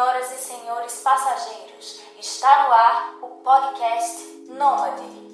Senhoras 0.00 0.32
e 0.32 0.36
senhores 0.36 1.00
passageiros, 1.02 2.00
está 2.18 2.66
no 2.66 2.72
ar 2.72 3.18
o 3.20 3.26
podcast 3.44 4.46
Nômade. 4.48 5.29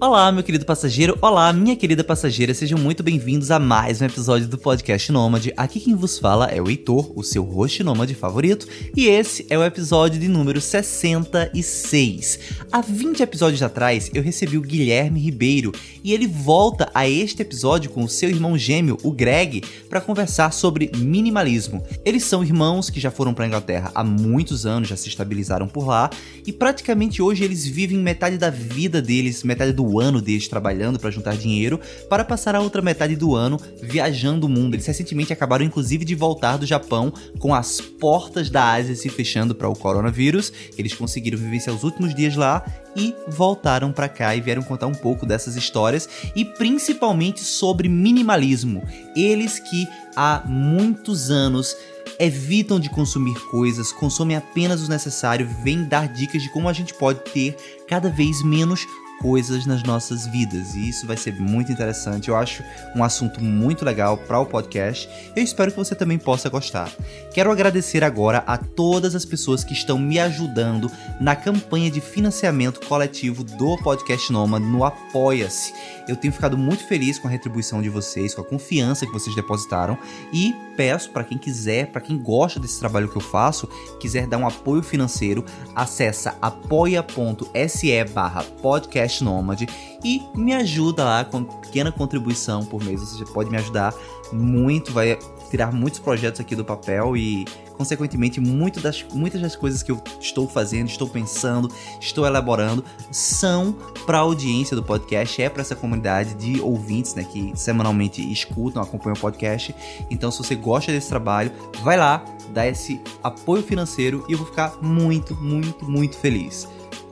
Olá, 0.00 0.30
meu 0.30 0.44
querido 0.44 0.64
passageiro. 0.64 1.18
Olá, 1.20 1.52
minha 1.52 1.74
querida 1.74 2.04
passageira. 2.04 2.54
Sejam 2.54 2.78
muito 2.78 3.02
bem-vindos 3.02 3.50
a 3.50 3.58
mais 3.58 4.00
um 4.00 4.04
episódio 4.04 4.46
do 4.46 4.56
podcast 4.56 5.10
Nômade. 5.10 5.52
Aqui 5.56 5.80
quem 5.80 5.96
vos 5.96 6.20
fala 6.20 6.46
é 6.46 6.62
o 6.62 6.70
Heitor, 6.70 7.12
o 7.18 7.24
seu 7.24 7.42
host 7.42 7.82
nômade 7.82 8.14
favorito, 8.14 8.68
e 8.96 9.08
esse 9.08 9.44
é 9.50 9.58
o 9.58 9.64
episódio 9.64 10.20
de 10.20 10.28
número 10.28 10.60
66. 10.60 12.38
Há 12.70 12.80
20 12.80 13.24
episódios 13.24 13.60
atrás, 13.60 14.08
eu 14.14 14.22
recebi 14.22 14.56
o 14.56 14.62
Guilherme 14.62 15.18
Ribeiro 15.18 15.72
e 16.04 16.14
ele 16.14 16.28
volta 16.28 16.88
a 16.94 17.08
este 17.08 17.42
episódio 17.42 17.90
com 17.90 18.04
o 18.04 18.08
seu 18.08 18.30
irmão 18.30 18.56
gêmeo, 18.56 18.98
o 19.02 19.10
Greg, 19.10 19.64
para 19.90 20.00
conversar 20.00 20.52
sobre 20.52 20.92
minimalismo. 20.96 21.84
Eles 22.04 22.22
são 22.22 22.44
irmãos 22.44 22.88
que 22.88 23.00
já 23.00 23.10
foram 23.10 23.34
para 23.34 23.48
Inglaterra 23.48 23.90
há 23.92 24.04
muitos 24.04 24.64
anos, 24.64 24.90
já 24.90 24.96
se 24.96 25.08
estabilizaram 25.08 25.66
por 25.66 25.88
lá, 25.88 26.08
e 26.46 26.52
praticamente 26.52 27.20
hoje 27.20 27.42
eles 27.42 27.66
vivem 27.66 27.98
metade 27.98 28.38
da 28.38 28.48
vida 28.48 29.02
deles, 29.02 29.42
metade 29.42 29.72
do 29.72 29.87
ano 30.00 30.20
deles 30.20 30.48
trabalhando 30.48 30.98
para 30.98 31.10
juntar 31.10 31.36
dinheiro, 31.36 31.80
para 32.08 32.24
passar 32.24 32.56
a 32.56 32.60
outra 32.60 32.82
metade 32.82 33.14
do 33.14 33.36
ano 33.36 33.60
viajando 33.80 34.46
o 34.46 34.48
mundo. 34.48 34.74
Eles 34.74 34.86
recentemente 34.86 35.32
acabaram 35.32 35.64
inclusive 35.64 36.04
de 36.04 36.14
voltar 36.14 36.56
do 36.56 36.66
Japão 36.66 37.12
com 37.38 37.54
as 37.54 37.80
portas 37.80 38.50
da 38.50 38.72
Ásia 38.72 38.96
se 38.96 39.08
fechando 39.08 39.54
para 39.54 39.68
o 39.68 39.76
coronavírus. 39.76 40.52
Eles 40.76 40.94
conseguiram 40.94 41.38
viver 41.38 41.60
seus 41.60 41.84
últimos 41.84 42.12
dias 42.14 42.34
lá 42.34 42.64
e 42.96 43.14
voltaram 43.28 43.92
para 43.92 44.08
cá 44.08 44.34
e 44.34 44.40
vieram 44.40 44.62
contar 44.62 44.88
um 44.88 44.94
pouco 44.94 45.24
dessas 45.24 45.54
histórias 45.54 46.08
e 46.34 46.44
principalmente 46.44 47.40
sobre 47.40 47.88
minimalismo. 47.88 48.82
Eles 49.14 49.60
que 49.60 49.86
há 50.16 50.42
muitos 50.44 51.30
anos 51.30 51.76
evitam 52.18 52.80
de 52.80 52.90
consumir 52.90 53.38
coisas, 53.46 53.92
consomem 53.92 54.36
apenas 54.36 54.82
o 54.82 54.90
necessário, 54.90 55.48
vêm 55.62 55.84
dar 55.84 56.08
dicas 56.08 56.42
de 56.42 56.50
como 56.50 56.68
a 56.68 56.72
gente 56.72 56.92
pode 56.94 57.20
ter 57.32 57.56
cada 57.86 58.10
vez 58.10 58.42
menos 58.42 58.84
coisas 59.20 59.66
nas 59.66 59.82
nossas 59.82 60.26
vidas 60.26 60.74
e 60.74 60.88
isso 60.88 61.06
vai 61.06 61.16
ser 61.16 61.38
muito 61.40 61.72
interessante. 61.72 62.28
Eu 62.28 62.36
acho 62.36 62.62
um 62.94 63.02
assunto 63.02 63.42
muito 63.42 63.84
legal 63.84 64.16
para 64.16 64.38
o 64.38 64.46
podcast. 64.46 65.08
Eu 65.34 65.42
espero 65.42 65.70
que 65.70 65.76
você 65.76 65.94
também 65.94 66.18
possa 66.18 66.48
gostar. 66.48 66.90
Quero 67.32 67.50
agradecer 67.50 68.04
agora 68.04 68.42
a 68.46 68.56
todas 68.56 69.14
as 69.14 69.24
pessoas 69.24 69.64
que 69.64 69.72
estão 69.72 69.98
me 69.98 70.18
ajudando 70.18 70.90
na 71.20 71.34
campanha 71.34 71.90
de 71.90 72.00
financiamento 72.00 72.84
coletivo 72.86 73.44
do 73.44 73.76
podcast 73.78 74.32
Noma 74.32 74.58
no 74.58 74.84
Apoia-se. 74.84 75.72
Eu 76.06 76.16
tenho 76.16 76.32
ficado 76.32 76.56
muito 76.56 76.86
feliz 76.86 77.18
com 77.18 77.28
a 77.28 77.30
retribuição 77.30 77.82
de 77.82 77.88
vocês, 77.88 78.34
com 78.34 78.40
a 78.40 78.44
confiança 78.44 79.04
que 79.04 79.12
vocês 79.12 79.34
depositaram 79.36 79.98
e 80.32 80.54
peço 80.76 81.10
para 81.10 81.24
quem 81.24 81.36
quiser, 81.36 81.88
para 81.88 82.00
quem 82.00 82.16
gosta 82.16 82.60
desse 82.60 82.78
trabalho 82.78 83.08
que 83.08 83.16
eu 83.16 83.20
faço, 83.20 83.68
quiser 83.98 84.26
dar 84.26 84.38
um 84.38 84.46
apoio 84.46 84.82
financeiro, 84.82 85.44
acessa 85.74 86.36
apoia.se/podcast 86.40 89.07
Podcast 89.08 89.24
Nômade 89.24 89.66
e 90.04 90.22
me 90.34 90.54
ajuda 90.54 91.04
lá 91.04 91.24
com 91.24 91.42
pequena 91.42 91.90
contribuição 91.90 92.64
por 92.64 92.84
mês. 92.84 93.00
Você 93.00 93.24
pode 93.24 93.50
me 93.50 93.56
ajudar 93.56 93.94
muito, 94.30 94.92
vai 94.92 95.18
tirar 95.50 95.72
muitos 95.72 95.98
projetos 95.98 96.40
aqui 96.40 96.54
do 96.54 96.64
papel 96.64 97.16
e, 97.16 97.46
consequentemente, 97.76 98.38
muito 98.38 98.80
das, 98.80 99.02
muitas 99.14 99.40
das 99.40 99.56
coisas 99.56 99.82
que 99.82 99.90
eu 99.90 100.00
estou 100.20 100.46
fazendo, 100.46 100.88
estou 100.88 101.08
pensando, 101.08 101.72
estou 101.98 102.26
elaborando 102.26 102.84
são 103.10 103.74
para 104.04 104.18
a 104.18 104.20
audiência 104.20 104.76
do 104.76 104.82
podcast, 104.82 105.40
é 105.40 105.48
para 105.48 105.62
essa 105.62 105.74
comunidade 105.74 106.34
de 106.34 106.60
ouvintes 106.60 107.14
né, 107.14 107.24
que 107.24 107.52
semanalmente 107.54 108.20
escutam, 108.30 108.82
acompanham 108.82 109.16
o 109.16 109.20
podcast. 109.20 109.74
Então, 110.10 110.30
se 110.30 110.38
você 110.38 110.54
gosta 110.54 110.92
desse 110.92 111.08
trabalho, 111.08 111.50
vai 111.82 111.96
lá, 111.96 112.22
dá 112.52 112.66
esse 112.66 113.00
apoio 113.22 113.62
financeiro 113.62 114.24
e 114.28 114.32
eu 114.32 114.38
vou 114.38 114.46
ficar 114.46 114.76
muito, 114.82 115.34
muito, 115.34 115.88
muito 115.88 116.16
feliz. 116.18 116.68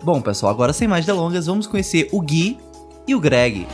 Bom, 0.07 0.23
pessoal, 0.23 0.53
agora 0.53 0.73
sem 0.73 0.87
mais 0.87 1.05
delongas, 1.05 1.47
vamos 1.47 1.67
conhecer 1.67 2.09
o 2.13 2.21
Gui 2.21 2.57
e 3.09 3.15
o 3.17 3.19
Greg. 3.19 3.67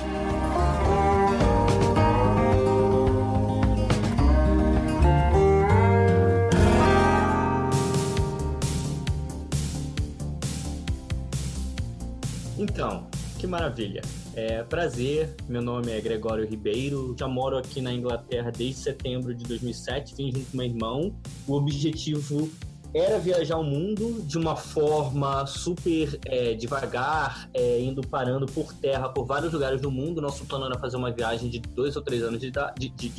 Então, 12.59 13.07
que 13.39 13.47
maravilha. 13.47 14.01
É, 14.35 14.63
prazer, 14.63 15.35
meu 15.47 15.61
nome 15.61 15.93
é 15.93 16.01
Gregório 16.01 16.47
Ribeiro, 16.47 17.15
já 17.19 17.29
moro 17.29 17.59
aqui 17.59 17.83
na 17.83 17.93
Inglaterra 17.93 18.51
desde 18.51 18.81
setembro 18.81 19.35
de 19.35 19.45
2007, 19.45 20.15
vim 20.15 20.33
junto 20.33 20.51
com 20.51 20.57
meu 20.57 20.65
irmão. 20.65 21.15
O 21.47 21.53
objetivo 21.53 22.51
era 22.95 23.19
viajar 23.19 23.57
o 23.57 23.65
mundo 23.65 24.23
de 24.23 24.37
uma 24.37 24.55
forma 24.55 25.47
super 25.47 26.19
é, 26.27 26.55
devagar, 26.55 27.49
é, 27.55 27.81
indo 27.81 28.07
parando 28.07 28.45
por 28.47 28.73
terra 28.75 29.09
por 29.09 29.25
vários 29.25 29.53
lugares 29.53 29.81
do 29.81 29.91
mundo. 29.91 30.21
Nosso 30.21 30.45
plano 30.45 30.67
era 30.67 30.79
fazer 30.79 30.97
uma 30.97 31.11
viagem 31.11 31.49
de 31.49 31.59
dois 31.59 31.97
ou 31.97 32.03
três 32.03 32.23
anos 32.23 32.39
de, 32.39 32.51
de, 32.51 32.89
de, 32.91 33.11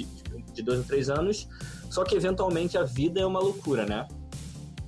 de 0.53 0.61
dois 0.61 0.79
ou 0.79 0.85
três 0.85 1.09
anos. 1.09 1.47
Só 1.89 2.03
que 2.03 2.15
eventualmente 2.15 2.77
a 2.77 2.83
vida 2.83 3.19
é 3.19 3.25
uma 3.25 3.39
loucura, 3.39 3.85
né? 3.85 4.07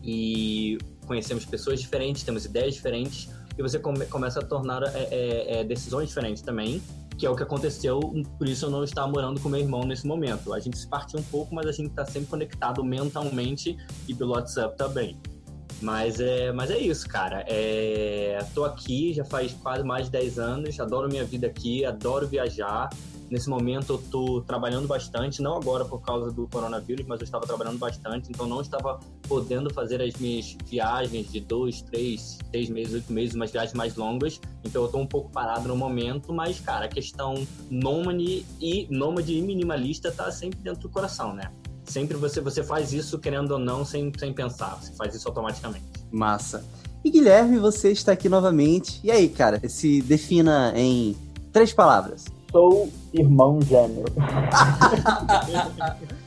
E 0.03 0.77
conhecemos 1.07 1.45
pessoas 1.45 1.79
diferentes, 1.79 2.23
temos 2.23 2.45
ideias 2.45 2.75
diferentes 2.75 3.29
e 3.57 3.61
você 3.61 3.79
come, 3.79 4.05
começa 4.05 4.39
a 4.39 4.43
tornar 4.43 4.83
é, 4.83 5.07
é, 5.11 5.59
é 5.59 5.63
decisões 5.63 6.09
diferentes 6.09 6.43
também 6.43 6.81
que 7.17 7.25
é 7.25 7.29
o 7.29 7.35
que 7.35 7.43
aconteceu, 7.43 7.99
por 8.37 8.47
isso 8.47 8.65
eu 8.65 8.69
não 8.69 8.83
estava 8.83 9.07
morando 9.07 9.39
com 9.39 9.49
meu 9.49 9.59
irmão 9.59 9.85
nesse 9.85 10.05
momento. 10.05 10.53
A 10.53 10.59
gente 10.59 10.77
se 10.77 10.87
partiu 10.87 11.19
um 11.19 11.23
pouco, 11.23 11.53
mas 11.53 11.65
a 11.65 11.71
gente 11.71 11.89
está 11.89 12.05
sempre 12.05 12.29
conectado 12.29 12.83
mentalmente 12.83 13.77
e 14.07 14.13
pelo 14.13 14.31
WhatsApp 14.31 14.77
também. 14.77 15.17
Mas 15.81 16.19
é, 16.19 16.51
mas 16.51 16.71
é 16.71 16.77
isso, 16.77 17.07
cara. 17.07 17.43
É, 17.47 18.43
tô 18.53 18.63
aqui 18.63 19.13
já 19.13 19.25
faz 19.25 19.53
quase 19.53 19.83
mais 19.83 20.05
de 20.05 20.11
10 20.11 20.39
anos, 20.39 20.79
adoro 20.79 21.07
minha 21.07 21.25
vida 21.25 21.47
aqui, 21.47 21.85
adoro 21.85 22.27
viajar. 22.27 22.89
Nesse 23.29 23.49
momento 23.49 23.93
eu 23.93 23.95
estou 23.95 24.41
trabalhando 24.41 24.87
bastante, 24.87 25.41
não 25.41 25.55
agora 25.55 25.83
por 25.83 25.99
causa 25.99 26.31
do 26.31 26.47
coronavírus, 26.47 27.05
mas 27.07 27.19
eu 27.19 27.25
estava 27.25 27.45
trabalhando 27.45 27.79
bastante, 27.79 28.29
então 28.29 28.45
não 28.45 28.61
estava 28.61 28.99
podendo 29.27 29.73
fazer 29.73 30.01
as 30.01 30.13
minhas 30.15 30.55
viagens 30.65 31.31
de 31.31 31.39
dois, 31.39 31.81
três, 31.81 32.37
seis 32.51 32.69
meses, 32.69 32.93
oito 32.93 33.11
meses, 33.11 33.33
umas 33.33 33.51
viagens 33.51 33.73
mais 33.73 33.95
longas. 33.95 34.39
Então 34.63 34.83
eu 34.83 34.85
estou 34.85 35.01
um 35.01 35.07
pouco 35.07 35.31
parado 35.31 35.67
no 35.67 35.75
momento, 35.75 36.31
mas, 36.31 36.59
cara, 36.59 36.85
a 36.85 36.87
questão 36.87 37.33
nômade 37.69 38.45
e 38.61 38.87
nômade 38.91 39.33
e 39.33 39.41
minimalista 39.41 40.11
tá 40.11 40.31
sempre 40.31 40.59
dentro 40.59 40.81
do 40.81 40.89
coração, 40.89 41.33
né? 41.33 41.51
Sempre 41.83 42.17
você, 42.17 42.41
você 42.41 42.63
faz 42.63 42.93
isso, 42.93 43.17
querendo 43.19 43.51
ou 43.51 43.59
não, 43.59 43.83
sem, 43.85 44.11
sem 44.17 44.33
pensar. 44.33 44.75
Você 44.75 44.93
faz 44.93 45.15
isso 45.15 45.27
automaticamente. 45.27 45.85
Massa. 46.11 46.63
E 47.03 47.11
Guilherme, 47.11 47.59
você 47.59 47.91
está 47.91 48.11
aqui 48.11 48.27
novamente. 48.27 48.99
E 49.03 49.11
aí, 49.11 49.29
cara, 49.29 49.61
se 49.69 50.01
defina 50.01 50.73
em 50.75 51.15
três 51.51 51.71
palavras 51.71 52.25
sou 52.55 52.87
irmão 53.13 53.59
gêmeo. 53.61 54.05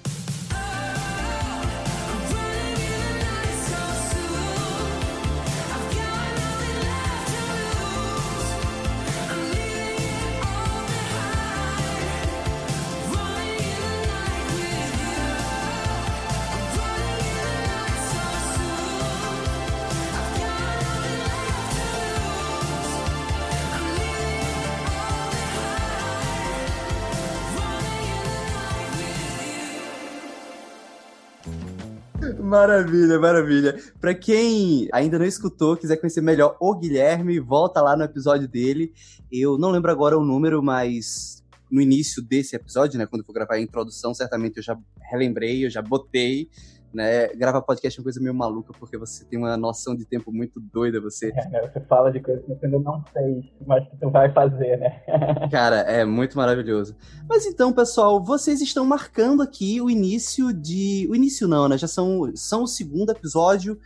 Maravilha, 32.58 33.20
maravilha. 33.20 33.80
Para 34.00 34.12
quem 34.12 34.88
ainda 34.92 35.16
não 35.16 35.24
escutou, 35.24 35.76
quiser 35.76 35.96
conhecer 35.96 36.20
melhor 36.20 36.56
o 36.58 36.74
Guilherme, 36.74 37.38
volta 37.38 37.80
lá 37.80 37.96
no 37.96 38.02
episódio 38.02 38.48
dele. 38.48 38.92
Eu 39.30 39.56
não 39.56 39.70
lembro 39.70 39.92
agora 39.92 40.18
o 40.18 40.24
número, 40.24 40.60
mas 40.60 41.44
no 41.70 41.80
início 41.80 42.20
desse 42.20 42.56
episódio, 42.56 42.98
né, 42.98 43.06
quando 43.06 43.20
eu 43.20 43.26
for 43.26 43.32
gravar 43.32 43.54
a 43.54 43.60
introdução, 43.60 44.12
certamente 44.12 44.56
eu 44.56 44.62
já 44.64 44.76
relembrei, 45.08 45.64
eu 45.66 45.70
já 45.70 45.80
botei 45.80 46.48
né? 46.92 47.28
Gravar 47.28 47.62
podcast 47.62 47.98
é 47.98 48.00
uma 48.00 48.04
coisa 48.04 48.20
meio 48.20 48.34
maluca, 48.34 48.72
porque 48.78 48.96
você 48.96 49.24
tem 49.24 49.38
uma 49.38 49.56
noção 49.56 49.94
de 49.94 50.04
tempo 50.04 50.32
muito 50.32 50.60
doida, 50.60 51.00
você... 51.00 51.32
É? 51.34 51.68
Você 51.68 51.80
fala 51.80 52.10
de 52.10 52.20
coisas 52.20 52.44
que 52.44 52.54
você 52.54 52.66
ainda 52.66 52.78
não 52.78 53.04
fez, 53.12 53.44
mas 53.66 53.86
que 53.88 53.96
tu 53.98 54.10
vai 54.10 54.32
fazer, 54.32 54.78
né? 54.78 55.02
Cara, 55.50 55.80
é 55.80 56.04
muito 56.04 56.36
maravilhoso. 56.36 56.96
Mas 57.28 57.46
então, 57.46 57.72
pessoal, 57.72 58.22
vocês 58.22 58.60
estão 58.60 58.84
marcando 58.84 59.42
aqui 59.42 59.80
o 59.80 59.90
início 59.90 60.52
de... 60.52 61.06
O 61.10 61.14
início 61.14 61.46
não, 61.46 61.68
né? 61.68 61.76
Já 61.76 61.86
são, 61.86 62.30
são 62.34 62.62
o 62.62 62.66
segundo 62.66 63.10
episódio 63.10 63.78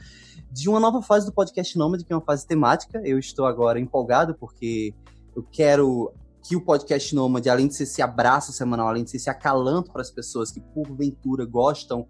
de 0.51 0.69
uma 0.69 0.79
nova 0.79 1.03
fase 1.03 1.27
do 1.27 1.33
podcast 1.33 1.77
Nômade, 1.77 2.05
que 2.05 2.13
é 2.13 2.17
uma 2.17 2.25
fase 2.25 2.47
temática. 2.47 3.01
Eu 3.05 3.19
estou 3.19 3.47
agora 3.47 3.81
empolgado, 3.81 4.35
porque 4.35 4.95
eu 5.35 5.43
quero 5.51 6.13
que 6.43 6.57
o 6.57 6.61
podcast 6.61 7.15
Nômade, 7.15 7.49
além 7.49 7.69
de 7.69 7.75
ser 7.75 7.85
esse 7.85 8.03
abraço 8.03 8.53
semanal, 8.53 8.89
além 8.89 9.05
de 9.05 9.11
ser 9.11 9.17
esse 9.17 9.31
acalanto 9.31 9.91
para 9.93 10.03
as 10.03 10.11
pessoas 10.11 10.51
que 10.51 10.61
porventura 10.61 11.47
gostam 11.47 12.07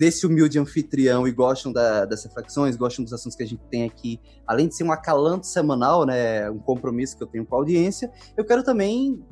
desse 0.00 0.26
humilde 0.26 0.58
anfitrião 0.58 1.28
e 1.28 1.30
gostam 1.30 1.70
da, 1.70 2.06
das 2.06 2.24
reflexões, 2.24 2.74
gostam 2.74 3.04
dos 3.04 3.12
assuntos 3.12 3.36
que 3.36 3.42
a 3.42 3.46
gente 3.46 3.62
tem 3.70 3.84
aqui, 3.84 4.18
além 4.46 4.66
de 4.66 4.74
ser 4.74 4.82
um 4.82 4.90
acalanto 4.90 5.46
semanal, 5.46 6.06
né, 6.06 6.48
um 6.48 6.58
compromisso 6.58 7.18
que 7.18 7.22
eu 7.22 7.26
tenho 7.26 7.44
com 7.44 7.54
a 7.54 7.58
audiência, 7.58 8.10
eu 8.34 8.42
quero 8.42 8.62
também 8.62 9.22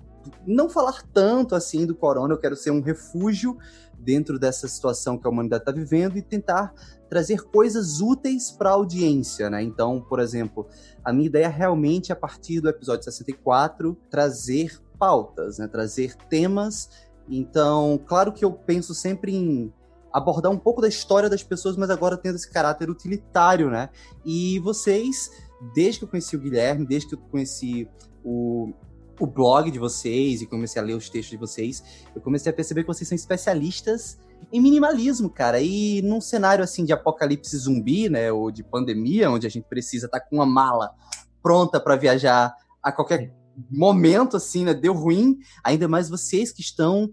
não 0.46 0.68
falar 0.68 1.02
tanto 1.10 1.54
assim 1.54 1.86
do 1.86 1.94
corona, 1.94 2.34
eu 2.34 2.38
quero 2.38 2.54
ser 2.54 2.70
um 2.70 2.82
refúgio 2.82 3.56
dentro 3.98 4.38
dessa 4.38 4.68
situação 4.68 5.16
que 5.16 5.26
a 5.26 5.30
humanidade 5.30 5.62
está 5.62 5.72
vivendo 5.72 6.18
e 6.18 6.22
tentar 6.22 6.74
trazer 7.08 7.44
coisas 7.44 8.02
úteis 8.02 8.50
para 8.50 8.68
a 8.68 8.74
audiência, 8.74 9.48
né? 9.48 9.62
Então, 9.62 10.02
por 10.02 10.20
exemplo, 10.20 10.68
a 11.02 11.14
minha 11.14 11.28
ideia 11.28 11.48
realmente 11.48 12.12
a 12.12 12.16
partir 12.16 12.60
do 12.60 12.68
episódio 12.68 13.04
64 13.04 13.96
trazer 14.10 14.78
pautas, 14.98 15.56
né? 15.56 15.66
Trazer 15.66 16.14
temas. 16.28 16.90
Então, 17.26 17.98
claro 18.06 18.34
que 18.34 18.44
eu 18.44 18.52
penso 18.52 18.94
sempre 18.94 19.34
em 19.34 19.72
abordar 20.18 20.50
um 20.52 20.58
pouco 20.58 20.80
da 20.80 20.88
história 20.88 21.28
das 21.28 21.42
pessoas, 21.42 21.76
mas 21.76 21.90
agora 21.90 22.16
tendo 22.16 22.36
esse 22.36 22.50
caráter 22.50 22.90
utilitário, 22.90 23.70
né? 23.70 23.88
E 24.24 24.58
vocês, 24.60 25.30
desde 25.74 26.00
que 26.00 26.04
eu 26.04 26.08
conheci 26.08 26.36
o 26.36 26.40
Guilherme, 26.40 26.86
desde 26.86 27.08
que 27.08 27.14
eu 27.14 27.18
conheci 27.18 27.88
o, 28.24 28.72
o 29.18 29.26
blog 29.26 29.70
de 29.70 29.78
vocês 29.78 30.42
e 30.42 30.46
comecei 30.46 30.80
a 30.80 30.84
ler 30.84 30.94
os 30.94 31.08
textos 31.08 31.30
de 31.30 31.36
vocês, 31.36 31.82
eu 32.14 32.20
comecei 32.20 32.50
a 32.50 32.54
perceber 32.54 32.82
que 32.82 32.88
vocês 32.88 33.08
são 33.08 33.16
especialistas 33.16 34.18
em 34.52 34.60
minimalismo, 34.60 35.28
cara. 35.28 35.60
E 35.60 36.02
num 36.02 36.20
cenário 36.20 36.62
assim 36.62 36.84
de 36.84 36.92
apocalipse 36.92 37.56
zumbi, 37.56 38.08
né, 38.08 38.30
ou 38.32 38.50
de 38.50 38.62
pandemia, 38.62 39.30
onde 39.30 39.46
a 39.46 39.50
gente 39.50 39.66
precisa 39.68 40.06
estar 40.06 40.20
tá 40.20 40.26
com 40.26 40.36
uma 40.36 40.46
mala 40.46 40.94
pronta 41.42 41.80
para 41.80 41.96
viajar 41.96 42.54
a 42.82 42.92
qualquer 42.92 43.34
momento, 43.70 44.36
assim, 44.36 44.64
né, 44.64 44.74
deu 44.74 44.92
ruim. 44.92 45.38
Ainda 45.64 45.88
mais 45.88 46.08
vocês 46.08 46.52
que 46.52 46.60
estão 46.60 47.10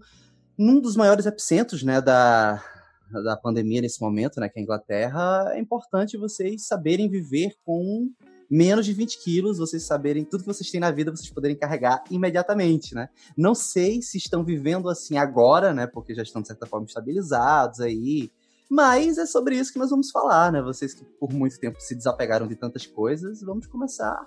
num 0.56 0.80
dos 0.80 0.96
maiores 0.96 1.26
epicentros, 1.26 1.82
né, 1.82 2.00
da, 2.00 2.62
da 3.10 3.36
pandemia 3.36 3.80
nesse 3.80 4.00
momento, 4.00 4.40
né, 4.40 4.48
que 4.48 4.58
é 4.58 4.60
a 4.60 4.62
Inglaterra, 4.62 5.52
é 5.54 5.58
importante 5.58 6.16
vocês 6.16 6.66
saberem 6.66 7.08
viver 7.08 7.52
com 7.64 8.10
menos 8.50 8.86
de 8.86 8.92
20 8.92 9.22
quilos, 9.22 9.58
vocês 9.58 9.84
saberem 9.84 10.24
tudo 10.24 10.40
que 10.40 10.46
vocês 10.46 10.70
têm 10.70 10.80
na 10.80 10.90
vida, 10.90 11.10
vocês 11.10 11.30
poderem 11.30 11.56
carregar 11.56 12.02
imediatamente, 12.10 12.94
né? 12.94 13.08
Não 13.36 13.54
sei 13.54 14.00
se 14.00 14.18
estão 14.18 14.44
vivendo 14.44 14.88
assim 14.88 15.18
agora, 15.18 15.74
né? 15.74 15.86
Porque 15.86 16.14
já 16.14 16.22
estão, 16.22 16.40
de 16.40 16.48
certa 16.48 16.66
forma, 16.66 16.86
estabilizados 16.86 17.80
aí. 17.80 18.30
Mas 18.68 19.18
é 19.18 19.26
sobre 19.26 19.56
isso 19.56 19.72
que 19.72 19.78
nós 19.78 19.90
vamos 19.90 20.10
falar, 20.10 20.52
né? 20.52 20.62
Vocês 20.62 20.94
que 20.94 21.04
por 21.18 21.32
muito 21.32 21.58
tempo 21.58 21.80
se 21.80 21.94
desapegaram 21.94 22.46
de 22.46 22.56
tantas 22.56 22.86
coisas, 22.86 23.40
vamos 23.42 23.66
começar 23.66 24.24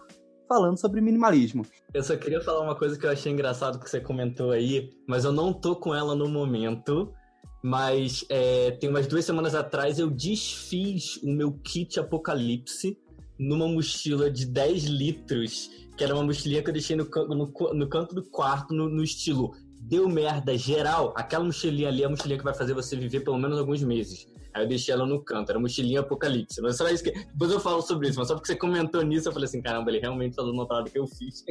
falando 0.48 0.80
sobre 0.80 1.00
minimalismo. 1.00 1.64
Eu 1.94 2.04
só 2.04 2.18
queria 2.18 2.42
falar 2.42 2.62
uma 2.62 2.76
coisa 2.76 2.98
que 2.98 3.06
eu 3.06 3.12
achei 3.12 3.31
engraçado 3.31 3.80
que 3.80 3.90
você 3.90 4.02
comentou 4.02 4.50
aí, 4.52 4.90
mas 5.08 5.24
eu 5.24 5.31
não 5.31 5.54
tô 5.54 5.76
com 5.76 5.94
ela 5.94 6.16
no 6.16 6.28
momento. 6.28 7.14
Mas 7.61 8.23
é, 8.29 8.71
tem 8.71 8.89
umas 8.89 9.07
duas 9.07 9.25
semanas 9.25 9.53
atrás 9.53 10.00
eu 10.00 10.09
desfiz 10.09 11.17
o 11.17 11.29
meu 11.29 11.51
kit 11.51 12.00
Apocalipse 12.00 12.97
numa 13.38 13.67
mochila 13.67 14.29
de 14.29 14.45
10 14.45 14.83
litros, 14.85 15.69
que 15.97 16.03
era 16.03 16.13
uma 16.13 16.23
mochilinha 16.23 16.61
que 16.61 16.69
eu 16.69 16.73
deixei 16.73 16.95
no, 16.95 17.06
no, 17.06 17.53
no 17.73 17.89
canto 17.89 18.13
do 18.13 18.23
quarto, 18.23 18.73
no, 18.73 18.89
no, 18.89 19.03
estilo 19.03 19.53
deu 19.81 20.09
merda 20.09 20.57
geral, 20.57 21.13
aquela 21.15 21.44
mochilinha 21.44 21.88
ali 21.88 22.03
é 22.03 22.06
a 22.06 22.09
mochilinha 22.09 22.38
que 22.38 22.44
vai 22.44 22.53
fazer 22.53 22.73
você 22.73 22.97
viver 22.97 23.21
pelo 23.21 23.38
menos 23.38 23.57
alguns 23.57 23.81
meses. 23.81 24.27
Aí 24.54 24.63
eu 24.63 24.68
deixei 24.68 24.94
ela 24.94 25.06
no 25.06 25.24
canto, 25.24 25.50
era 25.50 25.60
mochilinha 25.60 26.01
apocalipse. 26.01 26.62
Mas 26.62 26.78
só 26.78 26.88
isso 26.90 27.04
que. 27.04 27.12
Depois 27.12 27.51
eu 27.51 27.60
falo 27.60 27.81
sobre 27.81 28.07
isso, 28.10 28.19
mas 28.19 28.28
só 28.28 28.36
porque 28.36 28.48
você 28.48 28.56
comentou 28.56 29.01
nisso, 29.04 29.28
eu 29.28 29.34
falei 29.34 29.46
assim: 29.46 29.62
caramba, 29.62 29.90
ele 29.92 30.00
realmente 30.00 30.36
falou 30.36 30.54
uma 30.54 30.68
parada 30.68 30.90
que 30.90 31.00
eu 31.00 31.07
fiz. 31.07 31.44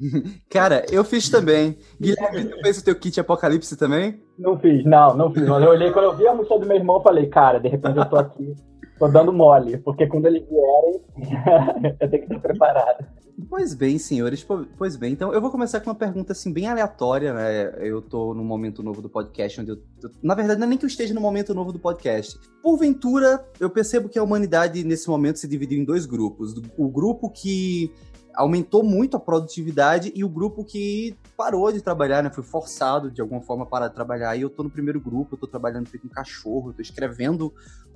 Cara, 0.48 0.84
eu 0.90 1.04
fiz 1.04 1.28
também. 1.28 1.78
Guilherme, 2.00 2.44
tu 2.46 2.60
fez 2.60 2.78
o 2.78 2.84
teu 2.84 2.94
kit 2.94 3.18
apocalipse 3.20 3.76
também? 3.76 4.22
Não 4.38 4.58
fiz, 4.58 4.84
não, 4.84 5.16
não 5.16 5.32
fiz. 5.32 5.46
Mas 5.46 5.62
eu 5.62 5.70
olhei, 5.70 5.90
quando 5.90 6.06
eu 6.06 6.16
vi 6.16 6.26
a 6.26 6.34
mochila 6.34 6.60
do 6.60 6.66
meu 6.66 6.76
irmão, 6.76 6.96
eu 6.96 7.02
falei: 7.02 7.26
cara, 7.26 7.58
de 7.58 7.68
repente 7.68 7.98
eu 7.98 8.08
tô 8.08 8.16
aqui 8.16 8.54
Tô 8.98 9.08
dando 9.08 9.32
mole, 9.32 9.76
porque 9.78 10.06
quando 10.06 10.26
eles 10.26 10.42
vierem, 10.48 11.02
eu 12.00 12.10
tenho 12.10 12.26
que 12.26 12.34
estar 12.34 12.40
preparado. 12.40 13.06
Pois 13.50 13.74
bem, 13.74 13.98
senhores, 13.98 14.46
pois 14.78 14.96
bem. 14.96 15.12
Então, 15.12 15.32
eu 15.32 15.40
vou 15.42 15.50
começar 15.50 15.80
com 15.80 15.90
uma 15.90 15.94
pergunta, 15.94 16.32
assim, 16.32 16.50
bem 16.50 16.68
aleatória, 16.68 17.34
né? 17.34 17.86
Eu 17.86 18.00
tô 18.00 18.32
num 18.32 18.44
momento 18.44 18.82
novo 18.82 19.02
do 19.02 19.10
podcast, 19.10 19.60
onde 19.60 19.72
eu... 19.72 19.82
Na 20.22 20.34
verdade, 20.34 20.58
não 20.58 20.66
é 20.66 20.70
nem 20.70 20.78
que 20.78 20.86
eu 20.86 20.88
esteja 20.88 21.12
no 21.12 21.20
momento 21.20 21.54
novo 21.54 21.70
do 21.70 21.78
podcast. 21.78 22.38
Porventura, 22.62 23.46
eu 23.60 23.68
percebo 23.68 24.08
que 24.08 24.18
a 24.18 24.22
humanidade, 24.22 24.82
nesse 24.84 25.06
momento, 25.08 25.38
se 25.38 25.46
dividiu 25.46 25.78
em 25.78 25.84
dois 25.84 26.06
grupos. 26.06 26.54
O 26.78 26.88
grupo 26.88 27.28
que 27.28 27.92
aumentou 28.34 28.82
muito 28.82 29.18
a 29.18 29.20
produtividade 29.20 30.12
e 30.14 30.24
o 30.24 30.28
grupo 30.28 30.64
que 30.64 31.14
parou 31.36 31.70
de 31.70 31.82
trabalhar, 31.82 32.22
né? 32.22 32.30
Foi 32.30 32.44
forçado 32.44 33.10
de 33.10 33.20
alguma 33.20 33.42
forma 33.42 33.66
para 33.66 33.90
trabalhar. 33.90 34.34
E 34.36 34.42
eu 34.42 34.50
tô 34.50 34.62
no 34.62 34.70
primeiro 34.70 35.00
grupo, 35.00 35.34
eu 35.34 35.38
tô 35.38 35.46
trabalhando 35.46 35.88
feito 35.88 36.06
um 36.06 36.10
cachorro, 36.10 36.70
eu 36.70 36.74
tô 36.74 36.80
escrevendo 36.80 37.52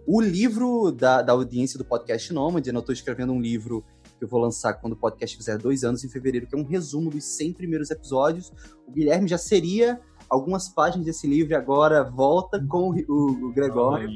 o 0.07 0.21
livro 0.21 0.91
da, 0.91 1.23
da 1.23 1.33
audiência 1.33 1.79
do 1.79 1.85
podcast 1.85 2.33
Nômade, 2.33 2.73
né? 2.73 2.77
eu 2.77 2.81
estou 2.81 2.93
escrevendo 2.93 3.33
um 3.33 3.41
livro 3.41 3.85
que 4.20 4.25
eu 4.25 4.28
vou 4.28 4.38
lançar 4.38 4.75
quando 4.75 4.93
o 4.93 4.96
podcast 4.96 5.34
fizer 5.34 5.56
dois 5.56 5.82
anos, 5.82 6.05
em 6.05 6.08
fevereiro, 6.08 6.46
que 6.46 6.55
é 6.55 6.58
um 6.58 6.64
resumo 6.64 7.08
dos 7.11 7.25
100 7.25 7.55
primeiros 7.55 7.90
episódios. 7.90 8.52
O 8.87 8.93
Guilherme 8.93 9.26
já 9.26 9.38
seria 9.38 9.99
algumas 10.28 10.69
páginas 10.69 11.06
desse 11.06 11.26
livro 11.26 11.52
e 11.52 11.56
agora 11.56 12.05
volta 12.05 12.64
com 12.69 12.90
o, 12.90 13.49
o 13.49 13.52
Gregório. 13.52 14.08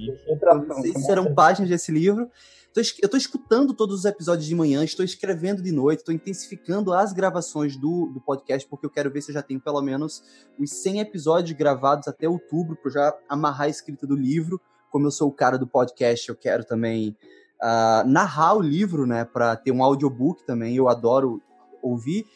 Não 0.68 0.82
sei 0.82 0.92
se 0.92 1.02
serão 1.02 1.34
páginas 1.34 1.70
desse 1.70 1.90
livro. 1.90 2.30
Eu 2.76 2.82
estou 2.82 3.16
escutando 3.16 3.72
todos 3.72 4.00
os 4.00 4.04
episódios 4.04 4.46
de 4.46 4.54
manhã, 4.54 4.84
estou 4.84 5.04
escrevendo 5.04 5.62
de 5.62 5.72
noite, 5.72 6.00
estou 6.00 6.14
intensificando 6.14 6.92
as 6.92 7.12
gravações 7.12 7.76
do, 7.76 8.06
do 8.06 8.20
podcast, 8.20 8.68
porque 8.68 8.84
eu 8.84 8.90
quero 8.90 9.10
ver 9.10 9.22
se 9.22 9.30
eu 9.30 9.34
já 9.34 9.42
tenho 9.42 9.60
pelo 9.60 9.80
menos 9.80 10.22
os 10.58 10.70
100 10.70 11.00
episódios 11.00 11.56
gravados 11.56 12.08
até 12.08 12.28
outubro, 12.28 12.76
para 12.76 12.90
já 12.90 13.16
amarrar 13.28 13.66
a 13.66 13.70
escrita 13.70 14.06
do 14.06 14.16
livro 14.16 14.60
como 14.94 15.08
eu 15.08 15.10
sou 15.10 15.28
o 15.28 15.32
cara 15.32 15.58
do 15.58 15.66
podcast, 15.66 16.28
eu 16.28 16.36
quero 16.36 16.64
também 16.64 17.16
uh, 17.62 18.06
narrar 18.06 18.54
o 18.54 18.60
livro, 18.60 19.06
né, 19.06 19.24
para 19.24 19.56
ter 19.56 19.72
um 19.72 19.82
audiobook 19.82 20.44
também, 20.46 20.76
eu 20.76 20.88
adoro 20.88 21.40
ouvir. 21.82 22.26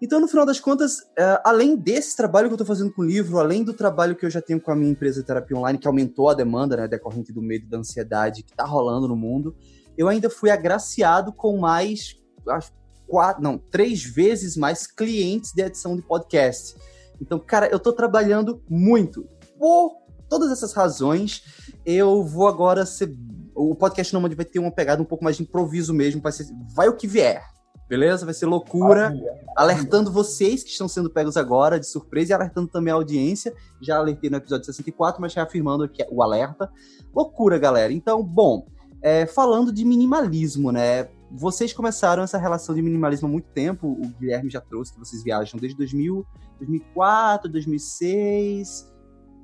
Então, 0.00 0.20
no 0.20 0.28
final 0.28 0.44
das 0.44 0.60
contas, 0.60 1.00
uh, 1.00 1.40
além 1.44 1.74
desse 1.74 2.16
trabalho 2.16 2.48
que 2.48 2.52
eu 2.52 2.56
estou 2.56 2.66
fazendo 2.66 2.92
com 2.92 3.02
o 3.02 3.04
livro, 3.04 3.38
além 3.38 3.64
do 3.64 3.72
trabalho 3.72 4.14
que 4.14 4.26
eu 4.26 4.30
já 4.30 4.42
tenho 4.42 4.60
com 4.60 4.70
a 4.70 4.76
minha 4.76 4.90
empresa 4.90 5.20
de 5.20 5.26
terapia 5.26 5.56
online, 5.56 5.78
que 5.78 5.88
aumentou 5.88 6.28
a 6.28 6.34
demanda, 6.34 6.76
né, 6.76 6.86
decorrente 6.86 7.32
do 7.32 7.40
medo 7.40 7.66
da 7.68 7.78
ansiedade 7.78 8.42
que 8.42 8.50
está 8.50 8.64
rolando 8.64 9.08
no 9.08 9.16
mundo, 9.16 9.56
eu 9.96 10.08
ainda 10.08 10.28
fui 10.28 10.50
agraciado 10.50 11.32
com 11.32 11.56
mais, 11.56 12.16
acho, 12.48 12.72
quatro, 13.06 13.42
não, 13.42 13.56
três 13.56 14.02
vezes 14.02 14.56
mais 14.56 14.86
clientes 14.86 15.52
de 15.52 15.62
edição 15.62 15.96
de 15.96 16.02
podcast. 16.02 16.76
Então, 17.20 17.38
cara, 17.38 17.68
eu 17.68 17.78
estou 17.78 17.92
trabalhando 17.92 18.62
muito. 18.68 19.26
Por 19.58 19.96
todas 20.28 20.50
essas 20.50 20.72
razões, 20.72 21.42
eu 21.84 22.22
vou 22.22 22.48
agora 22.48 22.84
ser. 22.84 23.14
O 23.56 23.74
podcast 23.74 24.12
Nômade 24.12 24.34
vai 24.34 24.44
ter 24.44 24.58
uma 24.58 24.70
pegada 24.70 25.00
um 25.00 25.04
pouco 25.04 25.24
mais 25.24 25.36
de 25.36 25.42
improviso 25.42 25.94
mesmo, 25.94 26.20
vai, 26.20 26.30
ser, 26.30 26.46
vai 26.74 26.88
o 26.88 26.96
que 26.96 27.06
vier. 27.06 27.42
Beleza? 27.88 28.24
Vai 28.24 28.34
ser 28.34 28.46
loucura. 28.46 29.10
Maravilha. 29.10 29.32
Alertando 29.56 30.12
vocês 30.12 30.62
que 30.62 30.70
estão 30.70 30.88
sendo 30.88 31.08
pegos 31.08 31.36
agora 31.36 31.78
de 31.78 31.86
surpresa 31.86 32.32
e 32.32 32.34
alertando 32.34 32.68
também 32.68 32.92
a 32.92 32.96
audiência. 32.96 33.54
Já 33.80 33.96
alertei 33.96 34.28
no 34.28 34.36
episódio 34.36 34.66
64, 34.66 35.20
mas 35.20 35.34
reafirmando 35.34 35.88
que 35.88 36.04
o 36.10 36.22
alerta. 36.22 36.70
Loucura, 37.14 37.58
galera. 37.58 37.92
Então, 37.92 38.22
bom, 38.22 38.66
é, 39.00 39.24
falando 39.24 39.72
de 39.72 39.84
minimalismo, 39.84 40.72
né? 40.72 41.08
Vocês 41.30 41.72
começaram 41.72 42.22
essa 42.22 42.38
relação 42.38 42.74
de 42.74 42.82
minimalismo 42.82 43.28
há 43.28 43.30
muito 43.30 43.48
tempo. 43.50 43.88
O 43.88 44.08
Guilherme 44.18 44.50
já 44.50 44.60
trouxe 44.60 44.92
que 44.92 44.98
vocês 44.98 45.22
viajam 45.22 45.58
desde 45.58 45.78
2000, 45.78 46.26
2004, 46.58 47.50
2006. 47.50 48.92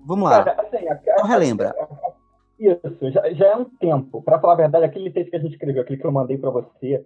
Vamos 0.04 0.28
lá. 0.28 0.44
Cara, 0.44 0.62
assim, 0.62 0.88
a, 0.88 0.94
a, 0.94 0.96
então, 0.96 1.26
relembra. 1.26 1.74
Isso, 2.62 3.10
já, 3.10 3.32
já 3.32 3.46
é 3.46 3.56
um 3.56 3.64
tempo. 3.64 4.22
Para 4.22 4.38
falar 4.38 4.52
a 4.52 4.56
verdade, 4.56 4.84
aquele 4.84 5.10
texto 5.10 5.30
que 5.30 5.36
a 5.36 5.40
gente 5.40 5.54
escreveu, 5.54 5.82
aquele 5.82 5.98
que 5.98 6.06
eu 6.06 6.12
mandei 6.12 6.38
para 6.38 6.50
você, 6.50 7.04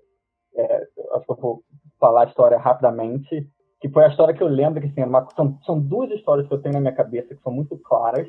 é, 0.55 0.87
acho 1.15 1.25
que 1.25 1.33
eu 1.33 1.37
vou 1.37 1.63
falar 1.99 2.25
a 2.25 2.27
história 2.27 2.59
rapidamente, 2.59 3.49
que 3.81 3.89
foi 3.89 4.05
a 4.05 4.09
história 4.09 4.35
que 4.35 4.43
eu 4.43 4.49
lembro 4.49 4.83
que 4.83 4.89
assim, 4.89 5.03
uma, 5.03 5.27
são, 5.35 5.59
são 5.65 5.81
duas 5.81 6.11
histórias 6.11 6.47
que 6.47 6.53
eu 6.53 6.61
tenho 6.61 6.75
na 6.75 6.81
minha 6.81 6.95
cabeça 6.95 7.35
que 7.35 7.43
são 7.43 7.53
muito 7.53 7.79
claras. 7.79 8.29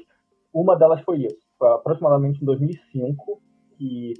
Uma 0.53 0.77
delas 0.77 1.01
foi 1.01 1.25
isso, 1.25 1.37
foi 1.59 1.69
aproximadamente 1.69 2.41
em 2.41 2.45
2005, 2.45 3.41
que 3.77 4.13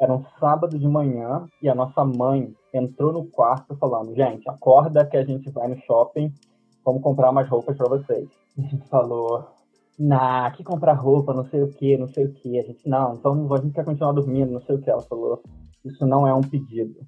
era 0.00 0.14
um 0.14 0.24
sábado 0.38 0.78
de 0.78 0.88
manhã 0.88 1.46
e 1.62 1.68
a 1.68 1.74
nossa 1.74 2.02
mãe 2.04 2.54
entrou 2.72 3.12
no 3.12 3.26
quarto 3.26 3.76
falando: 3.76 4.14
gente, 4.14 4.48
acorda 4.48 5.04
que 5.04 5.16
a 5.18 5.24
gente 5.24 5.50
vai 5.50 5.68
no 5.68 5.76
shopping, 5.82 6.32
vamos 6.82 7.02
comprar 7.02 7.30
umas 7.30 7.48
roupas 7.48 7.76
para 7.76 7.98
vocês. 7.98 8.28
A 8.56 8.62
gente 8.62 8.88
falou: 8.88 9.46
nah, 9.98 10.50
que 10.50 10.64
comprar 10.64 10.94
roupa, 10.94 11.34
não 11.34 11.44
sei 11.44 11.62
o 11.62 11.68
que, 11.68 11.96
não 11.96 12.08
sei 12.08 12.26
o 12.26 12.32
que. 12.32 12.58
A 12.58 12.62
gente, 12.62 12.88
não, 12.88 13.14
então 13.14 13.52
a 13.52 13.60
gente 13.60 13.74
quer 13.74 13.84
continuar 13.84 14.12
dormindo, 14.12 14.52
não 14.52 14.62
sei 14.62 14.76
o 14.76 14.80
que. 14.80 14.90
Ela 14.90 15.02
falou, 15.02 15.42
isso 15.84 16.06
não 16.06 16.26
é 16.26 16.34
um 16.34 16.42
pedido, 16.42 17.00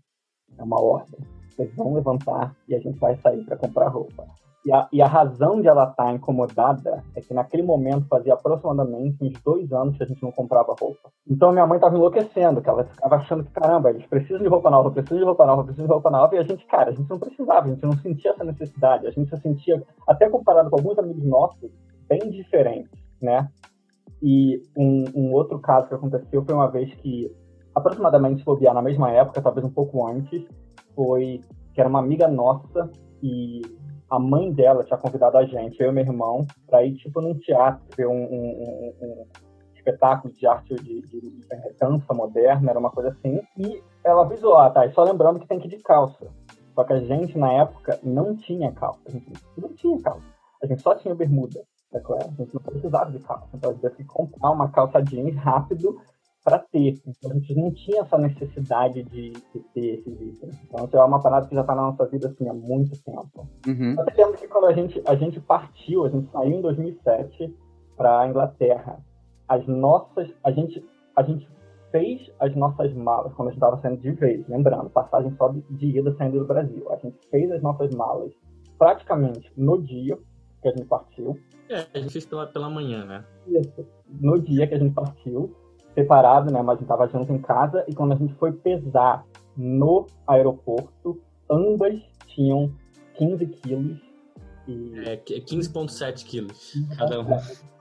é 0.58 0.62
uma 0.62 0.80
ordem. 0.80 1.20
Vocês 1.48 1.74
vão 1.74 1.94
levantar 1.94 2.56
e 2.68 2.74
a 2.74 2.78
gente 2.78 2.98
vai 2.98 3.16
sair 3.16 3.44
para 3.44 3.56
comprar 3.56 3.88
roupa. 3.88 4.26
E 4.64 4.72
a, 4.72 4.88
e 4.92 5.02
a 5.02 5.08
razão 5.08 5.60
de 5.60 5.66
ela 5.66 5.90
estar 5.90 6.04
tá 6.04 6.12
incomodada 6.12 7.02
é 7.16 7.20
que 7.20 7.34
naquele 7.34 7.64
momento 7.64 8.06
fazia 8.06 8.34
aproximadamente 8.34 9.16
uns 9.20 9.32
dois 9.42 9.72
anos 9.72 9.96
que 9.96 10.04
a 10.04 10.06
gente 10.06 10.22
não 10.22 10.30
comprava 10.30 10.74
roupa. 10.78 11.10
Então 11.28 11.50
minha 11.50 11.66
mãe 11.66 11.78
estava 11.78 11.96
enlouquecendo, 11.96 12.62
que 12.62 12.68
ela 12.68 12.84
ficava 12.84 13.16
achando 13.16 13.42
que, 13.42 13.50
caramba, 13.50 13.90
eles 13.90 14.06
precisam 14.06 14.40
de 14.40 14.48
roupa 14.48 14.70
nova, 14.70 14.92
precisam 14.92 15.18
de 15.18 15.24
roupa 15.24 15.44
nova, 15.44 15.64
precisam 15.64 15.86
de 15.86 15.92
roupa 15.92 16.10
nova. 16.10 16.36
E 16.36 16.38
a 16.38 16.44
gente, 16.44 16.64
cara, 16.66 16.90
a 16.90 16.94
gente 16.94 17.10
não 17.10 17.18
precisava, 17.18 17.66
a 17.66 17.70
gente 17.70 17.82
não 17.82 17.98
sentia 17.98 18.30
essa 18.30 18.44
necessidade. 18.44 19.06
A 19.08 19.10
gente 19.10 19.28
se 19.28 19.42
sentia, 19.42 19.82
até 20.06 20.28
comparado 20.28 20.70
com 20.70 20.76
alguns 20.76 20.96
amigos 20.96 21.24
nossos, 21.24 21.70
bem 22.12 22.30
diferentes, 22.30 22.90
né? 23.20 23.48
E 24.22 24.62
um, 24.76 25.04
um, 25.14 25.32
outro 25.32 25.58
caso 25.58 25.88
que 25.88 25.94
aconteceu 25.94 26.44
foi 26.44 26.54
uma 26.54 26.70
vez 26.70 26.92
que, 26.96 27.30
aproximadamente, 27.74 28.40
se 28.40 28.44
bobear 28.44 28.74
na 28.74 28.82
mesma 28.82 29.10
época, 29.10 29.40
talvez 29.40 29.64
um 29.64 29.70
pouco 29.70 30.06
antes, 30.06 30.44
foi 30.94 31.40
que 31.72 31.80
era 31.80 31.88
uma 31.88 31.98
amiga 31.98 32.28
nossa 32.28 32.90
e 33.22 33.62
a 34.10 34.18
mãe 34.18 34.52
dela 34.52 34.84
tinha 34.84 34.98
convidado 34.98 35.38
a 35.38 35.44
gente, 35.46 35.80
eu 35.80 35.88
e 35.88 35.92
meu 35.92 36.04
irmão, 36.04 36.46
para 36.66 36.84
ir, 36.84 36.94
tipo, 36.96 37.20
num 37.22 37.34
teatro, 37.38 37.82
ver 37.96 38.06
um, 38.06 38.22
um, 38.22 38.94
um 39.00 39.26
espetáculo 39.74 40.34
de 40.34 40.46
arte 40.46 40.74
de, 40.74 41.00
de, 41.00 41.20
de, 41.20 41.40
dança 41.80 42.12
moderna, 42.12 42.70
era 42.70 42.78
uma 42.78 42.90
coisa 42.90 43.08
assim. 43.08 43.40
E 43.56 43.82
ela 44.04 44.22
avisou, 44.22 44.58
ah, 44.58 44.68
tá, 44.70 44.88
só 44.90 45.02
lembrando 45.02 45.40
que 45.40 45.48
tem 45.48 45.58
que 45.58 45.66
ir 45.66 45.70
de 45.70 45.82
calça. 45.82 46.26
Só 46.74 46.84
que 46.84 46.92
a 46.92 47.00
gente, 47.00 47.38
na 47.38 47.52
época, 47.52 47.98
não 48.02 48.36
tinha 48.36 48.70
calça. 48.72 49.00
A 49.06 49.10
gente 49.10 49.32
não 49.56 49.74
tinha 49.74 49.98
calça. 50.00 50.26
A 50.62 50.66
gente 50.66 50.82
só 50.82 50.94
tinha 50.94 51.14
bermuda. 51.14 51.60
Claro? 52.00 52.28
A 52.28 52.42
gente 52.42 52.54
não 52.54 52.62
precisava 52.62 53.10
de 53.10 53.18
calça. 53.20 53.48
Então 53.54 53.70
a 53.70 53.72
gente 53.72 53.82
teve 53.82 53.96
que 53.96 54.04
comprar 54.04 54.50
uma 54.50 54.70
calça 54.70 55.02
jeans 55.02 55.36
rápido 55.36 56.00
para 56.44 56.58
ter. 56.58 57.00
Então 57.06 57.30
a 57.30 57.34
gente 57.34 57.54
não 57.54 57.72
tinha 57.72 58.02
essa 58.02 58.18
necessidade 58.18 59.02
de, 59.04 59.30
de 59.30 59.60
ter 59.74 59.98
esses 59.98 60.20
itens. 60.20 60.58
Então 60.64 60.84
isso 60.84 60.96
é 60.96 61.04
uma 61.04 61.22
parada 61.22 61.46
que 61.46 61.54
já 61.54 61.60
está 61.60 61.74
na 61.74 61.82
nossa 61.82 62.06
vida 62.06 62.28
assim, 62.28 62.48
há 62.48 62.54
muito 62.54 63.00
tempo. 63.02 63.48
Uhum. 63.66 63.94
Eu 63.98 64.04
lembro 64.16 64.38
que 64.38 64.48
quando 64.48 64.66
a 64.66 64.72
gente, 64.72 65.02
a 65.06 65.14
gente 65.14 65.40
partiu, 65.40 66.04
a 66.04 66.08
gente 66.08 66.30
saiu 66.30 66.58
em 66.58 66.60
2007 66.60 67.54
para 67.96 68.20
a 68.20 68.28
Inglaterra. 68.28 68.98
As 69.48 69.66
nossas, 69.66 70.28
a 70.42 70.50
gente, 70.50 70.84
a 71.14 71.22
gente 71.22 71.48
fez 71.90 72.30
as 72.40 72.56
nossas 72.56 72.92
malas 72.94 73.32
quando 73.34 73.48
a 73.48 73.50
gente 73.52 73.58
estava 73.58 73.80
saindo 73.80 74.00
de 74.00 74.10
vez, 74.12 74.48
lembrando, 74.48 74.90
passagem 74.90 75.30
só 75.36 75.48
de, 75.48 75.60
de 75.70 75.98
ida 75.98 76.12
saindo 76.16 76.38
do 76.38 76.46
Brasil. 76.46 76.90
A 76.90 76.96
gente 76.96 77.18
fez 77.30 77.50
as 77.52 77.62
nossas 77.62 77.94
malas 77.94 78.32
praticamente 78.78 79.52
no 79.56 79.80
dia 79.80 80.18
que 80.60 80.68
a 80.68 80.70
gente 80.70 80.86
partiu. 80.86 81.38
É, 81.68 81.86
a 81.94 81.98
gente 81.98 82.12
fez 82.12 82.26
pela, 82.26 82.46
pela 82.46 82.68
manhã, 82.68 83.04
né? 83.04 83.24
Isso. 83.46 83.86
No 84.08 84.40
dia 84.40 84.66
que 84.66 84.74
a 84.74 84.78
gente 84.78 84.94
partiu, 84.94 85.54
separado, 85.94 86.52
né? 86.52 86.60
Mas 86.62 86.68
a 86.68 86.72
gente 86.74 86.82
estava 86.82 87.08
junto 87.08 87.32
em 87.32 87.38
casa 87.38 87.84
e 87.88 87.94
quando 87.94 88.12
a 88.12 88.16
gente 88.16 88.34
foi 88.34 88.52
pesar 88.52 89.24
no 89.56 90.06
aeroporto, 90.26 91.20
ambas 91.50 91.98
tinham 92.26 92.72
15 93.14 93.46
quilos. 93.46 93.98
E... 94.66 94.92
É, 95.04 95.16
15,7 95.16 96.24
quilos 96.24 96.74
cada 96.96 97.20
uma. 97.20 97.38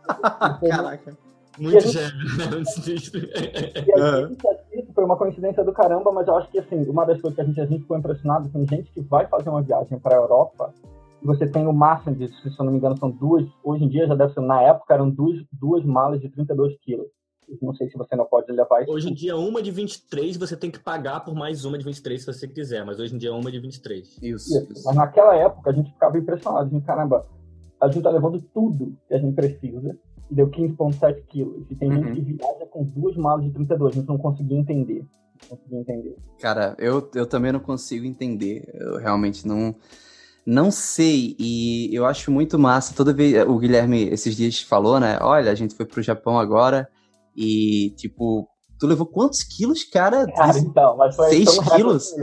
Caraca. 0.67 1.17
Muito 1.59 1.87
gêmeo, 1.87 2.37
né? 2.37 2.45
Isso 4.73 4.93
foi 4.93 5.03
uma 5.03 5.17
coincidência 5.17 5.63
do 5.63 5.73
caramba, 5.73 6.11
mas 6.11 6.27
eu 6.27 6.35
acho 6.37 6.49
que 6.49 6.59
assim, 6.59 6.89
uma 6.89 7.05
das 7.05 7.21
coisas 7.21 7.35
que 7.35 7.41
a 7.41 7.43
gente, 7.43 7.61
a 7.61 7.65
gente 7.65 7.81
ficou 7.81 7.97
impressionado 7.97 8.49
com 8.49 8.65
gente 8.65 8.89
que 8.91 9.01
vai 9.01 9.27
fazer 9.27 9.49
uma 9.49 9.61
viagem 9.61 9.99
para 9.99 10.15
a 10.15 10.19
Europa, 10.19 10.73
você 11.23 11.47
tem 11.47 11.67
o 11.67 11.73
máximo 11.73 12.15
de, 12.15 12.27
se 12.27 12.59
eu 12.59 12.65
não 12.65 12.71
me 12.71 12.77
engano, 12.77 12.97
são 12.97 13.09
duas, 13.09 13.45
hoje 13.63 13.83
em 13.83 13.87
dia 13.87 14.07
já 14.07 14.15
deve 14.15 14.33
ser, 14.33 14.41
na 14.41 14.61
época 14.61 14.93
eram 14.93 15.09
duas, 15.09 15.43
duas 15.51 15.83
malas 15.85 16.19
de 16.21 16.29
32 16.29 16.77
quilos. 16.79 17.07
Não 17.61 17.75
sei 17.75 17.89
se 17.89 17.97
você 17.97 18.15
não 18.15 18.25
pode 18.25 18.49
levar 18.51 18.81
isso. 18.81 18.91
Hoje 18.91 19.09
em 19.09 19.13
dia, 19.13 19.35
uma 19.35 19.61
de 19.61 19.71
23, 19.71 20.37
você 20.37 20.55
tem 20.55 20.71
que 20.71 20.79
pagar 20.79 21.19
por 21.19 21.33
mais 21.33 21.65
uma 21.65 21.77
de 21.77 21.83
23 21.83 22.21
se 22.21 22.25
você 22.25 22.47
quiser, 22.47 22.85
mas 22.85 22.99
hoje 22.99 23.13
em 23.13 23.17
dia 23.17 23.29
é 23.29 23.33
uma 23.33 23.51
de 23.51 23.59
23. 23.59 24.07
Isso, 24.07 24.23
isso. 24.23 24.71
isso. 24.71 24.85
Mas 24.85 24.95
naquela 24.95 25.35
época 25.35 25.69
a 25.69 25.73
gente 25.73 25.91
ficava 25.91 26.17
impressionado, 26.17 26.67
a 26.67 26.69
gente, 26.69 26.85
caramba, 26.85 27.27
a 27.81 27.87
gente 27.89 28.03
tá 28.03 28.09
levando 28.09 28.41
tudo 28.53 28.95
que 29.07 29.13
a 29.13 29.17
gente 29.17 29.33
precisa 29.35 29.97
e 30.29 30.35
deu 30.35 30.49
15,7 30.49 31.23
quilos. 31.27 31.65
E 31.69 31.75
tem 31.75 31.89
uhum. 31.89 32.03
gente 32.03 32.21
que 32.21 32.33
viaja 32.33 32.65
com 32.67 32.83
duas 32.83 33.17
malas 33.17 33.43
de 33.43 33.51
32, 33.51 33.91
a 33.91 33.99
gente 33.99 34.07
não 34.07 34.17
conseguia 34.17 34.57
entender. 34.57 35.05
Não 35.41 35.57
conseguia 35.57 35.79
entender. 35.79 36.15
Cara, 36.39 36.75
eu, 36.79 37.09
eu 37.15 37.25
também 37.25 37.51
não 37.51 37.59
consigo 37.59 38.05
entender. 38.05 38.69
Eu 38.73 38.97
realmente 38.97 39.45
não. 39.45 39.75
Não 40.45 40.71
sei, 40.71 41.35
e 41.37 41.89
eu 41.93 42.05
acho 42.05 42.31
muito 42.31 42.57
massa. 42.57 42.95
Toda 42.95 43.13
vez. 43.13 43.47
O 43.47 43.57
Guilherme 43.57 44.03
esses 44.09 44.35
dias 44.35 44.61
falou, 44.61 44.99
né? 44.99 45.17
Olha, 45.21 45.51
a 45.51 45.55
gente 45.55 45.75
foi 45.75 45.85
pro 45.85 46.01
Japão 46.01 46.39
agora 46.39 46.89
e, 47.35 47.93
tipo, 47.97 48.47
tu 48.79 48.87
levou 48.87 49.05
quantos 49.05 49.43
quilos, 49.43 49.83
cara? 49.83 50.25
Cara, 50.33 50.57
então, 50.57 50.97
mas 50.97 51.15
foi 51.15 51.29
6 51.29 51.59
quilos? 51.75 52.13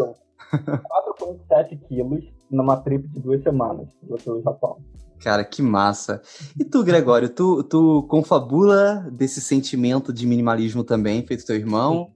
4,7 0.50 1.78
quilos 1.86 2.24
numa 2.50 2.76
trip 2.78 3.06
de 3.08 3.20
duas 3.20 3.42
semanas 3.42 3.86
do 4.02 4.42
Japão. 4.42 4.78
Cara, 5.20 5.44
que 5.44 5.62
massa. 5.62 6.22
E 6.58 6.64
tu, 6.64 6.82
Gregório, 6.82 7.28
tu, 7.28 7.62
tu 7.64 8.06
confabula 8.08 9.08
desse 9.12 9.40
sentimento 9.40 10.12
de 10.12 10.26
minimalismo 10.26 10.84
também, 10.84 11.26
feito 11.26 11.44
teu 11.44 11.56
irmão? 11.56 12.10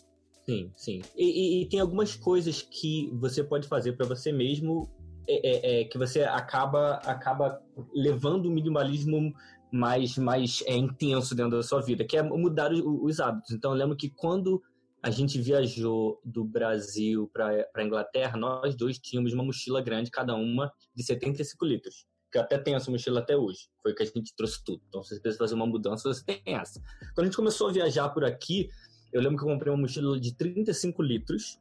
Sim, 0.45 0.71
sim. 0.77 1.03
E, 1.17 1.25
e, 1.25 1.63
e 1.63 1.69
tem 1.69 1.81
algumas 1.81 2.17
coisas 2.17 2.63
que 2.63 3.11
você 3.21 3.43
pode 3.45 3.69
fazer 3.69 3.93
para 3.93 4.07
você 4.07 4.33
mesmo 4.33 4.89
é, 5.29 5.81
é, 5.81 5.81
é, 5.81 5.85
que 5.85 5.99
você 5.99 6.23
acaba, 6.23 6.95
acaba 7.05 7.61
levando 7.95 8.47
o 8.47 8.51
minimalismo 8.51 9.33
mais, 9.71 10.17
mais 10.19 10.63
é, 10.67 10.77
intenso 10.77 11.35
dentro 11.35 11.57
da 11.57 11.63
sua 11.63 11.81
vida, 11.81 12.05
que 12.05 12.17
é 12.17 12.23
mudar 12.23 12.73
os, 12.73 12.81
os 12.81 13.21
hábitos. 13.21 13.53
Então, 13.53 13.73
eu 13.73 13.77
lembro 13.77 13.97
que 13.97 14.11
quando 14.11 14.63
a 15.03 15.11
gente 15.11 15.41
viajou 15.41 16.21
do 16.25 16.45
Brasil 16.45 17.29
para 17.33 17.67
a 17.75 17.83
Inglaterra, 17.83 18.37
nós 18.37 18.77
dois 18.77 18.99
tínhamos 18.99 19.33
uma 19.33 19.45
mochila 19.45 19.81
grande, 19.81 20.11
cada 20.11 20.35
uma 20.35 20.73
de 20.95 21.03
75 21.03 21.65
litros 21.65 22.07
que 22.33 22.39
eu 22.39 22.43
até 22.43 22.57
tenho 22.57 22.79
essa 22.79 22.91
mochila 22.91 23.21
até 23.21 23.37
hoje. 23.37 23.69
Foi 23.83 23.95
que 23.95 24.03
a 24.03 24.07
gente 24.07 24.35
trouxe 24.35 24.65
tudo. 24.65 24.83
Então, 24.89 25.03
se 25.03 25.11
você 25.15 25.21
precisa 25.21 25.45
fazer 25.45 25.55
uma 25.55 25.67
mudança, 25.67 26.13
você 26.13 26.25
tem 26.25 26.41
essa. 26.47 26.81
Quando 27.15 27.21
a 27.21 27.25
gente 27.25 27.37
começou 27.37 27.69
a 27.69 27.73
viajar 27.73 28.09
por 28.09 28.25
aqui, 28.25 28.71
eu 29.13 29.21
lembro 29.21 29.37
que 29.37 29.45
eu 29.45 29.49
comprei 29.49 29.71
uma 29.71 29.83
mochila 29.83 30.19
de 30.19 30.35
35 30.35 31.03
litros. 31.03 31.61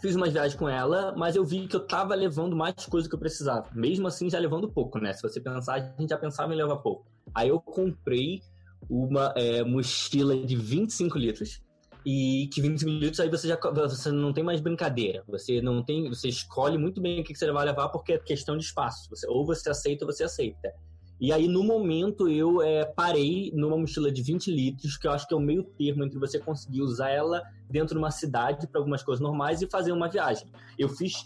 Fiz 0.00 0.14
umas 0.14 0.32
viagens 0.32 0.54
com 0.54 0.68
ela, 0.68 1.14
mas 1.16 1.36
eu 1.36 1.44
vi 1.44 1.66
que 1.66 1.76
eu 1.76 1.86
tava 1.86 2.14
levando 2.14 2.54
mais 2.54 2.74
coisa 2.86 3.08
que 3.08 3.14
eu 3.14 3.18
precisava. 3.18 3.68
Mesmo 3.74 4.06
assim, 4.06 4.28
já 4.28 4.38
levando 4.38 4.68
pouco, 4.68 4.98
né? 4.98 5.12
Se 5.12 5.22
você 5.22 5.40
pensar, 5.40 5.74
a 5.74 6.00
gente 6.00 6.10
já 6.10 6.18
pensava 6.18 6.52
em 6.52 6.56
levar 6.56 6.76
pouco. 6.76 7.06
Aí 7.34 7.48
eu 7.48 7.60
comprei 7.60 8.42
uma 8.88 9.32
é, 9.36 9.62
mochila 9.64 10.36
de 10.36 10.56
25 10.56 11.18
litros 11.18 11.62
e 12.04 12.48
que 12.52 12.60
25 12.60 12.90
minutos 12.90 13.18
aí 13.18 13.28
você 13.28 13.48
já 13.48 13.56
você 13.56 14.12
não 14.12 14.32
tem 14.32 14.44
mais 14.44 14.60
brincadeira. 14.60 15.24
Você 15.26 15.60
não 15.60 15.82
tem, 15.82 16.08
você 16.08 16.28
escolhe 16.28 16.78
muito 16.78 17.00
bem 17.00 17.20
o 17.20 17.24
que 17.24 17.34
você 17.34 17.50
vai 17.50 17.66
levar 17.66 17.88
porque 17.88 18.12
é 18.12 18.18
questão 18.18 18.56
de 18.56 18.64
espaço. 18.64 19.10
Você, 19.10 19.26
ou 19.28 19.44
você 19.44 19.68
aceita 19.68 20.04
ou 20.04 20.12
você 20.12 20.24
aceita. 20.24 20.72
E 21.20 21.32
aí, 21.32 21.48
no 21.48 21.64
momento, 21.64 22.28
eu 22.28 22.60
é, 22.60 22.84
parei 22.84 23.50
numa 23.54 23.76
mochila 23.76 24.12
de 24.12 24.22
20 24.22 24.50
litros, 24.50 24.96
que 24.96 25.06
eu 25.06 25.12
acho 25.12 25.26
que 25.26 25.32
é 25.32 25.36
o 25.36 25.40
meio 25.40 25.64
termo 25.64 26.04
entre 26.04 26.18
você 26.18 26.38
conseguir 26.38 26.82
usar 26.82 27.10
ela 27.10 27.42
dentro 27.70 27.94
de 27.94 27.98
uma 27.98 28.10
cidade 28.10 28.66
para 28.66 28.80
algumas 28.80 29.02
coisas 29.02 29.22
normais 29.22 29.62
e 29.62 29.66
fazer 29.66 29.92
uma 29.92 30.08
viagem. 30.08 30.46
Eu 30.78 30.88
fiz 30.88 31.24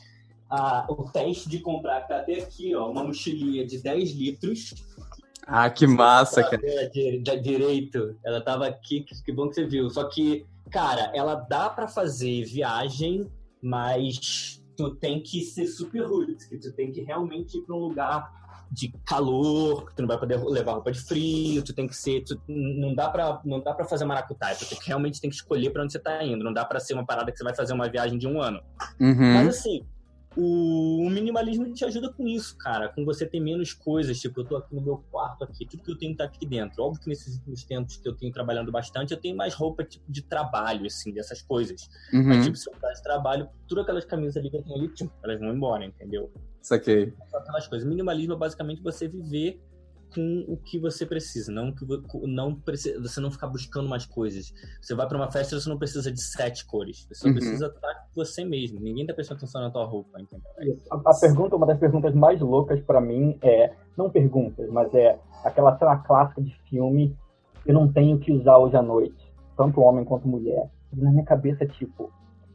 ah, 0.48 0.86
o 0.88 1.10
teste 1.10 1.48
de 1.48 1.58
comprar 1.58 2.06
até 2.08 2.40
aqui, 2.40 2.74
ó, 2.74 2.90
uma 2.90 3.02
mochilinha 3.02 3.66
de 3.66 3.78
10 3.78 4.12
litros. 4.12 4.74
Ah, 5.46 5.68
que 5.68 5.86
massa, 5.86 6.44
cara. 6.44 6.62
Direito, 7.42 8.16
ela 8.24 8.40
tava 8.40 8.66
aqui, 8.66 9.04
que 9.24 9.32
bom 9.32 9.48
que 9.48 9.56
você 9.56 9.66
viu. 9.66 9.90
Só 9.90 10.04
que 10.04 10.46
cara, 10.70 11.10
ela 11.14 11.34
dá 11.34 11.68
para 11.68 11.88
fazer 11.88 12.44
viagem, 12.44 13.30
mas 13.60 14.62
tu 14.76 14.94
tem 14.94 15.20
que 15.20 15.42
ser 15.42 15.66
super 15.66 16.06
roots, 16.06 16.46
que 16.46 16.56
tu 16.56 16.72
tem 16.72 16.90
que 16.92 17.02
realmente 17.02 17.58
ir 17.58 17.62
para 17.62 17.74
um 17.74 17.80
lugar 17.80 18.39
de 18.70 18.92
calor, 19.04 19.86
que 19.86 19.96
tu 19.96 20.02
não 20.02 20.08
vai 20.08 20.18
poder 20.18 20.42
levar 20.44 20.72
roupa 20.74 20.92
de 20.92 21.00
frio, 21.00 21.62
tu 21.62 21.74
tem 21.74 21.88
que 21.88 21.96
ser, 21.96 22.22
tu, 22.22 22.40
não 22.48 22.94
dá 22.94 23.10
para 23.10 23.40
não 23.44 23.60
dá 23.60 23.74
para 23.74 23.84
fazer 23.84 24.04
maracutaia, 24.04 24.54
tu 24.54 24.64
tem 24.64 24.78
que, 24.78 24.86
realmente 24.86 25.20
tem 25.20 25.28
que 25.28 25.36
escolher 25.36 25.70
para 25.70 25.82
onde 25.82 25.92
você 25.92 25.98
tá 25.98 26.22
indo, 26.22 26.44
não 26.44 26.52
dá 26.52 26.64
para 26.64 26.78
ser 26.78 26.94
uma 26.94 27.04
parada 27.04 27.32
que 27.32 27.38
você 27.38 27.44
vai 27.44 27.54
fazer 27.54 27.72
uma 27.72 27.88
viagem 27.88 28.16
de 28.16 28.28
um 28.28 28.40
ano. 28.40 28.62
Uhum. 29.00 29.34
Mas 29.34 29.48
assim, 29.48 29.84
o, 30.42 31.10
minimalismo 31.10 31.72
te 31.72 31.84
ajuda 31.84 32.12
com 32.12 32.26
isso, 32.26 32.56
cara, 32.56 32.88
com 32.88 33.04
você 33.04 33.26
ter 33.26 33.40
menos 33.40 33.72
coisas. 33.72 34.18
Tipo, 34.18 34.40
eu 34.40 34.44
tô 34.44 34.56
aqui 34.56 34.74
no 34.74 34.80
meu 34.80 34.98
quarto 35.10 35.44
aqui, 35.44 35.66
tudo 35.66 35.82
que 35.82 35.90
eu 35.90 35.98
tenho 35.98 36.16
tá 36.16 36.24
aqui 36.24 36.46
dentro. 36.46 36.82
Óbvio 36.82 37.02
que 37.02 37.08
nesses 37.08 37.36
últimos 37.36 37.64
tempos 37.64 37.96
que 37.96 38.08
eu 38.08 38.14
tenho 38.14 38.32
trabalhando 38.32 38.72
bastante, 38.72 39.12
eu 39.12 39.20
tenho 39.20 39.36
mais 39.36 39.54
roupa 39.54 39.84
tipo 39.84 40.10
de 40.10 40.22
trabalho, 40.22 40.86
assim, 40.86 41.12
dessas 41.12 41.42
coisas. 41.42 41.88
Uhum. 42.12 42.24
Mas, 42.24 42.44
tipo, 42.44 42.56
se 42.56 42.70
eu 42.70 42.74
de 42.74 43.02
trabalho, 43.02 43.48
todas 43.68 43.84
aquelas 43.84 44.04
camisas 44.04 44.36
ali 44.36 44.50
que 44.50 44.56
eu 44.56 44.62
tenho 44.62 44.76
ali, 44.76 44.88
tipo, 44.88 45.12
elas 45.22 45.38
vão 45.38 45.54
embora, 45.54 45.84
entendeu? 45.84 46.32
Saquei. 46.62 47.12
Aquelas 47.34 47.66
coisas. 47.68 47.86
Minimalismo 47.86 48.34
é 48.34 48.36
basicamente 48.36 48.82
você 48.82 49.08
viver 49.08 49.60
com 50.14 50.44
o 50.48 50.56
que 50.56 50.78
você 50.78 51.06
precisa, 51.06 51.52
não 51.52 51.72
que 51.72 51.84
não 52.22 52.54
precisa, 52.54 53.00
você 53.00 53.20
não 53.20 53.30
ficar 53.30 53.46
buscando 53.46 53.88
mais 53.88 54.04
coisas. 54.04 54.52
Você 54.80 54.94
vai 54.94 55.06
para 55.06 55.16
uma 55.16 55.30
festa, 55.30 55.58
você 55.58 55.68
não 55.68 55.78
precisa 55.78 56.10
de 56.10 56.20
sete 56.20 56.66
cores. 56.66 57.06
Você 57.06 57.14
só 57.14 57.28
uhum. 57.28 57.34
precisa 57.34 57.66
estar 57.66 57.94
com 57.94 58.14
você 58.14 58.44
mesmo. 58.44 58.80
Ninguém 58.80 59.06
tá 59.06 59.14
prestando 59.14 59.38
atenção 59.38 59.62
na 59.62 59.70
tua 59.70 59.84
roupa, 59.84 60.20
entendeu? 60.20 60.78
A, 60.90 61.10
a 61.10 61.20
pergunta, 61.20 61.56
uma 61.56 61.66
das 61.66 61.78
perguntas 61.78 62.14
mais 62.14 62.40
loucas 62.40 62.80
para 62.80 63.00
mim 63.00 63.38
é, 63.42 63.72
não 63.96 64.10
perguntas, 64.10 64.68
mas 64.70 64.92
é 64.94 65.18
aquela 65.44 65.78
cena 65.78 65.96
clássica 65.98 66.42
de 66.42 66.54
filme, 66.68 67.16
eu 67.66 67.74
não 67.74 67.90
tenho 67.90 68.18
que 68.18 68.32
usar 68.32 68.58
hoje 68.58 68.76
à 68.76 68.82
noite, 68.82 69.32
tanto 69.56 69.80
homem 69.80 70.04
quanto 70.04 70.26
mulher. 70.26 70.68
E 70.92 71.00
na 71.00 71.10
minha 71.10 71.24
cabeça, 71.24 71.66
tipo, 71.66 72.10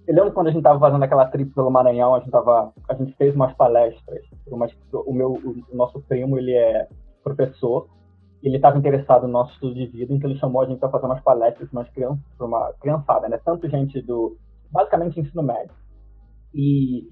eu 0.07 0.15
lembro 0.15 0.33
quando 0.33 0.47
a 0.47 0.51
gente 0.51 0.63
tava 0.63 0.79
fazendo 0.79 1.03
aquela 1.03 1.25
trip 1.25 1.51
pelo 1.53 1.71
Maranhão, 1.71 2.13
a 2.13 2.19
gente 2.19 2.31
tava, 2.31 2.71
a 2.87 2.93
gente 2.93 3.13
fez 3.13 3.33
umas 3.33 3.53
palestras, 3.53 4.23
umas, 4.47 4.71
o 4.91 5.13
meu, 5.13 5.33
o 5.33 5.75
nosso 5.75 5.99
primo, 6.01 6.37
ele 6.37 6.53
é 6.53 6.87
professor, 7.25 7.87
ele 8.43 8.57
estava 8.57 8.77
interessado 8.77 9.23
no 9.23 9.33
nosso 9.33 9.53
estudo 9.53 9.73
de 9.73 9.87
vida, 9.87 10.13
então 10.13 10.29
ele 10.29 10.39
chamou 10.39 10.61
a 10.61 10.67
gente 10.67 10.79
para 10.79 10.89
fazer 10.89 11.07
umas 11.07 11.21
palestras 11.21 11.67
para 11.69 12.45
uma 12.45 12.71
criançada, 12.79 13.27
né? 13.27 13.39
Tanto 13.43 13.67
gente 13.67 13.99
do, 14.03 14.37
basicamente, 14.71 15.19
ensino 15.19 15.41
médio. 15.41 15.73
E 16.53 17.09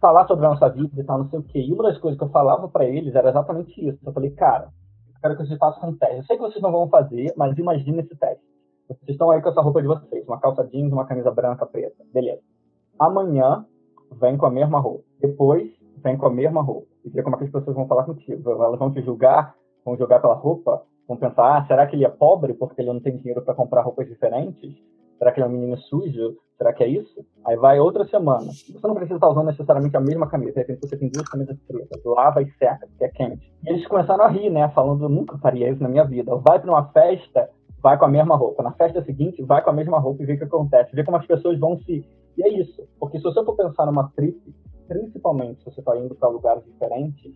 falar 0.00 0.26
sobre 0.26 0.44
a 0.46 0.50
nossa 0.50 0.68
vida 0.68 1.00
e 1.00 1.04
tal, 1.04 1.18
não 1.18 1.30
sei 1.30 1.38
o 1.38 1.42
quê. 1.44 1.60
E 1.60 1.72
uma 1.72 1.84
das 1.84 1.98
coisas 1.98 2.18
que 2.18 2.24
eu 2.24 2.30
falava 2.30 2.68
para 2.68 2.84
eles 2.84 3.14
era 3.14 3.30
exatamente 3.30 3.72
isso. 3.88 3.98
Eu 4.04 4.12
falei, 4.12 4.30
cara, 4.32 4.68
quero 5.20 5.36
que 5.36 5.46
vocês 5.46 5.58
façam 5.58 5.90
um 5.90 5.96
teste. 5.96 6.16
Eu 6.16 6.24
sei 6.24 6.36
que 6.36 6.42
vocês 6.42 6.62
não 6.62 6.72
vão 6.72 6.88
fazer, 6.88 7.32
mas 7.36 7.56
imagine 7.56 8.00
esse 8.00 8.16
teste. 8.16 8.42
Vocês 8.88 9.10
estão 9.10 9.30
aí 9.30 9.40
com 9.40 9.50
essa 9.50 9.60
roupa 9.60 9.80
de 9.80 9.86
vocês, 9.86 10.26
uma 10.26 10.40
calça 10.40 10.66
jeans, 10.66 10.92
uma 10.92 11.06
camisa 11.06 11.30
branca, 11.30 11.66
preta. 11.66 12.02
Beleza. 12.12 12.42
Amanhã, 12.98 13.64
vem 14.20 14.36
com 14.36 14.46
a 14.46 14.50
mesma 14.50 14.80
roupa. 14.80 15.04
Depois, 15.20 15.70
vem 16.02 16.16
com 16.16 16.26
a 16.26 16.30
mesma 16.30 16.62
roupa. 16.62 16.87
E 17.04 17.10
vê 17.10 17.22
como 17.22 17.36
é 17.36 17.38
que 17.38 17.44
as 17.44 17.50
pessoas 17.50 17.76
vão 17.76 17.86
falar 17.86 18.04
contigo. 18.04 18.50
Elas 18.50 18.78
vão 18.78 18.92
te 18.92 19.02
julgar, 19.02 19.54
vão 19.84 19.96
julgar 19.96 20.20
pela 20.20 20.34
roupa, 20.34 20.82
vão 21.06 21.16
pensar, 21.16 21.56
ah, 21.56 21.66
será 21.66 21.86
que 21.86 21.96
ele 21.96 22.04
é 22.04 22.08
pobre 22.08 22.54
porque 22.54 22.80
ele 22.80 22.92
não 22.92 23.00
tem 23.00 23.16
dinheiro 23.16 23.42
para 23.42 23.54
comprar 23.54 23.82
roupas 23.82 24.06
diferentes? 24.06 24.74
Será 25.18 25.32
que 25.32 25.40
ele 25.40 25.46
é 25.46 25.48
um 25.48 25.52
menino 25.52 25.76
sujo? 25.76 26.36
Será 26.56 26.72
que 26.72 26.82
é 26.82 26.88
isso? 26.88 27.24
Aí 27.44 27.56
vai 27.56 27.80
outra 27.80 28.04
semana. 28.06 28.46
Você 28.46 28.86
não 28.86 28.94
precisa 28.94 29.16
estar 29.16 29.28
usando 29.28 29.46
necessariamente 29.46 29.96
a 29.96 30.00
mesma 30.00 30.28
camisa. 30.28 30.52
De 30.52 30.58
repente 30.58 30.88
você 30.88 30.96
tem 30.96 31.08
duas 31.08 31.28
camisas 31.28 31.56
pretas. 31.66 32.02
Lava 32.04 32.42
e 32.42 32.50
seca, 32.52 32.86
porque 32.86 33.04
é 33.04 33.08
quente. 33.08 33.52
E 33.64 33.70
eles 33.70 33.86
começaram 33.86 34.24
a 34.24 34.28
rir, 34.28 34.50
né? 34.50 34.68
Falando, 34.70 35.08
nunca 35.08 35.38
faria 35.38 35.70
isso 35.70 35.82
na 35.82 35.88
minha 35.88 36.04
vida. 36.04 36.34
Vai 36.36 36.60
para 36.60 36.70
uma 36.70 36.84
festa, 36.88 37.50
vai 37.82 37.98
com 37.98 38.04
a 38.04 38.08
mesma 38.08 38.36
roupa. 38.36 38.62
Na 38.62 38.72
festa 38.72 39.02
seguinte, 39.04 39.42
vai 39.42 39.62
com 39.62 39.70
a 39.70 39.72
mesma 39.72 39.98
roupa 39.98 40.22
e 40.22 40.26
vê 40.26 40.34
o 40.34 40.38
que 40.38 40.44
acontece. 40.44 40.94
Vê 40.94 41.04
como 41.04 41.16
as 41.16 41.26
pessoas 41.26 41.58
vão 41.58 41.78
se... 41.78 42.04
E 42.36 42.42
é 42.42 42.48
isso. 42.60 42.86
Porque 43.00 43.18
se 43.18 43.24
você 43.24 43.44
for 43.44 43.56
pensar 43.56 43.86
numa 43.86 44.10
trip, 44.14 44.40
principalmente 44.88 45.58
se 45.60 45.66
você 45.66 45.80
está 45.80 45.96
indo 45.96 46.14
para 46.14 46.28
lugares 46.28 46.64
diferentes, 46.64 47.34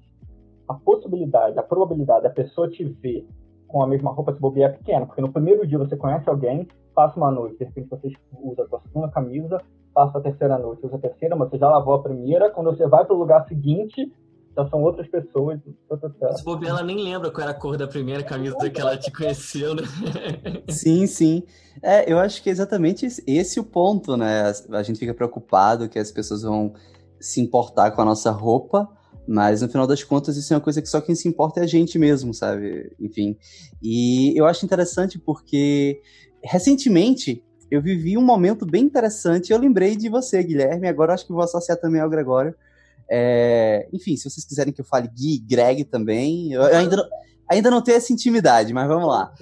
a 0.68 0.74
possibilidade, 0.74 1.58
a 1.58 1.62
probabilidade 1.62 2.22
da 2.22 2.30
pessoa 2.30 2.68
te 2.68 2.82
ver 2.82 3.26
com 3.68 3.82
a 3.82 3.86
mesma 3.86 4.10
roupa 4.10 4.34
se 4.34 4.40
bobear 4.40 4.70
é 4.70 4.76
pequena, 4.76 5.06
porque 5.06 5.20
no 5.20 5.32
primeiro 5.32 5.66
dia 5.66 5.78
você 5.78 5.96
conhece 5.96 6.28
alguém, 6.28 6.66
passa 6.94 7.16
uma 7.16 7.30
noite, 7.30 7.58
de 7.58 7.64
repente 7.64 7.88
você 7.88 8.12
usa 8.42 8.64
a 8.64 8.68
sua 8.68 8.80
segunda 8.80 9.08
camisa, 9.08 9.58
passa 9.94 10.18
a 10.18 10.20
terceira 10.20 10.58
noite, 10.58 10.84
usa 10.84 10.96
a 10.96 10.98
terceira, 10.98 11.36
mas 11.36 11.48
você 11.50 11.58
já 11.58 11.68
lavou 11.68 11.94
a 11.94 12.02
primeira, 12.02 12.50
quando 12.50 12.70
você 12.74 12.86
vai 12.86 13.04
para 13.04 13.14
o 13.14 13.18
lugar 13.18 13.46
seguinte, 13.48 14.12
já 14.54 14.68
são 14.68 14.82
outras 14.82 15.08
pessoas. 15.08 15.58
Se 16.36 16.44
bobear, 16.44 16.72
ela 16.72 16.82
nem 16.82 17.02
lembra 17.02 17.30
qual 17.30 17.42
era 17.42 17.52
a 17.52 17.58
cor 17.58 17.76
da 17.78 17.88
primeira 17.88 18.22
camisa 18.22 18.68
que 18.68 18.80
ela 18.80 18.96
te 18.96 19.10
conheceu, 19.10 19.74
né? 19.74 19.82
Sim, 20.68 21.06
sim. 21.06 21.42
É, 21.82 22.10
eu 22.10 22.18
acho 22.18 22.42
que 22.42 22.50
é 22.50 22.52
exatamente 22.52 23.06
esse 23.26 23.58
o 23.58 23.64
ponto, 23.64 24.16
né? 24.16 24.52
A 24.70 24.82
gente 24.82 24.98
fica 24.98 25.14
preocupado 25.14 25.88
que 25.88 25.98
as 25.98 26.12
pessoas 26.12 26.42
vão 26.42 26.74
se 27.22 27.40
importar 27.40 27.92
com 27.92 28.02
a 28.02 28.04
nossa 28.04 28.30
roupa, 28.30 28.88
mas 29.26 29.62
no 29.62 29.68
final 29.68 29.86
das 29.86 30.02
contas, 30.02 30.36
isso 30.36 30.52
é 30.52 30.56
uma 30.56 30.62
coisa 30.62 30.82
que 30.82 30.88
só 30.88 31.00
quem 31.00 31.14
se 31.14 31.28
importa 31.28 31.60
é 31.60 31.62
a 31.62 31.66
gente 31.66 31.98
mesmo, 31.98 32.34
sabe? 32.34 32.92
Enfim. 33.00 33.36
E 33.80 34.38
eu 34.38 34.44
acho 34.46 34.64
interessante 34.64 35.18
porque 35.18 36.00
recentemente 36.42 37.44
eu 37.70 37.80
vivi 37.80 38.18
um 38.18 38.22
momento 38.22 38.66
bem 38.66 38.82
interessante. 38.82 39.52
Eu 39.52 39.58
lembrei 39.58 39.96
de 39.96 40.08
você, 40.08 40.42
Guilherme. 40.42 40.88
Agora 40.88 41.14
acho 41.14 41.24
que 41.24 41.32
vou 41.32 41.42
associar 41.42 41.78
também 41.78 42.00
ao 42.00 42.10
Gregório. 42.10 42.54
É... 43.08 43.88
Enfim, 43.92 44.16
se 44.16 44.28
vocês 44.28 44.44
quiserem 44.44 44.72
que 44.72 44.80
eu 44.80 44.84
fale 44.84 45.08
Gui, 45.08 45.38
Greg 45.38 45.84
também. 45.84 46.52
Eu 46.52 46.64
ainda 46.64 46.96
não, 46.96 47.04
ainda 47.48 47.70
não 47.70 47.80
tenho 47.80 47.96
essa 47.96 48.12
intimidade, 48.12 48.74
mas 48.74 48.88
vamos 48.88 49.08
lá. 49.08 49.32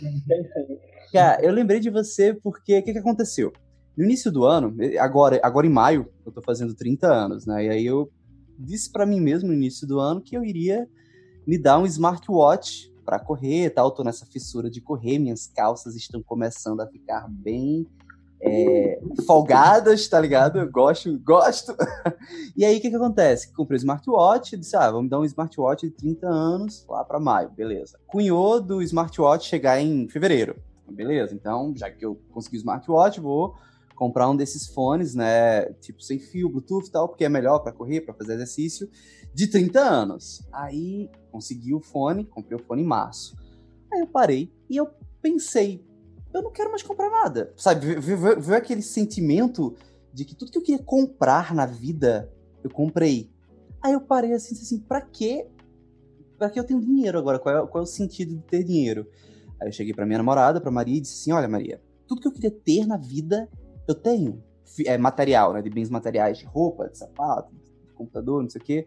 Cara, 1.13 1.43
eu 1.43 1.53
lembrei 1.53 1.81
de 1.81 1.91
você 1.91 2.35
porque 2.35 2.79
o 2.79 2.83
que, 2.85 2.93
que 2.93 2.99
aconteceu? 2.99 3.53
No 4.01 4.07
início 4.07 4.33
do 4.33 4.47
ano, 4.47 4.75
agora, 4.99 5.39
agora 5.43 5.67
em 5.67 5.71
maio, 5.71 6.09
eu 6.25 6.33
tô 6.33 6.41
fazendo 6.41 6.75
30 6.75 7.07
anos, 7.07 7.45
né? 7.45 7.67
E 7.67 7.69
aí 7.69 7.85
eu 7.85 8.11
disse 8.59 8.91
para 8.91 9.05
mim 9.05 9.21
mesmo 9.21 9.49
no 9.49 9.55
início 9.55 9.87
do 9.87 10.01
ano 10.01 10.23
que 10.23 10.35
eu 10.35 10.43
iria 10.43 10.89
me 11.47 11.59
dar 11.59 11.79
um 11.79 11.85
smartwatch 11.85 12.91
para 13.05 13.19
correr, 13.19 13.69
tal. 13.69 13.91
Tô 13.91 14.03
nessa 14.03 14.25
fissura 14.25 14.71
de 14.71 14.81
correr, 14.81 15.19
minhas 15.19 15.47
calças 15.49 15.97
estão 15.97 16.23
começando 16.23 16.81
a 16.81 16.87
ficar 16.87 17.29
bem 17.29 17.87
é, 18.41 19.03
folgadas, 19.27 20.09
tá 20.09 20.19
ligado? 20.19 20.59
Eu 20.59 20.73
gosto, 20.73 21.19
gosto. 21.19 21.77
e 22.57 22.65
aí 22.65 22.79
o 22.79 22.81
que 22.81 22.89
que 22.89 22.97
acontece? 22.97 23.53
Comprei 23.53 23.77
o 23.77 23.81
smartwatch, 23.81 24.57
disse, 24.57 24.77
ah, 24.77 24.91
vamos 24.91 25.11
dar 25.11 25.21
um 25.21 25.27
smartwatch 25.27 25.87
de 25.87 25.93
30 25.93 26.27
anos 26.27 26.87
lá 26.89 27.05
para 27.05 27.21
maio, 27.21 27.51
beleza. 27.51 27.99
Cunhou 28.07 28.63
do 28.63 28.81
smartwatch 28.81 29.47
chegar 29.47 29.79
em 29.79 30.09
fevereiro, 30.09 30.57
beleza. 30.91 31.35
Então, 31.35 31.75
já 31.77 31.91
que 31.91 32.03
eu 32.03 32.19
consegui 32.31 32.57
o 32.57 32.61
smartwatch, 32.61 33.21
vou 33.21 33.55
comprar 34.01 34.31
um 34.31 34.35
desses 34.35 34.67
fones, 34.67 35.15
né, 35.15 35.67
tipo 35.75 36.03
sem 36.03 36.19
fio, 36.19 36.49
Bluetooth 36.49 36.87
e 36.87 36.91
tal, 36.91 37.07
porque 37.07 37.23
é 37.23 37.29
melhor 37.29 37.59
para 37.59 37.71
correr, 37.71 38.01
para 38.01 38.15
fazer 38.15 38.33
exercício, 38.33 38.89
de 39.35 39.47
30 39.47 39.79
anos. 39.79 40.43
Aí 40.51 41.11
consegui 41.31 41.75
o 41.75 41.83
fone, 41.83 42.25
comprei 42.25 42.59
o 42.59 42.65
fone 42.65 42.81
em 42.81 42.87
março. 42.87 43.37
Aí 43.93 44.01
eu 44.01 44.07
parei 44.07 44.51
e 44.71 44.77
eu 44.79 44.89
pensei, 45.21 45.85
eu 46.33 46.41
não 46.41 46.51
quero 46.51 46.71
mais 46.71 46.83
comprar 46.83 47.11
nada. 47.11 47.53
Sabe, 47.59 47.97
veio 47.97 48.57
aquele 48.57 48.81
sentimento 48.81 49.77
de 50.15 50.25
que 50.25 50.35
tudo 50.35 50.51
que 50.51 50.57
eu 50.57 50.63
queria 50.63 50.83
comprar 50.83 51.55
na 51.55 51.67
vida, 51.67 52.33
eu 52.65 52.71
comprei. 52.71 53.31
Aí 53.83 53.93
eu 53.93 54.01
parei 54.01 54.33
assim, 54.33 54.55
assim, 54.55 54.79
pra 54.79 55.03
quê? 55.03 55.47
Pra 56.39 56.49
que 56.49 56.59
eu 56.59 56.65
tenho 56.65 56.81
dinheiro 56.81 57.19
agora? 57.19 57.39
Qual 57.39 57.55
é, 57.55 57.67
qual 57.67 57.83
é 57.83 57.85
o 57.85 57.87
sentido 57.87 58.35
de 58.35 58.43
ter 58.45 58.65
dinheiro? 58.65 59.07
Aí 59.61 59.69
eu 59.69 59.73
cheguei 59.73 59.93
pra 59.93 60.07
minha 60.07 60.17
namorada, 60.17 60.59
pra 60.59 60.71
Maria, 60.71 60.97
e 60.97 61.01
disse 61.03 61.21
assim, 61.21 61.33
olha 61.33 61.47
Maria, 61.47 61.83
tudo 62.09 62.23
que 62.23 62.29
eu 62.29 62.33
queria 62.33 62.51
ter 62.51 62.87
na 62.87 62.97
vida, 62.97 63.47
eu 63.91 63.95
tenho 63.95 64.43
é, 64.87 64.97
material, 64.97 65.53
né, 65.53 65.63
de 65.63 65.71
bens 65.71 65.91
materiais, 65.91 66.39
de 66.39 66.45
roupa, 66.45 66.89
de 66.89 66.97
sapato, 66.97 67.53
de 67.53 67.93
computador, 67.95 68.43
não 68.43 68.49
sei 68.49 68.61
o 68.61 68.65
quê. 68.65 68.87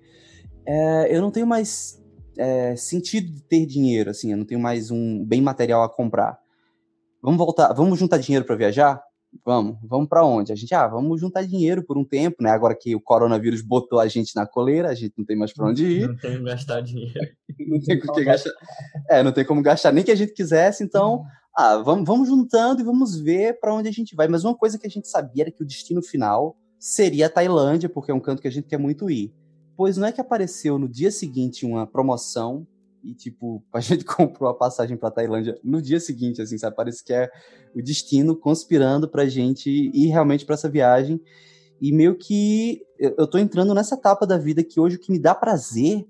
É, 0.65 1.15
eu 1.15 1.21
não 1.21 1.29
tenho 1.29 1.45
mais 1.45 2.01
é, 2.37 2.75
sentido 2.75 3.29
de 3.31 3.43
ter 3.43 3.65
dinheiro, 3.65 4.09
assim, 4.09 4.31
eu 4.31 4.37
não 4.37 4.45
tenho 4.45 4.61
mais 4.61 4.91
um 4.91 5.23
bem 5.23 5.41
material 5.41 5.83
a 5.83 5.89
comprar. 5.89 6.37
Vamos 7.21 7.37
voltar, 7.37 7.73
vamos 7.73 7.99
juntar 7.99 8.17
dinheiro 8.17 8.45
para 8.45 8.55
viajar? 8.55 9.01
Vamos, 9.43 9.77
vamos 9.83 10.07
para 10.07 10.23
onde? 10.23 10.51
A 10.51 10.55
gente, 10.55 10.73
ah, 10.75 10.87
vamos 10.87 11.19
juntar 11.19 11.43
dinheiro 11.43 11.83
por 11.83 11.97
um 11.97 12.05
tempo, 12.05 12.43
né? 12.43 12.51
Agora 12.51 12.75
que 12.79 12.95
o 12.95 13.01
coronavírus 13.01 13.61
botou 13.61 13.99
a 13.99 14.07
gente 14.07 14.35
na 14.35 14.45
coleira, 14.45 14.89
a 14.89 14.93
gente 14.93 15.13
não 15.17 15.25
tem 15.25 15.35
mais 15.35 15.51
para 15.51 15.65
onde 15.65 15.85
ir. 15.85 16.07
Não 16.07 16.15
tem 16.15 16.33
como 16.33 16.45
gastar 16.45 16.81
dinheiro. 16.81 17.35
não 17.67 17.79
tem 17.79 17.99
como 17.99 18.23
gastar. 18.23 18.51
É, 19.09 19.23
não 19.23 19.31
tem 19.31 19.43
como 19.43 19.61
gastar 19.63 19.91
nem 19.91 20.03
que 20.03 20.11
a 20.11 20.15
gente 20.15 20.33
quisesse, 20.33 20.83
então 20.83 21.15
uhum 21.15 21.42
ah, 21.55 21.77
vamos, 21.77 22.05
vamos 22.05 22.27
juntando 22.27 22.81
e 22.81 22.83
vamos 22.83 23.15
ver 23.15 23.59
para 23.59 23.73
onde 23.73 23.87
a 23.87 23.91
gente 23.91 24.15
vai. 24.15 24.27
Mas 24.27 24.43
uma 24.43 24.55
coisa 24.55 24.77
que 24.79 24.87
a 24.87 24.89
gente 24.89 25.07
sabia 25.07 25.43
era 25.43 25.51
que 25.51 25.61
o 25.61 25.65
destino 25.65 26.01
final 26.01 26.57
seria 26.79 27.27
a 27.27 27.29
Tailândia, 27.29 27.87
porque 27.87 28.11
é 28.11 28.13
um 28.13 28.19
canto 28.19 28.41
que 28.41 28.47
a 28.47 28.51
gente 28.51 28.67
quer 28.67 28.79
muito 28.79 29.09
ir. 29.09 29.33
Pois 29.75 29.97
não 29.97 30.07
é 30.07 30.11
que 30.11 30.21
apareceu 30.21 30.77
no 30.77 30.89
dia 30.89 31.11
seguinte 31.11 31.65
uma 31.65 31.85
promoção 31.85 32.67
e, 33.03 33.13
tipo, 33.13 33.63
a 33.71 33.79
gente 33.81 34.03
comprou 34.03 34.49
a 34.49 34.53
passagem 34.53 34.97
pra 34.97 35.11
Tailândia 35.11 35.59
no 35.63 35.81
dia 35.81 35.99
seguinte, 35.99 36.41
assim, 36.41 36.57
sabe? 36.57 36.75
Parece 36.75 37.03
que 37.03 37.13
é 37.13 37.29
o 37.75 37.81
destino 37.81 38.35
conspirando 38.35 39.07
pra 39.07 39.25
gente 39.25 39.69
ir 39.69 40.07
realmente 40.07 40.45
para 40.45 40.55
essa 40.55 40.69
viagem. 40.69 41.21
E 41.79 41.91
meio 41.91 42.15
que 42.17 42.81
eu 42.97 43.27
tô 43.27 43.37
entrando 43.37 43.73
nessa 43.73 43.95
etapa 43.95 44.25
da 44.25 44.37
vida 44.37 44.63
que 44.63 44.79
hoje 44.79 44.95
o 44.95 44.99
que 44.99 45.11
me 45.11 45.19
dá 45.19 45.35
prazer 45.35 46.07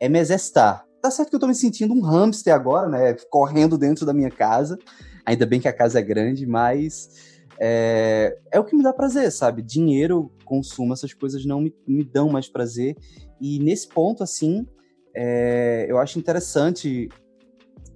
é 0.00 0.08
me 0.08 0.18
exercitar. 0.18 0.84
Tá 1.04 1.10
certo 1.10 1.28
que 1.28 1.36
eu 1.36 1.40
tô 1.40 1.46
me 1.46 1.54
sentindo 1.54 1.92
um 1.92 2.00
hamster 2.00 2.54
agora, 2.54 2.88
né? 2.88 3.14
Correndo 3.28 3.76
dentro 3.76 4.06
da 4.06 4.14
minha 4.14 4.30
casa. 4.30 4.78
Ainda 5.26 5.44
bem 5.44 5.60
que 5.60 5.68
a 5.68 5.72
casa 5.72 5.98
é 5.98 6.02
grande, 6.02 6.46
mas 6.46 7.36
é, 7.60 8.38
é 8.50 8.58
o 8.58 8.64
que 8.64 8.74
me 8.74 8.82
dá 8.82 8.90
prazer, 8.90 9.30
sabe? 9.30 9.60
Dinheiro, 9.60 10.32
consumo, 10.46 10.94
essas 10.94 11.12
coisas 11.12 11.44
não 11.44 11.60
me, 11.60 11.74
me 11.86 12.02
dão 12.02 12.30
mais 12.30 12.48
prazer. 12.48 12.96
E 13.38 13.58
nesse 13.58 13.86
ponto, 13.86 14.22
assim, 14.22 14.66
é, 15.14 15.84
eu 15.90 15.98
acho 15.98 16.18
interessante 16.18 17.10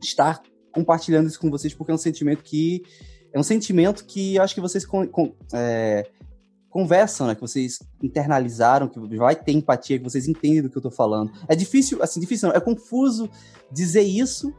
estar 0.03 0.43
compartilhando 0.71 1.29
isso 1.29 1.41
com 1.41 1.49
vocês, 1.51 1.73
porque 1.73 1.91
é 1.91 1.95
um 1.95 1.97
sentimento 1.97 2.43
que. 2.43 2.83
É 3.33 3.41
um 3.41 3.43
sentimento 3.43 4.05
que 4.05 4.39
acho 4.39 4.55
que 4.55 4.61
vocês 4.61 4.85
com, 4.85 5.09
com, 5.09 5.33
é, 5.55 6.07
conversam, 6.71 7.27
né? 7.27 7.35
Que 7.35 7.41
vocês 7.41 7.79
internalizaram, 8.03 8.89
que 8.89 8.99
vai 9.17 9.35
ter 9.35 9.53
empatia, 9.53 9.99
que 9.99 10.05
vocês 10.05 10.29
entendem 10.29 10.63
do 10.63 10.71
que 10.71 10.79
eu 10.79 10.83
tô 10.83 10.91
falando. 10.91 11.33
É 11.49 11.55
difícil, 11.55 12.03
assim, 12.03 12.21
difícil 12.21 12.49
não, 12.49 12.57
é 12.57 12.61
confuso 12.61 13.29
dizer 13.71 14.03
isso 14.03 14.53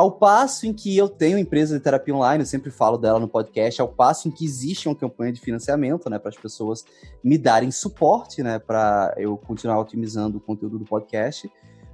ao 0.00 0.12
passo 0.12 0.66
em 0.66 0.72
que 0.72 0.96
eu 0.96 1.10
tenho 1.10 1.36
empresa 1.36 1.76
de 1.76 1.84
terapia 1.84 2.14
online, 2.14 2.42
eu 2.42 2.46
sempre 2.46 2.70
falo 2.70 2.96
dela 2.96 3.20
no 3.20 3.28
podcast, 3.28 3.82
ao 3.82 3.88
passo 3.88 4.28
em 4.28 4.30
que 4.30 4.46
existe 4.46 4.88
uma 4.88 4.94
campanha 4.94 5.30
de 5.30 5.40
financiamento, 5.42 6.08
né, 6.08 6.18
para 6.18 6.30
as 6.30 6.36
pessoas 6.36 6.86
me 7.22 7.36
darem 7.36 7.70
suporte, 7.70 8.42
né, 8.42 8.58
para 8.58 9.14
eu 9.18 9.36
continuar 9.36 9.78
otimizando 9.78 10.38
o 10.38 10.40
conteúdo 10.40 10.78
do 10.78 10.86
podcast. 10.86 11.50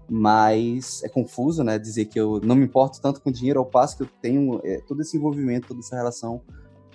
Mas 0.09 1.03
é 1.03 1.09
confuso, 1.09 1.65
né, 1.65 1.81
dizer 1.81 2.05
que 2.05 2.21
eu 2.21 2.41
não 2.41 2.55
me 2.55 2.65
importo 2.65 3.01
tanto 3.01 3.21
com 3.21 3.33
dinheiro, 3.33 3.59
ao 3.59 3.67
passo 3.67 3.97
que 3.97 4.05
eu 4.05 4.09
tenho 4.23 4.61
é, 4.63 4.81
todo 4.87 5.01
esse 5.03 5.17
envolvimento, 5.17 5.67
toda 5.67 5.81
essa 5.81 5.97
relação 5.97 6.41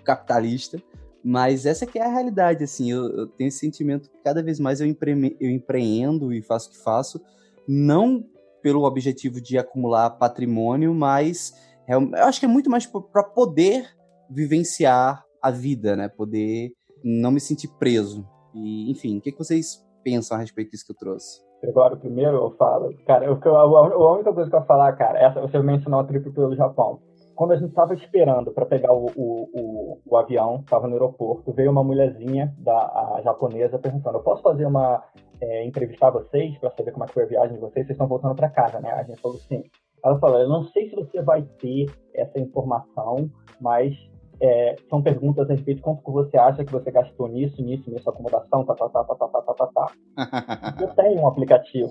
capitalista. 0.05 0.81
Mas 1.23 1.65
essa 1.65 1.85
que 1.85 1.99
é 1.99 2.05
a 2.05 2.11
realidade, 2.11 2.63
assim, 2.63 2.91
eu, 2.91 3.07
eu 3.09 3.27
tenho 3.27 3.47
esse 3.47 3.59
sentimento 3.59 4.09
que 4.09 4.17
cada 4.23 4.41
vez 4.41 4.59
mais 4.59 4.81
eu, 4.81 4.87
empre, 4.87 5.37
eu 5.39 5.49
empreendo 5.49 6.33
e 6.33 6.41
faço 6.41 6.69
o 6.69 6.71
que 6.71 6.83
faço, 6.83 7.21
não 7.67 8.25
pelo 8.61 8.83
objetivo 8.83 9.39
de 9.41 9.57
acumular 9.57 10.09
patrimônio, 10.11 10.93
mas 10.93 11.53
eu 11.87 12.23
acho 12.25 12.39
que 12.39 12.45
é 12.45 12.49
muito 12.49 12.69
mais 12.69 12.85
para 12.85 13.23
poder 13.23 13.87
vivenciar 14.29 15.23
a 15.41 15.51
vida, 15.51 15.95
né? 15.95 16.07
Poder 16.07 16.71
não 17.03 17.31
me 17.31 17.39
sentir 17.39 17.67
preso. 17.79 18.25
E, 18.53 18.89
enfim, 18.91 19.17
o 19.17 19.21
que, 19.21 19.31
que 19.31 19.37
vocês 19.37 19.85
pensam 20.03 20.37
a 20.37 20.39
respeito 20.39 20.71
disso 20.71 20.85
que 20.85 20.91
eu 20.91 20.97
trouxe? 20.97 21.41
Agora, 21.63 21.95
primeiro 21.95 22.37
eu 22.37 22.51
falo, 22.57 22.95
cara, 23.05 23.25
eu, 23.25 23.39
a 23.45 24.13
única 24.13 24.33
coisa 24.33 24.49
que 24.49 24.55
eu 24.55 24.59
vou 24.59 24.67
falar, 24.67 24.93
cara, 24.93 25.19
essa 25.19 25.39
você 25.39 25.59
mencionou 25.59 25.99
a 25.99 26.03
trip 26.03 26.31
pelo 26.31 26.55
Japão 26.55 26.99
quando 27.41 27.53
a 27.53 27.57
gente 27.57 27.69
estava 27.69 27.95
esperando 27.95 28.51
para 28.51 28.67
pegar 28.67 28.93
o, 28.93 29.07
o, 29.15 29.49
o, 29.51 30.01
o 30.05 30.15
avião, 30.15 30.59
estava 30.59 30.85
no 30.85 30.93
aeroporto, 30.93 31.51
veio 31.51 31.71
uma 31.71 31.83
mulherzinha 31.83 32.53
da 32.59 33.19
japonesa 33.23 33.79
perguntando: 33.79 34.19
Eu 34.19 34.23
posso 34.23 34.43
fazer 34.43 34.67
uma. 34.67 35.03
É, 35.41 35.65
entrevistar 35.65 36.11
vocês 36.11 36.55
para 36.59 36.69
saber 36.69 36.91
como 36.91 37.03
é 37.03 37.07
que 37.07 37.15
foi 37.15 37.23
a 37.23 37.27
viagem 37.27 37.55
de 37.55 37.59
vocês? 37.59 37.87
Vocês 37.87 37.95
estão 37.95 38.07
voltando 38.07 38.35
para 38.35 38.47
casa, 38.47 38.79
né? 38.79 38.91
A 38.91 39.01
gente 39.01 39.19
falou 39.19 39.37
sim. 39.39 39.63
Ela 40.05 40.19
falou: 40.19 40.39
Eu 40.39 40.49
não 40.49 40.65
sei 40.65 40.87
se 40.87 40.95
você 40.95 41.19
vai 41.23 41.41
ter 41.59 41.87
essa 42.13 42.39
informação, 42.39 43.27
mas 43.59 43.95
é, 44.39 44.75
são 44.87 45.01
perguntas 45.01 45.49
a 45.49 45.53
respeito 45.53 45.77
de 45.77 45.83
quanto 45.83 46.11
você 46.11 46.37
acha 46.37 46.63
que 46.63 46.71
você 46.71 46.91
gastou 46.91 47.27
nisso, 47.27 47.59
nisso, 47.63 47.89
nisso, 47.89 48.07
acomodação, 48.07 48.63
tá, 48.65 48.75
tá, 48.75 48.87
tá, 48.87 49.03
tá, 49.03 49.15
tá, 49.15 49.27
tá, 49.27 49.41
tá, 49.41 49.53
tá, 49.53 49.67
tá. 49.67 50.77
Eu 50.79 50.89
tenho 50.89 51.21
um 51.21 51.27
aplicativo. 51.27 51.89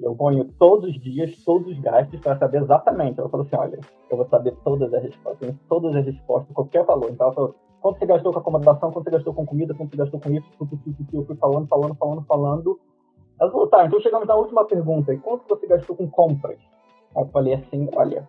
Eu 0.00 0.14
ponho 0.14 0.44
todos 0.58 0.90
os 0.90 1.00
dias, 1.00 1.42
todos 1.44 1.68
os 1.68 1.78
gastos 1.80 2.20
para 2.20 2.36
saber 2.38 2.62
exatamente. 2.62 3.18
Ela 3.18 3.28
falou 3.28 3.46
assim: 3.46 3.56
olha, 3.56 3.80
eu 4.10 4.16
vou 4.16 4.26
saber 4.26 4.54
todas 4.62 4.92
as 4.92 5.02
respostas, 5.02 5.54
todas 5.68 5.96
as 5.96 6.04
respostas, 6.04 6.54
qualquer 6.54 6.84
valor. 6.84 7.10
Então 7.10 7.26
ela 7.26 7.34
falou: 7.34 7.54
quanto 7.80 7.98
você 7.98 8.06
gastou 8.06 8.32
com 8.32 8.38
acomodação, 8.38 8.92
quanto 8.92 9.04
você 9.04 9.10
gastou 9.10 9.34
com 9.34 9.46
comida, 9.46 9.74
quanto 9.74 9.90
você 9.90 9.96
gastou 9.96 10.20
com 10.20 10.30
isso, 10.30 10.46
tudo, 10.58 10.76
tudo, 10.76 10.96
tudo. 10.96 11.08
Eu 11.12 11.26
fui 11.26 11.36
falando, 11.36 11.66
falando, 11.66 11.94
falando, 11.94 12.24
falando. 12.24 12.80
Ela 13.40 13.50
falou: 13.50 13.66
tá, 13.68 13.86
então 13.86 14.00
chegamos 14.00 14.28
na 14.28 14.34
última 14.34 14.64
pergunta: 14.66 15.14
e 15.14 15.18
quanto 15.18 15.48
você 15.48 15.66
gastou 15.66 15.96
com 15.96 16.08
compras? 16.08 16.58
Aí 17.16 17.22
eu 17.22 17.28
falei 17.28 17.54
assim: 17.54 17.88
olha, 17.94 18.28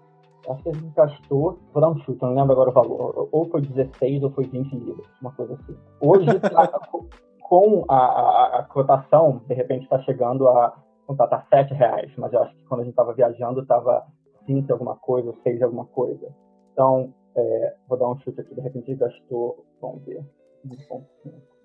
acho 0.50 0.64
que 0.64 0.70
a 0.70 0.74
gente 0.74 0.94
gastou, 0.96 1.60
vou 1.74 1.82
dar 1.82 1.90
um 1.90 1.98
chute, 2.00 2.22
não 2.22 2.34
lembro 2.34 2.54
agora 2.54 2.70
o 2.70 2.74
valor, 2.74 3.30
ou 3.32 3.46
foi 3.46 3.62
16 3.62 4.24
ou 4.24 4.32
foi 4.32 4.46
20 4.46 4.74
libras, 4.74 5.06
uma 5.22 5.32
coisa 5.34 5.54
assim. 5.56 5.76
Hoje, 6.00 6.28
com 7.42 7.86
a, 7.88 7.98
a, 7.98 8.60
a, 8.60 8.64
cotação, 8.64 9.42
de 9.48 9.54
repente 9.54 9.84
está 9.84 10.00
chegando 10.00 10.48
a, 10.48 10.74
tá, 11.16 11.28
tá 11.28 11.46
7 11.50 11.74
reais, 11.74 12.12
mas 12.18 12.34
eu 12.34 12.42
acho 12.44 12.56
que 12.56 12.64
quando 12.66 12.82
a 12.82 12.84
gente 12.84 12.94
estava 12.94 13.14
viajando 13.14 13.62
estava 13.62 14.06
5 14.46 14.72
alguma 14.74 14.96
coisa, 14.96 15.34
6 15.44 15.62
alguma 15.62 15.86
coisa. 15.86 16.28
Então, 16.74 17.14
é, 17.36 17.76
vou 17.88 17.98
dar 17.98 18.10
um 18.10 18.18
chute 18.20 18.42
aqui, 18.42 18.54
de 18.56 18.62
repente 18.62 18.96
gastou, 18.96 19.66
vamos 19.82 20.04
ver, 20.06 20.24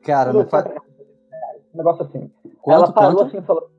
Cara, 0.04 0.32
não 0.32 0.46
faz... 0.46 0.66
Um 1.74 1.78
negócio 1.78 2.04
assim. 2.04 2.30
Quanto, 2.60 2.84
Ela 2.84 2.92
parou 2.92 3.16
quanto? 3.16 3.28
assim 3.28 3.38
e 3.38 3.42
falou 3.42 3.70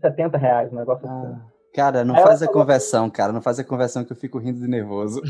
70 0.00 0.38
reais, 0.38 0.72
um 0.72 0.76
negócio 0.76 1.06
assim. 1.06 1.14
Ah, 1.36 1.46
cara, 1.72 2.04
não 2.04 2.16
Aí 2.16 2.22
faz 2.22 2.42
a 2.42 2.46
falou- 2.46 2.60
conversão, 2.62 3.08
cara. 3.10 3.32
Não 3.32 3.40
faz 3.40 3.58
a 3.58 3.64
conversão 3.64 4.04
que 4.04 4.12
eu 4.12 4.16
fico 4.16 4.38
rindo 4.38 4.58
de 4.60 4.68
nervoso. 4.68 5.20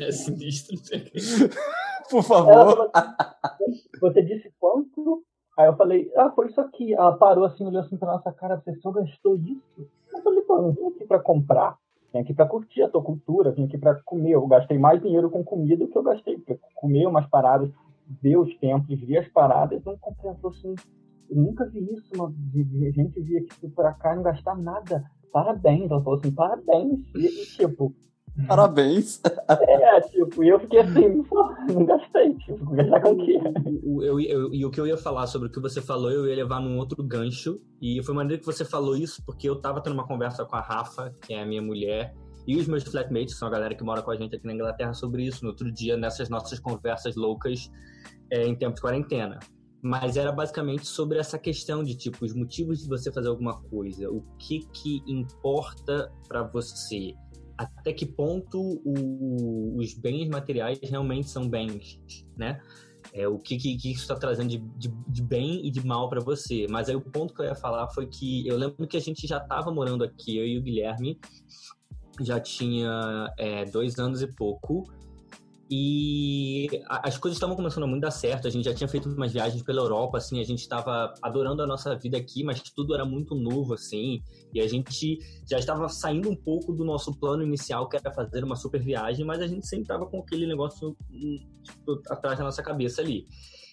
É 0.00 0.12
sinistro. 0.12 0.76
Por 2.10 2.22
favor. 2.22 2.52
falou 2.52 2.90
assim, 2.92 3.82
você 4.00 4.22
disse 4.22 4.52
quanto? 4.60 5.24
Aí 5.62 5.68
eu 5.68 5.76
falei, 5.76 6.10
ah, 6.16 6.28
foi 6.30 6.48
isso 6.48 6.60
aqui. 6.60 6.92
Ela 6.92 7.16
parou 7.16 7.44
assim, 7.44 7.64
olhou 7.64 7.80
assim 7.80 7.96
pra 7.96 8.10
nossa 8.12 8.32
cara, 8.32 8.56
você 8.56 8.74
só 8.80 8.90
gastou 8.90 9.36
isso? 9.36 9.88
Eu 10.12 10.22
falei, 10.22 10.42
pô, 10.42 10.56
eu 10.56 10.62
não 10.62 10.72
vim 10.72 10.86
aqui 10.88 11.04
pra 11.06 11.20
comprar, 11.20 11.78
vim 12.12 12.18
aqui 12.18 12.34
pra 12.34 12.46
curtir 12.46 12.82
a 12.82 12.88
tua 12.88 13.00
cultura, 13.00 13.52
vim 13.52 13.64
aqui 13.66 13.78
pra 13.78 13.94
comer. 14.04 14.32
Eu 14.32 14.44
gastei 14.48 14.76
mais 14.76 15.00
dinheiro 15.00 15.30
com 15.30 15.44
comida 15.44 15.84
do 15.84 15.90
que 15.90 15.96
eu 15.96 16.02
gastei 16.02 16.36
pra 16.36 16.56
comer 16.74 17.06
umas 17.06 17.26
paradas, 17.26 17.70
ver 18.20 18.36
os 18.36 18.52
templos, 18.56 19.00
ver 19.02 19.18
as 19.18 19.28
paradas, 19.28 19.84
não 19.84 19.96
compensou 19.98 20.50
assim. 20.50 20.74
Eu 21.30 21.36
nunca 21.36 21.64
vi 21.66 21.78
isso, 21.94 22.10
de 22.50 22.90
gente 22.90 23.20
vir 23.20 23.46
aqui 23.46 23.68
pra 23.68 23.92
cá 23.94 24.14
e 24.14 24.16
não 24.16 24.22
gastar 24.24 24.56
nada. 24.56 25.04
Parabéns, 25.32 25.88
ela 25.90 26.02
falou 26.02 26.18
assim, 26.18 26.34
parabéns. 26.34 26.98
E, 27.14 27.24
e, 27.24 27.46
tipo, 27.46 27.94
Parabéns. 28.48 29.20
é, 29.48 30.00
tipo, 30.02 30.42
e 30.42 30.48
eu 30.48 30.58
fiquei 30.60 30.80
assim, 30.80 31.22
não 31.72 31.84
gastei, 31.84 32.34
tipo, 32.38 32.64
gastar 32.74 33.00
com 33.02 33.10
o 33.12 33.24
quê? 33.24 33.38
O- 33.84 34.02
eu- 34.02 34.20
eu- 34.20 34.54
E 34.54 34.64
o 34.64 34.70
que 34.70 34.80
eu 34.80 34.86
ia 34.86 34.96
falar 34.96 35.26
sobre 35.26 35.48
o 35.48 35.50
que 35.52 35.60
você 35.60 35.80
falou, 35.82 36.10
eu 36.10 36.26
ia 36.26 36.36
levar 36.36 36.60
num 36.60 36.78
outro 36.78 37.02
gancho. 37.02 37.60
E 37.80 38.02
foi 38.02 38.14
maneiro 38.14 38.40
que 38.40 38.46
você 38.46 38.64
falou 38.64 38.96
isso, 38.96 39.22
porque 39.26 39.48
eu 39.48 39.60
tava 39.60 39.80
tendo 39.82 39.92
uma 39.94 40.06
conversa 40.06 40.44
com 40.44 40.56
a 40.56 40.60
Rafa, 40.60 41.12
que 41.22 41.34
é 41.34 41.42
a 41.42 41.46
minha 41.46 41.60
mulher, 41.62 42.14
e 42.46 42.56
os 42.56 42.66
meus 42.66 42.82
flatmates, 42.84 43.34
que 43.34 43.38
são 43.38 43.48
a 43.48 43.50
galera 43.50 43.74
que 43.74 43.84
mora 43.84 44.02
com 44.02 44.10
a 44.10 44.16
gente 44.16 44.34
aqui 44.34 44.46
na 44.46 44.54
Inglaterra, 44.54 44.94
sobre 44.94 45.24
isso 45.24 45.44
no 45.44 45.50
outro 45.50 45.70
dia, 45.70 45.96
nessas 45.96 46.28
nossas 46.28 46.58
conversas 46.58 47.14
loucas 47.16 47.70
é, 48.30 48.46
em 48.46 48.54
tempo 48.56 48.74
de 48.76 48.80
quarentena. 48.80 49.38
Mas 49.84 50.16
era 50.16 50.30
basicamente 50.32 50.86
sobre 50.86 51.18
essa 51.18 51.38
questão 51.38 51.82
de, 51.84 51.96
tipo, 51.96 52.24
os 52.24 52.32
motivos 52.34 52.78
de 52.80 52.88
você 52.88 53.12
fazer 53.12 53.28
alguma 53.28 53.60
coisa. 53.64 54.08
O 54.10 54.22
que 54.38 54.60
que 54.72 55.02
importa 55.08 56.10
pra 56.28 56.44
você? 56.44 57.14
Até 57.76 57.92
que 57.92 58.06
ponto 58.06 58.60
o- 58.84 59.76
os 59.78 59.94
bens 59.94 60.28
materiais 60.28 60.78
realmente 60.82 61.28
são 61.28 61.48
bens, 61.48 62.00
né? 62.36 62.60
É, 63.12 63.28
o 63.28 63.38
que, 63.38 63.56
que, 63.56 63.76
que 63.76 63.92
isso 63.92 64.02
está 64.02 64.14
trazendo 64.14 64.48
de, 64.48 64.58
de, 64.58 64.88
de 65.08 65.22
bem 65.22 65.66
e 65.66 65.70
de 65.70 65.84
mal 65.84 66.08
para 66.08 66.20
você. 66.20 66.66
Mas 66.70 66.88
aí 66.88 66.96
o 66.96 67.00
ponto 67.00 67.34
que 67.34 67.42
eu 67.42 67.46
ia 67.46 67.54
falar 67.54 67.88
foi 67.88 68.06
que 68.06 68.46
eu 68.46 68.56
lembro 68.56 68.86
que 68.86 68.96
a 68.96 69.00
gente 69.00 69.26
já 69.26 69.38
estava 69.38 69.70
morando 69.70 70.02
aqui, 70.04 70.36
eu 70.36 70.46
e 70.46 70.58
o 70.58 70.62
Guilherme, 70.62 71.18
já 72.20 72.38
tinha 72.40 73.32
é, 73.38 73.64
dois 73.64 73.98
anos 73.98 74.22
e 74.22 74.26
pouco. 74.26 74.84
E 75.74 76.68
as 76.86 77.16
coisas 77.16 77.36
estavam 77.38 77.56
começando 77.56 77.84
a 77.84 77.86
muito 77.86 78.02
dar 78.02 78.10
certo. 78.10 78.46
A 78.46 78.50
gente 78.50 78.66
já 78.66 78.74
tinha 78.74 78.86
feito 78.86 79.08
umas 79.08 79.32
viagens 79.32 79.62
pela 79.62 79.80
Europa, 79.80 80.18
assim, 80.18 80.38
a 80.38 80.44
gente 80.44 80.58
estava 80.58 81.14
adorando 81.22 81.62
a 81.62 81.66
nossa 81.66 81.96
vida 81.96 82.18
aqui, 82.18 82.44
mas 82.44 82.60
tudo 82.60 82.94
era 82.94 83.06
muito 83.06 83.34
novo, 83.34 83.72
assim. 83.72 84.22
E 84.52 84.60
a 84.60 84.68
gente 84.68 85.18
já 85.48 85.58
estava 85.58 85.88
saindo 85.88 86.28
um 86.28 86.36
pouco 86.36 86.74
do 86.74 86.84
nosso 86.84 87.18
plano 87.18 87.42
inicial, 87.42 87.88
que 87.88 87.96
era 87.96 88.12
fazer 88.12 88.44
uma 88.44 88.54
super 88.54 88.82
viagem, 88.82 89.24
mas 89.24 89.40
a 89.40 89.46
gente 89.46 89.66
sempre 89.66 89.84
estava 89.84 90.04
com 90.04 90.18
aquele 90.18 90.46
negócio 90.46 90.94
hum, 91.10 91.38
tipo, 91.62 92.02
atrás 92.10 92.36
da 92.36 92.44
nossa 92.44 92.62
cabeça 92.62 93.00
ali. 93.00 93.26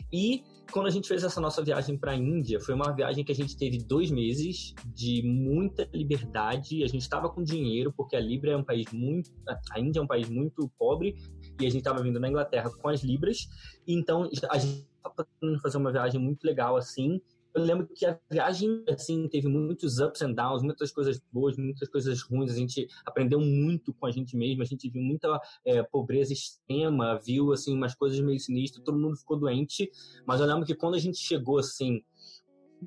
E 0.09 0.41
quando 0.71 0.87
a 0.87 0.89
gente 0.89 1.07
fez 1.07 1.23
essa 1.23 1.41
nossa 1.41 1.63
viagem 1.63 1.97
para 1.97 2.11
a 2.11 2.15
Índia, 2.15 2.59
foi 2.59 2.73
uma 2.73 2.91
viagem 2.91 3.23
que 3.23 3.31
a 3.31 3.35
gente 3.35 3.57
teve 3.57 3.77
dois 3.77 4.11
meses 4.11 4.73
de 4.85 5.21
muita 5.23 5.87
liberdade. 5.93 6.83
A 6.83 6.87
gente 6.87 7.01
estava 7.01 7.29
com 7.29 7.43
dinheiro, 7.43 7.93
porque 7.95 8.15
a 8.15 8.19
Libra 8.19 8.51
é 8.51 8.57
um 8.57 8.63
país 8.63 8.91
muito. 8.91 9.31
A 9.71 9.79
Índia 9.79 9.99
é 9.99 10.03
um 10.03 10.07
país 10.07 10.29
muito 10.29 10.69
pobre, 10.77 11.15
e 11.59 11.65
a 11.65 11.69
gente 11.69 11.79
estava 11.79 12.01
vindo 12.01 12.19
na 12.19 12.29
Inglaterra 12.29 12.69
com 12.69 12.89
as 12.89 13.03
Libras. 13.03 13.47
Então 13.87 14.29
a 14.49 14.57
gente 14.57 14.87
estava 14.95 15.27
fazer 15.61 15.77
uma 15.77 15.91
viagem 15.91 16.19
muito 16.19 16.43
legal 16.43 16.77
assim. 16.77 17.21
Eu 17.53 17.63
lembro 17.63 17.87
que 17.87 18.05
a 18.05 18.19
viagem 18.29 18.83
assim 18.87 19.27
teve 19.27 19.47
muitos 19.47 19.99
ups 19.99 20.21
and 20.21 20.33
downs, 20.33 20.61
muitas 20.61 20.91
coisas 20.91 21.19
boas, 21.31 21.57
muitas 21.57 21.89
coisas 21.89 22.21
ruins. 22.21 22.51
A 22.51 22.55
gente 22.55 22.87
aprendeu 23.05 23.39
muito 23.39 23.93
com 23.93 24.05
a 24.05 24.11
gente 24.11 24.37
mesmo. 24.37 24.61
A 24.61 24.65
gente 24.65 24.89
viu 24.89 25.01
muita 25.01 25.39
é, 25.65 25.81
pobreza 25.81 26.31
extrema, 26.31 27.19
viu 27.19 27.51
assim 27.51 27.73
umas 27.73 27.95
coisas 27.95 28.19
meio 28.19 28.39
sinistras. 28.39 28.83
Todo 28.83 28.99
mundo 28.99 29.17
ficou 29.17 29.37
doente. 29.37 29.89
Mas 30.25 30.39
eu 30.39 30.45
lembro 30.45 30.65
que 30.65 30.75
quando 30.75 30.95
a 30.95 30.99
gente 30.99 31.17
chegou 31.17 31.57
assim 31.57 32.03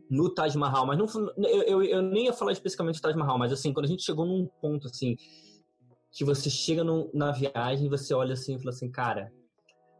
no 0.08 0.32
Taj 0.32 0.56
Mahal, 0.56 0.86
mas 0.86 0.96
não 0.96 1.06
eu, 1.38 1.62
eu, 1.62 1.82
eu 1.82 2.02
nem 2.02 2.26
ia 2.26 2.32
falar 2.32 2.52
especificamente 2.52 2.96
do 2.96 3.02
Taj 3.02 3.16
Mahal, 3.16 3.38
mas 3.38 3.52
assim 3.52 3.72
quando 3.72 3.84
a 3.86 3.88
gente 3.88 4.02
chegou 4.02 4.24
num 4.24 4.46
ponto 4.60 4.86
assim 4.86 5.16
que 6.10 6.24
você 6.24 6.48
chega 6.48 6.84
no- 6.84 7.10
na 7.12 7.32
viagem, 7.32 7.88
você 7.88 8.14
olha 8.14 8.34
assim 8.34 8.54
e 8.54 8.58
fala 8.58 8.70
assim, 8.70 8.90
cara, 8.90 9.32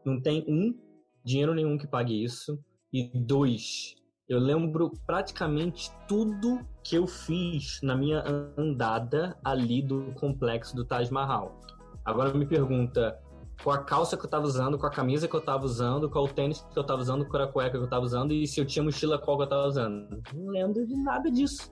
não 0.05 0.21
tem 0.21 0.43
um 0.47 0.77
dinheiro 1.23 1.53
nenhum 1.53 1.77
que 1.77 1.87
pague 1.87 2.23
isso 2.23 2.59
e 2.91 3.09
dois 3.13 3.95
eu 4.33 4.39
lembro 4.39 4.91
praticamente 5.05 5.91
tudo 6.07 6.59
que 6.83 6.95
eu 6.95 7.07
fiz 7.07 7.79
na 7.81 7.95
minha 7.95 8.23
andada 8.57 9.37
ali 9.43 9.81
do 9.81 10.13
complexo 10.15 10.75
do 10.75 10.83
Taj 10.83 11.11
Mahal. 11.11 11.59
Agora 12.03 12.33
me 12.33 12.45
pergunta 12.45 13.19
qual 13.63 13.75
a 13.75 13.83
calça 13.83 14.17
que 14.17 14.25
eu 14.25 14.29
tava 14.29 14.45
usando, 14.45 14.77
qual 14.77 14.91
a 14.91 14.95
camisa 14.95 15.27
que 15.27 15.35
eu 15.35 15.41
tava 15.41 15.65
usando, 15.65 16.09
qual 16.09 16.25
o 16.25 16.27
tênis 16.27 16.61
que 16.61 16.77
eu 16.77 16.83
tava 16.83 17.01
usando, 17.01 17.25
qual 17.25 17.43
a 17.43 17.47
cueca 17.47 17.77
que 17.77 17.83
eu 17.83 17.89
tava 17.89 18.03
usando 18.03 18.33
e 18.33 18.47
se 18.47 18.59
eu 18.59 18.65
tinha 18.65 18.83
mochila 18.83 19.17
qual 19.19 19.37
que 19.37 19.43
eu 19.43 19.49
tava 19.49 19.67
usando. 19.67 20.21
Não 20.33 20.51
lembro 20.51 20.85
de 20.85 20.95
nada 20.95 21.31
disso. 21.31 21.71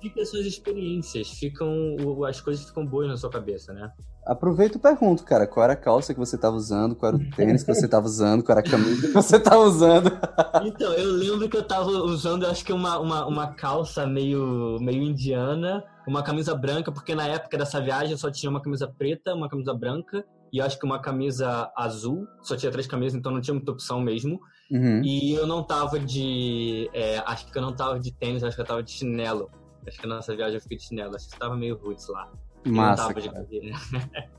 Fica 0.00 0.22
as 0.22 0.30
suas 0.30 0.46
experiências, 0.46 1.30
ficam 1.30 1.96
as 2.26 2.40
coisas 2.40 2.66
ficam 2.66 2.86
boas 2.86 3.08
na 3.08 3.16
sua 3.16 3.30
cabeça, 3.30 3.72
né? 3.72 3.90
Aproveito 4.26 4.74
e 4.74 4.78
pergunto, 4.80 5.22
cara, 5.22 5.46
qual 5.46 5.62
era 5.62 5.74
a 5.74 5.76
calça 5.76 6.12
que 6.12 6.18
você 6.18 6.36
tava 6.36 6.56
usando, 6.56 6.96
qual 6.96 7.12
era 7.12 7.22
o 7.22 7.30
tênis 7.30 7.62
que 7.62 7.72
você 7.72 7.86
tava 7.86 8.06
usando, 8.06 8.42
qual 8.42 8.58
era 8.58 8.66
a 8.66 8.70
camisa 8.70 9.06
que 9.06 9.14
você 9.14 9.38
tava 9.38 9.62
usando. 9.62 10.10
Então, 10.64 10.92
eu 10.94 11.12
lembro 11.12 11.48
que 11.48 11.56
eu 11.56 11.62
tava 11.62 11.86
usando, 11.86 12.46
acho 12.46 12.64
que 12.64 12.72
uma, 12.72 12.98
uma, 12.98 13.26
uma 13.26 13.54
calça 13.54 14.06
meio, 14.06 14.78
meio 14.80 15.02
indiana, 15.02 15.84
uma 16.08 16.22
camisa 16.22 16.54
branca, 16.54 16.90
porque 16.90 17.14
na 17.14 17.26
época 17.26 17.56
dessa 17.56 17.80
viagem 17.80 18.12
eu 18.12 18.18
só 18.18 18.30
tinha 18.30 18.50
uma 18.50 18.60
camisa 18.60 18.88
preta, 18.88 19.34
uma 19.34 19.48
camisa 19.48 19.72
branca 19.74 20.24
e 20.52 20.60
acho 20.60 20.78
que 20.78 20.86
uma 20.86 20.98
camisa 20.98 21.70
azul. 21.76 22.26
Só 22.42 22.56
tinha 22.56 22.72
três 22.72 22.86
camisas, 22.86 23.18
então 23.18 23.30
não 23.30 23.40
tinha 23.40 23.54
muita 23.54 23.72
opção 23.72 24.00
mesmo. 24.00 24.40
Uhum. 24.70 25.02
E 25.04 25.34
eu 25.34 25.46
não 25.46 25.62
tava 25.62 25.98
de. 25.98 26.90
é, 26.92 27.18
acho 27.26 27.46
que 27.50 27.56
eu 27.56 27.62
não 27.62 27.74
tava 27.74 28.00
de 28.00 28.12
tênis, 28.12 28.42
acho 28.42 28.56
que 28.56 28.62
eu 28.62 28.66
tava 28.66 28.82
de 28.82 28.90
chinelo. 28.90 29.50
Acho 29.86 30.00
que 30.00 30.06
nessa 30.06 30.34
viagem 30.34 30.56
eu 30.56 30.60
fiquei 30.60 30.78
de 30.78 30.84
chinelo, 30.84 31.14
acho 31.14 31.28
que 31.28 31.38
tava 31.38 31.56
meio 31.56 31.76
roots 31.76 32.08
lá. 32.08 32.28
Massa, 32.70 33.12
cara. 33.14 33.46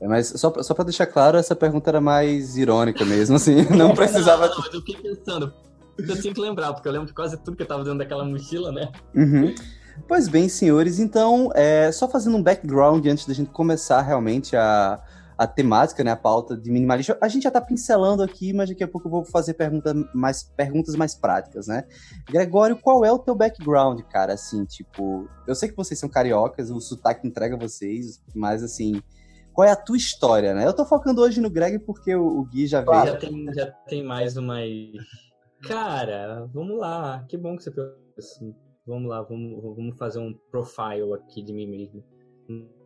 É, 0.00 0.06
Mas 0.08 0.28
só, 0.36 0.50
pra- 0.50 0.62
só 0.62 0.74
pra 0.74 0.84
deixar 0.84 1.06
claro, 1.06 1.38
essa 1.38 1.54
pergunta 1.56 1.90
era 1.90 2.00
mais 2.00 2.56
irônica 2.56 3.04
mesmo, 3.04 3.36
assim, 3.36 3.62
não 3.76 3.94
precisava... 3.94 4.48
Não, 4.48 4.56
não, 4.56 4.64
eu 4.66 4.80
fiquei 4.80 4.96
pensando. 4.96 5.52
Eu 5.98 6.20
tinha 6.20 6.32
que 6.32 6.40
lembrar, 6.40 6.72
porque 6.72 6.86
eu 6.86 6.92
lembro 6.92 7.08
de 7.08 7.14
quase 7.14 7.36
tudo 7.38 7.56
que 7.56 7.62
eu 7.62 7.66
tava 7.66 7.82
dentro 7.82 7.98
daquela 7.98 8.24
mochila, 8.24 8.70
né? 8.70 8.88
Uhum. 9.14 9.54
Pois 10.06 10.28
bem, 10.28 10.48
senhores, 10.48 11.00
então, 11.00 11.50
é, 11.54 11.90
só 11.90 12.08
fazendo 12.08 12.36
um 12.36 12.42
background 12.42 13.04
antes 13.06 13.26
da 13.26 13.34
gente 13.34 13.50
começar 13.50 14.00
realmente 14.02 14.54
a, 14.56 15.00
a 15.38 15.46
temática, 15.46 16.02
né, 16.02 16.10
a 16.10 16.16
pauta 16.16 16.56
de 16.56 16.68
minimalismo. 16.68 17.14
A 17.22 17.28
gente 17.28 17.44
já 17.44 17.50
tá 17.50 17.60
pincelando 17.60 18.24
aqui, 18.24 18.52
mas 18.52 18.68
daqui 18.68 18.82
a 18.82 18.88
pouco 18.88 19.06
eu 19.06 19.12
vou 19.12 19.24
fazer 19.24 19.54
pergunta 19.54 19.94
mais, 20.12 20.42
perguntas 20.42 20.96
mais 20.96 21.14
práticas, 21.14 21.68
né? 21.68 21.84
Gregório, 22.28 22.76
qual 22.76 23.04
é 23.04 23.12
o 23.12 23.20
teu 23.20 23.36
background, 23.36 24.00
cara? 24.10 24.32
Assim, 24.32 24.64
tipo, 24.64 25.28
eu 25.46 25.54
sei 25.54 25.68
que 25.68 25.76
vocês 25.76 25.98
são 25.98 26.08
cariocas, 26.08 26.72
o 26.72 26.80
sotaque 26.80 27.24
entrega 27.24 27.56
vocês, 27.56 28.20
mas 28.34 28.64
assim, 28.64 29.00
qual 29.52 29.66
é 29.66 29.70
a 29.70 29.76
tua 29.76 29.96
história, 29.96 30.52
né? 30.52 30.66
Eu 30.66 30.74
tô 30.74 30.84
focando 30.84 31.22
hoje 31.22 31.40
no 31.40 31.48
Greg 31.48 31.78
porque 31.78 32.16
o, 32.16 32.44
Gui 32.44 32.66
já 32.66 32.80
veio. 32.80 33.06
Já 33.06 33.16
tem, 33.16 33.54
já 33.54 33.66
tem 33.86 34.02
mais 34.02 34.36
uma 34.36 34.56
aí. 34.56 34.94
Cara, 35.62 36.48
vamos 36.52 36.80
lá. 36.80 37.24
Que 37.28 37.36
bom 37.36 37.56
que 37.56 37.62
você 37.62 37.72
assim. 38.18 38.52
Vamos 38.84 39.08
lá, 39.08 39.22
vamos, 39.22 39.62
vamos 39.62 39.96
fazer 39.96 40.18
um 40.18 40.34
profile 40.50 41.12
aqui 41.14 41.42
de 41.42 41.52
mim 41.52 41.66
mesmo. 41.68 42.02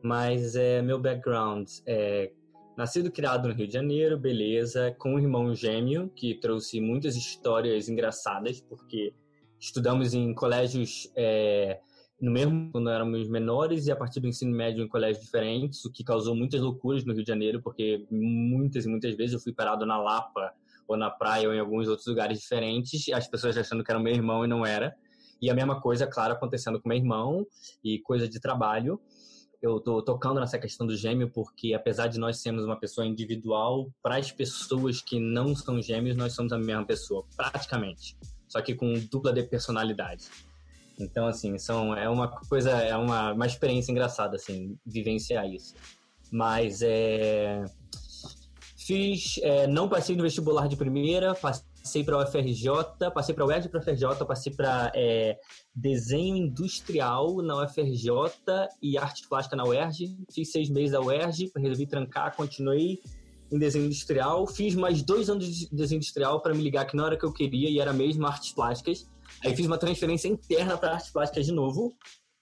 Mas 0.02 0.54
é 0.54 0.82
meu 0.82 1.00
background 1.00 1.68
é 1.86 2.32
nascido 2.76 3.08
e 3.08 3.10
criado 3.10 3.48
no 3.48 3.54
Rio 3.54 3.66
de 3.66 3.72
Janeiro, 3.72 4.18
beleza, 4.18 4.94
com 4.98 5.14
um 5.14 5.18
irmão 5.18 5.54
gêmeo 5.54 6.10
que 6.14 6.34
trouxe 6.34 6.80
muitas 6.80 7.16
histórias 7.16 7.88
engraçadas, 7.88 8.60
porque 8.60 9.14
estudamos 9.60 10.14
em 10.14 10.34
colégios 10.34 11.10
é, 11.14 11.80
no 12.22 12.30
mesmo 12.30 12.70
quando 12.70 12.88
éramos 12.88 13.28
menores 13.28 13.86
e 13.86 13.92
a 13.92 13.96
partir 13.96 14.20
do 14.20 14.28
ensino 14.28 14.56
médio 14.56 14.84
em 14.84 14.88
colégios 14.88 15.24
diferentes, 15.24 15.84
o 15.84 15.90
que 15.90 16.04
causou 16.04 16.36
muitas 16.36 16.60
loucuras 16.60 17.04
no 17.04 17.12
Rio 17.12 17.24
de 17.24 17.28
Janeiro, 17.28 17.60
porque 17.60 18.06
muitas 18.08 18.84
e 18.86 18.88
muitas 18.88 19.16
vezes 19.16 19.34
eu 19.34 19.40
fui 19.40 19.52
parado 19.52 19.84
na 19.84 20.00
Lapa 20.00 20.52
ou 20.86 20.96
na 20.96 21.10
praia 21.10 21.48
ou 21.48 21.54
em 21.54 21.58
alguns 21.58 21.88
outros 21.88 22.06
lugares 22.06 22.38
diferentes, 22.38 23.08
as 23.12 23.26
pessoas 23.26 23.56
achando 23.58 23.82
que 23.82 23.90
era 23.90 24.00
meu 24.00 24.14
irmão 24.14 24.44
e 24.44 24.48
não 24.48 24.64
era. 24.64 24.94
E 25.40 25.50
a 25.50 25.54
mesma 25.54 25.80
coisa, 25.80 26.06
claro, 26.06 26.34
acontecendo 26.34 26.80
com 26.80 26.88
meu 26.88 26.96
irmão 26.96 27.44
e 27.82 27.98
coisa 27.98 28.28
de 28.28 28.40
trabalho. 28.40 29.00
Eu 29.62 29.78
tô 29.78 30.02
tocando 30.02 30.40
nessa 30.40 30.58
questão 30.58 30.84
do 30.84 30.96
gêmeo 30.96 31.30
porque 31.30 31.72
apesar 31.72 32.08
de 32.08 32.18
nós 32.18 32.38
sermos 32.38 32.64
uma 32.64 32.76
pessoa 32.76 33.06
individual, 33.06 33.88
para 34.02 34.16
as 34.16 34.32
pessoas 34.32 35.00
que 35.00 35.20
não 35.20 35.54
são 35.54 35.80
gêmeos, 35.80 36.16
nós 36.16 36.32
somos 36.32 36.52
a 36.52 36.58
mesma 36.58 36.84
pessoa, 36.84 37.24
praticamente. 37.36 38.16
Só 38.48 38.60
que 38.60 38.74
com 38.74 38.92
dupla 39.08 39.32
de 39.32 39.44
personalidade. 39.44 40.28
Então, 40.98 41.26
assim, 41.26 41.56
são, 41.58 41.96
é 41.96 42.08
uma 42.08 42.28
coisa, 42.28 42.70
é 42.72 42.96
uma, 42.96 43.32
uma 43.32 43.46
experiência 43.46 43.92
engraçada, 43.92 44.34
assim, 44.34 44.76
vivenciar 44.84 45.46
isso. 45.46 45.74
Mas 46.30 46.82
é. 46.82 47.64
Fiz. 48.76 49.38
É, 49.42 49.68
não 49.68 49.88
passei 49.88 50.16
no 50.16 50.24
vestibular 50.24 50.66
de 50.66 50.76
primeira, 50.76 51.34
passei 51.36 51.64
para 52.04 52.18
o 52.18 52.22
UFRJ, 52.22 53.10
passei 53.12 53.34
para 53.34 53.44
o 53.44 53.48
UERJ 53.48 53.68
para 53.68 53.80
a 53.80 53.82
UFRJ, 53.82 54.24
passei 54.26 54.52
para 54.52 54.92
é, 54.94 55.38
desenho 55.74 56.36
industrial 56.36 57.42
na 57.42 57.62
UFRJ 57.62 58.08
e 58.80 58.96
arte 58.96 59.28
plástica 59.28 59.56
na 59.56 59.64
UERJ. 59.64 60.16
Fiz 60.32 60.52
seis 60.52 60.70
meses 60.70 60.92
da 60.92 61.00
UERJ, 61.00 61.50
resolvi 61.56 61.86
trancar, 61.86 62.36
continuei 62.36 63.00
em 63.50 63.58
desenho 63.58 63.86
industrial. 63.86 64.46
Fiz 64.46 64.74
mais 64.74 65.02
dois 65.02 65.28
anos 65.28 65.46
de 65.46 65.68
desenho 65.70 65.98
industrial 65.98 66.40
para 66.40 66.54
me 66.54 66.62
ligar 66.62 66.86
que 66.86 66.96
não 66.96 67.06
era 67.06 67.14
o 67.14 67.18
que 67.18 67.24
eu 67.24 67.32
queria 67.32 67.68
e 67.68 67.78
era 67.78 67.92
mesmo 67.92 68.26
artes 68.26 68.52
plásticas. 68.52 69.06
Aí 69.44 69.54
fiz 69.54 69.66
uma 69.66 69.78
transferência 69.78 70.28
interna 70.28 70.78
para 70.78 70.92
artes 70.92 71.10
plásticas 71.10 71.46
de 71.46 71.52
novo. 71.52 71.92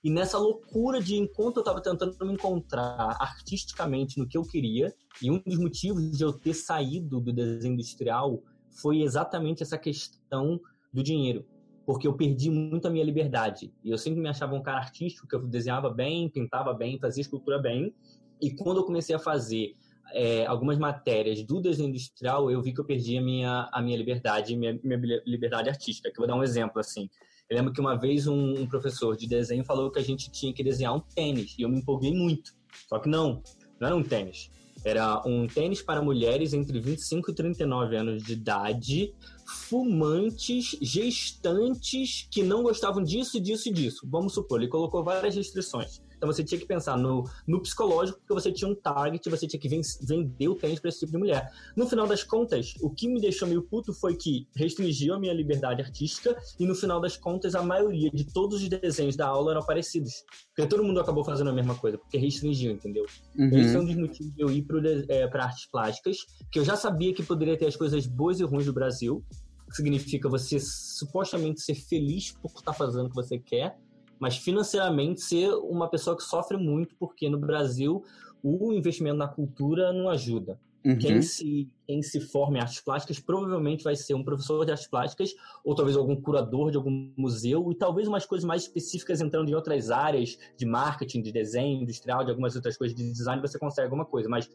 E 0.03 0.11
nessa 0.11 0.39
loucura 0.39 1.01
de 1.03 1.17
enquanto 1.17 1.57
eu 1.57 1.61
estava 1.61 1.83
tentando 1.83 2.17
me 2.25 2.33
encontrar 2.33 3.17
artisticamente 3.21 4.19
no 4.19 4.27
que 4.27 4.39
eu 4.39 4.43
queria, 4.43 4.95
e 5.21 5.31
um 5.31 5.39
dos 5.45 5.59
motivos 5.59 6.17
de 6.17 6.25
eu 6.25 6.33
ter 6.33 6.55
saído 6.55 7.21
do 7.21 7.33
desenho 7.33 7.75
industrial 7.75 8.43
foi 8.71 9.03
exatamente 9.03 9.63
essa 9.63 9.79
questão 9.79 10.61
do 10.93 11.03
dinheiro. 11.03 11.45
Porque 11.87 12.07
eu 12.07 12.15
perdi 12.15 12.51
muito 12.51 12.87
a 12.87 12.91
minha 12.91 13.05
liberdade. 13.05 13.73
E 13.83 13.91
eu 13.91 13.99
sempre 13.99 14.21
me 14.21 14.29
achava 14.29 14.55
um 14.55 14.63
cara 14.63 14.79
artístico, 14.79 15.27
que 15.27 15.35
eu 15.35 15.47
desenhava 15.47 15.91
bem, 15.91 16.29
pintava 16.29 16.73
bem, 16.73 16.99
fazia 16.99 17.23
escultura 17.23 17.59
bem. 17.59 17.95
E 18.41 18.51
quando 18.51 18.79
eu 18.79 18.85
comecei 18.85 19.15
a 19.15 19.19
fazer 19.19 19.75
é, 20.13 20.47
algumas 20.47 20.79
matérias 20.79 21.43
do 21.43 21.61
desenho 21.61 21.89
industrial, 21.89 22.51
eu 22.51 22.63
vi 22.63 22.73
que 22.73 22.81
eu 22.81 22.85
perdi 22.85 23.19
a 23.19 23.23
minha, 23.23 23.69
a 23.73 23.83
minha 23.83 23.97
liberdade, 23.97 24.57
minha, 24.57 24.79
minha 24.83 25.23
liberdade 25.27 25.69
artística. 25.69 26.11
Que 26.11 26.19
eu 26.19 26.27
vou 26.27 26.29
dar 26.29 26.37
um 26.37 26.45
exemplo 26.45 26.79
assim. 26.79 27.09
Eu 27.49 27.57
lembro 27.57 27.73
que 27.73 27.81
uma 27.81 27.99
vez 27.99 28.29
um, 28.29 28.61
um, 28.61 28.67
professor 28.67 29.17
de 29.17 29.27
desenho 29.27 29.65
falou 29.65 29.91
que 29.91 29.99
a 29.99 30.03
gente 30.03 30.31
tinha 30.31 30.53
que 30.53 30.63
desenhar 30.63 30.95
um 30.95 31.01
tênis 31.01 31.57
e 31.59 31.63
eu 31.63 31.69
me 31.69 31.79
empolguei 31.79 32.15
muito. 32.15 32.53
Só 32.89 33.01
que 33.01 33.09
não, 33.09 33.43
não 33.81 33.89
era 33.89 33.97
um 33.97 34.05
tênis. 34.05 34.49
Era 34.85 35.23
um 35.27 35.47
tênis 35.47 35.83
para 35.83 36.01
mulheres 36.01 36.55
entre 36.55 36.81
25 36.81 37.31
e 37.31 37.35
39 37.35 37.97
anos 37.97 38.23
de 38.23 38.33
idade, 38.33 39.15
fumantes, 39.45 40.77
gestantes, 40.81 42.27
que 42.31 42.43
não 42.43 42.63
gostavam 42.63 43.03
disso, 43.03 43.41
disso 43.41 43.69
e 43.69 43.73
disso. 43.73 44.07
Vamos 44.09 44.33
supor, 44.33 44.61
ele 44.61 44.71
colocou 44.71 45.05
várias 45.05 45.35
restrições. 45.35 46.01
Então 46.21 46.31
você 46.31 46.45
tinha 46.45 46.61
que 46.61 46.67
pensar 46.67 46.99
no, 46.99 47.25
no 47.47 47.63
psicológico, 47.63 48.19
porque 48.19 48.35
você 48.35 48.53
tinha 48.53 48.71
um 48.71 48.75
target, 48.75 49.27
você 49.31 49.47
tinha 49.47 49.59
que 49.59 49.71
vender 50.03 50.49
o 50.49 50.55
tênis 50.55 50.79
para 50.79 50.91
esse 50.91 51.01
tipo 51.01 51.13
de 51.13 51.17
mulher. 51.17 51.51
No 51.75 51.89
final 51.89 52.07
das 52.07 52.23
contas, 52.23 52.75
o 52.83 52.91
que 52.91 53.09
me 53.09 53.19
deixou 53.19 53.49
meio 53.49 53.63
puto 53.63 53.95
foi 53.95 54.15
que 54.15 54.47
restringiu 54.55 55.15
a 55.15 55.19
minha 55.19 55.33
liberdade 55.33 55.81
artística 55.81 56.37
e 56.59 56.67
no 56.67 56.75
final 56.75 57.01
das 57.01 57.17
contas 57.17 57.55
a 57.55 57.63
maioria 57.63 58.11
de 58.11 58.25
todos 58.25 58.63
os 58.63 58.69
desenhos 58.69 59.17
da 59.17 59.29
aula 59.29 59.53
eram 59.53 59.65
parecidos. 59.65 60.23
Porque 60.55 60.69
todo 60.69 60.85
mundo 60.85 61.01
acabou 61.01 61.25
fazendo 61.25 61.49
a 61.49 61.55
mesma 61.55 61.75
coisa, 61.75 61.97
porque 61.97 62.19
restringiu, 62.19 62.73
entendeu? 62.73 63.07
Uhum. 63.39 63.59
Esse 63.59 63.75
é 63.75 63.81
um 63.81 63.87
dos 63.87 63.97
motivos 63.97 64.35
de 64.35 64.43
eu 64.43 64.51
ir 64.51 64.61
para 64.61 64.79
é, 65.09 65.25
artes 65.25 65.65
plásticas, 65.65 66.19
que 66.53 66.59
eu 66.59 66.65
já 66.67 66.77
sabia 66.77 67.15
que 67.15 67.23
poderia 67.23 67.57
ter 67.57 67.65
as 67.65 67.77
coisas 67.77 68.07
boas 68.07 68.41
e 68.41 68.45
ruins 68.45 68.67
do 68.67 68.75
Brasil, 68.75 69.25
que 69.71 69.77
significa 69.77 70.29
você 70.29 70.59
supostamente 70.61 71.63
ser 71.63 71.77
feliz 71.77 72.33
por 72.33 72.51
estar 72.51 72.75
fazendo 72.75 73.07
o 73.07 73.09
que 73.09 73.15
você 73.15 73.39
quer, 73.39 73.79
mas 74.21 74.37
financeiramente 74.37 75.23
ser 75.23 75.49
uma 75.55 75.89
pessoa 75.89 76.17
que 76.17 76.23
sofre 76.23 76.57
muito, 76.59 76.95
porque 76.97 77.29
no 77.29 77.39
Brasil 77.39 78.05
o 78.43 78.73
investimento 78.73 79.17
na 79.17 79.27
cultura 79.27 79.93
não 79.93 80.09
ajuda. 80.09 80.61
Uhum. 80.85 80.99
Quem, 80.99 81.21
se, 81.21 81.69
quem 81.87 82.03
se 82.03 82.21
forma 82.21 82.57
em 82.57 82.61
artes 82.61 82.81
plásticas 82.81 83.19
provavelmente 83.19 83.85
vai 83.85 83.95
ser 83.95 84.15
um 84.15 84.25
professor 84.25 84.65
de 84.65 84.71
artes 84.71 84.87
plásticas, 84.87 85.35
ou 85.63 85.75
talvez 85.75 85.97
algum 85.97 86.17
curador 86.17 86.71
de 86.71 86.79
algum 86.79 87.13
museu, 87.17 87.71
e 87.71 87.75
talvez 87.75 88.09
umas 88.09 88.25
coisas 88.25 88.47
mais 88.47 88.63
específicas 88.63 89.21
entrando 89.21 89.51
em 89.51 89.55
outras 89.55 89.91
áreas 89.91 90.39
de 90.57 90.65
marketing, 90.65 91.21
de 91.21 91.33
desenho 91.33 91.83
industrial, 91.83 92.25
de 92.25 92.31
algumas 92.31 92.57
outras 92.57 92.79
coisas 92.79 92.97
de 92.97 93.13
design, 93.13 93.43
você 93.43 93.59
consegue 93.59 93.87
alguma 93.87 94.07
coisa, 94.07 94.29
mas 94.29 94.49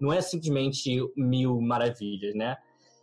não 0.00 0.12
é 0.12 0.20
simplesmente 0.20 1.00
mil 1.16 1.60
maravilhas, 1.60 2.34
né? 2.34 2.56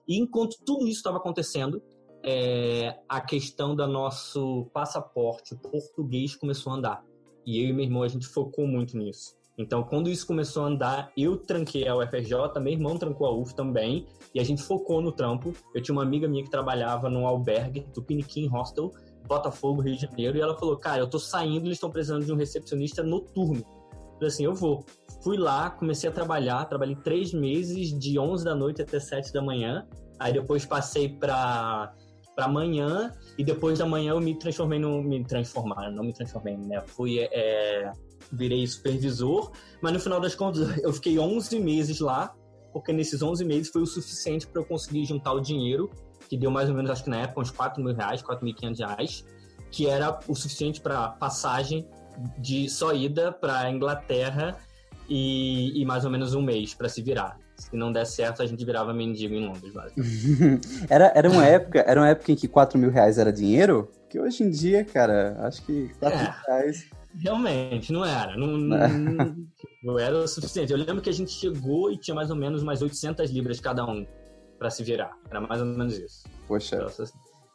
E 0.07 0.17
enquanto 0.17 0.57
tudo 0.65 0.87
isso 0.87 0.97
estava 0.97 1.17
acontecendo, 1.17 1.83
é, 2.29 2.99
a 3.09 3.19
questão 3.19 3.75
do 3.75 3.87
nosso 3.87 4.69
passaporte 4.71 5.55
português 5.55 6.35
começou 6.35 6.71
a 6.71 6.75
andar. 6.75 7.03
E 7.43 7.63
eu 7.63 7.69
e 7.69 7.73
meu 7.73 7.83
irmão, 7.83 8.03
a 8.03 8.07
gente 8.07 8.27
focou 8.27 8.67
muito 8.67 8.95
nisso. 8.95 9.35
Então, 9.57 9.83
quando 9.83 10.09
isso 10.09 10.27
começou 10.27 10.63
a 10.63 10.67
andar, 10.67 11.11
eu 11.17 11.35
tranquei 11.35 11.87
a 11.87 11.95
UFRJ, 11.95 12.59
meu 12.61 12.71
irmão 12.71 12.97
trancou 12.97 13.27
a 13.27 13.35
UF 13.35 13.53
também, 13.55 14.05
e 14.33 14.39
a 14.39 14.43
gente 14.43 14.61
focou 14.61 15.01
no 15.01 15.11
trampo. 15.11 15.53
Eu 15.73 15.81
tinha 15.81 15.93
uma 15.93 16.03
amiga 16.03 16.27
minha 16.27 16.43
que 16.43 16.51
trabalhava 16.51 17.09
num 17.09 17.27
albergue 17.27 17.81
do 17.93 18.01
Piniquim 18.01 18.47
Hostel, 18.47 18.91
Botafogo, 19.27 19.81
Rio 19.81 19.95
de 19.95 20.03
Janeiro, 20.03 20.37
e 20.37 20.41
ela 20.41 20.57
falou: 20.57 20.77
Cara, 20.77 21.01
eu 21.01 21.09
tô 21.09 21.19
saindo, 21.19 21.65
eles 21.65 21.77
estão 21.77 21.89
precisando 21.89 22.23
de 22.23 22.31
um 22.31 22.35
recepcionista 22.35 23.03
noturno. 23.03 23.65
Eu 23.65 24.13
falei 24.13 24.27
assim: 24.27 24.45
Eu 24.45 24.53
vou. 24.53 24.85
Fui 25.21 25.35
lá, 25.35 25.69
comecei 25.71 26.09
a 26.09 26.13
trabalhar, 26.13 26.63
trabalhei 26.65 26.95
três 26.95 27.33
meses, 27.33 27.97
de 27.99 28.17
11 28.17 28.45
da 28.45 28.55
noite 28.55 28.81
até 28.81 28.99
7 28.99 29.33
da 29.33 29.41
manhã. 29.41 29.85
Aí 30.19 30.33
depois 30.33 30.65
passei 30.65 31.09
para 31.09 31.93
para 32.39 32.45
amanhã 32.45 33.11
e 33.37 33.43
depois 33.43 33.79
da 33.79 33.85
manhã 33.85 34.11
eu 34.11 34.21
me 34.21 34.33
transformei 34.33 34.79
no 34.79 35.03
me 35.03 35.25
transformar, 35.25 35.91
não 35.91 36.05
me 36.05 36.13
transformei, 36.13 36.55
né? 36.55 36.81
Fui 36.87 37.19
é, 37.19 37.91
virei 38.31 38.65
supervisor, 38.65 39.51
mas 39.81 39.91
no 39.91 39.99
final 39.99 40.21
das 40.21 40.35
contas 40.35 40.77
eu 40.81 40.93
fiquei 40.93 41.19
11 41.19 41.59
meses 41.59 41.99
lá, 41.99 42.33
porque 42.71 42.93
nesses 42.93 43.21
11 43.21 43.43
meses 43.43 43.69
foi 43.69 43.81
o 43.81 43.85
suficiente 43.85 44.47
para 44.47 44.61
eu 44.61 44.65
conseguir 44.65 45.03
juntar 45.03 45.33
o 45.33 45.41
dinheiro, 45.41 45.89
que 46.29 46.37
deu 46.37 46.49
mais 46.49 46.69
ou 46.69 46.75
menos, 46.75 46.89
acho 46.91 47.03
que 47.03 47.09
na 47.09 47.17
época, 47.17 47.41
uns 47.41 47.51
4 47.51 47.83
mil 47.83 47.93
reais, 47.93 48.23
4.500 48.23 48.77
reais, 48.77 49.25
que 49.69 49.85
era 49.85 50.17
o 50.25 50.33
suficiente 50.33 50.79
para 50.79 51.09
passagem 51.09 51.85
de 52.37 52.69
só 52.69 52.93
ida 52.93 53.33
para 53.33 53.69
Inglaterra 53.69 54.57
e, 55.09 55.81
e 55.81 55.85
mais 55.85 56.05
ou 56.05 56.11
menos 56.11 56.33
um 56.33 56.41
mês 56.41 56.73
para 56.73 56.87
se 56.87 57.01
virar 57.01 57.37
se 57.59 57.75
não 57.75 57.91
der 57.91 58.05
certo, 58.05 58.41
a 58.41 58.45
gente 58.45 58.63
virava 58.63 58.93
mendigo 58.93 59.33
em 59.33 59.45
Londres, 59.45 59.73
era, 60.89 61.11
era 61.13 61.29
uma 61.29 61.45
época, 61.45 61.79
era 61.79 61.99
uma 61.99 62.07
época 62.07 62.31
em 62.31 62.35
que 62.35 62.47
4 62.47 62.79
mil 62.79 62.89
reais 62.89 63.17
era 63.17 63.31
dinheiro? 63.31 63.91
Que 64.09 64.19
hoje 64.19 64.43
em 64.43 64.49
dia, 64.49 64.83
cara, 64.83 65.37
acho 65.41 65.61
que 65.63 65.89
4 65.99 66.17
é, 66.17 66.21
mil 66.21 66.31
reais. 66.47 66.89
Realmente, 67.15 67.91
não 67.91 68.05
era. 68.05 68.35
Não, 68.37 68.47
não, 68.47 68.77
não, 69.83 69.99
era 69.99 70.17
o 70.17 70.27
suficiente. 70.27 70.71
Eu 70.71 70.77
lembro 70.77 71.01
que 71.01 71.09
a 71.09 71.13
gente 71.13 71.31
chegou 71.31 71.91
e 71.91 71.97
tinha 71.97 72.15
mais 72.15 72.29
ou 72.29 72.35
menos 72.35 72.63
umas 72.63 72.81
800 72.81 73.29
libras 73.29 73.59
cada 73.59 73.85
um 73.85 74.05
para 74.57 74.69
se 74.69 74.83
virar. 74.83 75.11
Era 75.29 75.41
mais 75.41 75.61
ou 75.61 75.67
menos 75.67 75.97
isso. 75.97 76.23
Poxa. 76.47 76.87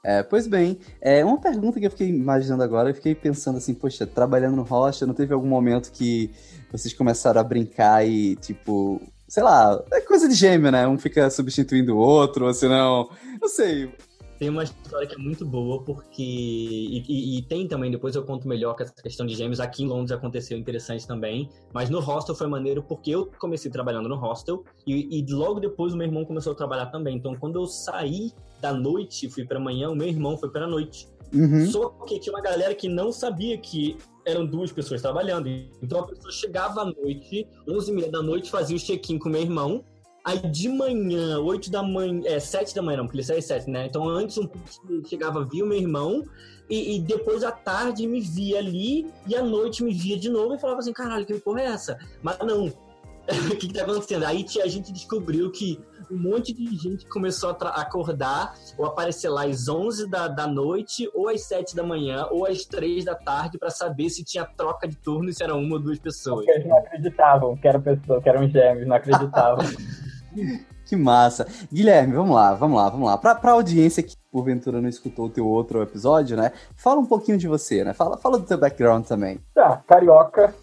É, 0.05 0.23
pois 0.23 0.47
bem, 0.47 0.79
é 1.01 1.25
uma 1.25 1.41
pergunta 1.41 1.81
que 1.81 1.87
eu 1.87 1.91
fiquei 1.91 2.09
imaginando 2.11 2.63
agora, 2.63 2.91
eu 2.91 2.95
fiquei 2.95 3.15
pensando 3.15 3.57
assim, 3.57 3.73
poxa, 3.73 4.07
trabalhando 4.07 4.55
no 4.55 4.63
Rocha, 4.63 5.07
não 5.07 5.15
teve 5.15 5.33
algum 5.33 5.49
momento 5.49 5.91
que 5.91 6.31
vocês 6.71 6.93
começaram 6.93 7.41
a 7.41 7.45
brincar 7.45 8.07
e, 8.07 8.37
tipo, 8.37 9.01
sei 9.35 9.43
lá, 9.43 9.83
é 9.91 10.01
coisa 10.01 10.29
de 10.29 10.35
gêmeo, 10.37 10.71
né? 10.71 10.87
Um 10.87 10.97
fica 10.97 11.29
substituindo 11.29 11.97
o 11.97 11.99
outro, 11.99 12.47
ou 12.47 12.55
senão. 12.55 13.11
Não 13.43 13.49
sei. 13.49 13.93
Tem 14.39 14.49
uma 14.49 14.63
história 14.63 15.09
que 15.09 15.17
é 15.17 15.19
muito 15.19 15.45
boa, 15.45 15.83
porque. 15.83 16.23
E, 16.23 17.03
e, 17.09 17.39
e, 17.39 17.43
tem 17.43 17.67
também, 17.67 17.91
depois 17.91 18.15
eu 18.15 18.23
conto 18.23 18.47
melhor 18.47 18.75
que 18.77 18.85
essa 18.85 18.95
questão 18.95 19.27
de 19.27 19.35
gêmeos 19.35 19.59
aqui 19.59 19.83
em 19.83 19.89
Londres 19.89 20.13
aconteceu 20.13 20.57
interessante 20.57 21.05
também. 21.05 21.51
Mas 21.73 21.91
no 21.91 21.99
hostel 21.99 22.37
foi 22.37 22.47
maneiro 22.47 22.81
porque 22.81 23.11
eu 23.11 23.27
comecei 23.37 23.69
trabalhando 23.73 24.09
no 24.09 24.15
hostel 24.15 24.63
e, 24.87 25.19
e 25.19 25.27
logo 25.29 25.59
depois 25.59 25.93
o 25.95 25.97
meu 25.97 26.07
irmão 26.07 26.25
começou 26.25 26.53
a 26.53 26.57
trabalhar 26.57 26.87
também. 26.87 27.17
Então 27.17 27.35
quando 27.35 27.59
eu 27.59 27.67
saí 27.67 28.33
da 28.61 28.73
noite, 28.73 29.29
fui 29.29 29.45
para 29.45 29.59
manhã, 29.59 29.91
o 29.91 29.97
meu 29.97 30.07
irmão 30.07 30.39
foi 30.39 30.49
para 30.49 30.65
noite. 30.69 31.09
Uhum. 31.35 31.67
Só 31.71 31.89
que 32.07 32.21
tinha 32.21 32.33
uma 32.33 32.43
galera 32.43 32.75
que 32.75 32.89
não 32.89 33.13
sabia 33.13 33.59
que 33.59 33.97
eram 34.25 34.47
duas 34.47 34.73
pessoas 34.73 35.03
trabalhando. 35.03 35.49
Então 35.83 36.01
a 36.01 36.07
pessoa 36.07 36.33
chegava 36.33 36.83
à 36.83 36.85
noite, 36.85 37.47
11 37.69 37.93
h 37.93 38.11
da 38.11 38.23
noite, 38.23 38.51
fazia 38.51 38.77
o 38.77 38.81
check-in 38.81 39.19
com 39.19 39.29
meu 39.29 39.43
irmão, 39.43 39.85
Aí 40.25 40.39
de 40.39 40.71
manhã, 40.71 41.39
8 41.39 41.71
da 41.71 41.83
manhã, 41.83 42.23
é 42.25 42.41
7 42.41 42.75
da 42.75 42.81
manhã, 42.81 42.97
não, 42.97 43.05
porque 43.05 43.19
ele 43.19 43.25
sai 43.25 43.39
às 43.39 43.45
7, 43.45 43.69
né? 43.69 43.85
Então 43.85 44.09
antes 44.09 44.39
um 44.39 44.49
chegava, 45.07 45.45
via 45.45 45.63
o 45.63 45.69
meu 45.69 45.77
irmão, 45.77 46.25
e, 46.71 46.97
e, 46.97 47.01
depois 47.01 47.45
à 47.45 47.53
tarde 47.53 48.07
me 48.07 48.23
via 48.23 48.59
ali, 48.59 49.07
e 49.27 49.37
à 49.37 49.43
noite 49.43 49.85
me 49.85 49.93
via 49.93 50.19
de 50.19 50.31
novo 50.31 50.55
e 50.55 50.59
falava 50.59 50.79
assim: 50.79 50.95
caralho, 50.95 51.27
que 51.27 51.35
porra 51.35 51.61
é 51.61 51.67
essa? 51.67 51.99
Mas 52.23 52.39
não. 52.39 52.73
o 53.51 53.57
que, 53.57 53.69
que 53.69 53.75
tá 53.75 53.83
acontecendo? 53.83 54.25
Aí 54.25 54.45
a 54.63 54.69
gente 54.69 54.93
descobriu 54.93 55.51
que 55.51 55.81
um 56.11 56.19
monte 56.19 56.53
de 56.53 56.77
gente 56.77 57.07
começou 57.07 57.57
a 57.61 57.81
acordar 57.81 58.55
ou 58.77 58.85
aparecer 58.85 59.29
lá 59.29 59.45
às 59.45 59.69
11 59.69 60.09
da, 60.09 60.29
da 60.29 60.47
noite, 60.47 61.11
ou 61.15 61.29
às 61.29 61.43
7 61.43 61.75
da 61.75 61.83
manhã, 61.83 62.27
ou 62.31 62.47
às 62.47 62.65
3 62.65 63.05
da 63.05 63.15
tarde, 63.15 63.59
para 63.59 63.71
saber 63.71 64.11
se 64.11 64.25
tinha 64.25 64.45
troca 64.45 64.87
de 64.87 64.97
turno 64.97 65.31
e 65.31 65.35
se 65.35 65.43
era 65.43 65.55
uma 65.55 65.75
ou 65.75 65.81
duas 65.81 65.99
pessoas. 65.99 66.45
Porque 66.45 66.51
eles 66.51 66.69
não 66.69 66.79
acreditavam 66.79 67.57
que 67.57 67.69
eram 67.69 67.81
pessoas, 67.81 68.23
que 68.23 68.29
eram 68.29 68.49
gêmeos, 68.49 68.87
não 68.87 68.97
acreditavam. 68.97 69.65
que 70.85 70.97
massa. 70.97 71.47
Guilherme, 71.73 72.13
vamos 72.13 72.35
lá, 72.35 72.55
vamos 72.55 72.77
lá, 72.77 72.89
vamos 72.91 73.07
lá. 73.07 73.19
Pra, 73.19 73.35
pra 73.35 73.53
audiência 73.53 74.03
que 74.03 74.15
porventura 74.31 74.81
não 74.81 74.89
escutou 74.89 75.27
o 75.27 75.31
teu 75.31 75.47
outro 75.47 75.81
episódio, 75.83 76.37
né? 76.37 76.53
Fala 76.77 77.01
um 77.01 77.07
pouquinho 77.07 77.39
de 77.39 77.49
você, 77.49 77.85
né? 77.85 77.93
Fala, 77.93 78.19
fala 78.19 78.39
do 78.39 78.45
teu 78.45 78.59
background 78.59 79.07
também. 79.07 79.41
Tá, 79.55 79.83
carioca, 79.87 80.55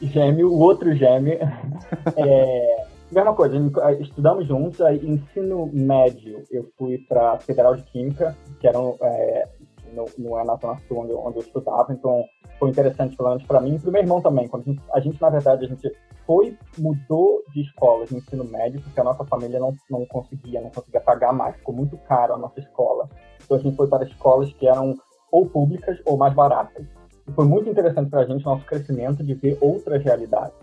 gêmeo, 0.00 0.50
o 0.52 0.58
outro 0.58 0.94
gêmeo. 0.94 1.38
é, 2.16 2.86
mesma 3.10 3.34
coisa, 3.34 3.56
estudamos 4.00 4.46
juntos, 4.46 4.80
aí 4.80 5.00
ensino 5.04 5.68
médio 5.72 6.42
eu 6.50 6.66
fui 6.76 6.98
para 7.08 7.38
Federal 7.38 7.74
de 7.74 7.82
Química, 7.84 8.36
que 8.60 8.66
era 8.66 8.78
é, 9.02 9.48
no, 9.92 10.06
no, 10.18 10.44
na 10.44 10.56
Zona 10.56 10.78
Sul 10.86 10.98
onde, 10.98 11.12
onde 11.12 11.38
eu 11.38 11.42
estudava, 11.42 11.92
então 11.92 12.24
foi 12.58 12.70
interessante 12.70 13.16
pelo 13.16 13.30
menos 13.30 13.44
para 13.44 13.60
mim 13.60 13.76
e 13.76 13.78
para 13.78 13.88
o 13.88 13.92
meu 13.92 14.02
irmão 14.02 14.20
também. 14.20 14.48
Quando 14.48 14.62
a 14.62 14.70
gente, 14.70 14.82
a 14.94 15.00
gente, 15.00 15.20
na 15.20 15.30
verdade, 15.30 15.64
a 15.64 15.68
gente 15.68 15.92
foi, 16.26 16.56
mudou 16.76 17.42
de 17.54 17.62
escola 17.62 18.04
de 18.04 18.16
ensino 18.16 18.44
médio, 18.44 18.80
porque 18.82 19.00
a 19.00 19.04
nossa 19.04 19.24
família 19.24 19.58
não, 19.58 19.74
não 19.90 20.04
conseguia, 20.06 20.60
não 20.60 20.70
conseguia 20.70 21.00
pagar 21.00 21.32
mais, 21.32 21.56
ficou 21.56 21.74
muito 21.74 21.96
caro 21.98 22.34
a 22.34 22.38
nossa 22.38 22.60
escola. 22.60 23.08
Então 23.42 23.56
a 23.56 23.60
gente 23.60 23.76
foi 23.76 23.86
para 23.86 24.04
escolas 24.04 24.52
que 24.52 24.66
eram 24.66 24.94
ou 25.30 25.46
públicas 25.46 25.98
ou 26.04 26.16
mais 26.16 26.34
baratas. 26.34 26.86
E 27.28 27.32
foi 27.32 27.44
muito 27.44 27.68
interessante 27.68 28.08
para 28.08 28.20
a 28.20 28.24
gente 28.24 28.46
o 28.46 28.50
nosso 28.50 28.64
crescimento 28.64 29.22
de 29.22 29.34
ver 29.34 29.58
outras 29.60 30.02
realidades. 30.02 30.56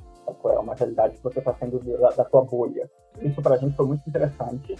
É 0.45 0.59
uma 0.59 0.73
realidade 0.73 1.17
que 1.17 1.23
você 1.23 1.39
está 1.39 1.53
sendo 1.53 1.79
da, 1.79 2.25
sua 2.25 2.43
bolha. 2.43 2.89
Isso 3.21 3.41
para 3.41 3.55
a 3.55 3.57
gente 3.57 3.75
foi 3.75 3.85
muito 3.85 4.07
interessante. 4.07 4.75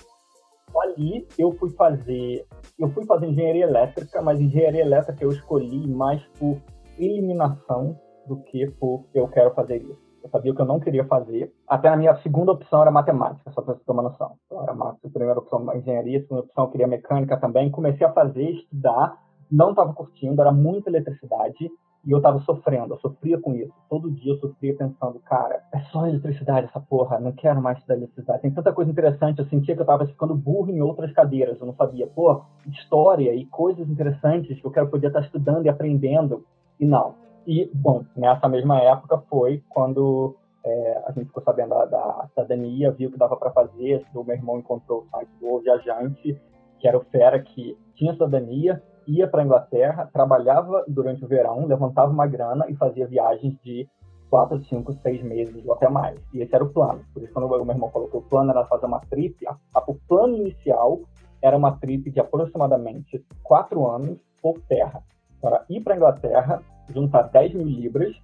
Ali 0.82 1.28
eu 1.38 1.52
fui 1.54 1.70
fazer, 1.72 2.46
eu 2.78 2.90
fui 2.90 3.06
fazer 3.06 3.28
engenharia 3.28 3.66
elétrica, 3.66 4.22
mas 4.22 4.42
engenharia 4.42 4.82
elétrica 4.82 5.24
eu 5.24 5.32
escolhi 5.32 5.88
mais 5.88 6.22
por 6.40 6.58
eliminação 7.00 7.98
do 8.28 8.38
que 8.44 8.70
por 8.72 9.06
eu 9.14 9.28
quero 9.28 9.54
fazer 9.54 9.78
isso. 9.78 10.06
Eu 10.24 10.30
sabia 10.30 10.52
o 10.52 10.56
que 10.56 10.62
eu 10.62 10.66
não 10.66 10.80
queria 10.80 11.06
fazer. 11.06 11.54
Até 11.68 11.88
a 11.88 11.96
minha 11.96 12.16
segunda 12.18 12.52
opção 12.52 12.82
era 12.82 12.90
matemática, 12.90 13.52
só 13.52 13.62
para 13.62 13.76
você 13.76 13.92
uma 13.92 14.02
noção. 14.02 14.36
Então, 14.46 14.64
era 14.64 14.72
a 14.74 15.10
primeira 15.14 15.40
opção 15.40 15.64
engenharia, 15.76 16.18
a 16.18 16.22
segunda 16.22 16.42
opção 16.42 16.64
eu 16.64 16.72
queria 16.72 16.88
mecânica 16.88 17.38
também. 17.38 17.70
Comecei 17.70 18.06
a 18.06 18.12
fazer, 18.12 18.50
estudar, 18.50 19.24
não 19.52 19.72
estava 19.72 19.94
curtindo, 19.94 20.42
era 20.42 20.52
muita 20.52 20.90
eletricidade 20.90 21.70
e 22.06 22.12
eu 22.12 22.18
estava 22.18 22.40
sofrendo, 22.42 22.94
eu 22.94 23.00
sofria 23.00 23.40
com 23.40 23.56
isso. 23.56 23.74
Todo 23.90 24.12
dia 24.12 24.34
eu 24.34 24.38
sofria 24.38 24.76
pensando, 24.76 25.20
cara, 25.22 25.64
é 25.74 25.80
só 25.92 26.06
eletricidade 26.08 26.68
essa 26.68 26.80
porra, 26.80 27.20
não 27.20 27.32
quero 27.32 27.60
mais 27.62 27.80
estudar 27.80 27.96
eletricidade. 27.96 28.44
Tem 28.44 28.52
tanta 28.52 28.72
coisa 28.72 28.92
interessante, 28.92 29.40
eu 29.40 29.46
sentia 29.46 29.74
que 29.74 29.82
eu 29.82 29.86
estava 29.86 30.06
ficando 30.06 30.36
burro 30.36 30.70
em 30.70 30.82
outras 30.82 31.12
cadeiras, 31.12 31.60
eu 31.60 31.66
não 31.66 31.74
sabia, 31.74 32.06
pô, 32.06 32.44
história 32.68 33.34
e 33.34 33.46
coisas 33.48 33.90
interessantes 33.90 34.60
que 34.60 34.66
eu 34.66 34.72
quero 34.72 34.88
poder 34.88 35.08
estar 35.08 35.22
estudando 35.22 35.66
e 35.66 35.70
aprendendo, 35.70 36.46
e 36.80 36.86
não. 36.86 37.16
E, 37.48 37.70
bom, 37.74 38.06
nessa 38.16 38.48
mesma 38.48 38.80
época 38.80 39.18
foi 39.30 39.64
quando 39.70 40.36
é, 40.64 41.04
a 41.08 41.12
gente 41.12 41.28
ficou 41.28 41.44
sabendo 41.44 41.70
da, 41.70 41.86
da 41.86 42.28
cidadania, 42.30 42.92
viu 42.92 43.12
que 43.12 43.18
dava 43.18 43.36
para 43.36 43.52
fazer, 43.52 44.06
o 44.14 44.24
meu 44.24 44.36
irmão 44.36 44.60
encontrou 44.60 45.02
o 45.02 45.06
site 45.10 45.30
do 45.40 45.60
Viajante, 45.60 46.40
que 46.80 46.88
era 46.88 46.98
o 46.98 47.06
fera 47.06 47.40
que 47.40 47.78
tinha 47.96 48.14
cidadania, 48.14 48.82
ia 49.08 49.28
para 49.28 49.42
a 49.42 49.46
Inglaterra, 49.46 50.10
trabalhava 50.12 50.84
durante 50.88 51.24
o 51.24 51.28
verão, 51.28 51.66
levantava 51.66 52.12
uma 52.12 52.28
grana 52.28 52.66
e 52.70 52.76
fazia 52.76 53.08
viagens 53.08 53.56
de 53.64 53.88
quatro, 54.30 54.60
cinco, 54.66 54.94
seis 55.02 55.24
meses 55.24 55.66
ou 55.66 55.74
até 55.74 55.88
mais. 55.90 56.20
E 56.34 56.42
esse 56.42 56.54
era 56.54 56.64
o 56.64 56.70
plano. 56.70 57.02
Por 57.14 57.24
isso, 57.24 57.34
quando 57.34 57.46
o 57.46 57.66
meu 57.66 57.74
irmão 57.74 57.90
que 57.90 58.18
o 58.18 58.22
plano 58.22 58.52
era 58.52 58.66
fazer 58.66 58.86
uma 58.86 59.00
trip, 59.00 59.48
a, 59.48 59.56
a, 59.74 59.84
o 59.88 59.96
plano 60.08 60.36
inicial 60.36 61.00
era 61.42 61.56
uma 61.56 61.74
trip 61.78 62.10
de 62.10 62.20
aproximadamente 62.20 63.24
quatro 63.44 63.88
anos 63.88 64.20
por 64.42 64.60
terra. 64.68 65.04
Para 65.42 65.64
ir 65.70 65.82
para 65.82 65.94
a 65.94 65.98
Inglaterra, 65.98 66.62
juntar 66.90 67.24
10 67.24 67.54
mil 67.54 67.68
libras, 67.68 68.16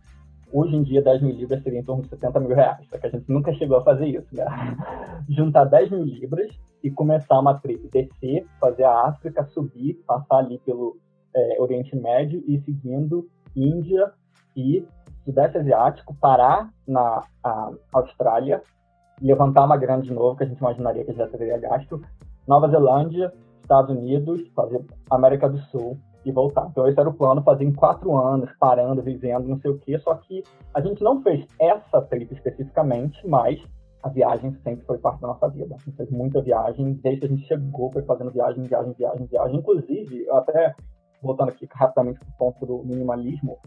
hoje 0.52 0.76
em 0.76 0.84
dia 0.84 1.02
10 1.02 1.22
mil 1.22 1.36
libras 1.36 1.64
seria 1.64 1.80
em 1.80 1.84
torno 1.84 2.04
de 2.04 2.10
70 2.10 2.40
mil 2.40 2.56
reais, 2.56 2.86
só 2.90 2.98
que 2.98 3.08
a 3.08 3.10
gente 3.10 3.32
nunca 3.32 3.54
chegou 3.54 3.78
a 3.78 3.84
fazer 3.84 4.08
isso, 4.08 4.28
né? 4.34 4.46
juntar 5.30 5.66
10 5.66 5.92
mil 5.92 6.04
libras 6.04 6.52
e 6.84 6.90
começar 6.90 7.40
uma 7.40 7.60
trip, 7.60 7.88
descer, 7.90 8.46
fazer 8.60 8.84
a 8.84 9.08
África, 9.08 9.46
subir, 9.46 9.96
passar 10.06 10.38
ali 10.38 10.58
pelo 10.60 10.98
é, 11.36 11.62
Oriente 11.62 11.96
Médio 11.96 12.44
e 12.48 12.60
seguindo 12.62 13.28
Índia 13.56 14.12
e 14.56 14.86
Sudeste 15.24 15.58
Asiático, 15.60 16.16
parar 16.20 16.70
na 16.88 17.24
Austrália, 17.94 18.62
levantar 19.22 19.66
uma 19.66 19.78
grana 19.78 20.02
de 20.02 20.12
novo, 20.12 20.36
que 20.36 20.44
a 20.44 20.48
gente 20.48 20.58
imaginaria 20.58 21.06
que 21.06 21.14
já 21.14 21.28
teria 21.28 21.60
gasto, 21.60 22.02
Nova 22.48 22.68
Zelândia, 22.68 23.32
Estados 23.62 23.96
Unidos, 23.96 24.42
fazer 24.56 24.84
América 25.10 25.48
do 25.48 25.60
Sul 25.60 25.98
e 26.26 26.32
voltar. 26.32 26.68
Então 26.70 26.88
esse 26.88 27.00
era 27.00 27.10
o 27.10 27.14
plano, 27.14 27.42
fazer 27.44 27.64
em 27.64 27.74
quatro 27.74 28.16
anos, 28.16 28.50
parando, 28.60 29.02
vivendo, 29.02 29.48
não 29.48 29.60
sei 29.60 29.72
o 29.72 29.80
quê, 29.80 29.98
só 30.00 30.16
que 30.16 30.44
a 30.74 30.82
gente 30.82 31.04
não 31.04 31.22
fez 31.22 31.46
essa 31.60 32.02
trip 32.02 32.34
especificamente, 32.34 33.28
mas 33.28 33.60
a 34.04 34.10
viagem 34.10 34.56
sempre 34.64 34.86
foi 34.86 34.98
parte 34.98 35.22
da 35.22 35.28
nossa 35.28 35.48
vida. 35.48 35.76
A 35.76 35.78
gente 35.78 35.96
fez 35.96 36.10
muita 36.10 36.42
viagem, 36.42 36.94
desde 36.94 37.22
que 37.22 37.26
a 37.26 37.30
gente 37.30 37.48
chegou, 37.48 37.92
foi 37.92 38.02
fazendo 38.04 38.32
viagem, 38.32 38.64
viagem, 38.64 38.94
viagem, 38.94 39.26
viagem. 39.28 39.58
Inclusive, 39.58 40.30
até 40.32 40.76
voltando 41.22 41.50
aqui 41.50 41.68
rapidamente 41.72 42.20
para 42.20 42.30
o 42.30 42.38
ponto 42.38 42.66
do 42.66 42.84
minimalismo, 42.84 43.60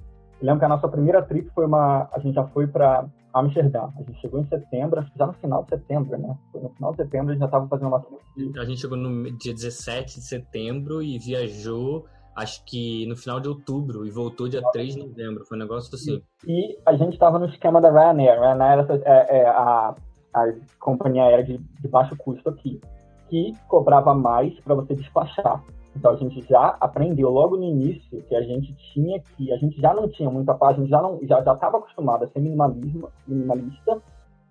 lembro 0.43 0.59
que 0.59 0.65
a 0.65 0.69
nossa 0.69 0.89
primeira 0.89 1.23
trip 1.23 1.49
foi 1.55 1.67
uma. 1.67 2.09
A 2.13 2.19
gente 2.19 2.35
já 2.35 2.45
foi 2.49 2.67
para 2.67 3.07
Amsterdã. 3.33 3.89
A 3.97 4.03
gente 4.03 4.21
chegou 4.21 4.41
em 4.41 4.47
setembro, 4.47 4.99
acho 4.99 5.13
que 5.13 5.19
já 5.19 5.27
no 5.27 5.33
final 5.35 5.63
de 5.63 5.71
setembro, 5.71 6.19
né? 6.19 6.37
Foi 6.51 6.61
no 6.61 6.71
final 6.71 6.91
de 6.93 6.97
setembro 6.99 7.29
a 7.29 7.33
gente 7.33 7.41
já 7.41 7.47
estava 7.47 7.69
fazendo 7.69 7.89
uma 7.89 8.01
trip. 8.01 8.59
A 8.59 8.65
gente 8.65 8.81
chegou 8.81 8.97
no 8.97 9.39
dia 9.39 9.55
17 9.55 10.17
de 10.17 10.27
setembro 10.27 11.01
e 11.03 11.19
viajou 11.19 12.07
acho 12.37 12.65
que 12.65 13.07
no 13.07 13.17
final 13.17 13.41
de 13.41 13.49
outubro 13.49 14.07
e 14.07 14.11
voltou 14.11 14.49
dia 14.49 14.63
3 14.73 14.95
de 14.95 15.01
novembro. 15.01 15.45
Foi 15.45 15.57
um 15.57 15.61
negócio 15.61 15.95
assim. 15.95 16.23
E 16.47 16.79
a 16.85 16.97
gente 16.97 17.15
estava 17.15 17.39
no 17.39 17.47
esquema 17.47 17.81
da 17.81 17.91
Ryanair. 17.91 18.41
Ryanair 18.41 18.87
é, 19.05 19.41
é 19.41 19.49
a 19.49 19.95
a 20.35 20.53
companhia 20.81 21.23
aérea 21.23 21.45
de, 21.45 21.59
de 21.59 21.89
baixo 21.89 22.17
custo 22.17 22.49
aqui, 22.49 22.81
que 23.29 23.55
cobrava 23.69 24.13
mais 24.13 24.53
para 24.61 24.75
você 24.75 24.95
despachar. 24.95 25.63
Então 25.97 26.11
a 26.11 26.17
gente 26.17 26.43
já 26.49 26.77
aprendeu 26.81 27.31
logo 27.31 27.57
no 27.57 27.63
início 27.63 28.21
que 28.23 28.35
a 28.35 28.43
gente 28.43 28.75
tinha 28.93 29.21
que, 29.21 29.53
a 29.53 29.57
gente 29.57 29.81
já 29.81 29.95
não 29.95 30.09
tinha 30.09 30.29
muita 30.29 30.53
paz, 30.53 30.77
a 30.77 30.81
gente 30.81 30.91
já 30.91 31.01
não 31.01 31.21
já 31.23 31.41
já 31.41 31.55
estava 31.55 31.79
acostumado 31.79 32.25
a 32.25 32.29
ser 32.29 32.41
minimalismo, 32.41 33.09
minimalista 33.29 34.03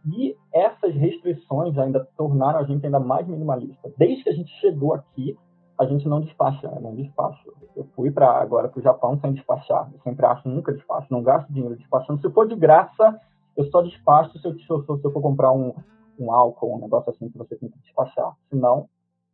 e 0.06 0.38
essas 0.54 0.96
restrições 0.96 1.78
ainda 1.78 2.08
tornaram 2.18 2.60
a 2.60 2.64
gente 2.64 2.86
ainda 2.86 3.00
mais 3.00 3.28
minimalista. 3.28 3.92
Desde 3.98 4.24
que 4.24 4.30
a 4.30 4.34
gente 4.34 4.52
chegou 4.62 4.94
aqui, 4.94 5.38
a 5.80 5.86
gente 5.86 6.08
não 6.08 6.22
despacha, 6.22 6.68
né? 6.70 6.80
não 6.80 6.96
despacha. 6.96 7.44
Eu 7.76 7.88
fui 7.96 8.12
para 8.12 8.30
agora 8.30 8.68
para 8.68 8.80
o 8.80 8.84
Japão 8.84 9.20
sem 9.20 9.34
despachar. 9.34 9.90
Eu 9.94 10.00
sempre 10.02 10.26
acho 10.26 10.48
nunca 10.48 10.72
despacho, 10.72 11.08
não 11.10 11.24
gasto 11.24 11.52
dinheiro 11.52 11.76
despachando. 11.76 12.22
Se 12.22 12.30
for 12.30 12.48
de 12.48 12.56
graça, 12.56 13.20
eu 13.58 13.66
só 13.66 13.82
despacho 13.82 14.38
se 14.40 14.48
eu, 14.48 14.54
se 14.54 14.66
eu, 14.70 14.98
se 14.98 15.12
for 15.12 15.22
comprar 15.22 15.52
um, 15.52 15.74
um 16.20 16.32
álcool, 16.32 16.76
um 16.76 16.82
negócio 16.82 17.10
assim 17.10 17.30
que 17.30 17.38
você 17.38 17.56
tem 17.56 17.70
que 17.70 17.80
despachar. 17.80 18.34
Senão. 18.50 18.88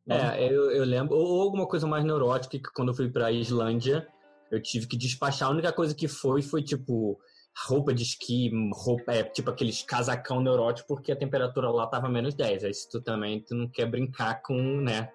É, 0.08 0.44
eu, 0.52 0.72
eu 0.72 0.86
lembro. 0.86 1.16
Ou 1.16 1.42
alguma 1.42 1.68
coisa 1.68 1.86
mais 1.86 2.04
neurótica, 2.04 2.58
que 2.58 2.74
quando 2.74 2.90
eu 2.90 2.96
fui 2.96 3.10
pra 3.10 3.32
Islândia, 3.32 4.08
eu 4.50 4.62
tive 4.62 4.88
que 4.88 4.98
despachar. 4.98 5.50
A 5.50 5.52
única 5.52 5.72
coisa 5.74 5.94
que 5.94 6.08
foi 6.08 6.42
foi 6.42 6.64
tipo 6.64 7.20
roupa 7.68 7.94
de 7.94 8.04
esqui, 8.04 8.52
roupa, 8.74 9.12
é, 9.12 9.24
tipo 9.24 9.50
aqueles 9.50 9.82
casacão 9.82 10.42
neurótico, 10.42 10.88
porque 10.88 11.12
a 11.12 11.16
temperatura 11.16 11.70
lá 11.70 11.88
tava 11.88 12.08
menos 12.08 12.34
10. 12.34 12.64
Aí 12.64 12.74
se 12.74 12.90
tu 12.90 13.02
também 13.02 13.42
tu 13.42 13.56
não 13.56 13.68
quer 13.68 13.86
brincar 13.86 14.42
com, 14.42 14.82
né, 14.82 15.12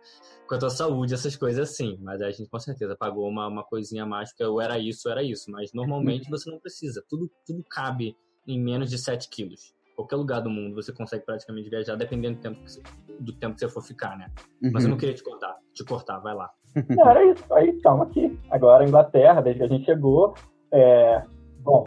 com 0.46 0.54
a 0.54 0.58
tua 0.58 0.70
saúde, 0.70 1.14
essas 1.14 1.36
coisas 1.36 1.70
assim. 1.70 1.98
Mas 2.02 2.20
a 2.20 2.30
gente 2.30 2.48
com 2.48 2.58
certeza 2.58 2.96
pagou 2.96 3.28
uma, 3.28 3.46
uma 3.46 3.64
coisinha 3.64 4.04
mais, 4.04 4.30
ou 4.40 4.60
era 4.60 4.78
isso, 4.78 5.08
era 5.08 5.22
isso. 5.22 5.50
Mas 5.50 5.72
normalmente 5.72 6.28
você 6.28 6.50
não 6.50 6.58
precisa. 6.58 7.02
Tudo, 7.08 7.30
tudo 7.46 7.64
cabe 7.70 8.16
em 8.46 8.60
menos 8.60 8.90
de 8.90 8.98
7 8.98 9.28
quilos. 9.28 9.72
Qualquer 9.96 10.16
lugar 10.16 10.40
do 10.40 10.50
mundo 10.50 10.74
você 10.74 10.92
consegue 10.92 11.24
praticamente 11.24 11.70
viajar, 11.70 11.94
dependendo 11.94 12.36
do 12.36 12.42
tempo 12.42 12.60
que 12.60 12.72
você, 12.72 12.82
do 13.20 13.32
tempo 13.32 13.54
que 13.54 13.60
você 13.60 13.68
for 13.68 13.82
ficar, 13.82 14.18
né? 14.18 14.28
Uhum. 14.62 14.70
Mas 14.72 14.84
eu 14.84 14.90
não 14.90 14.96
queria 14.96 15.14
te 15.14 15.22
cortar, 15.22 15.56
te 15.72 15.84
cortar, 15.84 16.18
vai 16.18 16.34
lá. 16.34 16.50
Não, 16.88 17.08
era 17.08 17.24
isso, 17.24 17.54
aí 17.54 17.70
estamos 17.70 18.08
aqui. 18.08 18.36
Agora, 18.50 18.84
Inglaterra, 18.84 19.40
desde 19.40 19.60
que 19.60 19.64
a 19.64 19.68
gente 19.68 19.84
chegou. 19.84 20.34
É... 20.72 21.22
Bom, 21.60 21.84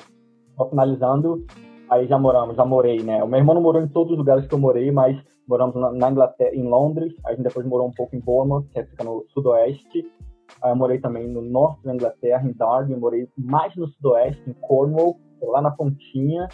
só 0.57 0.67
finalizando, 0.67 1.45
aí 1.89 2.07
já 2.07 2.17
moramos, 2.17 2.55
já 2.55 2.65
morei, 2.65 3.03
né? 3.03 3.23
O 3.23 3.27
meu 3.27 3.39
irmão 3.39 3.55
não 3.55 3.61
morou 3.61 3.81
em 3.81 3.87
todos 3.87 4.11
os 4.11 4.17
lugares 4.17 4.47
que 4.47 4.53
eu 4.53 4.59
morei, 4.59 4.91
mas 4.91 5.15
moramos 5.47 5.75
na, 5.75 6.11
Inglaterra, 6.11 6.53
em 6.53 6.63
Londres, 6.63 7.13
a 7.25 7.31
gente 7.31 7.43
depois 7.43 7.65
morou 7.65 7.87
um 7.87 7.91
pouco 7.91 8.15
em 8.15 8.19
Bournemouth, 8.19 8.65
que 8.73 8.83
fica 8.83 9.03
no 9.03 9.23
sudoeste. 9.29 10.05
Aí 10.61 10.71
eu 10.71 10.75
morei 10.75 10.99
também 10.99 11.27
no 11.27 11.41
norte 11.41 11.83
da 11.83 11.93
Inglaterra, 11.93 12.43
em 12.43 12.53
Derby, 12.53 12.99
morei 12.99 13.29
mais 13.37 13.75
no 13.75 13.87
sudoeste, 13.87 14.49
em 14.49 14.53
Cornwall, 14.53 15.19
lá 15.41 15.61
na 15.61 15.71
pontinha, 15.71 16.47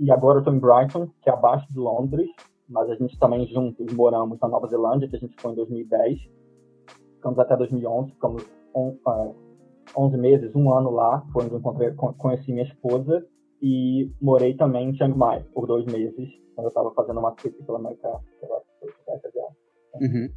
e 0.00 0.10
agora 0.10 0.38
eu 0.38 0.40
estou 0.40 0.52
em 0.52 0.58
Brighton, 0.58 1.08
que 1.22 1.30
é 1.30 1.32
abaixo 1.32 1.66
de 1.72 1.78
Londres. 1.78 2.28
mas 2.68 2.90
a 2.90 2.96
gente 2.96 3.16
também 3.18 3.46
juntos 3.46 3.86
moramos 3.94 4.40
na 4.40 4.48
Nova 4.48 4.66
Zelândia, 4.66 5.08
que 5.08 5.16
a 5.16 5.20
gente 5.20 5.36
foi 5.40 5.52
em 5.52 5.54
2010. 5.54 6.18
Ficamos 7.14 7.38
até 7.38 7.56
2011, 7.56 8.10
ficamos 8.10 8.44
on, 8.74 8.96
uh, 9.06 9.34
11 9.96 10.16
meses, 10.18 10.54
um 10.56 10.72
ano 10.72 10.90
lá, 10.90 11.24
foi 11.32 11.44
onde 11.44 11.54
eu 11.54 11.58
encontrei, 11.60 11.92
conheci 11.94 12.52
minha 12.52 12.64
esposa 12.64 13.24
e 13.62 14.10
morei 14.20 14.54
também 14.54 14.90
em 14.90 14.94
Chiang 14.94 15.16
Mai 15.16 15.42
por 15.54 15.66
dois 15.66 15.84
meses, 15.86 16.28
quando 16.54 16.66
eu 16.66 16.68
estava 16.68 16.92
fazendo 16.94 17.20
uma 17.20 17.32
trip 17.32 17.56
pela 17.64 17.78
América, 17.78 18.08
pela, 18.40 18.62
uhum. 20.00 20.30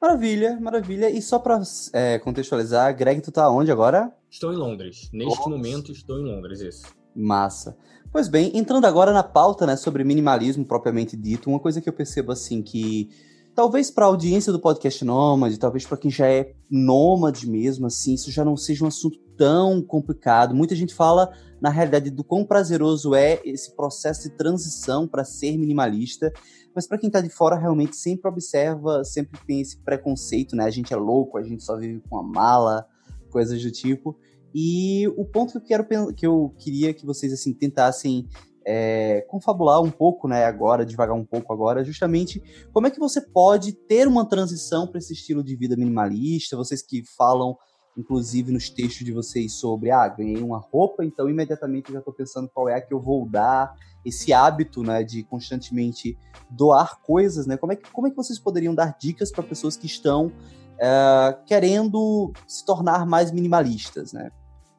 Maravilha, 0.00 0.58
maravilha. 0.60 1.08
E 1.08 1.22
só 1.22 1.38
para 1.38 1.62
é, 1.92 2.18
contextualizar, 2.18 2.96
Greg, 2.96 3.20
tu 3.20 3.30
tá 3.30 3.48
onde 3.48 3.70
agora? 3.70 4.12
Estou 4.28 4.52
em 4.52 4.56
Londres. 4.56 5.08
Neste 5.12 5.48
momento 5.48 5.92
estou 5.92 6.18
em 6.18 6.24
Londres, 6.24 6.60
isso. 6.60 6.92
Massa. 7.14 7.76
Pois 8.10 8.26
bem, 8.28 8.50
entrando 8.54 8.84
agora 8.84 9.12
na 9.12 9.22
pauta, 9.22 9.64
né, 9.64 9.76
sobre 9.76 10.02
minimalismo 10.02 10.64
propriamente 10.64 11.16
dito, 11.16 11.48
uma 11.48 11.60
coisa 11.60 11.80
que 11.80 11.88
eu 11.88 11.92
percebo 11.92 12.32
assim 12.32 12.62
que 12.62 13.10
talvez 13.54 13.90
para 13.90 14.04
a 14.04 14.08
audiência 14.08 14.52
do 14.52 14.58
podcast 14.58 15.04
Nômade, 15.04 15.58
talvez 15.58 15.86
para 15.86 15.96
quem 15.96 16.10
já 16.10 16.26
é 16.26 16.52
nômade 16.70 17.48
mesmo, 17.48 17.86
assim, 17.86 18.14
isso 18.14 18.30
já 18.30 18.44
não 18.44 18.56
seja 18.56 18.84
um 18.84 18.88
assunto 18.88 19.18
tão 19.36 19.82
complicado. 19.82 20.54
Muita 20.54 20.74
gente 20.74 20.94
fala, 20.94 21.32
na 21.62 21.70
realidade, 21.70 22.10
do 22.10 22.24
quão 22.24 22.44
prazeroso 22.44 23.14
é 23.14 23.40
esse 23.44 23.76
processo 23.76 24.24
de 24.24 24.36
transição 24.36 25.06
para 25.06 25.24
ser 25.24 25.56
minimalista, 25.56 26.32
mas 26.74 26.88
para 26.88 26.98
quem 26.98 27.06
está 27.06 27.20
de 27.20 27.28
fora 27.28 27.56
realmente 27.56 27.94
sempre 27.94 28.28
observa, 28.28 29.04
sempre 29.04 29.38
tem 29.46 29.60
esse 29.60 29.78
preconceito, 29.78 30.56
né? 30.56 30.64
A 30.64 30.70
gente 30.70 30.92
é 30.92 30.96
louco, 30.96 31.38
a 31.38 31.42
gente 31.42 31.62
só 31.62 31.76
vive 31.76 32.02
com 32.10 32.18
a 32.18 32.22
mala, 32.22 32.84
coisas 33.30 33.62
do 33.62 33.70
tipo. 33.70 34.18
E 34.52 35.06
o 35.16 35.24
ponto 35.24 35.52
que 35.52 35.58
eu 35.58 35.62
quero 35.62 36.14
que 36.14 36.26
eu 36.26 36.52
queria 36.58 36.92
que 36.92 37.06
vocês 37.06 37.32
assim 37.32 37.54
tentassem 37.54 38.26
é, 38.66 39.20
confabular 39.28 39.80
um 39.80 39.90
pouco, 39.90 40.26
né, 40.26 40.44
agora, 40.44 40.84
devagar 40.84 41.14
um 41.14 41.24
pouco 41.24 41.52
agora, 41.52 41.84
justamente 41.84 42.42
como 42.72 42.88
é 42.88 42.90
que 42.90 42.98
você 42.98 43.20
pode 43.20 43.72
ter 43.72 44.08
uma 44.08 44.28
transição 44.28 44.88
para 44.88 44.98
esse 44.98 45.12
estilo 45.12 45.44
de 45.44 45.54
vida 45.54 45.76
minimalista, 45.76 46.56
vocês 46.56 46.82
que 46.82 47.04
falam, 47.16 47.56
inclusive, 47.96 48.52
nos 48.52 48.70
textos 48.70 49.04
de 49.04 49.12
vocês 49.12 49.52
sobre, 49.54 49.90
ah, 49.90 50.08
ganhei 50.08 50.42
uma 50.42 50.58
roupa, 50.58 51.04
então 51.04 51.28
imediatamente 51.28 51.88
eu 51.88 51.94
já 51.94 51.98
estou 51.98 52.14
pensando 52.14 52.48
qual 52.52 52.68
é 52.68 52.74
a 52.74 52.80
que 52.80 52.92
eu 52.92 53.00
vou 53.00 53.28
dar, 53.28 53.74
esse 54.04 54.32
hábito, 54.32 54.82
né, 54.82 55.02
de 55.02 55.22
constantemente 55.24 56.18
doar 56.50 57.00
coisas, 57.02 57.46
né, 57.46 57.56
como 57.56 57.72
é 57.72 57.76
que, 57.76 57.90
como 57.90 58.06
é 58.06 58.10
que 58.10 58.16
vocês 58.16 58.38
poderiam 58.38 58.74
dar 58.74 58.96
dicas 58.98 59.30
para 59.30 59.44
pessoas 59.44 59.76
que 59.76 59.86
estão 59.86 60.32
é, 60.78 61.36
querendo 61.46 62.32
se 62.46 62.64
tornar 62.64 63.06
mais 63.06 63.30
minimalistas, 63.30 64.12
né? 64.12 64.30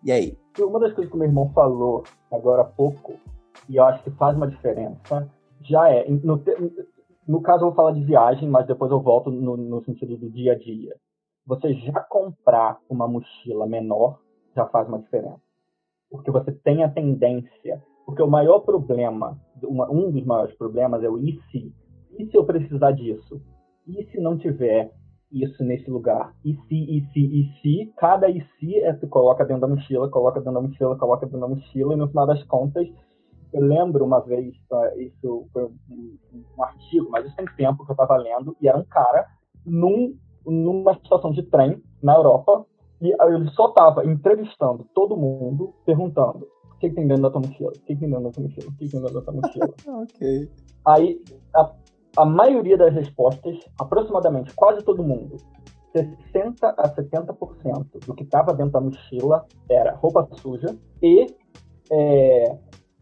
E 0.03 0.11
aí? 0.11 0.37
Uma 0.59 0.79
das 0.79 0.93
coisas 0.93 1.09
que 1.09 1.17
meu 1.17 1.27
irmão 1.27 1.49
falou 1.53 2.03
agora 2.29 2.63
há 2.63 2.65
pouco 2.65 3.13
e 3.69 3.77
eu 3.77 3.83
acho 3.85 4.03
que 4.03 4.11
faz 4.11 4.35
uma 4.35 4.47
diferença, 4.47 5.29
já 5.61 5.89
é. 5.89 6.05
No, 6.09 6.41
no 7.27 7.41
caso, 7.41 7.63
eu 7.63 7.67
vou 7.67 7.75
falar 7.75 7.93
de 7.93 8.03
viagem, 8.03 8.49
mas 8.49 8.67
depois 8.67 8.91
eu 8.91 8.99
volto 8.99 9.31
no, 9.31 9.55
no 9.55 9.83
sentido 9.83 10.17
do 10.17 10.29
dia 10.29 10.53
a 10.53 10.57
dia. 10.57 10.95
Você 11.45 11.73
já 11.73 11.99
comprar 12.01 12.79
uma 12.89 13.07
mochila 13.07 13.67
menor 13.67 14.19
já 14.55 14.65
faz 14.67 14.87
uma 14.87 14.99
diferença. 14.99 15.41
Porque 16.09 16.31
você 16.31 16.51
tem 16.51 16.83
a 16.83 16.89
tendência. 16.89 17.81
Porque 18.05 18.21
o 18.21 18.27
maior 18.27 18.59
problema, 18.59 19.39
um 19.63 20.11
dos 20.11 20.25
maiores 20.25 20.55
problemas 20.57 21.03
é 21.03 21.09
o 21.09 21.17
e 21.17 21.39
se? 21.51 21.73
E 22.17 22.25
se 22.27 22.37
eu 22.37 22.45
precisar 22.45 22.91
disso? 22.91 23.41
E 23.87 24.05
se 24.11 24.19
não 24.19 24.37
tiver 24.37 24.91
isso 25.31 25.63
nesse 25.63 25.89
lugar? 25.89 26.33
E 26.45 26.53
se, 26.53 26.75
e 26.75 27.01
se, 27.11 27.19
e 27.19 27.61
se? 27.61 27.93
Cada 27.97 28.29
e 28.29 28.45
se 28.59 28.77
é 28.79 28.93
se 28.97 29.07
coloca 29.07 29.43
dentro 29.45 29.61
da 29.61 29.67
mochila, 29.67 30.09
coloca 30.09 30.39
dentro 30.39 30.53
da 30.53 30.61
mochila, 30.61 30.97
coloca 30.97 31.25
dentro 31.25 31.41
da 31.41 31.47
mochila, 31.47 31.93
e 31.93 31.97
no 31.97 32.07
final 32.07 32.27
das 32.27 32.43
contas 32.43 32.87
eu 33.53 33.61
lembro 33.61 34.03
uma 34.03 34.19
vez, 34.19 34.55
tá, 34.67 34.95
isso 34.97 35.47
foi 35.53 35.65
um, 35.65 36.17
um 36.57 36.63
artigo, 36.63 37.09
mas 37.11 37.25
isso 37.25 37.35
tem 37.35 37.45
tempo 37.55 37.85
que 37.85 37.91
eu 37.91 37.93
estava 37.93 38.17
lendo, 38.17 38.55
e 38.59 38.67
era 38.67 38.77
um 38.77 38.85
cara 38.85 39.27
num, 39.65 40.17
numa 40.45 40.91
estação 40.93 41.31
de 41.31 41.43
trem 41.43 41.81
na 42.01 42.15
Europa, 42.15 42.65
e 43.01 43.11
ele 43.11 43.49
só 43.51 43.69
estava 43.69 44.05
entrevistando 44.05 44.85
todo 44.93 45.17
mundo, 45.17 45.73
perguntando 45.85 46.47
o 46.71 46.79
que, 46.79 46.89
que 46.89 46.95
tem 46.95 47.07
dentro 47.07 47.23
da 47.23 47.31
tua 47.31 47.41
mochila, 47.41 47.69
o 47.69 47.73
que, 47.73 47.79
que 47.79 47.95
tem 47.95 48.09
dentro 48.09 48.23
da 48.23 48.31
tua 48.31 48.43
mochila, 48.43 48.67
o 48.67 48.71
que, 48.73 48.85
que 48.85 48.91
tem 48.91 49.01
dentro 49.01 49.13
da 49.13 49.21
tua 49.21 49.33
mochila. 49.33 49.73
ok. 50.03 50.49
Aí, 50.85 51.21
a, 51.55 51.71
a 52.17 52.25
maioria 52.25 52.77
das 52.77 52.93
respostas, 52.93 53.59
aproximadamente 53.79 54.53
quase 54.53 54.83
todo 54.83 55.03
mundo, 55.03 55.37
60 55.93 56.67
a 56.69 56.95
70% 56.95 58.05
do 58.05 58.15
que 58.15 58.23
estava 58.23 58.53
dentro 58.53 58.73
da 58.73 58.81
mochila 58.81 59.45
era 59.69 59.93
roupa 59.95 60.27
suja 60.41 60.75
e 61.01 61.27
é, 61.91 62.57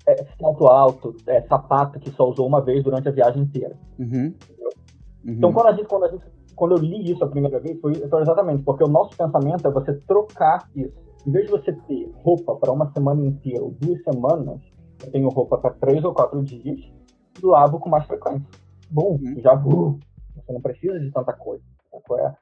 é, 0.08 0.26
salto 0.40 0.68
alto, 0.68 1.16
é, 1.28 1.42
sapato 1.44 2.00
que 2.00 2.12
só 2.12 2.28
usou 2.30 2.48
uma 2.48 2.62
vez 2.62 2.84
durante 2.84 3.08
a 3.08 3.12
viagem 3.12 3.44
inteira. 3.44 3.78
Uhum. 3.98 4.34
Uhum. 5.24 5.34
Então, 5.34 5.54
quando, 5.54 5.68
a 5.68 5.74
gente, 5.74 5.88
quando, 5.88 6.04
a 6.06 6.08
gente, 6.10 6.24
quando 6.62 6.74
eu 6.74 6.78
li 6.78 7.12
isso 7.12 7.24
a 7.24 7.28
primeira 7.28 7.60
vez, 7.60 7.82
foi, 7.82 7.96
foi 7.96 8.22
exatamente 8.22 8.62
porque 8.62 8.84
o 8.84 8.88
nosso 8.88 9.18
pensamento 9.18 9.68
é 9.68 9.72
você 9.72 9.96
trocar 10.02 10.70
isso. 10.76 10.94
Em 11.26 11.32
vez 11.32 11.48
de 11.48 11.52
você 11.54 11.74
ter 11.74 12.12
roupa 12.18 12.56
para 12.56 12.72
uma 12.72 12.86
semana 12.92 13.26
inteira 13.26 13.64
ou 13.64 13.72
duas 13.72 14.00
semanas, 14.04 14.62
eu 15.04 15.12
tenho 15.12 15.28
roupa 15.30 15.58
para 15.58 15.72
três 15.72 16.04
ou 16.04 16.14
quatro 16.14 16.44
dias 16.44 16.80
e 17.42 17.44
lavo 17.44 17.80
com 17.80 17.90
mais 17.90 18.06
frequência. 18.06 18.48
Bom, 18.92 19.18
uhum. 19.20 19.42
já 19.42 19.56
vou. 19.56 19.98
Você 20.36 20.54
não 20.54 20.62
precisa 20.62 21.00
de 21.00 21.10
tanta 21.10 21.34
coisa. 21.34 21.64
É? 22.20 22.36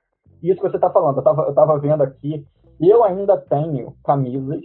Isso 0.44 0.62
que 0.62 0.68
você 0.70 0.76
está 0.76 0.90
falando, 0.90 1.16
eu 1.16 1.20
estava 1.20 1.44
eu 1.44 1.54
tava 1.54 1.80
vendo 1.80 2.04
aqui, 2.04 2.46
eu 2.78 3.06
ainda 3.06 3.38
tenho 3.38 3.96
camisas 4.04 4.60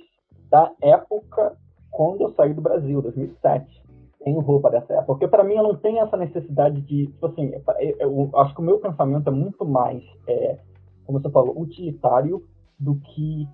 da 0.50 0.72
época 0.82 1.56
quando 1.92 2.22
eu 2.22 2.34
saí 2.34 2.52
do 2.52 2.60
Brasil, 2.60 3.00
2007. 3.00 3.83
Tenho 4.24 4.40
roupa 4.40 4.70
dessa 4.70 4.94
época. 4.94 5.04
Porque 5.06 5.28
para 5.28 5.44
mim 5.44 5.54
eu 5.54 5.62
não 5.62 5.76
tenho 5.76 5.98
essa 5.98 6.16
necessidade 6.16 6.80
de. 6.80 7.06
Tipo 7.06 7.26
assim, 7.26 7.52
eu, 7.78 8.30
eu 8.32 8.40
acho 8.40 8.54
que 8.54 8.60
o 8.60 8.64
meu 8.64 8.78
pensamento 8.78 9.28
é 9.28 9.32
muito 9.32 9.66
mais, 9.66 10.02
é, 10.26 10.58
como 11.04 11.20
você 11.20 11.30
falou, 11.30 11.60
utilitário 11.60 12.42
do 12.78 12.96
que. 12.96 13.46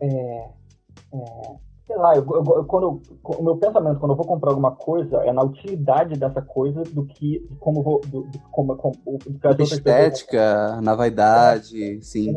É, 0.00 0.48
é, 1.12 1.56
sei 1.86 1.96
lá, 1.96 2.14
eu, 2.16 2.24
quando 2.66 3.02
o 3.24 3.42
meu 3.42 3.56
pensamento 3.56 3.98
quando 3.98 4.12
eu 4.12 4.16
vou 4.16 4.26
comprar 4.26 4.50
alguma 4.50 4.72
coisa 4.72 5.18
é 5.24 5.32
na 5.32 5.42
utilidade 5.42 6.18
dessa 6.18 6.40
coisa 6.40 6.82
do 6.84 7.04
que 7.04 7.46
como 7.58 7.82
vou 7.82 8.00
do, 8.06 8.22
do, 8.22 8.38
como, 8.50 8.76
como 8.76 8.94
do 8.96 9.62
estética, 9.62 10.80
na 10.80 10.94
vaidade, 10.94 11.96
é, 11.96 12.00
sim. 12.00 12.32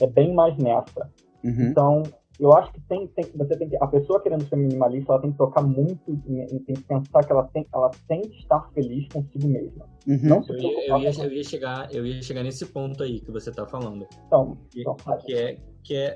É 0.00 0.06
bem 0.06 0.32
mais 0.32 0.56
nessa. 0.56 1.10
Uhum. 1.44 1.68
Então, 1.70 2.02
eu 2.38 2.52
acho 2.52 2.72
que 2.72 2.80
tem, 2.82 3.06
tem, 3.08 3.24
você 3.34 3.56
tem 3.56 3.68
que, 3.68 3.76
a 3.76 3.86
pessoa 3.86 4.20
querendo 4.20 4.48
ser 4.48 4.56
minimalista, 4.56 5.12
ela 5.12 5.20
tem 5.20 5.32
que 5.32 5.38
tocar 5.38 5.62
muito 5.62 6.00
e 6.28 6.60
tem 6.60 6.76
que 6.76 6.82
pensar 6.82 7.24
que 7.24 7.32
ela 7.32 7.44
tem, 7.44 7.66
ela 7.74 7.90
tem 8.06 8.22
que 8.22 8.38
estar 8.38 8.70
feliz 8.72 9.08
consigo 9.12 9.48
mesma. 9.48 9.86
Uhum. 10.06 10.20
Não 10.22 10.42
se 10.42 10.52
eu, 10.52 10.58
ia, 10.58 10.88
eu, 10.88 10.98
ia, 10.98 11.10
eu, 11.24 11.32
ia, 11.32 11.44
chegar, 11.44 11.94
eu 11.94 12.06
ia 12.06 12.22
chegar 12.22 12.44
nesse 12.44 12.64
ponto 12.66 13.02
aí 13.02 13.20
que 13.20 13.32
você 13.32 13.50
está 13.50 13.66
falando. 13.66 14.06
Então, 14.26 14.56
que, 14.70 14.80
então, 14.82 14.96
que 15.24 15.34
é 15.34 15.56
que 15.82 15.96
é 15.96 16.14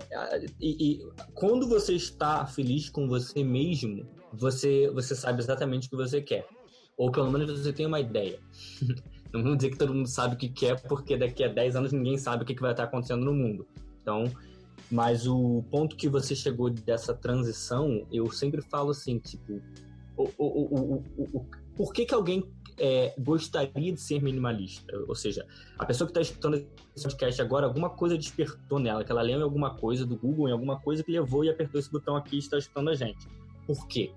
e, 0.60 0.92
e, 0.92 1.00
quando 1.34 1.68
você 1.68 1.94
está 1.94 2.46
feliz 2.46 2.88
com 2.88 3.08
você 3.08 3.42
mesmo, 3.42 4.06
você 4.32 4.90
você 4.90 5.14
sabe 5.16 5.40
exatamente 5.40 5.88
o 5.88 5.90
que 5.90 5.96
você 5.96 6.20
quer, 6.20 6.46
ou 6.96 7.10
pelo 7.10 7.30
menos 7.30 7.50
você 7.50 7.72
tem 7.72 7.86
uma 7.86 7.98
ideia. 7.98 8.38
Não 9.32 9.42
vamos 9.42 9.56
dizer 9.56 9.70
que 9.70 9.78
todo 9.78 9.94
mundo 9.94 10.08
sabe 10.08 10.34
o 10.34 10.38
que 10.38 10.50
quer, 10.50 10.78
porque 10.82 11.16
daqui 11.16 11.42
a 11.42 11.48
10 11.48 11.76
anos 11.76 11.92
ninguém 11.92 12.18
sabe 12.18 12.42
o 12.42 12.46
que 12.46 12.60
vai 12.60 12.72
estar 12.72 12.84
acontecendo 12.84 13.24
no 13.24 13.32
mundo. 13.32 13.66
Então, 14.02 14.24
mas 14.92 15.26
o 15.26 15.64
ponto 15.70 15.96
que 15.96 16.06
você 16.06 16.36
chegou 16.36 16.68
dessa 16.68 17.14
transição, 17.14 18.06
eu 18.12 18.30
sempre 18.30 18.60
falo 18.60 18.90
assim, 18.90 19.18
tipo, 19.18 19.62
o, 20.14 20.28
o, 20.36 20.44
o, 20.46 21.04
o, 21.32 21.46
por 21.74 21.94
que, 21.94 22.04
que 22.04 22.12
alguém 22.12 22.44
é, 22.78 23.14
gostaria 23.18 23.90
de 23.90 23.98
ser 23.98 24.22
minimalista? 24.22 24.92
Ou 25.08 25.14
seja, 25.14 25.46
a 25.78 25.86
pessoa 25.86 26.06
que 26.06 26.10
está 26.10 26.20
escutando 26.20 26.62
esse 26.94 27.04
podcast 27.04 27.40
agora, 27.40 27.66
alguma 27.66 27.88
coisa 27.88 28.18
despertou 28.18 28.78
nela, 28.78 29.02
que 29.02 29.10
ela 29.10 29.22
leu 29.22 29.38
em 29.38 29.42
alguma 29.42 29.74
coisa 29.74 30.04
do 30.04 30.14
Google, 30.14 30.50
em 30.50 30.52
alguma 30.52 30.78
coisa 30.78 31.02
que 31.02 31.10
levou 31.10 31.42
e 31.42 31.48
apertou 31.48 31.80
esse 31.80 31.90
botão 31.90 32.14
aqui 32.14 32.36
e 32.36 32.40
está 32.40 32.58
escutando 32.58 32.90
a 32.90 32.94
gente. 32.94 33.26
Por 33.66 33.88
quê? 33.88 34.12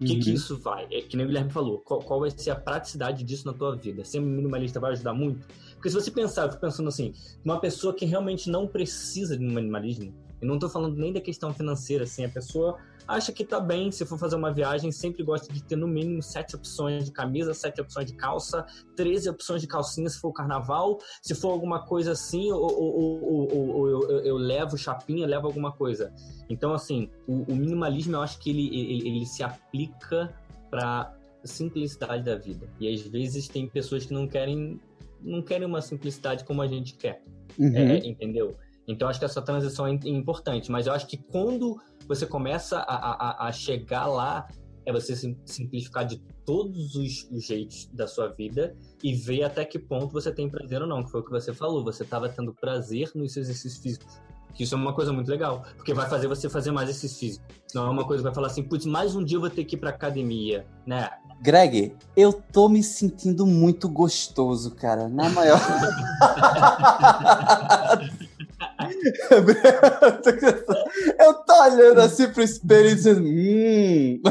O 0.00 0.04
que, 0.04 0.14
uhum. 0.14 0.20
que 0.20 0.32
isso 0.32 0.56
vai? 0.56 0.86
É, 0.90 1.02
que 1.02 1.14
nem 1.14 1.26
o 1.26 1.28
Guilherme 1.28 1.50
falou, 1.50 1.78
qual, 1.80 2.00
qual, 2.00 2.20
vai 2.20 2.30
ser 2.30 2.52
a 2.52 2.56
praticidade 2.56 3.22
disso 3.22 3.46
na 3.46 3.52
tua 3.52 3.76
vida? 3.76 4.02
Ser 4.02 4.20
minimalista 4.20 4.80
vai 4.80 4.92
ajudar 4.92 5.12
muito? 5.12 5.46
Porque 5.76 5.88
se 5.90 5.94
você 5.94 6.10
pensar, 6.10 6.44
eu 6.44 6.50
fico 6.50 6.60
pensando 6.60 6.88
assim, 6.88 7.12
uma 7.44 7.60
pessoa 7.60 7.94
que 7.94 8.04
realmente 8.04 8.50
não 8.50 8.66
precisa 8.66 9.36
de 9.36 9.44
minimalismo, 9.44 10.12
e 10.40 10.44
não 10.44 10.54
estou 10.54 10.68
falando 10.68 10.96
nem 10.96 11.12
da 11.12 11.20
questão 11.20 11.52
financeira, 11.54 12.04
assim, 12.04 12.24
a 12.24 12.28
pessoa 12.28 12.76
acha 13.08 13.32
que 13.32 13.44
tá 13.44 13.60
bem, 13.60 13.90
se 13.90 14.04
for 14.04 14.18
fazer 14.18 14.36
uma 14.36 14.52
viagem, 14.52 14.90
sempre 14.90 15.22
gosta 15.22 15.52
de 15.52 15.62
ter 15.62 15.76
no 15.76 15.86
mínimo 15.86 16.22
sete 16.22 16.56
opções 16.56 17.04
de 17.04 17.12
camisa, 17.12 17.54
sete 17.54 17.80
opções 17.80 18.06
de 18.06 18.14
calça, 18.14 18.66
13 18.96 19.30
opções 19.30 19.60
de 19.62 19.68
calcinha 19.68 20.08
se 20.10 20.18
for 20.18 20.28
o 20.28 20.32
carnaval, 20.32 20.98
se 21.22 21.34
for 21.34 21.50
alguma 21.50 21.86
coisa 21.86 22.12
assim, 22.12 22.50
ou, 22.50 22.62
ou, 22.62 23.48
ou, 23.54 23.88
eu, 23.88 24.20
eu, 24.24 24.36
levo 24.36 24.76
chapinha, 24.76 25.26
levo 25.26 25.46
alguma 25.46 25.72
coisa. 25.72 26.12
Então, 26.50 26.74
assim, 26.74 27.08
o, 27.26 27.42
o 27.50 27.54
minimalismo 27.54 28.16
eu 28.16 28.22
acho 28.22 28.38
que 28.38 28.50
ele, 28.50 28.66
ele, 28.66 29.08
ele 29.08 29.26
se 29.26 29.42
aplica 29.42 30.34
para 30.68 31.14
simplicidade 31.44 32.24
da 32.24 32.34
vida. 32.34 32.68
E 32.80 32.92
às 32.92 33.00
vezes 33.02 33.48
tem 33.48 33.68
pessoas 33.68 34.04
que 34.04 34.12
não 34.12 34.26
querem 34.26 34.80
não 35.20 35.42
querem 35.42 35.66
uma 35.66 35.82
simplicidade 35.82 36.44
como 36.44 36.62
a 36.62 36.66
gente 36.66 36.94
quer. 36.94 37.22
Uhum. 37.58 37.74
É, 37.74 37.98
entendeu? 37.98 38.56
Então, 38.88 39.08
acho 39.08 39.18
que 39.18 39.24
essa 39.24 39.42
transição 39.42 39.86
é 39.86 39.90
importante. 40.04 40.70
Mas 40.70 40.86
eu 40.86 40.92
acho 40.92 41.06
que 41.06 41.16
quando 41.16 41.80
você 42.06 42.26
começa 42.26 42.78
a, 42.78 43.44
a, 43.44 43.48
a 43.48 43.52
chegar 43.52 44.06
lá, 44.06 44.46
é 44.84 44.92
você 44.92 45.16
simplificar 45.44 46.06
de 46.06 46.18
todos 46.44 46.94
os, 46.94 47.28
os, 47.30 47.44
jeitos 47.44 47.88
da 47.92 48.06
sua 48.06 48.28
vida 48.28 48.76
e 49.02 49.12
ver 49.12 49.42
até 49.42 49.64
que 49.64 49.80
ponto 49.80 50.12
você 50.12 50.32
tem 50.32 50.48
prazer 50.48 50.80
ou 50.80 50.86
não, 50.86 51.02
que 51.02 51.10
foi 51.10 51.20
o 51.20 51.24
que 51.24 51.30
você 51.30 51.52
falou. 51.52 51.82
Você 51.82 52.04
estava 52.04 52.28
tendo 52.28 52.54
prazer 52.54 53.10
nos 53.14 53.36
exercícios 53.36 53.82
físicos. 53.82 54.20
Que 54.56 54.64
isso 54.64 54.74
é 54.74 54.78
uma 54.78 54.94
coisa 54.94 55.12
muito 55.12 55.30
legal, 55.30 55.62
porque 55.76 55.92
vai 55.92 56.08
fazer 56.08 56.26
você 56.26 56.48
fazer 56.48 56.72
mais 56.72 56.88
exerccício 56.88 57.18
físico. 57.18 57.44
Não 57.74 57.86
é 57.86 57.90
uma 57.90 58.06
coisa 58.06 58.22
que 58.22 58.24
vai 58.24 58.34
falar 58.34 58.46
assim, 58.46 58.62
putz, 58.62 58.86
mais 58.86 59.14
um 59.14 59.22
dia 59.22 59.36
eu 59.36 59.40
vou 59.40 59.50
ter 59.50 59.64
que 59.64 59.76
ir 59.76 59.78
pra 59.78 59.90
academia, 59.90 60.66
né? 60.86 61.10
Greg, 61.42 61.94
eu 62.16 62.32
tô 62.32 62.68
me 62.68 62.82
sentindo 62.82 63.46
muito 63.46 63.88
gostoso, 63.88 64.74
cara. 64.74 65.08
Na 65.08 65.28
maior. 65.28 65.60
eu 71.18 71.34
tô 71.34 71.62
olhando 71.62 72.00
assim 72.00 72.28
pro 72.28 72.42
espelho 72.42 72.90
e 72.90 72.94
dizendo. 72.94 73.26
Hum. 73.26 74.20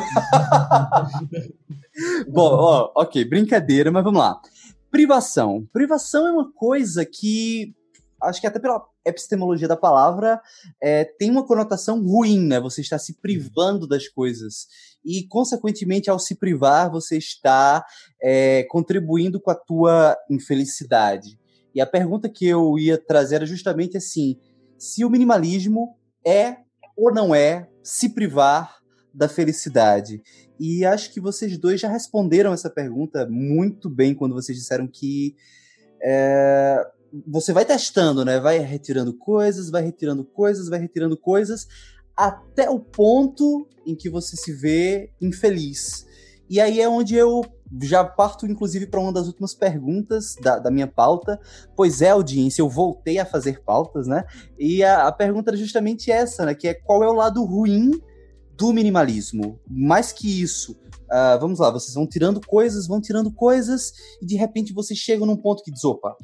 Bom, 2.28 2.50
ó, 2.52 2.92
ok, 2.96 3.24
brincadeira, 3.26 3.92
mas 3.92 4.04
vamos 4.04 4.20
lá. 4.20 4.40
Privação. 4.92 5.66
Privação 5.72 6.28
é 6.28 6.32
uma 6.32 6.52
coisa 6.52 7.06
que. 7.06 7.74
Acho 8.22 8.42
que 8.42 8.48
até 8.48 8.60
pela 8.60 8.84
epistemologia 9.06 9.68
da 9.68 9.76
palavra 9.76 10.42
é, 10.82 11.04
tem 11.04 11.30
uma 11.30 11.46
conotação 11.46 12.02
ruim, 12.02 12.40
né? 12.40 12.60
Você 12.60 12.82
está 12.82 12.98
se 12.98 13.20
privando 13.22 13.88
das 13.88 14.08
coisas. 14.08 14.68
E, 15.04 15.28
consequentemente, 15.28 16.10
ao 16.10 16.18
se 16.18 16.36
privar, 16.36 16.90
você 16.90 17.18
está 17.18 17.86
é, 18.22 18.64
contribuindo 18.70 19.40
com 19.40 19.52
a 19.52 19.56
tua 19.56 20.18
infelicidade. 20.30 21.38
E 21.74 21.82
a 21.82 21.86
pergunta 21.86 22.30
que 22.30 22.48
eu 22.48 22.80
ia 22.80 22.98
trazer 22.98 23.36
era 23.36 23.46
justamente 23.46 23.98
assim: 23.98 24.40
se 24.78 25.04
o 25.04 25.10
minimalismo 25.10 25.98
é 26.26 26.58
ou 26.98 27.14
não 27.14 27.36
é 27.36 27.70
se 27.84 28.10
privar 28.10 28.78
da 29.14 29.28
felicidade? 29.28 30.22
E 30.60 30.86
acho 30.86 31.14
que 31.14 31.20
vocês 31.20 31.58
dois 31.58 31.82
já 31.82 31.90
responderam 31.90 32.54
essa 32.54 32.70
pergunta 32.70 33.28
muito 33.30 33.90
bem 33.90 34.16
quando 34.16 34.34
vocês 34.34 34.58
disseram 34.58 34.88
que 34.88 35.36
é, 36.02 36.82
você 37.28 37.54
vai 37.54 37.66
testando, 37.66 38.26
né? 38.26 38.40
Vai 38.40 38.60
retirando 38.60 39.14
coisas, 39.14 39.70
vai 39.70 39.84
retirando 39.84 40.24
coisas, 40.24 40.68
vai 40.70 40.80
retirando 40.80 41.18
coisas, 41.18 41.68
até 42.16 42.70
o 42.70 42.80
ponto 42.80 43.68
em 43.86 43.96
que 43.96 44.10
você 44.10 44.36
se 44.36 44.54
vê 44.54 45.12
infeliz. 45.22 46.06
E 46.50 46.60
aí 46.60 46.80
é 46.80 46.88
onde 46.88 47.16
eu 47.16 47.44
já 47.82 48.04
parto, 48.04 48.46
inclusive, 48.46 48.88
para 48.88 49.00
uma 49.00 49.12
das 49.12 49.28
últimas 49.28 49.54
perguntas 49.54 50.36
da, 50.42 50.60
da, 50.60 50.72
minha 50.72 50.88
pauta, 50.88 51.40
pois 51.76 52.02
é, 52.02 52.10
audiência, 52.10 52.62
eu 52.62 52.70
voltei 52.70 53.18
a 53.18 53.26
fazer 53.26 53.64
pautas, 53.64 54.08
né? 54.08 54.24
E 54.58 54.84
a, 54.84 55.08
a 55.08 55.12
pergunta 55.12 55.50
era 55.50 55.58
justamente 55.58 56.12
essa, 56.12 56.46
né? 56.46 56.54
Que 56.54 56.68
é 56.68 56.74
qual 56.74 57.04
é 57.04 57.10
o 57.10 57.14
lado 57.14 57.44
ruim 57.44 57.92
do 58.56 58.72
minimalismo? 58.72 59.60
Mais 59.68 60.12
que 60.12 60.42
isso, 60.42 60.74
uh, 60.74 61.40
vamos 61.40 61.60
lá, 61.60 61.72
vocês 61.72 61.96
vão 61.96 62.08
tirando 62.08 62.40
coisas, 62.46 62.88
vão 62.88 63.02
tirando 63.02 63.32
coisas, 63.32 63.92
e 64.22 64.26
de 64.26 64.36
repente 64.36 64.72
vocês 64.72 65.00
chegam 65.00 65.26
num 65.26 65.38
ponto 65.38 65.64
que 65.64 65.72
diz, 65.72 65.84
opa, 65.84 66.16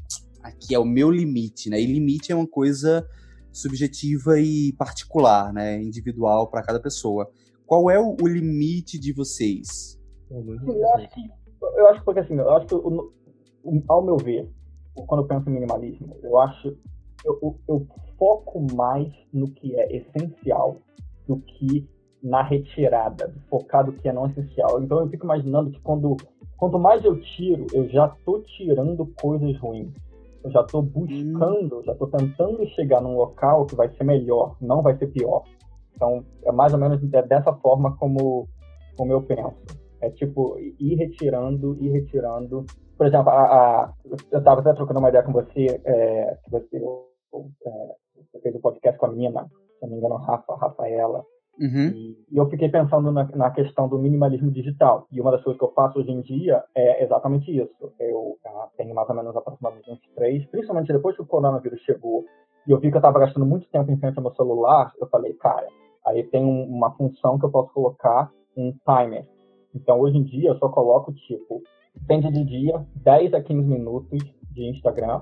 aqui 0.43 0.73
é 0.73 0.79
o 0.79 0.85
meu 0.85 1.09
limite, 1.09 1.69
né? 1.69 1.79
E 1.79 1.85
limite 1.85 2.31
é 2.31 2.35
uma 2.35 2.47
coisa 2.47 3.07
subjetiva 3.51 4.39
e 4.39 4.73
particular, 4.73 5.53
né? 5.53 5.81
Individual 5.81 6.49
para 6.49 6.63
cada 6.63 6.79
pessoa. 6.79 7.29
Qual 7.65 7.89
é 7.89 7.99
o, 7.99 8.15
o 8.21 8.27
limite 8.27 8.99
de 8.99 9.13
vocês? 9.13 9.99
Eu 10.29 10.93
acho 10.95 11.09
que, 11.09 11.21
eu 11.61 11.87
acho 11.87 12.03
porque 12.03 12.19
assim, 12.21 12.35
eu 12.35 12.51
acho 12.51 12.67
que 12.67 12.75
o, 12.75 13.11
o, 13.63 13.83
ao 13.87 14.03
meu 14.03 14.17
ver, 14.17 14.49
quando 15.07 15.23
eu 15.23 15.27
penso 15.27 15.49
em 15.49 15.53
minimalismo, 15.53 16.15
eu 16.23 16.37
acho 16.37 16.77
eu, 17.25 17.59
eu, 17.67 17.87
foco 18.17 18.65
mais 18.73 19.11
no 19.33 19.49
que 19.49 19.75
é 19.75 19.97
essencial 19.97 20.77
do 21.27 21.37
que 21.37 21.87
na 22.21 22.43
retirada, 22.43 23.33
focar 23.49 23.85
do 23.85 23.93
que 23.93 24.07
é 24.07 24.13
não 24.13 24.27
essencial. 24.27 24.81
Então 24.81 24.99
eu 24.99 25.09
fico 25.09 25.25
imaginando 25.25 25.71
que 25.71 25.79
quando 25.81 26.15
quanto 26.57 26.77
mais 26.77 27.03
eu 27.03 27.19
tiro, 27.19 27.65
eu 27.73 27.89
já 27.89 28.07
tô 28.23 28.39
tirando 28.41 29.05
coisas 29.19 29.57
ruins. 29.57 29.91
Eu 30.43 30.51
já 30.51 30.63
tô 30.63 30.81
buscando, 30.81 31.79
hum. 31.79 31.83
já 31.83 31.95
tô 31.95 32.07
tentando 32.07 32.65
chegar 32.69 33.01
num 33.01 33.15
local 33.15 33.65
que 33.65 33.75
vai 33.75 33.89
ser 33.95 34.03
melhor, 34.03 34.55
não 34.59 34.81
vai 34.81 34.97
ser 34.97 35.07
pior. 35.07 35.43
Então 35.95 36.25
é 36.43 36.51
mais 36.51 36.73
ou 36.73 36.79
menos 36.79 36.99
dessa 37.01 37.53
forma 37.53 37.95
como 37.97 38.47
como 38.97 39.13
eu 39.13 39.21
penso. 39.21 39.55
É 40.01 40.09
tipo, 40.09 40.57
ir 40.59 40.95
retirando, 40.95 41.77
ir 41.79 41.89
retirando. 41.89 42.65
Por 42.97 43.07
exemplo, 43.07 43.29
a, 43.29 43.43
a 43.43 43.93
eu 44.31 44.39
estava 44.39 44.61
até 44.61 44.73
trocando 44.73 44.99
uma 44.99 45.09
ideia 45.09 45.23
com 45.23 45.31
você, 45.31 45.81
é, 45.85 46.37
que 46.43 46.51
você, 46.51 46.77
é, 46.77 47.95
você 48.15 48.39
fez 48.41 48.55
um 48.55 48.61
podcast 48.61 48.99
com 48.99 49.05
a 49.05 49.11
menina, 49.11 49.47
se 49.79 49.85
não 49.85 49.89
me 49.89 49.97
engano, 49.97 50.15
Rafa, 50.15 50.55
Rafaela. 50.55 51.23
Uhum. 51.59 51.89
E, 51.93 52.17
eu 52.31 52.49
fiquei 52.49 52.69
pensando 52.69 53.11
na, 53.11 53.25
na, 53.35 53.51
questão 53.51 53.87
do 53.87 53.99
minimalismo 53.99 54.49
digital. 54.51 55.05
E 55.11 55.19
uma 55.19 55.31
das 55.31 55.43
coisas 55.43 55.59
que 55.59 55.65
eu 55.65 55.73
faço 55.73 55.99
hoje 55.99 56.11
em 56.11 56.21
dia 56.21 56.63
é 56.75 57.03
exatamente 57.03 57.55
isso. 57.55 57.91
Eu 57.99 58.37
uh, 58.45 58.69
tenho 58.77 58.95
mais 58.95 59.09
ou 59.09 59.15
menos 59.15 59.35
aproximadamente 59.35 59.91
uns 59.91 59.99
três, 60.15 60.45
principalmente 60.47 60.93
depois 60.93 61.15
que 61.15 61.21
o 61.21 61.25
coronavírus 61.25 61.81
chegou, 61.81 62.25
e 62.67 62.71
eu 62.71 62.79
vi 62.79 62.89
que 62.89 62.95
eu 62.95 62.99
estava 62.99 63.19
gastando 63.19 63.45
muito 63.45 63.67
tempo 63.69 63.91
em 63.91 63.97
frente 63.97 64.17
ao 64.17 64.23
meu 64.23 64.33
celular, 64.35 64.91
eu 64.99 65.07
falei, 65.07 65.33
cara, 65.33 65.67
aí 66.05 66.23
tem 66.23 66.43
um, 66.43 66.63
uma 66.63 66.91
função 66.91 67.37
que 67.39 67.45
eu 67.45 67.51
posso 67.51 67.73
colocar 67.73 68.31
um 68.55 68.73
timer. 68.85 69.27
Então, 69.73 69.99
hoje 69.99 70.17
em 70.17 70.23
dia, 70.23 70.49
eu 70.49 70.57
só 70.57 70.69
coloco, 70.69 71.13
tipo, 71.13 71.61
depende 71.95 72.31
do 72.31 72.45
dia, 72.45 72.85
10 72.95 73.33
a 73.33 73.41
15 73.41 73.67
minutos 73.67 74.19
de 74.51 74.69
Instagram, 74.69 75.21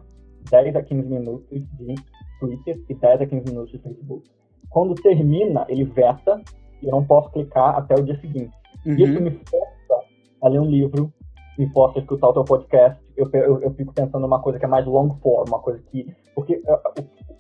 10 0.50 0.76
a 0.76 0.84
15 0.84 1.08
minutos 1.08 1.50
de 1.50 1.96
Twitter 2.40 2.82
e 2.90 2.96
10 2.96 3.22
a 3.22 3.26
15 3.26 3.46
minutos 3.46 3.72
de 3.72 3.80
Facebook. 3.80 4.30
Quando 4.70 4.96
termina, 4.96 5.66
ele 5.68 5.84
veta 5.84 6.42
e 6.82 6.86
eu 6.86 6.92
não 6.92 7.04
posso 7.04 7.32
clicar 7.32 7.78
até 7.78 7.96
o 7.96 8.04
dia 8.04 8.20
seguinte. 8.20 8.56
Uhum. 8.86 8.96
Isso 8.96 9.22
me 9.22 9.32
força 9.32 10.08
a 10.42 10.48
ler 10.48 10.60
um 10.60 10.66
livro, 10.66 11.12
me 11.58 11.68
força 11.72 12.00
a 12.00 12.02
escutar 12.02 12.30
o 12.30 12.34
teu 12.34 12.44
podcast. 12.44 13.02
Eu, 13.18 13.30
eu, 13.34 13.62
eu 13.62 13.72
fico 13.74 13.94
pensando 13.94 14.20
numa 14.20 14.42
coisa 14.42 14.60
que 14.60 14.66
é 14.66 14.68
mais 14.68 14.86
long 14.86 15.14
form, 15.22 15.50
uma 15.50 15.60
coisa 15.60 15.82
que. 15.92 16.08
Porque 16.34 16.62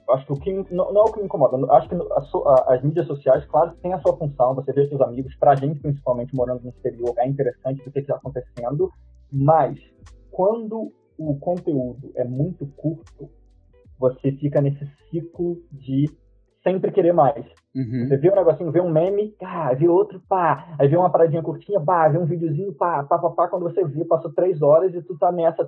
acho 0.09 0.25
que 0.25 0.33
o 0.33 0.35
que 0.35 0.73
não, 0.73 0.91
não, 0.91 1.01
é 1.01 1.05
o 1.05 1.13
que 1.13 1.19
me 1.19 1.25
incomoda. 1.25 1.57
Acho 1.73 1.87
que 1.87 1.95
a, 1.95 1.99
a, 1.99 2.75
as 2.75 2.83
mídias 2.83 3.07
sociais, 3.07 3.45
claro, 3.45 3.73
têm 3.81 3.93
a 3.93 3.99
sua 3.99 4.17
função. 4.17 4.55
Você 4.55 4.73
vê 4.73 4.87
seus 4.87 5.01
amigos, 5.01 5.35
pra 5.35 5.55
gente 5.55 5.79
principalmente 5.79 6.35
morando 6.35 6.63
no 6.63 6.69
exterior, 6.69 7.13
é 7.17 7.27
interessante 7.27 7.87
o 7.87 7.91
que 7.91 7.99
está 7.99 8.15
acontecendo. 8.15 8.91
Mas 9.31 9.79
quando 10.31 10.91
o 11.17 11.35
conteúdo 11.39 12.11
é 12.15 12.23
muito 12.23 12.65
curto, 12.77 13.29
você 13.99 14.31
fica 14.31 14.61
nesse 14.61 14.89
ciclo 15.09 15.57
de 15.71 16.05
sempre 16.63 16.91
querer 16.91 17.13
mais. 17.13 17.45
Uhum. 17.75 18.07
Você 18.07 18.17
vê 18.17 18.31
um 18.31 18.35
negocinho, 18.35 18.71
vê 18.71 18.81
um 18.81 18.89
meme, 18.89 19.35
ah, 19.41 19.73
vê 19.73 19.87
outro, 19.87 20.21
pá. 20.27 20.75
Aí 20.79 20.87
vê 20.87 20.97
uma 20.97 21.09
paradinha 21.09 21.43
curtinha, 21.43 21.79
pá, 21.79 22.07
vê 22.07 22.17
um 22.17 22.25
videozinho, 22.25 22.73
pá, 22.73 23.03
pá, 23.03 23.17
pá, 23.19 23.29
pá. 23.29 23.47
Quando 23.47 23.63
você 23.63 23.83
vê, 23.85 24.03
passou 24.05 24.31
três 24.33 24.61
horas 24.61 24.93
e 24.93 25.01
tu 25.01 25.17
tá 25.17 25.31
nessa. 25.31 25.67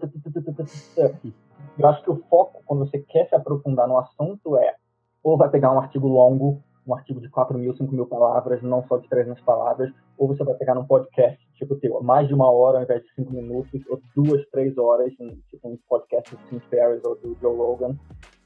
Eu 1.78 1.88
acho 1.88 2.04
que 2.04 2.12
o 2.12 2.22
foco, 2.30 2.62
quando 2.66 2.86
você 2.86 3.00
quer 3.00 3.28
se 3.28 3.36
aprofundar 3.36 3.88
no 3.88 3.98
assunto, 3.98 4.58
é 4.58 4.76
ou 5.24 5.38
vai 5.38 5.50
pegar 5.50 5.72
um 5.72 5.80
artigo 5.80 6.08
longo, 6.08 6.64
um 6.86 6.96
artigo 6.96 7.22
de 7.22 7.30
4 7.30 7.58
mil, 7.58 7.76
5 7.76 7.94
mil 7.94 8.08
palavras, 8.08 8.62
não 8.62 8.84
só 8.88 8.98
de 8.98 9.08
300 9.08 9.42
palavras, 9.44 9.92
ou 10.18 10.28
você 10.28 10.44
vai 10.44 10.56
pegar 10.56 10.74
num 10.74 10.86
podcast, 10.86 11.40
tipo, 11.54 11.76
teu, 11.76 12.02
mais 12.02 12.28
de 12.28 12.34
uma 12.34 12.52
hora 12.52 12.80
ao 12.80 12.84
invés 12.84 13.04
de 13.04 13.14
5 13.14 13.32
minutos, 13.32 13.82
ou 13.88 14.02
duas, 14.16 14.44
três 14.50 14.78
horas, 14.78 15.14
tipo 15.14 15.70
um 15.70 15.78
podcast 15.88 16.36
do 16.36 16.42
Tim 16.50 16.60
Ferriss 16.70 17.04
ou 17.06 17.16
do 17.16 17.38
Joe 17.40 17.56
Logan. 17.56 17.96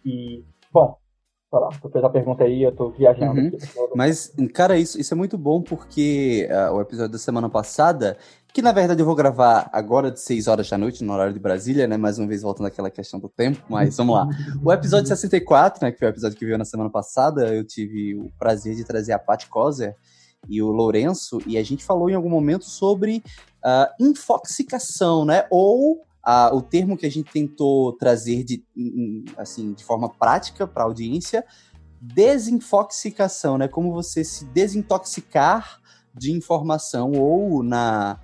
E, 0.04 0.44
bom, 0.72 0.98
falar. 1.56 1.80
Tu 1.80 1.90
fez 1.90 2.04
a 2.04 2.10
pergunta 2.10 2.44
aí, 2.44 2.64
eu 2.64 2.72
tô 2.72 2.90
viajando 2.90 3.40
uhum. 3.40 3.48
aqui. 3.48 3.58
Mas, 3.96 4.34
cara, 4.54 4.78
isso, 4.78 5.00
isso 5.00 5.14
é 5.14 5.18
muito 5.18 5.38
bom 5.38 5.62
porque 5.62 6.50
uh, 6.52 6.74
o 6.74 6.82
episódio 6.82 7.14
da 7.14 7.18
semana 7.18 7.50
passada, 7.50 8.18
que 8.54 8.62
na 8.62 8.74
verdade 8.74 9.02
eu 9.02 9.06
vou 9.06 9.16
gravar 9.16 9.70
agora 9.72 10.12
de 10.12 10.20
6 10.20 10.48
horas 10.48 10.70
da 10.70 10.78
noite, 10.78 11.04
no 11.04 11.14
horário 11.14 11.34
de 11.34 11.40
Brasília, 11.40 11.88
né? 11.88 11.96
Mais 11.96 12.20
uma 12.20 12.28
vez 12.28 12.42
voltando 12.42 12.68
àquela 12.68 12.90
questão 12.90 13.20
do 13.20 13.30
tempo, 13.30 13.64
mas 13.70 13.96
vamos 13.96 14.16
lá. 14.16 14.28
O 14.64 14.72
episódio 14.72 15.08
64, 15.08 15.86
né, 15.86 15.92
que 15.92 16.00
foi 16.00 16.08
o 16.08 16.10
episódio 16.10 16.38
que 16.38 16.46
veio 16.46 16.58
na 16.58 16.66
semana 16.66 16.90
passada, 16.90 17.54
eu 17.54 17.64
tive 17.64 18.16
o 18.16 18.32
prazer 18.38 18.76
de 18.76 18.84
trazer 18.84 19.14
a 19.14 19.20
Pat 19.20 19.48
Kozer 19.48 19.96
e 20.48 20.62
o 20.62 20.68
Lourenço, 20.68 21.40
e 21.48 21.58
a 21.58 21.64
gente 21.64 21.84
falou 21.84 22.10
em 22.10 22.14
algum 22.14 22.30
momento 22.30 22.66
sobre 22.66 23.24
uh, 23.64 24.04
infoxicação, 24.04 25.26
né? 25.26 25.46
Ou 25.50 26.06
o 26.54 26.62
termo 26.62 26.98
que 26.98 27.06
a 27.06 27.12
gente 27.12 27.32
tentou 27.32 27.94
trazer 27.94 28.44
de, 28.44 28.64
assim, 29.38 29.74
de 29.74 29.84
forma 29.84 30.10
prática 30.10 30.66
para 30.66 30.84
a 30.84 30.86
audiência, 30.88 31.46
desinfoxicação, 32.02 33.58
né? 33.58 33.68
Como 33.68 33.92
você 33.92 34.24
se 34.24 34.46
desintoxicar 34.46 35.80
de 36.14 36.32
informação 36.32 37.12
ou 37.12 37.62
na, 37.62 38.20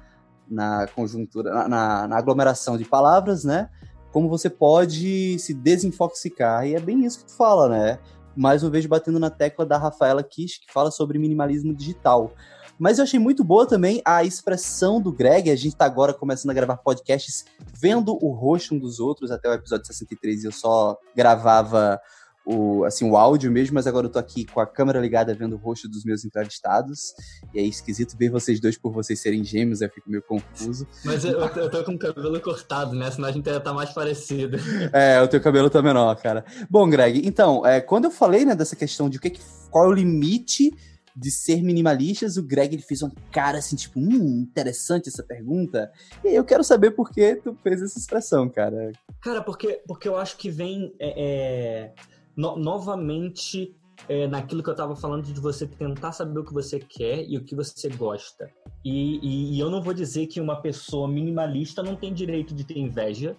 na 0.49 0.87
conjuntura, 0.95 1.67
na, 1.67 2.07
na, 2.07 2.17
aglomeração 2.17 2.77
de 2.77 2.85
palavras, 2.85 3.43
né? 3.43 3.69
Como 4.11 4.29
você 4.29 4.49
pode 4.49 5.37
se 5.39 5.53
desinfoxicar. 5.53 6.65
E 6.65 6.75
é 6.75 6.79
bem 6.79 7.05
isso 7.05 7.19
que 7.19 7.25
tu 7.25 7.35
fala, 7.35 7.69
né? 7.69 7.99
Mais 8.35 8.63
uma 8.63 8.69
vez 8.69 8.85
batendo 8.85 9.19
na 9.19 9.29
tecla 9.29 9.65
da 9.65 9.77
Rafaela 9.77 10.23
Kish, 10.23 10.59
que 10.59 10.71
fala 10.71 10.89
sobre 10.89 11.19
minimalismo 11.19 11.73
digital. 11.73 12.33
Mas 12.82 12.97
eu 12.97 13.03
achei 13.03 13.19
muito 13.19 13.43
boa 13.43 13.67
também 13.67 14.01
a 14.03 14.23
expressão 14.23 14.99
do 14.99 15.11
Greg. 15.11 15.51
A 15.51 15.55
gente 15.55 15.75
tá 15.75 15.86
agora 15.86 16.15
começando 16.15 16.49
a 16.49 16.53
gravar 16.55 16.77
podcasts 16.77 17.45
vendo 17.79 18.17
o 18.19 18.32
rosto 18.32 18.73
um 18.73 18.79
dos 18.79 18.99
outros. 18.99 19.29
Até 19.29 19.47
o 19.47 19.53
episódio 19.53 19.86
63 19.86 20.45
eu 20.45 20.51
só 20.51 20.97
gravava 21.15 22.01
o, 22.43 22.84
assim, 22.84 23.07
o 23.07 23.15
áudio 23.15 23.51
mesmo, 23.51 23.75
mas 23.75 23.86
agora 23.86 24.07
eu 24.07 24.09
tô 24.09 24.17
aqui 24.17 24.45
com 24.45 24.59
a 24.59 24.65
câmera 24.65 24.99
ligada 24.99 25.32
vendo 25.36 25.53
o 25.53 25.59
rosto 25.59 25.88
dos 25.88 26.03
meus 26.03 26.25
entrevistados. 26.25 27.13
E 27.53 27.59
é 27.59 27.61
esquisito 27.61 28.17
ver 28.17 28.32
vocês 28.32 28.59
dois 28.59 28.79
por 28.79 28.91
vocês 28.91 29.21
serem 29.21 29.43
gêmeos, 29.43 29.82
eu 29.82 29.89
fico 29.91 30.09
meio 30.09 30.23
confuso. 30.23 30.88
Mas 31.05 31.23
eu, 31.23 31.39
eu 31.39 31.69
tô 31.69 31.84
com 31.84 31.91
o 31.91 31.99
cabelo 31.99 32.41
cortado, 32.41 32.95
né? 32.95 33.11
Senão 33.11 33.29
a 33.29 33.32
gente 33.32 33.45
ia 33.45 33.57
estar 33.57 33.69
tá 33.69 33.73
mais 33.75 33.91
parecido. 33.91 34.57
É, 34.91 35.21
o 35.21 35.27
teu 35.27 35.39
cabelo 35.39 35.69
tá 35.69 35.84
menor, 35.84 36.15
cara. 36.15 36.43
Bom, 36.67 36.89
Greg, 36.89 37.21
então, 37.23 37.63
é, 37.63 37.79
quando 37.79 38.05
eu 38.05 38.11
falei, 38.11 38.43
né, 38.43 38.55
dessa 38.55 38.75
questão 38.75 39.07
de 39.07 39.17
o 39.17 39.21
que, 39.21 39.39
qual 39.69 39.86
é 39.86 39.88
o 39.88 39.93
limite 39.93 40.73
de 41.16 41.32
ser 41.32 41.62
minimalistas, 41.62 42.38
o 42.38 42.43
Greg 42.43 42.76
ele 42.76 42.82
fez 42.82 43.01
uma 43.01 43.12
cara 43.32 43.57
assim, 43.57 43.76
tipo, 43.76 43.99
hum, 43.99 44.41
interessante 44.41 45.09
essa 45.09 45.24
pergunta. 45.24 45.91
E 46.24 46.36
eu 46.36 46.43
quero 46.43 46.64
saber 46.64 46.91
por 46.91 47.12
que 47.12 47.36
tu 47.36 47.57
fez 47.64 47.82
essa 47.82 47.99
expressão, 47.99 48.49
cara. 48.49 48.91
Cara, 49.22 49.41
porque, 49.41 49.82
porque 49.88 50.07
eu 50.07 50.18
acho 50.18 50.38
que 50.38 50.49
vem 50.49 50.93
é, 50.99 51.14
é 51.18 51.93
no, 52.36 52.57
novamente 52.57 53.76
é, 54.07 54.28
naquilo 54.28 54.64
que 54.64 54.70
eu 54.70 54.74
estava 54.74 54.95
falando 54.95 55.24
de 55.24 55.39
você 55.39 55.68
tentar 55.68 56.12
saber 56.12 56.39
o 56.39 56.43
que 56.43 56.53
você 56.53 56.80
quer 56.80 57.26
e 57.28 57.38
o 57.38 57.43
que 57.43 57.55
você 57.55 57.89
gosta. 57.89 58.49
E, 58.84 59.18
e, 59.18 59.55
e, 59.55 59.59
eu 59.59 59.70
não 59.70 59.82
vou 59.82 59.93
dizer 59.93 60.28
que 60.28 60.41
uma 60.41 60.62
pessoa 60.62 61.07
minimalista 61.07 61.84
não 61.84 61.95
tem 61.95 62.14
direito 62.14 62.53
de 62.53 62.64
ter 62.64 62.78
inveja 62.78 63.36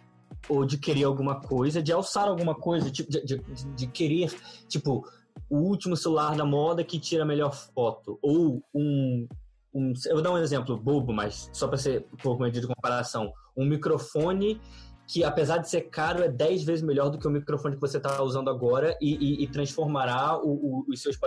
ou 0.48 0.64
de 0.64 0.78
querer 0.78 1.04
alguma 1.04 1.40
coisa, 1.40 1.82
de 1.82 1.92
alçar 1.92 2.28
alguma 2.28 2.54
coisa, 2.54 2.90
tipo, 2.90 3.10
de, 3.10 3.22
de, 3.24 3.40
de 3.76 3.86
querer, 3.86 4.32
tipo, 4.68 5.04
o 5.48 5.58
último 5.58 5.96
celular 5.96 6.36
da 6.36 6.44
moda 6.44 6.84
que 6.84 6.98
tira 6.98 7.22
a 7.22 7.26
melhor 7.26 7.54
foto, 7.54 8.18
ou 8.22 8.62
um, 8.74 9.26
um 9.74 9.92
eu 10.06 10.14
vou 10.14 10.22
dar 10.22 10.32
um 10.32 10.38
exemplo 10.38 10.76
bobo, 10.76 11.12
mas 11.12 11.50
só 11.52 11.68
para 11.68 11.78
ser 11.78 12.06
por 12.22 12.38
medida 12.38 12.66
de 12.66 12.74
comparação, 12.74 13.32
um 13.56 13.64
microfone 13.66 14.60
que 15.06 15.22
apesar 15.24 15.58
de 15.58 15.68
ser 15.68 15.82
caro, 15.82 16.22
é 16.22 16.28
10 16.28 16.64
vezes 16.64 16.82
melhor 16.82 17.10
do 17.10 17.18
que 17.18 17.26
o 17.26 17.30
microfone 17.30 17.74
que 17.74 17.80
você 17.80 17.98
está 17.98 18.22
usando 18.22 18.48
agora 18.48 18.96
e, 19.00 19.14
e, 19.14 19.44
e 19.44 19.46
transformará 19.46 20.38
o, 20.38 20.48
o, 20.48 20.84
os, 20.88 21.02
seus 21.02 21.18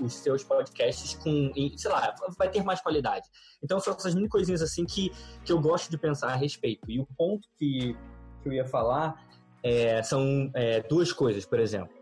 os 0.00 0.14
seus 0.14 0.42
podcasts 0.42 1.14
com, 1.14 1.52
em, 1.54 1.76
sei 1.78 1.90
lá, 1.90 2.14
vai 2.36 2.50
ter 2.50 2.64
mais 2.64 2.80
qualidade. 2.80 3.26
Então 3.62 3.78
são 3.78 3.94
essas 3.94 4.14
mini 4.14 4.28
coisinhas 4.28 4.62
assim 4.62 4.84
que, 4.84 5.12
que 5.44 5.52
eu 5.52 5.60
gosto 5.60 5.90
de 5.90 5.98
pensar 5.98 6.28
a 6.28 6.34
respeito. 6.34 6.90
E 6.90 6.98
o 6.98 7.06
ponto 7.16 7.46
que, 7.56 7.96
que 8.42 8.48
eu 8.48 8.52
ia 8.52 8.64
falar 8.64 9.22
é, 9.62 10.02
são 10.02 10.50
é, 10.54 10.82
duas 10.82 11.12
coisas, 11.12 11.44
por 11.44 11.60
exemplo. 11.60 11.97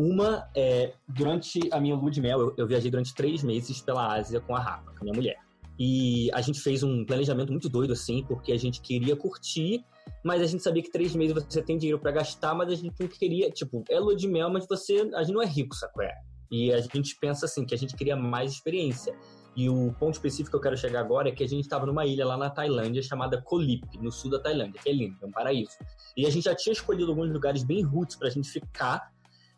Uma, 0.00 0.48
é, 0.54 0.92
durante 1.08 1.60
a 1.72 1.80
minha 1.80 1.96
lua 1.96 2.10
de 2.10 2.20
mel, 2.20 2.40
eu, 2.40 2.54
eu 2.56 2.66
viajei 2.68 2.88
durante 2.88 3.12
três 3.12 3.42
meses 3.42 3.80
pela 3.80 4.14
Ásia 4.14 4.40
com 4.40 4.54
a 4.54 4.60
Rafa, 4.60 4.92
com 4.92 5.00
a 5.00 5.02
minha 5.02 5.14
mulher. 5.14 5.36
E 5.76 6.30
a 6.32 6.40
gente 6.40 6.60
fez 6.60 6.82
um 6.84 7.04
planejamento 7.04 7.50
muito 7.50 7.68
doido, 7.68 7.92
assim, 7.92 8.24
porque 8.26 8.52
a 8.52 8.56
gente 8.56 8.80
queria 8.80 9.16
curtir 9.16 9.84
mas 10.22 10.42
a 10.42 10.46
gente 10.46 10.62
sabia 10.62 10.82
que 10.82 10.90
três 10.90 11.14
meses 11.14 11.34
você 11.34 11.62
tem 11.62 11.78
dinheiro 11.78 11.98
para 11.98 12.10
gastar, 12.10 12.54
mas 12.54 12.68
a 12.68 12.74
gente 12.74 12.94
não 12.98 13.08
queria, 13.08 13.50
tipo, 13.50 13.84
é 13.88 13.98
lua 13.98 14.16
de 14.16 14.28
mel, 14.28 14.50
mas 14.50 14.66
você, 14.66 15.08
a 15.14 15.22
gente 15.22 15.34
não 15.34 15.42
é 15.42 15.46
rico, 15.46 15.74
sacou? 15.74 16.02
É? 16.02 16.14
E 16.50 16.72
a 16.72 16.80
gente 16.80 17.16
pensa 17.20 17.46
assim, 17.46 17.64
que 17.64 17.74
a 17.74 17.78
gente 17.78 17.94
queria 17.94 18.16
mais 18.16 18.52
experiência. 18.52 19.14
E 19.54 19.68
o 19.68 19.92
ponto 19.98 20.14
específico 20.14 20.50
que 20.50 20.56
eu 20.56 20.60
quero 20.60 20.76
chegar 20.76 21.00
agora 21.00 21.28
é 21.28 21.32
que 21.32 21.42
a 21.42 21.48
gente 21.48 21.62
estava 21.64 21.84
numa 21.84 22.06
ilha 22.06 22.24
lá 22.24 22.36
na 22.36 22.48
Tailândia 22.48 23.02
chamada 23.02 23.42
Koh 23.42 23.58
Lip, 23.58 23.98
no 24.00 24.12
sul 24.12 24.30
da 24.30 24.38
Tailândia, 24.38 24.80
que 24.80 24.88
é 24.88 24.92
lindo, 24.92 25.16
é 25.20 25.26
um 25.26 25.32
paraíso. 25.32 25.72
E 26.16 26.26
a 26.26 26.30
gente 26.30 26.44
já 26.44 26.54
tinha 26.54 26.72
escolhido 26.72 27.10
alguns 27.10 27.30
lugares 27.30 27.64
bem 27.64 27.82
roots 27.82 28.14
pra 28.16 28.30
gente 28.30 28.48
ficar, 28.48 29.10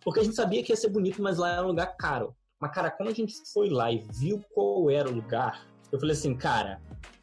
porque 0.03 0.21
a 0.21 0.25
gente 0.25 0.37
sabia 0.37 0.63
que 0.63 0.73
ia 0.73 0.77
ser 0.77 0.89
bonito, 0.89 1.23
mas 1.23 1.39
lá 1.39 1.53
era 1.53 1.65
um 1.65 1.69
lugar 1.69 1.97
caro. 1.97 2.35
Mas, 2.61 2.73
cara, 2.73 2.91
quando 2.91 3.09
a 3.09 3.15
gente 3.15 3.35
foi 3.53 3.71
lá 3.71 3.91
e 3.91 4.05
viu 4.13 4.43
qual 4.53 4.91
era 4.91 5.09
o 5.09 5.15
lugar, 5.15 5.67
eu 5.91 5.99
falei 5.99 6.15
assim, 6.15 6.37
cara, 6.37 6.81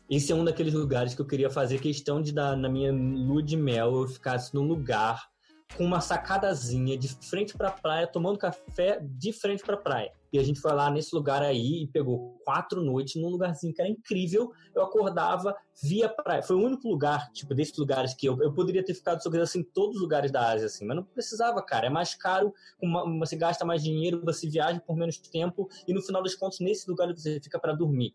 esse 0.10 0.32
é 0.32 0.36
um 0.36 0.44
daqueles 0.44 0.74
lugares 0.74 1.14
que 1.14 1.22
eu 1.22 1.26
queria 1.26 1.50
fazer 1.50 1.80
questão 1.80 2.22
de 2.22 2.32
dar 2.32 2.56
na 2.56 2.70
minha 2.70 2.92
lua 2.92 3.44
de 3.44 3.58
mel 3.58 4.02
eu 4.02 4.08
ficasse 4.08 4.54
num 4.56 4.64
lugar 4.64 5.28
com 5.76 5.84
uma 5.84 6.00
sacadazinha 6.00 6.98
de 6.98 7.10
frente 7.10 7.56
para 7.58 7.68
a 7.68 7.72
praia, 7.72 8.08
tomando 8.08 8.38
café 8.38 9.00
de 9.02 9.34
frente 9.34 9.64
para 9.64 9.76
a 9.76 9.80
praia. 9.80 10.12
E 10.32 10.38
a 10.38 10.44
gente 10.44 10.60
foi 10.60 10.74
lá 10.74 10.92
nesse 10.92 11.16
lugar 11.16 11.42
aí 11.42 11.84
e 11.84 11.88
pegou 11.88 12.38
quatro 12.44 12.82
noites 12.82 13.16
num 13.16 13.30
lugarzinho 13.30 13.74
que 13.74 13.82
era 13.82 13.90
incrível. 13.90 14.52
Eu 14.76 14.82
acordava, 14.82 15.56
via 15.82 16.10
praia. 16.10 16.44
Foi 16.44 16.56
o 16.56 16.60
único 16.60 16.88
lugar, 16.88 17.32
tipo, 17.32 17.54
desses 17.56 17.78
lugares 17.78 18.14
que 18.14 18.28
eu, 18.28 18.42
eu 18.42 18.54
poderia 18.54 18.84
ter 18.84 18.94
ficado, 18.94 19.22
eu 19.24 19.32
quisesse, 19.32 19.60
em 19.60 19.64
todos 19.64 19.96
os 19.96 20.02
lugares 20.02 20.32
da 20.32 20.52
Ásia, 20.52 20.68
assim. 20.68 20.86
Mas 20.86 20.98
não 20.98 21.04
precisava, 21.04 21.62
cara. 21.62 21.88
É 21.88 21.90
mais 21.90 22.14
caro, 22.14 22.54
uma, 22.82 23.06
você 23.20 23.36
gasta 23.36 23.64
mais 23.64 23.82
dinheiro, 23.82 24.22
você 24.24 24.50
viaja 24.50 24.80
por 24.82 24.98
menos 24.98 25.18
tempo. 25.18 25.70
E 25.88 25.94
no 25.94 26.02
final 26.02 26.22
das 26.22 26.36
contas, 26.36 26.60
nesse 26.60 26.90
lugar 26.90 27.14
você 27.14 27.40
fica 27.42 27.58
para 27.60 27.74
dormir. 27.74 28.14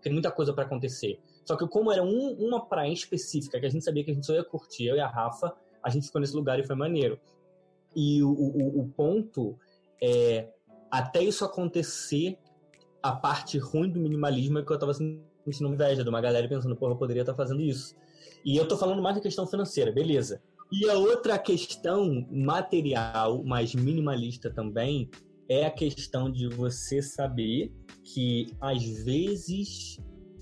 Tem 0.00 0.12
muita 0.12 0.30
coisa 0.30 0.52
para 0.54 0.64
acontecer. 0.64 1.20
Só 1.44 1.56
que 1.56 1.66
como 1.66 1.92
era 1.92 2.02
um, 2.02 2.32
uma 2.38 2.64
praia 2.64 2.92
específica, 2.92 3.60
que 3.60 3.66
a 3.66 3.68
gente 3.68 3.84
sabia 3.84 4.02
que 4.02 4.10
a 4.10 4.14
gente 4.14 4.24
só 4.24 4.32
ia 4.32 4.44
curtir, 4.44 4.86
eu 4.86 4.96
e 4.96 5.00
a 5.00 5.08
Rafa, 5.08 5.54
a 5.82 5.90
gente 5.90 6.06
ficou 6.06 6.20
nesse 6.20 6.34
lugar 6.34 6.58
e 6.58 6.66
foi 6.66 6.76
maneiro. 6.76 7.20
E 7.94 8.22
o, 8.22 8.30
o, 8.30 8.80
o 8.80 8.88
ponto 8.88 9.58
é, 10.02 10.48
até 10.90 11.22
isso 11.22 11.44
acontecer, 11.44 12.38
a 13.02 13.12
parte 13.12 13.58
ruim 13.58 13.90
do 13.90 14.00
minimalismo 14.00 14.58
é 14.58 14.64
que 14.64 14.72
eu 14.72 14.78
tava 14.78 14.92
sentindo 14.92 15.72
inveja 15.72 16.02
de 16.02 16.08
uma 16.08 16.20
galera 16.20 16.48
pensando, 16.48 16.76
porra, 16.76 16.92
eu 16.92 16.98
poderia 16.98 17.22
estar 17.22 17.32
tá 17.32 17.36
fazendo 17.36 17.60
isso. 17.60 17.94
E 18.44 18.56
eu 18.56 18.66
tô 18.66 18.76
falando 18.76 19.02
mais 19.02 19.16
da 19.16 19.22
questão 19.22 19.46
financeira, 19.46 19.92
beleza. 19.92 20.42
E 20.72 20.88
a 20.88 20.94
outra 20.94 21.38
questão 21.38 22.26
material, 22.30 23.42
mais 23.44 23.74
minimalista 23.74 24.50
também, 24.50 25.10
é 25.48 25.66
a 25.66 25.70
questão 25.70 26.30
de 26.30 26.48
você 26.48 27.02
saber 27.02 27.72
que 28.04 28.54
às 28.60 28.82
vezes 29.04 29.98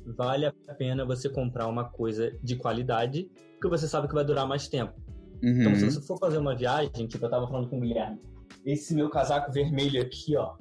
vale 0.06 0.46
a 0.46 0.52
pena 0.76 1.04
você 1.04 1.28
comprar 1.28 1.66
uma 1.66 1.84
coisa 1.84 2.36
de 2.42 2.56
qualidade, 2.56 3.30
porque 3.52 3.68
você 3.68 3.88
sabe 3.88 4.06
que 4.06 4.14
vai 4.14 4.24
durar 4.24 4.46
mais 4.46 4.68
tempo. 4.68 4.94
Uhum. 5.42 5.60
Então, 5.60 5.74
se 5.76 5.84
você 5.84 6.00
for 6.02 6.18
fazer 6.18 6.38
uma 6.38 6.54
viagem, 6.54 7.06
tipo, 7.06 7.24
eu 7.24 7.30
tava 7.30 7.46
falando 7.46 7.68
com 7.68 7.78
o 7.78 7.80
Guilherme, 7.80 8.20
esse 8.72 8.94
meu 8.94 9.08
casaco 9.08 9.50
vermelho 9.50 10.00
aqui, 10.00 10.36
ó, 10.36 10.54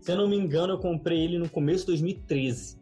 se 0.00 0.12
eu 0.12 0.16
não 0.16 0.28
me 0.28 0.36
engano, 0.36 0.74
eu 0.74 0.78
comprei 0.78 1.22
ele 1.22 1.38
no 1.38 1.48
começo 1.48 1.80
de 1.80 1.92
2013. 1.92 2.78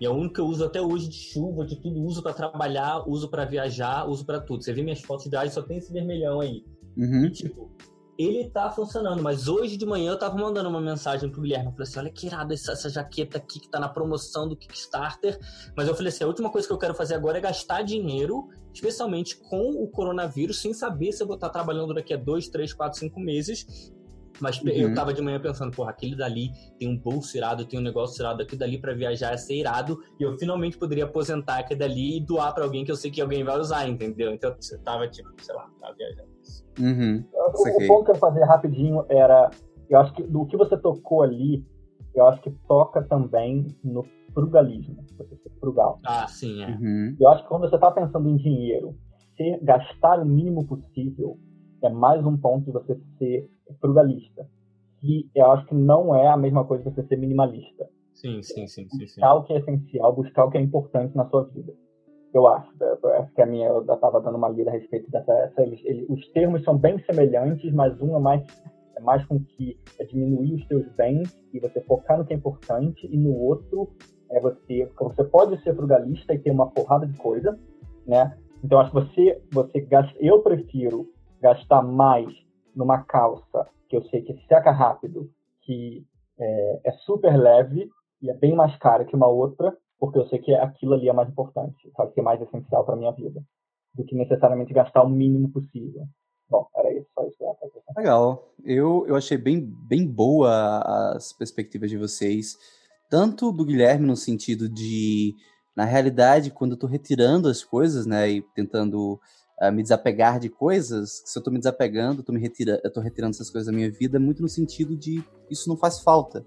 E 0.00 0.06
é 0.06 0.10
o 0.10 0.12
único 0.12 0.34
que 0.34 0.40
eu 0.40 0.46
uso 0.46 0.64
até 0.64 0.80
hoje 0.80 1.08
de 1.08 1.16
chuva, 1.16 1.64
de 1.64 1.76
tudo, 1.76 2.00
uso 2.00 2.22
para 2.22 2.32
trabalhar, 2.32 3.08
uso 3.08 3.28
para 3.28 3.44
viajar, 3.44 4.08
uso 4.08 4.24
para 4.24 4.40
tudo. 4.40 4.62
Você 4.62 4.72
vê 4.72 4.82
minhas 4.82 5.00
fotos 5.00 5.24
de 5.24 5.30
viagem, 5.30 5.50
só 5.50 5.62
tem 5.62 5.78
esse 5.78 5.92
vermelhão 5.92 6.40
aí. 6.40 6.64
Uhum. 6.96 7.24
E, 7.24 7.30
tipo, 7.30 7.70
ele 8.16 8.50
tá 8.50 8.70
funcionando. 8.70 9.22
Mas 9.22 9.48
hoje 9.48 9.76
de 9.76 9.86
manhã 9.86 10.12
eu 10.12 10.18
tava 10.18 10.36
mandando 10.36 10.68
uma 10.68 10.80
mensagem 10.80 11.30
pro 11.30 11.40
Guilherme. 11.40 11.66
Eu 11.66 11.72
falei 11.72 11.88
assim: 11.88 11.98
olha 11.98 12.10
que 12.10 12.26
irado 12.26 12.52
essa, 12.52 12.72
essa 12.72 12.88
jaqueta 12.88 13.38
aqui 13.38 13.60
que 13.60 13.68
tá 13.68 13.80
na 13.80 13.88
promoção 13.88 14.48
do 14.48 14.56
Kickstarter. 14.56 15.38
Mas 15.76 15.88
eu 15.88 15.94
falei 15.94 16.08
assim: 16.08 16.24
a 16.24 16.26
última 16.26 16.50
coisa 16.50 16.66
que 16.66 16.72
eu 16.72 16.78
quero 16.78 16.94
fazer 16.94 17.14
agora 17.14 17.38
é 17.38 17.40
gastar 17.40 17.82
dinheiro, 17.82 18.48
especialmente 18.72 19.36
com 19.36 19.70
o 19.82 19.88
coronavírus, 19.88 20.60
sem 20.60 20.72
saber 20.72 21.12
se 21.12 21.22
eu 21.22 21.26
vou 21.26 21.34
estar 21.36 21.48
trabalhando 21.48 21.94
daqui 21.94 22.14
a 22.14 22.16
dois, 22.16 22.48
três, 22.48 22.72
quatro, 22.72 22.98
cinco 22.98 23.20
meses. 23.20 23.92
Mas 24.40 24.60
uhum. 24.60 24.70
eu 24.70 24.94
tava 24.94 25.12
de 25.12 25.20
manhã 25.20 25.40
pensando, 25.40 25.74
porra, 25.74 25.90
aquele 25.90 26.16
dali 26.16 26.50
tem 26.78 26.88
um 26.88 26.96
bolso 26.96 27.36
irado, 27.36 27.64
tem 27.64 27.78
um 27.78 27.82
negócio 27.82 28.20
irado, 28.22 28.42
aquele 28.42 28.58
dali 28.58 28.78
para 28.78 28.94
viajar 28.94 29.32
é 29.32 29.36
ser 29.36 29.56
irado, 29.56 29.98
e 30.18 30.22
eu 30.22 30.36
finalmente 30.38 30.78
poderia 30.78 31.04
aposentar 31.04 31.58
aquele 31.58 31.80
dali 31.80 32.18
e 32.18 32.20
doar 32.20 32.54
para 32.54 32.64
alguém 32.64 32.84
que 32.84 32.90
eu 32.90 32.96
sei 32.96 33.10
que 33.10 33.20
alguém 33.20 33.44
vai 33.44 33.58
usar, 33.58 33.88
entendeu? 33.88 34.32
Então 34.32 34.50
eu 34.50 34.82
tava 34.82 35.08
tipo, 35.08 35.28
sei 35.40 35.54
lá, 35.54 35.68
tava 35.80 35.94
viajando. 35.94 36.28
Uhum. 36.78 37.24
O, 37.34 37.84
o 37.84 37.86
ponto 37.86 38.04
que 38.04 38.10
eu 38.10 38.14
ia 38.14 38.20
fazer 38.20 38.44
rapidinho 38.44 39.04
era, 39.08 39.50
eu 39.88 39.98
acho 39.98 40.12
que 40.14 40.22
do 40.22 40.46
que 40.46 40.56
você 40.56 40.76
tocou 40.76 41.22
ali, 41.22 41.64
eu 42.14 42.26
acho 42.26 42.40
que 42.42 42.50
toca 42.66 43.02
também 43.02 43.66
no 43.82 44.04
frugalismo, 44.32 45.04
você 45.16 45.36
ser 45.36 45.50
frugal. 45.60 45.98
Ah, 46.04 46.26
sim, 46.28 46.62
é. 46.62 46.68
Uhum. 46.68 47.16
Eu 47.18 47.28
acho 47.28 47.42
que 47.42 47.48
quando 47.48 47.68
você 47.68 47.74
está 47.74 47.90
pensando 47.90 48.28
em 48.28 48.36
dinheiro, 48.36 48.94
ser, 49.36 49.58
gastar 49.62 50.20
o 50.20 50.26
mínimo 50.26 50.66
possível 50.66 51.38
é 51.82 51.88
mais 51.88 52.24
um 52.24 52.36
ponto 52.36 52.66
de 52.66 52.72
você 52.72 52.98
ser 53.18 53.50
frugalista. 53.80 54.48
Que 55.00 55.30
eu 55.34 55.50
acho 55.52 55.66
que 55.66 55.74
não 55.74 56.14
é 56.14 56.26
a 56.26 56.36
mesma 56.36 56.64
coisa 56.64 56.84
que 56.84 56.90
você 56.90 57.06
ser 57.06 57.16
minimalista. 57.16 57.88
Sim, 58.14 58.42
sim, 58.42 58.66
sim. 58.66 58.88
sim, 58.88 58.98
buscar 58.98 59.32
sim. 59.32 59.38
o 59.38 59.42
que 59.44 59.52
é 59.52 59.58
essencial, 59.58 60.14
buscar 60.14 60.44
o 60.44 60.50
que 60.50 60.58
é 60.58 60.60
importante 60.60 61.16
na 61.16 61.28
sua 61.28 61.44
vida 61.44 61.72
eu 62.32 62.46
acho. 62.46 62.70
Acho 63.18 63.34
que 63.34 63.42
a 63.42 63.46
minha, 63.46 63.68
eu 63.68 63.80
estava 63.80 64.20
dando 64.20 64.36
uma 64.36 64.48
lida 64.48 64.70
a 64.70 64.74
respeito 64.74 65.10
dessa. 65.10 65.32
Essa, 65.32 65.62
os 66.08 66.28
termos 66.28 66.62
são 66.64 66.76
bem 66.76 66.98
semelhantes, 67.04 67.72
mas 67.72 68.00
um 68.00 68.16
é 68.16 68.20
mais, 68.20 68.42
é 68.96 69.00
mais 69.00 69.24
com 69.26 69.40
que 69.40 69.78
é 69.98 70.04
diminuir 70.04 70.54
os 70.54 70.66
teus 70.66 70.86
bens 70.96 71.38
e 71.52 71.60
você 71.60 71.80
focar 71.82 72.18
no 72.18 72.24
que 72.24 72.32
é 72.32 72.36
importante, 72.36 73.06
e 73.10 73.16
no 73.16 73.34
outro 73.34 73.90
é 74.30 74.40
você. 74.40 74.90
Você 74.98 75.24
pode 75.24 75.60
ser 75.62 75.74
frugalista 75.74 76.34
e 76.34 76.38
ter 76.38 76.50
uma 76.50 76.70
porrada 76.70 77.06
de 77.06 77.16
coisa, 77.18 77.58
né? 78.06 78.36
Então 78.62 78.80
acho 78.80 78.90
que 78.90 79.00
você, 79.00 79.42
você 79.50 79.80
gasta. 79.80 80.14
Eu 80.20 80.40
prefiro 80.42 81.06
gastar 81.40 81.82
mais 81.82 82.28
numa 82.74 83.02
calça 83.02 83.68
que 83.88 83.96
eu 83.96 84.02
sei 84.04 84.22
que 84.22 84.34
seca 84.46 84.70
rápido, 84.70 85.30
que 85.62 86.04
é, 86.38 86.80
é 86.84 86.92
super 87.04 87.36
leve 87.36 87.88
e 88.22 88.30
é 88.30 88.34
bem 88.34 88.54
mais 88.54 88.76
cara 88.78 89.04
que 89.04 89.16
uma 89.16 89.26
outra, 89.26 89.76
porque 89.98 90.18
eu 90.18 90.26
sei 90.28 90.38
que 90.38 90.54
aquilo 90.54 90.94
ali 90.94 91.08
é 91.08 91.12
mais 91.12 91.28
importante, 91.28 91.90
sabe, 91.96 92.12
que 92.12 92.20
é 92.20 92.22
mais 92.22 92.40
essencial 92.40 92.84
para 92.84 92.96
minha 92.96 93.12
vida, 93.12 93.42
do 93.94 94.04
que 94.04 94.14
necessariamente 94.14 94.72
gastar 94.72 95.02
o 95.02 95.08
mínimo 95.08 95.50
possível. 95.50 96.04
Bom, 96.48 96.66
era 96.76 96.92
isso, 96.92 97.06
só 97.14 97.26
isso 97.26 97.36
Legal. 97.96 98.54
Eu, 98.64 99.04
eu 99.06 99.16
achei 99.16 99.36
bem, 99.36 99.60
bem 99.60 100.06
boa 100.06 101.12
as 101.14 101.32
perspectivas 101.32 101.90
de 101.90 101.98
vocês, 101.98 102.56
tanto 103.10 103.52
do 103.52 103.64
Guilherme 103.64 104.06
no 104.06 104.16
sentido 104.16 104.68
de, 104.68 105.34
na 105.76 105.84
realidade, 105.84 106.50
quando 106.50 106.72
eu 106.72 106.78
tô 106.78 106.86
retirando 106.86 107.48
as 107.48 107.64
coisas, 107.64 108.06
né, 108.06 108.30
e 108.30 108.42
tentando 108.54 109.18
uh, 109.62 109.72
me 109.72 109.82
desapegar 109.82 110.38
de 110.38 110.48
coisas, 110.48 111.22
se 111.24 111.38
eu 111.38 111.42
tô 111.42 111.50
me 111.50 111.58
desapegando, 111.58 112.20
eu 112.20 112.24
tô, 112.24 112.32
me 112.32 112.40
retira, 112.40 112.80
eu 112.84 112.92
tô 112.92 113.00
retirando 113.00 113.34
essas 113.34 113.50
coisas 113.50 113.66
da 113.66 113.72
minha 113.72 113.90
vida, 113.90 114.18
muito 114.18 114.42
no 114.42 114.48
sentido 114.48 114.96
de 114.96 115.22
isso 115.50 115.68
não 115.68 115.76
faz 115.76 116.00
falta. 116.00 116.44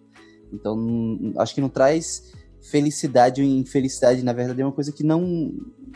Então, 0.52 1.34
acho 1.38 1.56
que 1.56 1.62
não 1.62 1.70
traz 1.70 2.34
felicidade 2.62 3.42
ou 3.42 3.48
infelicidade, 3.48 4.24
na 4.24 4.34
verdade, 4.34 4.62
é 4.62 4.66
uma 4.66 4.72
coisa 4.72 4.92
que 4.92 5.04
não 5.04 5.52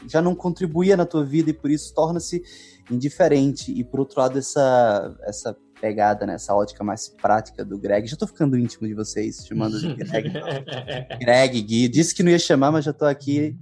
já 0.07 0.21
não 0.21 0.35
contribuía 0.35 0.97
na 0.97 1.05
tua 1.05 1.23
vida 1.23 1.49
e 1.49 1.53
por 1.53 1.71
isso 1.71 1.93
torna-se 1.93 2.43
indiferente. 2.91 3.71
E 3.71 3.83
por 3.83 3.99
outro 3.99 4.19
lado, 4.19 4.37
essa, 4.37 5.17
essa 5.23 5.57
pegada, 5.79 6.25
né, 6.25 6.35
essa 6.35 6.53
ótica 6.53 6.83
mais 6.83 7.07
prática 7.07 7.63
do 7.63 7.77
Greg. 7.77 8.07
Já 8.07 8.15
tô 8.15 8.27
ficando 8.27 8.57
íntimo 8.57 8.87
de 8.87 8.93
vocês, 8.93 9.45
chamando 9.45 9.79
de 9.79 9.93
Greg. 9.95 10.31
Greg, 11.19 11.61
Gui. 11.61 11.87
Disse 11.87 12.13
que 12.13 12.23
não 12.23 12.31
ia 12.31 12.39
chamar, 12.39 12.71
mas 12.71 12.85
já 12.85 12.93
tô 12.93 13.05
aqui. 13.05 13.57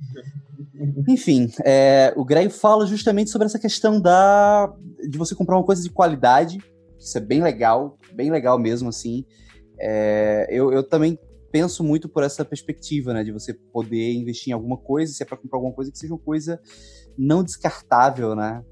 Enfim, 1.08 1.52
é, 1.64 2.14
o 2.16 2.26
Greg 2.26 2.50
fala 2.50 2.88
justamente 2.88 3.30
sobre 3.30 3.46
essa 3.46 3.60
questão 3.60 4.02
da 4.02 4.74
de 5.08 5.18
você 5.18 5.36
comprar 5.36 5.56
uma 5.56 5.66
coisa 5.66 5.84
de 5.84 5.90
qualidade. 5.90 6.58
Isso 7.00 7.18
é 7.18 7.22
bem 7.22 7.44
legal, 7.44 8.00
bem 8.14 8.32
legal 8.32 8.58
mesmo, 8.58 8.90
assim. 8.90 9.26
É, 9.80 10.48
eu, 10.50 10.72
eu 10.72 10.82
também 10.82 11.20
penso 11.52 11.84
muito 11.84 12.10
por 12.10 12.24
essa 12.24 12.44
perspectiva, 12.44 13.14
né? 13.14 13.24
De 13.24 13.32
você 13.32 13.54
poder 13.54 14.14
investir 14.14 14.50
em 14.50 14.54
alguma 14.54 14.78
coisa, 14.78 15.14
se 15.14 15.22
é 15.22 15.26
para 15.26 15.38
comprar 15.38 15.58
alguma 15.58 15.74
coisa 15.74 15.92
que 15.92 15.98
seja 16.00 16.14
uma 16.14 16.20
coisa 16.20 16.60
não 17.16 17.44
descartável, 17.44 18.36
né? 18.36 18.64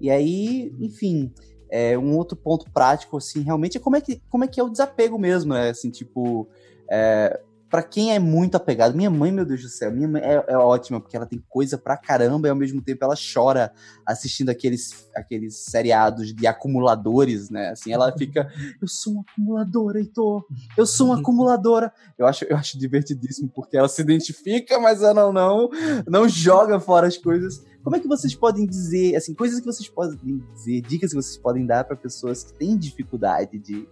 E 0.00 0.10
aí, 0.10 0.72
enfim, 0.80 1.30
é, 1.70 1.98
um 1.98 2.16
outro 2.16 2.36
ponto 2.36 2.70
prático, 2.72 3.18
assim, 3.18 3.42
realmente 3.42 3.76
é 3.76 3.80
como 3.80 3.96
é 3.96 4.00
que, 4.00 4.22
como 4.30 4.44
é, 4.44 4.48
que 4.48 4.58
é 4.58 4.62
o 4.62 4.70
desapego 4.70 5.18
mesmo, 5.18 5.52
né? 5.52 5.68
Assim, 5.68 5.90
tipo, 5.90 6.48
é, 6.90 7.38
para 7.70 7.84
quem 7.84 8.12
é 8.12 8.18
muito 8.18 8.56
apegado, 8.56 8.96
minha 8.96 9.08
mãe, 9.08 9.30
meu 9.30 9.44
Deus 9.44 9.62
do 9.62 9.68
céu, 9.68 9.92
minha 9.92 10.08
mãe 10.08 10.20
é, 10.20 10.44
é, 10.48 10.56
ótima, 10.56 11.00
porque 11.00 11.16
ela 11.16 11.24
tem 11.24 11.40
coisa 11.48 11.78
pra 11.78 11.96
caramba 11.96 12.48
e 12.48 12.50
ao 12.50 12.56
mesmo 12.56 12.82
tempo 12.82 13.04
ela 13.04 13.14
chora 13.14 13.72
assistindo 14.04 14.48
aqueles, 14.48 15.08
aqueles 15.14 15.56
seriados 15.56 16.34
de 16.34 16.46
acumuladores, 16.48 17.48
né? 17.48 17.70
Assim, 17.70 17.92
ela 17.92 18.12
fica, 18.18 18.52
eu 18.82 18.88
sou 18.88 19.12
uma 19.12 19.22
acumuladora, 19.22 20.00
Heitor, 20.00 20.44
eu 20.76 20.84
sou 20.84 21.06
uma 21.06 21.20
acumuladora. 21.20 21.92
Eu 22.18 22.26
acho, 22.26 22.44
eu 22.44 22.56
acho 22.56 22.76
divertidíssimo, 22.76 23.48
porque 23.54 23.76
ela 23.76 23.88
se 23.88 24.02
identifica, 24.02 24.80
mas 24.80 25.00
ela 25.00 25.14
não, 25.14 25.32
não, 25.32 25.70
não 26.08 26.28
joga 26.28 26.80
fora 26.80 27.06
as 27.06 27.16
coisas. 27.16 27.64
Como 27.84 27.94
é 27.94 28.00
que 28.00 28.08
vocês 28.08 28.34
podem 28.34 28.66
dizer, 28.66 29.14
assim, 29.14 29.32
coisas 29.32 29.60
que 29.60 29.66
vocês 29.66 29.88
podem 29.88 30.42
dizer, 30.54 30.80
dicas 30.82 31.10
que 31.10 31.16
vocês 31.16 31.38
podem 31.38 31.64
dar 31.64 31.84
para 31.84 31.96
pessoas 31.96 32.42
que 32.42 32.52
têm 32.54 32.76
dificuldade 32.76 33.58
de 33.58 33.88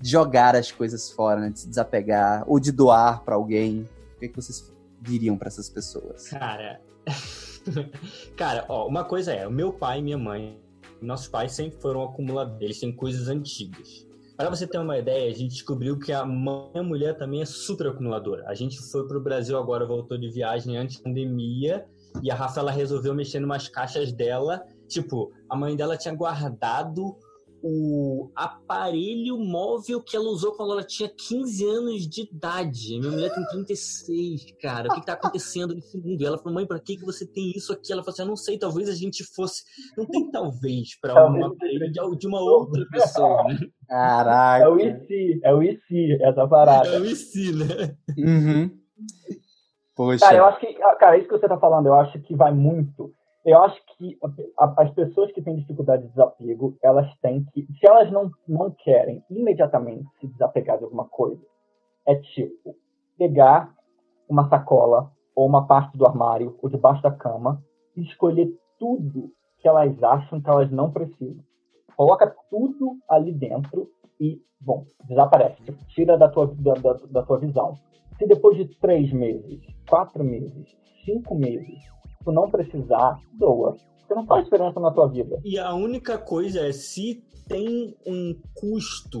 de 0.00 0.10
jogar 0.10 0.54
as 0.56 0.70
coisas 0.70 1.10
fora, 1.10 1.40
né? 1.40 1.50
De 1.50 1.60
se 1.60 1.68
desapegar, 1.68 2.44
ou 2.46 2.60
de 2.60 2.72
doar 2.72 3.22
para 3.24 3.34
alguém. 3.34 3.88
O 4.16 4.18
que, 4.18 4.26
é 4.26 4.28
que 4.28 4.36
vocês 4.36 4.72
diriam 5.00 5.36
para 5.36 5.48
essas 5.48 5.68
pessoas? 5.68 6.28
Cara. 6.28 6.80
Cara, 8.36 8.64
ó, 8.68 8.86
uma 8.86 9.04
coisa 9.04 9.32
é, 9.32 9.46
o 9.46 9.50
meu 9.50 9.72
pai 9.72 9.98
e 9.98 10.02
minha 10.02 10.18
mãe, 10.18 10.58
nossos 11.00 11.28
pais 11.28 11.52
sempre 11.52 11.80
foram 11.80 12.02
acumuladores, 12.02 12.60
eles 12.60 12.80
têm 12.80 12.92
coisas 12.92 13.28
antigas. 13.28 14.06
Para 14.36 14.50
você 14.50 14.66
ter 14.66 14.78
uma 14.78 14.98
ideia, 14.98 15.30
a 15.30 15.34
gente 15.34 15.52
descobriu 15.52 15.98
que 15.98 16.12
a 16.12 16.24
mãe 16.24 16.70
a 16.74 16.82
mulher 16.82 17.16
também 17.16 17.40
é 17.40 17.44
super 17.44 17.86
acumuladora. 17.86 18.44
A 18.48 18.54
gente 18.54 18.78
foi 18.90 19.06
pro 19.06 19.20
Brasil 19.20 19.56
agora, 19.56 19.86
voltou 19.86 20.18
de 20.18 20.28
viagem 20.28 20.76
antes 20.76 20.98
da 20.98 21.04
pandemia, 21.04 21.86
e 22.22 22.30
a 22.30 22.34
Rafa 22.34 22.60
ela 22.60 22.70
resolveu 22.70 23.14
mexer 23.14 23.40
em 23.40 23.44
umas 23.44 23.68
caixas 23.68 24.12
dela. 24.12 24.64
Tipo, 24.88 25.32
a 25.48 25.56
mãe 25.56 25.76
dela 25.76 25.96
tinha 25.96 26.14
guardado 26.14 27.16
o 27.66 28.30
aparelho 28.36 29.38
móvel 29.38 30.02
que 30.02 30.14
ela 30.14 30.28
usou 30.28 30.52
quando 30.52 30.72
ela 30.72 30.84
tinha 30.84 31.08
15 31.08 31.64
anos 31.64 32.06
de 32.06 32.28
idade. 32.30 32.98
Minha 33.00 33.10
mulher 33.10 33.34
tem 33.34 33.46
36, 33.46 34.54
cara. 34.60 34.88
O 34.88 34.94
que, 34.94 35.00
que 35.00 35.06
tá 35.06 35.14
acontecendo 35.14 35.74
nesse 35.74 35.96
mundo? 35.96 36.20
E 36.20 36.26
ela 36.26 36.36
falou, 36.36 36.52
mãe, 36.52 36.66
pra 36.66 36.78
que, 36.78 36.98
que 36.98 37.04
você 37.06 37.26
tem 37.26 37.52
isso 37.56 37.72
aqui? 37.72 37.90
Ela 37.90 38.02
falou 38.02 38.12
assim, 38.12 38.22
eu 38.22 38.28
não 38.28 38.36
sei, 38.36 38.58
talvez 38.58 38.86
a 38.86 38.94
gente 38.94 39.24
fosse. 39.34 39.62
Não 39.96 40.04
tem 40.04 40.30
talvez 40.30 41.00
pra 41.00 41.26
um 41.30 41.46
aparelho 41.46 41.90
de, 41.90 42.18
de 42.18 42.26
uma 42.26 42.38
outra 42.38 42.84
pessoa, 42.92 43.44
né? 43.44 43.58
Caraca. 43.88 44.64
É 44.66 44.68
o 44.68 44.78
IC, 44.78 45.40
é 45.42 45.54
o 45.54 45.62
IC, 45.62 46.22
essa 46.22 46.46
parada. 46.46 46.88
É 46.88 47.00
o 47.00 47.06
IC, 47.06 47.52
né? 47.52 47.96
Uhum. 48.18 48.78
Poxa. 49.96 50.26
Cara, 50.26 50.36
eu 50.36 50.44
acho 50.44 50.60
que, 50.60 50.74
cara, 50.74 51.16
isso 51.16 51.28
que 51.28 51.38
você 51.38 51.48
tá 51.48 51.58
falando, 51.58 51.86
eu 51.86 51.94
acho 51.94 52.20
que 52.20 52.36
vai 52.36 52.52
muito 52.52 53.10
eu 53.44 53.62
acho 53.62 53.78
que 53.96 54.18
as 54.56 54.90
pessoas 54.92 55.30
que 55.32 55.42
têm 55.42 55.56
dificuldade 55.56 56.04
de 56.04 56.08
desapego, 56.08 56.76
elas 56.82 57.06
têm 57.18 57.44
que, 57.52 57.66
se 57.78 57.86
elas 57.86 58.10
não, 58.10 58.30
não 58.48 58.70
querem 58.70 59.22
imediatamente 59.30 60.08
se 60.18 60.26
desapegar 60.28 60.78
de 60.78 60.84
alguma 60.84 61.06
coisa, 61.06 61.42
é 62.06 62.14
tipo 62.16 62.74
pegar 63.18 63.74
uma 64.28 64.48
sacola 64.48 65.12
ou 65.36 65.46
uma 65.46 65.66
parte 65.66 65.96
do 65.96 66.06
armário 66.06 66.58
ou 66.62 66.70
debaixo 66.70 67.02
da 67.02 67.10
cama 67.10 67.62
e 67.96 68.02
escolher 68.02 68.50
tudo 68.78 69.30
que 69.58 69.68
elas 69.68 70.02
acham 70.02 70.40
que 70.40 70.48
elas 70.48 70.70
não 70.70 70.90
precisam. 70.90 71.42
Coloca 71.96 72.34
tudo 72.50 72.96
ali 73.08 73.32
dentro 73.32 73.88
e, 74.18 74.40
bom, 74.60 74.84
desaparece. 75.06 75.62
Tipo, 75.62 75.84
tira 75.86 76.16
da 76.16 76.28
tua, 76.28 76.46
da, 76.58 76.74
da, 76.74 76.92
da 77.10 77.22
tua 77.22 77.38
visão. 77.38 77.74
Se 78.18 78.26
depois 78.26 78.56
de 78.56 78.66
três 78.78 79.12
meses, 79.12 79.60
quatro 79.88 80.24
meses, 80.24 80.76
cinco 81.04 81.34
meses, 81.34 81.78
tu 82.24 82.32
não 82.32 82.50
precisar, 82.50 83.20
doa. 83.32 83.76
Você 84.06 84.14
não 84.14 84.26
faz 84.26 84.44
diferença 84.44 84.78
na 84.80 84.90
tua 84.90 85.08
vida. 85.08 85.40
E 85.44 85.58
a 85.58 85.74
única 85.74 86.18
coisa 86.18 86.66
é 86.66 86.72
se 86.72 87.22
tem 87.48 87.94
um 88.06 88.34
custo 88.54 89.20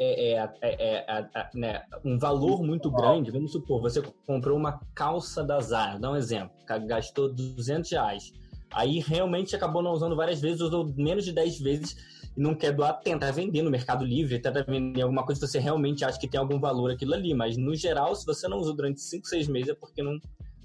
é, 0.00 0.34
é, 0.34 0.50
é, 0.62 1.28
é, 1.34 1.50
né, 1.54 1.82
um 2.04 2.16
valor 2.18 2.62
muito 2.62 2.88
grande, 2.88 3.32
vamos 3.32 3.50
supor, 3.50 3.82
você 3.82 4.00
comprou 4.24 4.56
uma 4.56 4.80
calça 4.94 5.42
da 5.42 5.58
Zara, 5.60 5.98
dá 5.98 6.12
um 6.12 6.16
exemplo, 6.16 6.54
gastou 6.86 7.32
200 7.32 7.90
reais, 7.90 8.32
aí 8.72 9.00
realmente 9.00 9.56
acabou 9.56 9.82
não 9.82 9.90
usando 9.90 10.14
várias 10.14 10.40
vezes, 10.40 10.60
usou 10.60 10.86
menos 10.96 11.24
de 11.24 11.32
10 11.32 11.58
vezes 11.58 11.96
e 12.36 12.40
não 12.40 12.54
quer 12.54 12.72
doar, 12.72 13.00
tenta 13.00 13.32
vender 13.32 13.62
no 13.62 13.72
Mercado 13.72 14.04
Livre, 14.04 14.38
tenta 14.38 14.62
vender 14.62 15.02
alguma 15.02 15.24
coisa 15.26 15.40
que 15.40 15.48
você 15.48 15.58
realmente 15.58 16.04
acha 16.04 16.18
que 16.18 16.28
tem 16.28 16.38
algum 16.38 16.60
valor 16.60 16.92
aquilo 16.92 17.14
ali, 17.14 17.34
mas 17.34 17.56
no 17.56 17.74
geral, 17.74 18.14
se 18.14 18.24
você 18.24 18.46
não 18.46 18.58
usou 18.58 18.76
durante 18.76 19.00
5, 19.00 19.26
6 19.26 19.48
meses 19.48 19.70
é 19.70 19.74
porque 19.74 20.00
não 20.00 20.16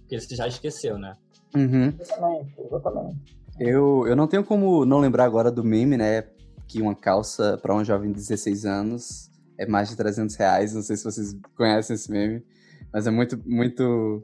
porque 0.01 0.19
você 0.19 0.36
já 0.36 0.47
esqueceu, 0.47 0.97
né? 0.97 1.15
Uhum. 1.56 1.93
Exatamente, 1.99 2.54
exatamente. 2.60 3.43
Eu, 3.60 4.06
eu 4.08 4.16
não 4.16 4.28
tenho 4.28 4.43
como 4.43 4.86
não 4.86 4.99
lembrar 4.99 5.26
agora 5.26 5.51
do 5.51 5.64
meme, 5.64 5.97
né? 5.97 6.24
Que 6.68 6.82
uma 6.82 6.95
calça 6.95 7.58
para 7.62 7.76
um 7.76 7.84
jovem 7.84 8.12
de 8.12 8.16
16 8.16 8.66
anos 8.66 9.32
é 9.58 9.66
mais 9.66 9.89
de 9.89 9.95
300 9.95 10.36
reais. 10.36 10.74
Não 10.74 10.82
sei 10.82 10.97
se 10.97 11.04
vocês 11.04 11.36
conhecem 11.56 11.95
esse 11.95 12.12
meme, 12.12 12.43
mas 12.91 13.06
é 13.06 13.12
muito, 13.12 13.39
muito, 13.45 14.24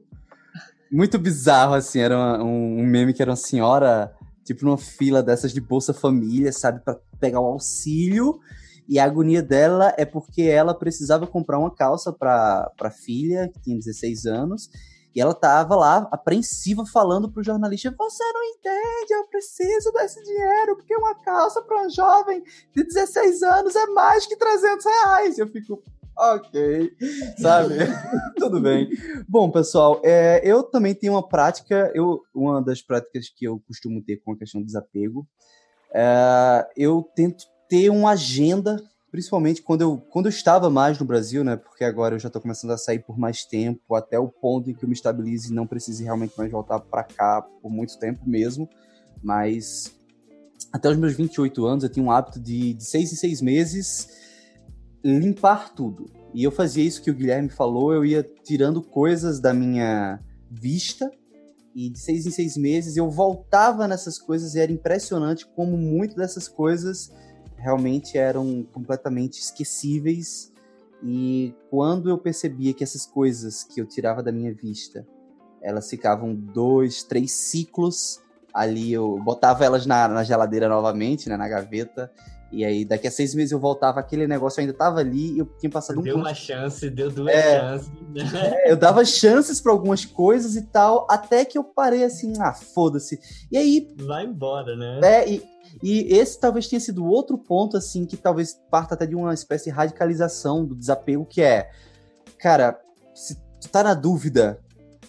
muito 0.92 1.20
bizarro, 1.20 1.76
assim. 1.76 2.00
Era 2.00 2.18
uma, 2.18 2.44
um, 2.44 2.80
um, 2.80 2.86
meme 2.86 3.14
que 3.14 3.22
era 3.22 3.32
uma 3.32 3.38
senhora, 3.38 4.12
tipo, 4.44 4.66
numa 4.66 4.78
fila 4.78 5.22
dessas 5.22 5.54
de 5.54 5.62
Bolsa 5.62 5.94
Família, 5.94 6.52
sabe? 6.52 6.80
para 6.80 7.00
pegar 7.20 7.40
o 7.40 7.46
auxílio. 7.46 8.40
E 8.88 8.98
a 8.98 9.06
agonia 9.06 9.44
dela 9.44 9.94
é 9.98 10.06
porque 10.06 10.42
ela 10.42 10.74
precisava 10.74 11.28
comprar 11.28 11.60
uma 11.60 11.70
calça 11.70 12.12
para 12.12 12.72
a 12.82 12.90
filha, 12.90 13.48
que 13.48 13.62
tinha 13.62 13.78
16 13.78 14.26
anos, 14.26 14.72
e 15.20 15.22
ela 15.22 15.34
tava 15.34 15.76
lá, 15.76 16.08
apreensiva, 16.14 16.86
falando 16.86 17.30
pro 17.30 17.44
jornalista: 17.44 17.94
Você 17.98 18.24
não 18.32 18.42
entende, 18.42 19.14
eu 19.14 19.28
preciso 19.28 19.92
desse 19.92 20.24
dinheiro, 20.24 20.78
porque 20.78 20.96
uma 20.96 21.14
calça 21.14 21.62
para 21.62 21.86
um 21.86 21.90
jovem 21.90 22.42
de 22.74 22.86
16 22.86 23.44
anos 23.44 23.76
é 23.76 23.86
mais 23.88 24.26
que 24.26 24.38
300 24.38 24.86
reais. 24.86 25.38
Eu 25.38 25.50
fico, 25.50 25.84
ok, 26.18 26.92
sabe? 27.38 27.76
Tudo 28.40 28.62
bem. 28.62 28.88
Bom, 29.28 29.52
pessoal, 29.52 30.00
é, 30.06 30.40
eu 30.42 30.64
também 30.64 30.96
tenho 30.96 31.12
uma 31.12 31.28
prática, 31.28 31.92
eu, 31.94 32.22
uma 32.34 32.62
das 32.62 32.82
práticas 32.82 33.28
que 33.28 33.44
eu 33.44 33.62
costumo 33.68 34.02
ter 34.02 34.22
com 34.24 34.32
a 34.32 34.38
questão 34.38 34.62
do 34.62 34.68
desapego, 34.68 35.28
é, 35.94 36.66
eu 36.78 37.06
tento 37.14 37.44
ter 37.68 37.90
uma 37.90 38.12
agenda 38.12 38.82
principalmente 39.12 39.62
quando 39.62 39.82
eu, 39.82 39.98
quando 39.98 40.28
eu 40.28 40.30
estava 40.30 40.70
mais 40.70 41.00
no 41.00 41.06
Brasil, 41.06 41.44
né? 41.44 41.56
Porque 41.56 41.84
agora 41.84 42.16
eu 42.16 42.20
já 42.20 42.28
estou 42.28 42.42
começando 42.42 42.72
a 42.72 42.78
sair 42.78 43.00
por 43.00 43.18
mais 43.18 43.44
tempo, 43.44 43.96
até 43.96 44.20
o 44.20 44.28
ponto 44.28 44.70
em 44.70 44.74
que 44.74 44.84
eu 44.84 44.90
me 44.90 44.96
estabilize 44.96 45.52
e 45.52 45.56
não 45.56 45.66
precise 45.66 46.04
realmente 46.04 46.34
mais 46.38 46.52
voltar 46.52 46.80
para 46.80 47.04
cá 47.04 47.42
por 47.42 47.72
muito 47.72 47.98
tempo 47.98 48.22
mesmo. 48.28 48.70
Mas 49.24 49.96
até 50.72 50.90
os 50.90 50.98
meus 50.98 51.14
28 51.14 51.66
anos 51.66 51.84
eu 51.84 51.90
tinha 51.90 52.06
um 52.06 52.12
hábito 52.12 52.40
de, 52.40 52.74
de 52.74 52.84
seis 52.84 53.12
em 53.12 53.16
seis 53.16 53.42
meses 53.42 54.10
limpar 55.04 55.74
tudo. 55.74 56.06
E 56.34 56.44
eu 56.44 56.52
fazia 56.52 56.84
isso 56.84 57.02
que 57.02 57.10
o 57.10 57.14
Guilherme 57.14 57.50
falou, 57.50 57.94
eu 57.94 58.06
ia 58.06 58.24
tirando 58.44 58.82
coisas 58.82 59.40
da 59.40 59.54
minha 59.54 60.20
vista 60.50 61.10
e 61.76 61.90
de 61.90 62.00
seis 62.00 62.26
em 62.26 62.32
seis 62.32 62.58
meses 62.58 62.98
eu 62.98 63.10
voltava 63.10 63.88
nessas 63.88 64.20
coisas 64.20 64.56
e 64.56 64.60
era 64.60 64.72
impressionante 64.72 65.46
como 65.56 65.78
muito 65.78 66.16
dessas 66.16 66.48
coisas 66.48 67.12
realmente 67.60 68.18
eram 68.18 68.64
completamente 68.74 69.40
esquecíveis. 69.40 70.52
E 71.04 71.54
quando 71.70 72.10
eu 72.10 72.18
percebia 72.18 72.74
que 72.74 72.84
essas 72.84 73.06
coisas 73.06 73.64
que 73.64 73.80
eu 73.80 73.86
tirava 73.86 74.22
da 74.22 74.32
minha 74.32 74.54
vista, 74.54 75.08
elas 75.62 75.90
ficavam 75.90 76.34
dois, 76.36 77.04
três 77.04 77.32
ciclos 77.32 78.22
ali 78.54 78.92
eu 78.92 79.20
botava 79.20 79.64
elas 79.64 79.86
na, 79.86 80.08
na 80.08 80.24
geladeira 80.24 80.68
novamente, 80.68 81.30
né, 81.30 81.38
na 81.38 81.48
gaveta. 81.48 82.12
E 82.52 82.66
aí, 82.66 82.84
daqui 82.84 83.08
a 83.08 83.12
seis 83.12 83.36
meses 83.36 83.52
eu 83.52 83.60
voltava, 83.60 84.00
aquele 84.00 84.26
negócio 84.26 84.60
ainda 84.60 84.74
tava 84.74 85.00
ali 85.00 85.34
e 85.36 85.40
eu 85.40 85.46
tinha 85.60 85.70
passado 85.70 86.00
um. 86.00 86.04
Deu 86.04 86.16
uma 86.16 86.34
chance, 86.34 86.90
deu 86.90 87.12
duas 87.12 87.34
é, 87.34 87.60
chances. 87.60 87.92
É, 88.34 88.72
eu 88.72 88.76
dava 88.76 89.06
chances 89.06 89.62
para 89.62 89.72
algumas 89.72 90.04
coisas 90.04 90.56
e 90.56 90.64
tal, 90.64 91.06
até 91.10 91.46
que 91.46 91.58
eu 91.58 91.64
parei 91.64 92.04
assim, 92.04 92.34
ah, 92.40 92.54
foda-se. 92.54 93.20
E 93.52 93.58
aí. 93.58 93.94
Vai 93.98 94.26
embora, 94.26 94.76
né? 94.76 95.00
É, 95.04 95.30
e, 95.30 95.44
e 95.84 96.14
esse 96.14 96.40
talvez 96.40 96.68
tenha 96.68 96.80
sido 96.80 97.06
outro 97.06 97.38
ponto, 97.38 97.78
assim, 97.78 98.06
que 98.06 98.18
talvez 98.18 98.60
parta 98.72 98.96
até 98.96 99.06
de 99.06 99.16
uma 99.16 99.34
espécie 99.34 99.66
de 99.66 99.72
radicalização 99.72 100.66
do 100.66 100.76
desapego, 100.76 101.26
que 101.26 101.42
é, 101.42 101.70
cara, 102.40 102.80
se 103.14 103.36
tu 103.62 103.70
tá 103.70 103.84
na 103.84 103.94
dúvida 103.94 104.60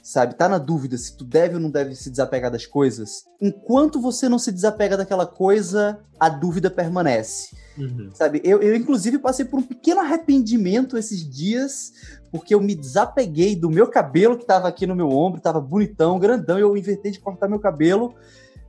sabe? 0.02 0.34
Tá 0.34 0.48
na 0.48 0.58
dúvida 0.58 0.96
se 0.96 1.16
tu 1.16 1.24
deve 1.24 1.54
ou 1.54 1.60
não 1.60 1.70
deve 1.70 1.94
se 1.94 2.10
desapegar 2.10 2.50
das 2.50 2.66
coisas. 2.66 3.24
Enquanto 3.40 4.00
você 4.00 4.28
não 4.28 4.38
se 4.38 4.52
desapega 4.52 4.96
daquela 4.96 5.26
coisa, 5.26 6.00
a 6.18 6.28
dúvida 6.28 6.70
permanece. 6.70 7.56
Uhum. 7.78 8.10
Sabe? 8.12 8.40
Eu, 8.44 8.60
eu, 8.60 8.74
inclusive, 8.76 9.18
passei 9.18 9.44
por 9.44 9.60
um 9.60 9.62
pequeno 9.62 10.00
arrependimento 10.00 10.96
esses 10.96 11.28
dias, 11.28 11.92
porque 12.30 12.54
eu 12.54 12.60
me 12.60 12.74
desapeguei 12.74 13.56
do 13.56 13.70
meu 13.70 13.88
cabelo 13.88 14.36
que 14.36 14.44
tava 14.44 14.68
aqui 14.68 14.86
no 14.86 14.96
meu 14.96 15.08
ombro, 15.08 15.40
tava 15.40 15.60
bonitão, 15.60 16.18
grandão, 16.18 16.58
e 16.58 16.62
eu 16.62 16.76
inventei 16.76 17.10
de 17.10 17.20
cortar 17.20 17.48
meu 17.48 17.60
cabelo. 17.60 18.14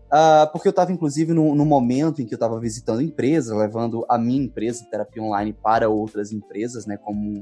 Uh, 0.08 0.52
porque 0.52 0.68
eu 0.68 0.72
estava, 0.72 0.92
inclusive, 0.92 1.32
no, 1.32 1.56
no, 1.56 1.66
momento 1.66 2.22
em 2.22 2.26
que 2.26 2.34
eu 2.34 2.38
estava 2.38 2.60
visitando 2.60 3.02
empresas, 3.02 3.58
levando 3.58 4.06
a 4.10 4.18
minha 4.18 4.44
empresa, 4.44 4.86
terapia 4.92 5.24
online, 5.24 5.54
para 5.54 5.88
outras 5.88 6.34
empresas, 6.34 6.86
né, 6.86 6.98
como 6.98 7.42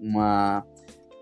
uma, 0.00 0.64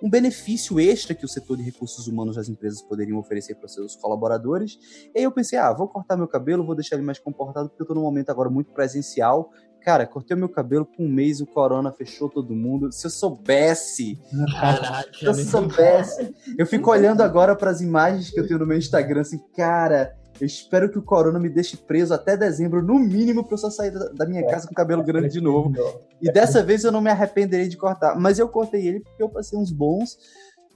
um 0.03 0.11
benefício 0.11 0.79
extra 0.79 1.15
que 1.15 1.25
o 1.25 1.29
setor 1.29 1.57
de 1.57 1.63
recursos 1.63 2.07
humanos 2.07 2.37
das 2.37 2.49
empresas 2.49 2.83
poderiam 2.83 3.19
oferecer 3.19 3.55
para 3.55 3.69
seus 3.69 3.97
colaboradores. 3.97 4.79
E 5.15 5.19
aí 5.19 5.25
eu 5.25 5.33
pensei, 5.33 5.59
ah, 5.59 5.73
vou 5.73 5.89
cortar 5.89 6.17
meu 6.17 6.29
cabelo, 6.29 6.65
vou 6.65 6.75
deixar 6.75 6.97
ele 6.97 7.05
mais 7.05 7.19
comportado, 7.19 7.69
porque 7.69 7.83
eu 7.83 7.85
estou 7.85 7.97
num 7.97 8.03
momento 8.03 8.31
agora 8.31 8.51
muito 8.51 8.73
presencial. 8.73 9.51
Cara, 9.81 10.07
cortei 10.07 10.35
meu 10.35 10.49
cabelo 10.49 10.87
com 10.87 11.05
um 11.05 11.09
mês, 11.09 11.43
o 11.43 11.47
corona 11.47 11.93
fechou 11.93 12.31
todo 12.31 12.55
mundo. 12.55 12.91
Se 12.91 13.07
eu 13.07 13.11
soubesse, 13.11 14.19
Caraca, 14.59 15.13
se 15.13 15.27
eu 15.27 15.35
soubesse, 15.35 16.35
eu 16.57 16.67
fico 16.67 16.91
olhando 16.91 17.23
agora 17.23 17.55
para 17.55 17.71
as 17.71 17.83
imagens 17.83 18.31
que 18.31 18.41
eu 18.41 18.47
tenho 18.47 18.61
no 18.61 18.67
meu 18.67 18.79
Instagram, 18.79 19.21
assim, 19.21 19.39
cara, 19.55 20.17
eu 20.41 20.47
espero 20.47 20.91
que 20.91 20.99
o 20.99 21.03
corona 21.03 21.39
me 21.39 21.49
deixe 21.49 21.77
preso 21.77 22.13
até 22.13 22.37
dezembro, 22.37 22.83
no 22.83 22.99
mínimo, 22.99 23.45
pra 23.45 23.55
eu 23.55 23.59
só 23.59 23.71
sair 23.71 23.93
da 23.93 24.27
minha 24.27 24.45
casa 24.47 24.67
com 24.67 24.73
o 24.73 24.77
cabelo 24.77 25.03
grande 25.03 25.29
de 25.29 25.41
novo. 25.41 25.73
E 26.21 26.31
dessa 26.31 26.63
vez 26.63 26.83
eu 26.83 26.91
não 26.91 27.01
me 27.01 27.11
arrependerei 27.11 27.69
de 27.69 27.77
cortar. 27.77 28.19
Mas 28.19 28.39
eu 28.39 28.49
cortei 28.49 28.87
ele 28.87 29.01
porque 29.01 29.23
eu 29.23 29.29
passei 29.29 29.59
uns 29.59 29.71
bons 29.71 30.19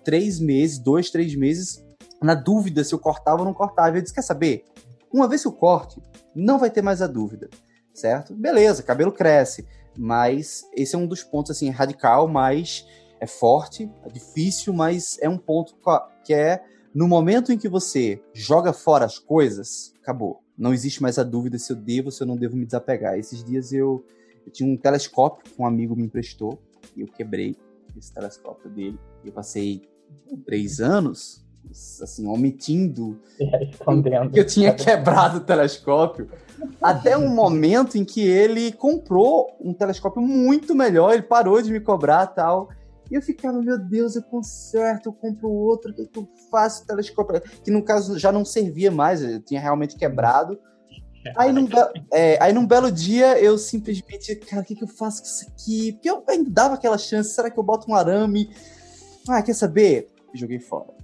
três 0.04 0.40
meses, 0.40 0.78
dois, 0.78 1.10
três 1.10 1.34
meses, 1.34 1.84
na 2.22 2.34
dúvida 2.34 2.82
se 2.82 2.94
eu 2.94 2.98
cortava 2.98 3.40
ou 3.40 3.44
não 3.44 3.52
cortava. 3.52 3.96
Eu 3.96 4.02
disse: 4.02 4.14
quer 4.14 4.22
saber? 4.22 4.64
Uma 5.12 5.28
vez 5.28 5.42
que 5.42 5.48
eu 5.48 5.52
corte, 5.52 6.00
não 6.34 6.58
vai 6.58 6.70
ter 6.70 6.82
mais 6.82 7.02
a 7.02 7.06
dúvida, 7.06 7.48
certo? 7.92 8.34
Beleza, 8.34 8.82
cabelo 8.82 9.12
cresce. 9.12 9.66
Mas 9.96 10.62
esse 10.74 10.94
é 10.94 10.98
um 10.98 11.06
dos 11.06 11.24
pontos, 11.24 11.50
assim, 11.50 11.70
radical, 11.70 12.28
mas 12.28 12.86
é 13.20 13.26
forte, 13.26 13.90
é 14.04 14.08
difícil, 14.08 14.72
mas 14.72 15.18
é 15.20 15.28
um 15.28 15.36
ponto 15.36 15.74
que 16.24 16.32
é 16.32 16.62
no 16.98 17.06
momento 17.06 17.52
em 17.52 17.56
que 17.56 17.68
você 17.68 18.20
joga 18.34 18.72
fora 18.72 19.04
as 19.04 19.20
coisas, 19.20 19.94
acabou. 20.02 20.42
Não 20.58 20.74
existe 20.74 21.00
mais 21.00 21.16
a 21.16 21.22
dúvida 21.22 21.56
se 21.56 21.70
eu 21.72 21.76
devo 21.76 22.08
ou 22.08 22.10
se 22.10 22.24
eu 22.24 22.26
não 22.26 22.36
devo 22.36 22.56
me 22.56 22.66
desapegar. 22.66 23.16
Esses 23.16 23.44
dias 23.44 23.72
eu, 23.72 24.04
eu 24.44 24.50
tinha 24.50 24.68
um 24.68 24.76
telescópio 24.76 25.48
que 25.48 25.62
um 25.62 25.64
amigo 25.64 25.94
me 25.94 26.02
emprestou 26.02 26.60
e 26.96 27.02
eu 27.02 27.06
quebrei 27.06 27.54
esse 27.96 28.12
telescópio 28.12 28.68
dele. 28.68 28.98
Eu 29.24 29.30
passei 29.30 29.82
três 30.44 30.80
anos, 30.80 31.40
assim, 32.02 32.26
omitindo 32.26 33.16
que 34.32 34.40
eu 34.40 34.44
tinha 34.44 34.74
quebrado 34.74 35.36
o 35.36 35.42
telescópio. 35.42 36.28
Até 36.82 37.16
um 37.16 37.28
momento 37.28 37.96
em 37.96 38.04
que 38.04 38.26
ele 38.26 38.72
comprou 38.72 39.56
um 39.60 39.72
telescópio 39.72 40.20
muito 40.20 40.74
melhor, 40.74 41.12
ele 41.12 41.22
parou 41.22 41.62
de 41.62 41.70
me 41.70 41.78
cobrar 41.78 42.26
tal. 42.26 42.70
E 43.10 43.14
eu 43.14 43.22
ficava, 43.22 43.60
meu 43.62 43.78
Deus, 43.78 44.16
eu 44.16 44.22
conserto, 44.22 45.06
eu 45.06 45.12
compro 45.12 45.48
outro, 45.48 45.92
o 45.92 45.94
que, 45.94 46.06
que 46.06 46.18
eu 46.18 46.28
faço? 46.50 46.86
Telescópio, 46.86 47.40
que 47.62 47.70
no 47.70 47.82
caso 47.82 48.18
já 48.18 48.30
não 48.30 48.44
servia 48.44 48.90
mais, 48.90 49.22
eu 49.22 49.40
tinha 49.40 49.60
realmente 49.60 49.96
quebrado. 49.96 50.58
Aí 51.36 51.52
num, 51.52 51.68
é, 52.12 52.42
aí 52.42 52.52
num 52.52 52.66
belo 52.66 52.90
dia 52.92 53.38
eu 53.40 53.58
simplesmente, 53.58 54.34
cara, 54.36 54.62
o 54.62 54.64
que, 54.64 54.74
que 54.74 54.84
eu 54.84 54.88
faço 54.88 55.22
com 55.22 55.28
isso 55.28 55.46
aqui? 55.48 55.92
Porque 55.92 56.08
eu 56.08 56.22
ainda 56.28 56.50
dava 56.50 56.74
aquela 56.74 56.96
chance, 56.96 57.34
será 57.34 57.50
que 57.50 57.58
eu 57.58 57.64
boto 57.64 57.90
um 57.90 57.94
arame? 57.94 58.50
Ah, 59.28 59.42
quer 59.42 59.54
saber? 59.54 60.08
Joguei 60.34 60.60
fora 60.60 60.97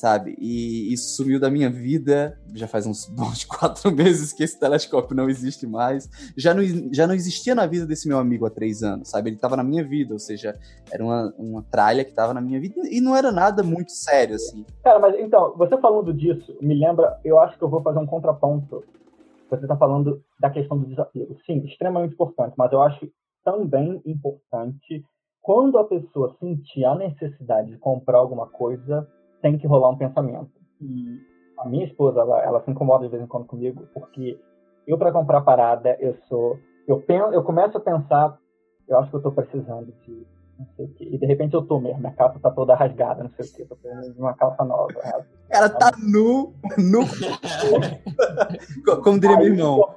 sabe? 0.00 0.34
E 0.38 0.92
isso 0.92 1.16
sumiu 1.16 1.38
da 1.38 1.50
minha 1.50 1.68
vida. 1.68 2.38
Já 2.54 2.66
faz 2.66 2.86
uns 2.86 3.06
bons 3.14 3.44
quatro 3.44 3.92
meses 3.92 4.32
que 4.32 4.42
esse 4.42 4.58
telescópio 4.58 5.14
não 5.14 5.28
existe 5.28 5.66
mais. 5.66 6.08
Já 6.36 6.54
não, 6.54 6.62
já 6.90 7.06
não 7.06 7.14
existia 7.14 7.54
na 7.54 7.66
vida 7.66 7.86
desse 7.86 8.08
meu 8.08 8.18
amigo 8.18 8.46
há 8.46 8.50
três 8.50 8.82
anos, 8.82 9.10
sabe? 9.10 9.28
Ele 9.28 9.36
estava 9.36 9.56
na 9.56 9.62
minha 9.62 9.86
vida, 9.86 10.14
ou 10.14 10.18
seja, 10.18 10.58
era 10.90 11.04
uma, 11.04 11.34
uma 11.38 11.62
tralha 11.62 12.02
que 12.02 12.10
estava 12.10 12.32
na 12.32 12.40
minha 12.40 12.58
vida 12.58 12.80
e 12.90 13.00
não 13.00 13.14
era 13.14 13.30
nada 13.30 13.62
muito 13.62 13.92
sério, 13.92 14.36
assim. 14.36 14.64
Cara, 14.82 14.98
mas 14.98 15.14
então, 15.18 15.54
você 15.56 15.76
falando 15.78 16.14
disso, 16.14 16.56
me 16.60 16.74
lembra, 16.74 17.20
eu 17.22 17.38
acho 17.38 17.58
que 17.58 17.64
eu 17.64 17.68
vou 17.68 17.82
fazer 17.82 17.98
um 17.98 18.06
contraponto. 18.06 18.82
Você 19.50 19.62
está 19.62 19.76
falando 19.76 20.22
da 20.38 20.48
questão 20.48 20.78
do 20.78 20.86
desapego. 20.86 21.36
Sim, 21.44 21.58
extremamente 21.66 22.14
importante, 22.14 22.54
mas 22.56 22.72
eu 22.72 22.80
acho 22.80 23.06
também 23.44 24.00
importante 24.06 25.04
quando 25.42 25.78
a 25.78 25.84
pessoa 25.84 26.36
sentir 26.38 26.84
a 26.84 26.94
necessidade 26.94 27.70
de 27.70 27.78
comprar 27.78 28.18
alguma 28.18 28.46
coisa, 28.46 29.08
tem 29.40 29.58
que 29.58 29.66
rolar 29.66 29.90
um 29.90 29.96
pensamento. 29.96 30.50
E 30.80 31.20
a 31.58 31.68
minha 31.68 31.84
esposa, 31.84 32.20
ela, 32.20 32.42
ela 32.42 32.62
se 32.64 32.70
incomoda 32.70 33.04
de 33.04 33.10
vez 33.10 33.22
em 33.22 33.26
quando 33.26 33.46
comigo, 33.46 33.86
porque 33.92 34.38
eu, 34.86 34.98
para 34.98 35.12
comprar 35.12 35.42
parada, 35.42 35.96
eu 36.00 36.16
sou. 36.28 36.58
Eu, 36.86 37.00
penso, 37.00 37.32
eu 37.32 37.42
começo 37.42 37.76
a 37.76 37.80
pensar, 37.80 38.38
eu 38.88 38.98
acho 38.98 39.10
que 39.10 39.16
eu 39.16 39.22
tô 39.22 39.32
precisando 39.32 39.92
de 40.06 40.26
não 40.58 40.66
sei 40.76 40.84
o 40.84 40.88
quê. 40.94 41.08
E 41.10 41.18
de 41.18 41.26
repente 41.26 41.54
eu 41.54 41.62
tô 41.62 41.80
mesmo, 41.80 42.00
minha 42.00 42.12
calça 42.12 42.38
tá 42.38 42.50
toda 42.50 42.74
rasgada, 42.74 43.22
não 43.22 43.30
sei 43.30 43.46
o 43.46 43.52
quê, 43.52 43.64
tô 43.64 43.76
precisando 43.76 44.12
de 44.12 44.20
uma 44.20 44.34
calça 44.34 44.64
nova. 44.64 44.92
Ela 45.02 45.24
Cara, 45.48 45.68
tá 45.70 45.92
nu, 45.98 46.54
nu. 46.76 47.00
Como 49.02 49.18
diria 49.18 49.36
meu 49.36 49.46
irmão. 49.46 49.94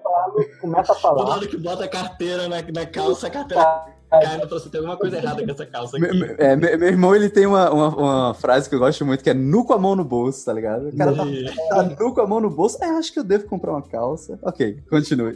Começa 0.61 0.93
a 0.93 0.95
falar. 0.95 1.17
Toda 1.17 1.31
hora 1.31 1.47
que 1.47 1.57
bota 1.57 1.85
a 1.85 1.89
carteira 1.89 2.47
na, 2.47 2.61
na 2.61 2.85
calça, 2.85 3.27
a 3.27 3.29
carteira 3.29 3.92
Cara, 4.22 4.45
você 4.45 4.70
tem 4.70 4.80
alguma 4.80 4.95
coisa 4.95 5.18
errada 5.18 5.43
com 5.43 5.51
essa 5.51 5.66
calça 5.66 5.97
aqui. 5.97 6.20
Meu, 6.20 6.36
é, 6.38 6.55
meu, 6.55 6.78
meu, 6.78 6.88
irmão, 6.88 7.16
ele 7.16 7.30
tem 7.30 7.47
uma, 7.47 7.72
uma, 7.72 7.88
uma, 7.88 8.34
frase 8.36 8.70
que 8.70 8.76
eu 8.76 8.80
gosto 8.80 9.03
muito, 9.03 9.24
que 9.24 9.30
é 9.30 9.34
nu 9.34 9.66
com 9.66 9.74
a 9.74 9.78
mão 9.80 9.95
no 9.95 10.03
bolso, 10.03 10.45
tá 10.45 10.53
ligado? 10.53 10.89
O 10.89 10.95
cara 10.95 11.16
tá, 11.16 11.24
tá 11.70 11.84
nu 11.84 12.14
com 12.14 12.22
a 12.22 12.28
mão 12.28 12.39
no 12.39 12.49
bolso, 12.49 12.78
é, 12.84 12.89
acho 12.89 13.11
que 13.11 13.20
eu 13.20 13.24
devo 13.24 13.47
comprar 13.47 13.72
uma 13.72 13.82
calça. 13.82 14.38
Ok, 14.43 14.84
continue. 14.88 15.36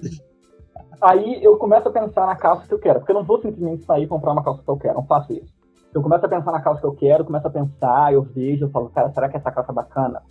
Aí 1.02 1.44
eu 1.44 1.58
começo 1.58 1.88
a 1.88 1.92
pensar 1.92 2.28
na 2.28 2.36
calça 2.36 2.68
que 2.68 2.74
eu 2.74 2.80
quero, 2.80 3.00
porque 3.00 3.12
eu 3.12 3.16
não 3.16 3.24
vou 3.24 3.42
simplesmente 3.42 3.84
sair 3.84 4.04
e 4.04 4.08
comprar 4.08 4.32
uma 4.32 4.44
calça 4.44 4.62
que 4.64 4.70
eu 4.70 4.78
quero, 4.78 4.96
não 4.96 5.06
faço 5.06 5.34
isso. 5.34 5.58
Eu 5.94 6.04
começo 6.04 6.26
a 6.26 6.30
pensar 6.30 6.52
na 6.52 6.62
calça 6.62 6.80
que 6.80 6.88
eu 6.88 6.94
quero, 6.94 7.26
começo 7.26 7.48
a 7.48 7.52
pensar, 7.52 8.14
eu 8.14 8.22
vejo, 8.22 8.66
eu 8.66 8.70
falo, 8.70 8.90
cara, 8.90 9.12
será 9.12 9.28
que 9.28 9.38
essa 9.38 9.52
calça 9.52 9.72
é 9.72 9.76
bacana? 9.76 10.22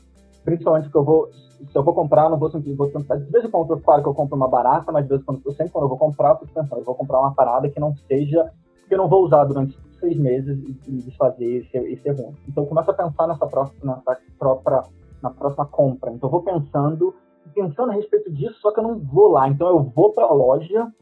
Principalmente 0.46 0.84
porque 0.84 0.98
eu 0.98 1.04
vou, 1.04 1.28
se 1.32 1.76
eu 1.76 1.82
vou 1.82 1.92
comprar, 1.92 2.26
eu 2.26 2.30
não 2.30 2.38
vou 2.38 2.48
simplesmente 2.48 2.78
vou 2.78 2.88
pensar. 2.88 3.16
De 3.16 3.28
vez 3.32 3.44
em 3.44 3.50
quando, 3.50 3.76
claro 3.80 4.00
que 4.00 4.08
eu 4.08 4.14
compro 4.14 4.36
uma 4.36 4.46
barata, 4.46 4.92
mas 4.92 5.02
de 5.02 5.08
vez 5.08 5.20
em 5.20 5.24
quando, 5.24 5.42
eu 5.44 5.52
sempre 5.52 5.72
quando 5.72 5.86
eu 5.86 5.88
vou 5.88 5.98
comprar, 5.98 6.30
eu 6.30 6.36
fico 6.36 6.54
pensando, 6.54 6.78
eu 6.78 6.84
vou 6.84 6.94
comprar 6.94 7.18
uma 7.18 7.34
parada 7.34 7.68
que 7.68 7.80
não 7.80 7.92
seja, 8.06 8.52
que 8.86 8.94
eu 8.94 8.98
não 8.98 9.08
vou 9.08 9.24
usar 9.24 9.42
durante 9.42 9.76
seis 9.98 10.16
meses 10.16 10.56
e 10.86 10.92
desfazer 10.98 11.62
e 11.62 11.68
ser, 11.68 11.90
e 11.90 11.96
ser 12.00 12.10
ruim. 12.12 12.32
Então 12.48 12.62
eu 12.62 12.68
começo 12.68 12.88
a 12.88 12.94
pensar 12.94 13.26
nessa 13.26 13.44
próxima, 13.44 13.96
nessa 13.96 14.20
própria, 14.38 14.84
na 15.20 15.30
próxima 15.30 15.66
compra. 15.66 16.12
Então 16.12 16.28
eu 16.28 16.30
vou 16.30 16.42
pensando, 16.42 17.12
pensando 17.52 17.90
a 17.90 17.94
respeito 17.94 18.32
disso, 18.32 18.54
só 18.60 18.70
que 18.70 18.78
eu 18.78 18.84
não 18.84 19.00
vou 19.00 19.32
lá. 19.32 19.48
Então 19.48 19.66
eu 19.66 19.82
vou 19.82 20.12
para 20.12 20.26
a 20.26 20.32
loja, 20.32 20.92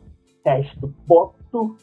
testo, 0.43 0.91
boto, 1.07 1.77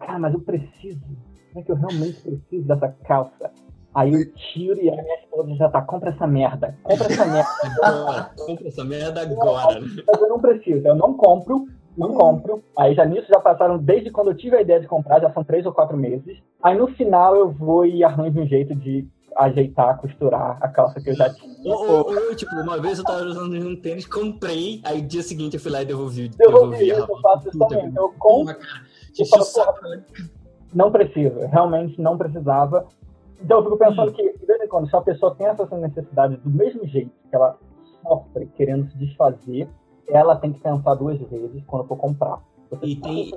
cara, 0.00 0.18
mas 0.18 0.34
eu 0.34 0.40
preciso. 0.40 1.06
Como 1.52 1.60
é 1.60 1.62
que 1.62 1.70
eu 1.70 1.76
realmente 1.76 2.20
preciso 2.20 2.66
dessa 2.66 2.88
calça? 3.04 3.52
Aí 3.96 4.12
eu 4.12 4.30
tiro 4.52 4.78
e 4.78 4.90
a 4.90 4.92
minha 4.92 5.14
esposa 5.20 5.54
já 5.54 5.70
tá, 5.70 5.80
compra 5.80 6.10
essa 6.10 6.26
merda, 6.26 6.76
compra 6.82 7.06
essa 7.06 7.24
merda. 7.24 8.30
compra 8.36 8.68
essa 8.68 8.84
merda 8.84 9.22
agora. 9.22 9.80
Eu 10.20 10.28
não 10.28 10.38
preciso, 10.38 10.86
eu 10.86 10.94
não 10.94 11.14
compro, 11.14 11.66
não 11.96 12.12
compro. 12.12 12.62
Aí 12.76 12.94
já 12.94 13.06
nisso 13.06 13.26
já 13.26 13.40
passaram, 13.40 13.78
desde 13.78 14.10
quando 14.10 14.28
eu 14.28 14.36
tive 14.36 14.54
a 14.54 14.60
ideia 14.60 14.80
de 14.80 14.86
comprar, 14.86 15.18
já 15.22 15.32
são 15.32 15.42
três 15.42 15.64
ou 15.64 15.72
quatro 15.72 15.96
meses. 15.96 16.36
Aí 16.62 16.76
no 16.76 16.88
final 16.88 17.34
eu 17.36 17.50
vou 17.50 17.86
e 17.86 18.04
arranjo 18.04 18.38
um 18.38 18.46
jeito 18.46 18.74
de 18.74 19.08
ajeitar, 19.34 19.96
costurar 19.96 20.58
a 20.60 20.68
calça 20.68 21.00
que 21.00 21.08
eu 21.08 21.14
já 21.14 21.32
tinha. 21.32 21.54
Ou, 21.64 21.88
ou, 21.88 22.28
ou 22.28 22.36
tipo, 22.36 22.54
uma 22.56 22.78
vez 22.78 22.98
eu 22.98 23.04
tava 23.04 23.24
usando 23.24 23.54
um 23.54 23.80
tênis, 23.80 24.04
comprei, 24.04 24.82
aí 24.84 25.00
dia 25.00 25.22
seguinte 25.22 25.54
eu 25.54 25.60
fui 25.60 25.72
lá 25.72 25.80
e 25.80 25.86
devolvi. 25.86 26.28
Devolvi, 26.28 26.84
devolvi 26.84 27.12
eu 27.12 27.20
faço 27.22 27.48
isso 27.48 27.58
também. 27.58 27.90
Eu 27.96 28.12
compro. 28.18 28.58
Não 30.74 30.92
preciso, 30.92 31.38
realmente 31.46 31.98
não 31.98 32.18
precisava. 32.18 32.86
Então 33.40 33.58
eu 33.58 33.64
fico 33.64 33.76
pensando 33.76 34.10
hum. 34.10 34.14
que, 34.14 34.38
de 34.38 34.46
vez 34.46 34.60
em 34.60 34.68
quando, 34.68 34.88
se 34.88 34.96
a 34.96 35.00
pessoa 35.00 35.34
tem 35.34 35.46
essa 35.46 35.66
necessidade 35.76 36.36
do 36.36 36.50
mesmo 36.50 36.86
jeito 36.86 37.10
que 37.28 37.36
ela 37.36 37.58
sofre 38.02 38.46
querendo 38.56 38.90
se 38.90 38.98
desfazer, 38.98 39.68
ela 40.08 40.36
tem 40.36 40.52
que 40.52 40.60
pensar 40.60 40.94
duas 40.94 41.18
vezes 41.18 41.62
quando 41.66 41.86
for 41.86 41.96
comprar. 41.96 42.42
e 42.82 42.96
tem, 42.96 43.32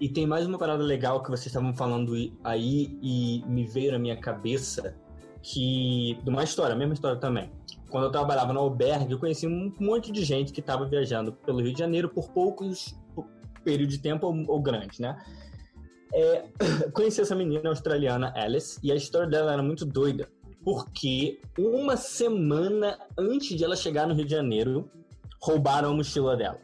e 0.00 0.08
tem 0.08 0.26
mais 0.26 0.46
uma 0.46 0.58
parada 0.58 0.82
legal 0.82 1.22
que 1.22 1.30
vocês 1.30 1.46
estavam 1.46 1.74
falando 1.74 2.14
aí 2.44 2.98
e 3.02 3.44
me 3.46 3.66
veio 3.66 3.92
na 3.92 3.98
minha 3.98 4.16
cabeça, 4.16 4.94
que. 5.42 6.18
de 6.22 6.30
uma 6.30 6.44
história, 6.44 6.74
a 6.74 6.78
mesma 6.78 6.94
história 6.94 7.18
também. 7.18 7.50
Quando 7.90 8.04
eu 8.04 8.10
trabalhava 8.12 8.52
no 8.52 8.60
albergue, 8.60 9.12
eu 9.12 9.18
conheci 9.18 9.48
um 9.48 9.72
monte 9.80 10.12
de 10.12 10.22
gente 10.22 10.52
que 10.52 10.60
estava 10.60 10.84
viajando 10.86 11.32
pelo 11.32 11.60
Rio 11.60 11.72
de 11.72 11.78
Janeiro 11.78 12.08
por 12.08 12.30
poucos 12.30 12.96
por 13.14 13.26
período 13.64 13.90
de 13.90 13.98
tempo 13.98 14.26
ou, 14.26 14.44
ou 14.46 14.62
grande, 14.62 15.02
né? 15.02 15.18
É, 16.12 16.44
conheci 16.92 17.20
essa 17.20 17.34
menina 17.34 17.68
australiana, 17.68 18.32
Alice, 18.36 18.78
e 18.82 18.90
a 18.90 18.94
história 18.94 19.28
dela 19.28 19.52
era 19.52 19.62
muito 19.62 19.84
doida, 19.84 20.28
porque 20.64 21.40
uma 21.58 21.96
semana 21.96 22.98
antes 23.16 23.56
de 23.56 23.64
ela 23.64 23.76
chegar 23.76 24.06
no 24.06 24.14
Rio 24.14 24.24
de 24.24 24.32
Janeiro, 24.32 24.90
roubaram 25.40 25.90
a 25.90 25.94
mochila 25.94 26.36
dela. 26.36 26.58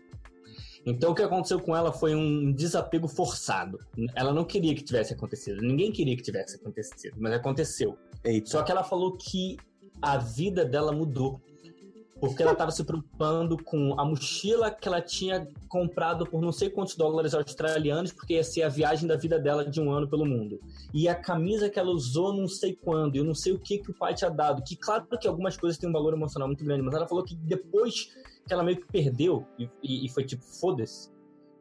Então 0.85 1.11
o 1.11 1.15
que 1.15 1.23
aconteceu 1.23 1.59
com 1.59 1.75
ela 1.75 1.93
foi 1.93 2.15
um 2.15 2.53
desapego 2.53 3.09
forçado. 3.09 3.79
Ela 4.15 4.33
não 4.33 4.45
queria 4.45 4.73
que 4.73 4.85
tivesse 4.85 5.13
acontecido. 5.13 5.61
Ninguém 5.61 5.91
queria 5.91 6.17
que 6.17 6.23
tivesse 6.23 6.57
acontecido, 6.57 7.17
mas 7.19 7.33
aconteceu. 7.33 7.99
Eita. 8.23 8.49
Só 8.49 8.63
que 8.63 8.71
ela 8.71 8.85
falou 8.85 9.17
que 9.17 9.57
a 10.01 10.17
vida 10.17 10.65
dela 10.65 10.93
mudou. 10.93 11.41
Porque 12.19 12.43
ela 12.43 12.53
estava 12.53 12.71
se 12.71 12.83
preocupando 12.83 13.63
com 13.63 13.99
a 14.01 14.05
mochila 14.05 14.71
que 14.71 14.89
ela 14.89 15.03
tinha 15.03 15.47
comprado 15.69 16.27
por 16.27 16.41
não 16.41 16.51
sei 16.51 16.71
quantos 16.71 16.97
dólares 16.97 17.35
australianos, 17.35 18.13
porque 18.13 18.35
ia 18.35 18.45
ser 18.45 18.63
a 18.63 18.69
viagem 18.69 19.07
da 19.07 19.17
vida 19.17 19.39
dela 19.39 19.65
de 19.65 19.81
um 19.81 19.93
ano 19.93 20.09
pelo 20.09 20.25
mundo. 20.25 20.59
E 20.95 21.09
a 21.09 21.15
camisa 21.15 21.69
que 21.69 21.79
ela 21.79 21.91
usou 21.91 22.33
não 22.33 22.49
sei 22.49 22.75
quando, 22.75 23.17
eu 23.17 23.25
não 23.25 23.35
sei 23.35 23.53
o 23.53 23.59
que, 23.59 23.79
que 23.79 23.91
o 23.91 23.95
pai 23.95 24.15
tinha 24.15 24.31
dado. 24.31 24.63
Que 24.63 24.77
claro 24.77 25.07
que 25.21 25.29
algumas 25.29 25.57
coisas 25.57 25.79
têm 25.79 25.91
um 25.91 25.93
valor 25.93 26.15
emocional 26.15 26.49
muito 26.49 26.65
grande, 26.65 26.83
mas 26.83 26.95
ela 26.95 27.07
falou 27.07 27.23
que 27.23 27.35
depois 27.35 28.09
que 28.47 28.53
ela 28.53 28.63
meio 28.63 28.79
que 28.79 28.87
perdeu 28.87 29.47
e, 29.59 29.69
e, 29.83 30.07
e 30.07 30.09
foi 30.09 30.25
tipo, 30.25 30.43
foda-se. 30.43 31.16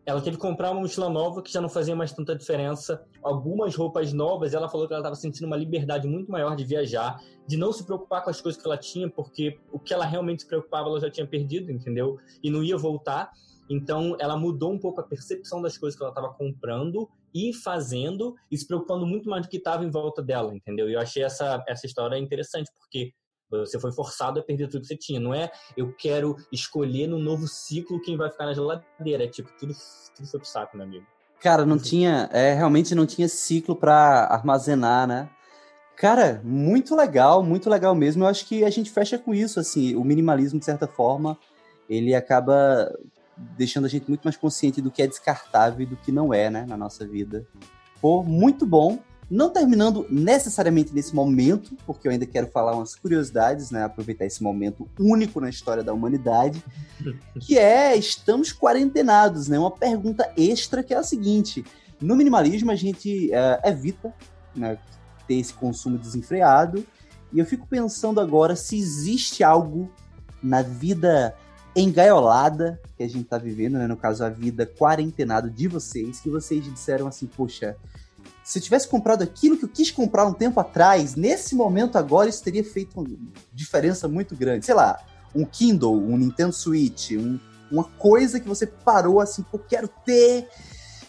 Ela 0.05 0.21
teve 0.21 0.37
que 0.37 0.41
comprar 0.41 0.71
uma 0.71 0.81
mochila 0.81 1.09
nova 1.09 1.41
que 1.41 1.51
já 1.51 1.59
não 1.59 1.67
fazia 1.67 1.95
mais 1.95 2.11
tanta 2.11 2.35
diferença, 2.35 3.03
algumas 3.23 3.75
roupas 3.75 4.13
novas. 4.13 4.53
ela 4.53 4.69
falou 4.69 4.87
que 4.87 4.93
ela 4.93 5.01
estava 5.01 5.15
sentindo 5.15 5.47
uma 5.47 5.57
liberdade 5.57 6.07
muito 6.07 6.31
maior 6.31 6.55
de 6.55 6.63
viajar, 6.63 7.19
de 7.47 7.57
não 7.57 7.73
se 7.73 7.83
preocupar 7.83 8.23
com 8.23 8.29
as 8.29 8.39
coisas 8.39 8.61
que 8.61 8.67
ela 8.67 8.77
tinha, 8.77 9.09
porque 9.09 9.59
o 9.71 9.79
que 9.79 9.93
ela 9.93 10.05
realmente 10.05 10.43
se 10.43 10.47
preocupava 10.47 10.89
ela 10.89 10.99
já 10.99 11.09
tinha 11.09 11.25
perdido, 11.25 11.71
entendeu? 11.71 12.19
E 12.43 12.51
não 12.51 12.63
ia 12.63 12.77
voltar. 12.77 13.31
Então, 13.67 14.15
ela 14.19 14.37
mudou 14.37 14.71
um 14.71 14.77
pouco 14.77 15.01
a 15.01 15.03
percepção 15.03 15.59
das 15.59 15.75
coisas 15.75 15.97
que 15.97 16.03
ela 16.03 16.11
estava 16.11 16.31
comprando 16.33 17.09
e 17.33 17.51
fazendo, 17.51 18.35
e 18.49 18.57
se 18.57 18.65
preocupando 18.65 19.05
muito 19.05 19.27
mais 19.27 19.45
do 19.45 19.49
que 19.49 19.57
estava 19.57 19.83
em 19.83 19.89
volta 19.89 20.21
dela, 20.21 20.55
entendeu? 20.55 20.87
E 20.87 20.93
eu 20.93 20.99
achei 20.99 21.23
essa, 21.23 21.63
essa 21.67 21.85
história 21.85 22.17
interessante, 22.17 22.71
porque 22.79 23.11
você 23.61 23.79
foi 23.79 23.91
forçado 23.91 24.39
a 24.39 24.43
perder 24.43 24.67
tudo 24.67 24.81
que 24.81 24.87
você 24.87 24.97
tinha. 24.97 25.19
Não 25.19 25.33
é 25.33 25.51
eu 25.75 25.93
quero 25.93 26.35
escolher 26.51 27.07
no 27.07 27.19
novo 27.19 27.47
ciclo 27.47 28.01
quem 28.01 28.17
vai 28.17 28.29
ficar 28.29 28.45
na 28.45 28.53
geladeira. 28.53 29.23
É 29.23 29.27
tipo, 29.27 29.49
tudo, 29.59 29.73
tudo 30.15 30.27
foi 30.27 30.39
pro 30.39 30.49
saco, 30.49 30.77
meu 30.77 30.85
amigo. 30.85 31.05
Cara, 31.39 31.65
não 31.65 31.77
tinha. 31.77 32.29
É, 32.31 32.53
realmente 32.53 32.95
não 32.95 33.05
tinha 33.05 33.27
ciclo 33.27 33.75
para 33.75 34.25
armazenar, 34.25 35.07
né? 35.07 35.29
Cara, 35.95 36.41
muito 36.43 36.95
legal, 36.95 37.41
muito 37.41 37.69
legal 37.69 37.95
mesmo. 37.95 38.23
Eu 38.23 38.27
acho 38.27 38.45
que 38.45 38.65
a 38.65 38.69
gente 38.69 38.91
fecha 38.91 39.17
com 39.17 39.33
isso, 39.33 39.59
assim, 39.59 39.95
o 39.95 40.03
minimalismo, 40.03 40.59
de 40.59 40.65
certa 40.65 40.87
forma, 40.87 41.37
ele 41.89 42.13
acaba 42.13 42.93
deixando 43.37 43.85
a 43.85 43.87
gente 43.87 44.07
muito 44.07 44.23
mais 44.23 44.35
consciente 44.35 44.81
do 44.81 44.91
que 44.91 45.01
é 45.01 45.07
descartável 45.07 45.81
e 45.81 45.85
do 45.85 45.95
que 45.95 46.11
não 46.11 46.33
é, 46.33 46.49
né, 46.49 46.65
na 46.67 46.75
nossa 46.75 47.07
vida. 47.07 47.45
Pô, 48.01 48.23
muito 48.23 48.65
bom. 48.65 48.99
Não 49.29 49.49
terminando 49.49 50.05
necessariamente 50.09 50.93
nesse 50.93 51.15
momento, 51.15 51.75
porque 51.85 52.07
eu 52.07 52.11
ainda 52.11 52.25
quero 52.25 52.47
falar 52.47 52.75
umas 52.75 52.95
curiosidades, 52.95 53.71
né? 53.71 53.83
Aproveitar 53.83 54.25
esse 54.25 54.43
momento 54.43 54.87
único 54.99 55.41
na 55.41 55.49
história 55.49 55.83
da 55.83 55.93
humanidade, 55.93 56.63
que 57.41 57.57
é 57.57 57.95
estamos 57.95 58.53
quarentenados, 58.53 59.47
né? 59.47 59.57
Uma 59.57 59.71
pergunta 59.71 60.31
extra 60.37 60.83
que 60.83 60.93
é 60.93 60.97
a 60.97 61.03
seguinte: 61.03 61.65
no 61.99 62.15
minimalismo 62.15 62.69
a 62.69 62.75
gente 62.75 63.29
uh, 63.29 63.67
evita 63.67 64.13
né, 64.55 64.77
ter 65.27 65.35
esse 65.35 65.53
consumo 65.53 65.97
desenfreado, 65.97 66.85
e 67.33 67.39
eu 67.39 67.45
fico 67.45 67.65
pensando 67.67 68.21
agora 68.21 68.55
se 68.55 68.77
existe 68.77 69.43
algo 69.43 69.91
na 70.41 70.61
vida 70.61 71.35
engaiolada 71.75 72.79
que 72.95 73.03
a 73.03 73.07
gente 73.07 73.23
está 73.23 73.37
vivendo, 73.37 73.77
né? 73.77 73.87
No 73.87 73.97
caso, 73.97 74.23
a 74.23 74.29
vida 74.29 74.65
quarentenada 74.65 75.49
de 75.49 75.67
vocês, 75.67 76.19
que 76.19 76.29
vocês 76.29 76.63
disseram 76.63 77.07
assim, 77.07 77.25
poxa, 77.25 77.75
se 78.43 78.59
eu 78.59 78.63
tivesse 78.63 78.87
comprado 78.87 79.23
aquilo 79.23 79.57
que 79.57 79.65
eu 79.65 79.69
quis 79.69 79.89
comprar 79.89 80.25
um 80.25 80.33
tempo 80.33 80.59
atrás, 80.59 81.15
nesse 81.15 81.55
momento 81.55 81.97
agora 81.97 82.29
isso 82.29 82.43
teria 82.43 82.63
feito 82.63 82.99
uma 82.99 83.07
diferença 83.51 84.07
muito 84.07 84.35
grande. 84.35 84.65
Sei 84.65 84.75
lá, 84.75 84.99
um 85.33 85.45
Kindle, 85.45 85.95
um 85.95 86.17
Nintendo 86.17 86.53
Switch, 86.53 87.11
um, 87.11 87.39
uma 87.71 87.83
coisa 87.83 88.39
que 88.39 88.47
você 88.47 88.67
parou 88.67 89.19
assim, 89.19 89.43
pô, 89.43 89.57
quero 89.57 89.89
ter, 90.05 90.47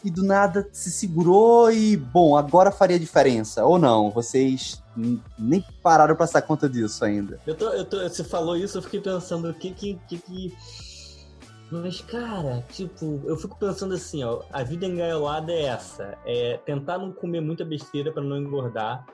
e 0.06 0.10
do 0.10 0.22
nada 0.22 0.68
se 0.72 0.90
segurou 0.90 1.70
e, 1.70 1.96
bom, 1.96 2.36
agora 2.36 2.70
faria 2.70 2.98
diferença. 2.98 3.64
Ou 3.64 3.76
não, 3.78 4.10
vocês 4.10 4.82
nem 5.38 5.64
pararam 5.82 6.14
para 6.14 6.26
dar 6.26 6.42
conta 6.42 6.68
disso 6.68 7.04
ainda. 7.04 7.40
Eu 7.46 7.54
tô, 7.54 7.68
eu 7.70 7.84
tô, 7.84 8.02
você 8.02 8.22
falou 8.22 8.56
isso, 8.56 8.78
eu 8.78 8.82
fiquei 8.82 9.00
pensando 9.00 9.50
o 9.50 9.54
que 9.54 9.72
que, 9.72 9.98
que, 10.08 10.18
que 10.18 10.56
mas, 11.70 12.00
cara, 12.00 12.62
tipo, 12.72 13.20
eu 13.24 13.36
fico 13.36 13.58
pensando 13.58 13.94
assim, 13.94 14.22
ó, 14.22 14.42
a 14.52 14.62
vida 14.62 14.86
engaiolada 14.86 15.52
é 15.52 15.64
essa. 15.64 16.16
É 16.24 16.58
tentar 16.58 16.98
não 16.98 17.12
comer 17.12 17.40
muita 17.40 17.64
besteira 17.64 18.12
para 18.12 18.22
não 18.22 18.36
engordar, 18.36 19.04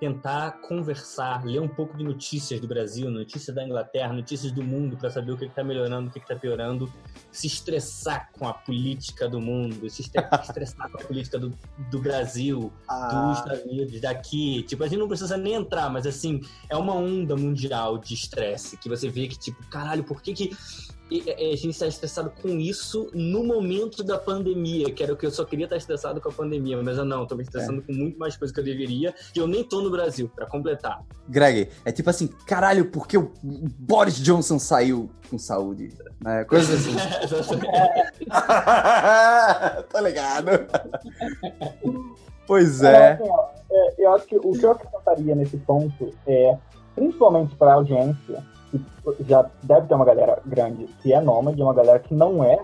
tentar 0.00 0.52
conversar, 0.62 1.44
ler 1.44 1.60
um 1.60 1.68
pouco 1.68 1.96
de 1.98 2.04
notícias 2.04 2.60
do 2.60 2.68
Brasil, 2.68 3.10
notícias 3.10 3.54
da 3.54 3.64
Inglaterra, 3.64 4.12
notícias 4.12 4.52
do 4.52 4.62
mundo 4.62 4.96
para 4.96 5.10
saber 5.10 5.32
o 5.32 5.36
que 5.36 5.44
está 5.44 5.62
melhorando, 5.62 6.08
o 6.08 6.12
que 6.12 6.18
está 6.18 6.36
piorando, 6.36 6.90
se 7.30 7.46
estressar 7.46 8.30
com 8.32 8.46
a 8.46 8.54
política 8.54 9.28
do 9.28 9.40
mundo, 9.40 9.90
se 9.90 10.02
estressar 10.42 10.90
com 10.90 10.98
a 10.98 11.04
política 11.04 11.38
do, 11.38 11.52
do 11.90 11.98
Brasil, 12.00 12.72
ah. 12.88 13.08
dos 13.08 13.38
Estados 13.38 13.64
Unidos, 13.64 14.00
daqui. 14.00 14.62
Tipo, 14.62 14.84
a 14.84 14.88
gente 14.88 14.98
não 14.98 15.08
precisa 15.08 15.36
nem 15.36 15.54
entrar, 15.54 15.90
mas 15.90 16.06
assim, 16.06 16.40
é 16.70 16.76
uma 16.76 16.94
onda 16.94 17.36
mundial 17.36 17.98
de 17.98 18.14
estresse 18.14 18.76
que 18.76 18.88
você 18.88 19.08
vê 19.08 19.26
que, 19.26 19.38
tipo, 19.38 19.62
caralho, 19.66 20.04
por 20.04 20.22
que 20.22 20.32
que 20.32 20.56
a 21.10 21.56
gente 21.56 21.70
está 21.70 21.86
estressado 21.86 22.30
com 22.42 22.48
isso 22.48 23.10
no 23.14 23.42
momento 23.42 24.04
da 24.04 24.18
pandemia, 24.18 24.92
que 24.92 25.02
era 25.02 25.12
o 25.12 25.16
que 25.16 25.24
eu 25.24 25.30
só 25.30 25.44
queria 25.44 25.64
estar 25.64 25.76
estressado 25.76 26.20
com 26.20 26.28
a 26.28 26.32
pandemia, 26.32 26.80
mas 26.82 26.98
eu 26.98 27.04
não, 27.04 27.26
tô 27.26 27.34
me 27.34 27.42
estressando 27.42 27.80
é. 27.80 27.82
com 27.86 27.92
muito 27.92 28.18
mais 28.18 28.36
coisa 28.36 28.52
que 28.52 28.60
eu 28.60 28.64
deveria, 28.64 29.14
e 29.34 29.38
eu 29.38 29.46
nem 29.46 29.64
tô 29.64 29.80
no 29.80 29.90
Brasil, 29.90 30.30
para 30.34 30.46
completar. 30.46 31.02
Greg, 31.28 31.68
é 31.84 31.92
tipo 31.92 32.10
assim, 32.10 32.26
caralho, 32.46 32.90
por 32.90 33.06
que 33.08 33.16
o 33.16 33.32
Boris 33.42 34.16
Johnson 34.16 34.58
saiu 34.58 35.10
com 35.30 35.38
saúde? 35.38 35.92
Né? 36.22 36.44
Coisas 36.44 36.86
assim. 36.86 36.94
tá 38.28 40.00
ligado? 40.02 40.50
pois 42.46 42.82
é. 42.82 43.12
Assim, 43.12 43.22
ó, 43.28 43.48
é. 43.70 43.94
Eu 43.98 44.14
acho 44.14 44.26
que 44.26 44.36
o 44.36 44.52
que 44.52 44.64
eu 44.64 44.72
acrescentaria 44.72 45.34
nesse 45.34 45.56
ponto 45.58 46.12
é, 46.26 46.56
principalmente 46.94 47.54
para 47.54 47.72
a 47.72 47.74
audiência, 47.74 48.44
já 49.20 49.48
deve 49.62 49.86
ter 49.86 49.94
uma 49.94 50.04
galera 50.04 50.40
grande 50.44 50.86
que 51.02 51.12
é 51.12 51.20
nômade, 51.20 51.62
uma 51.62 51.74
galera 51.74 51.98
que 51.98 52.14
não 52.14 52.42
é. 52.42 52.58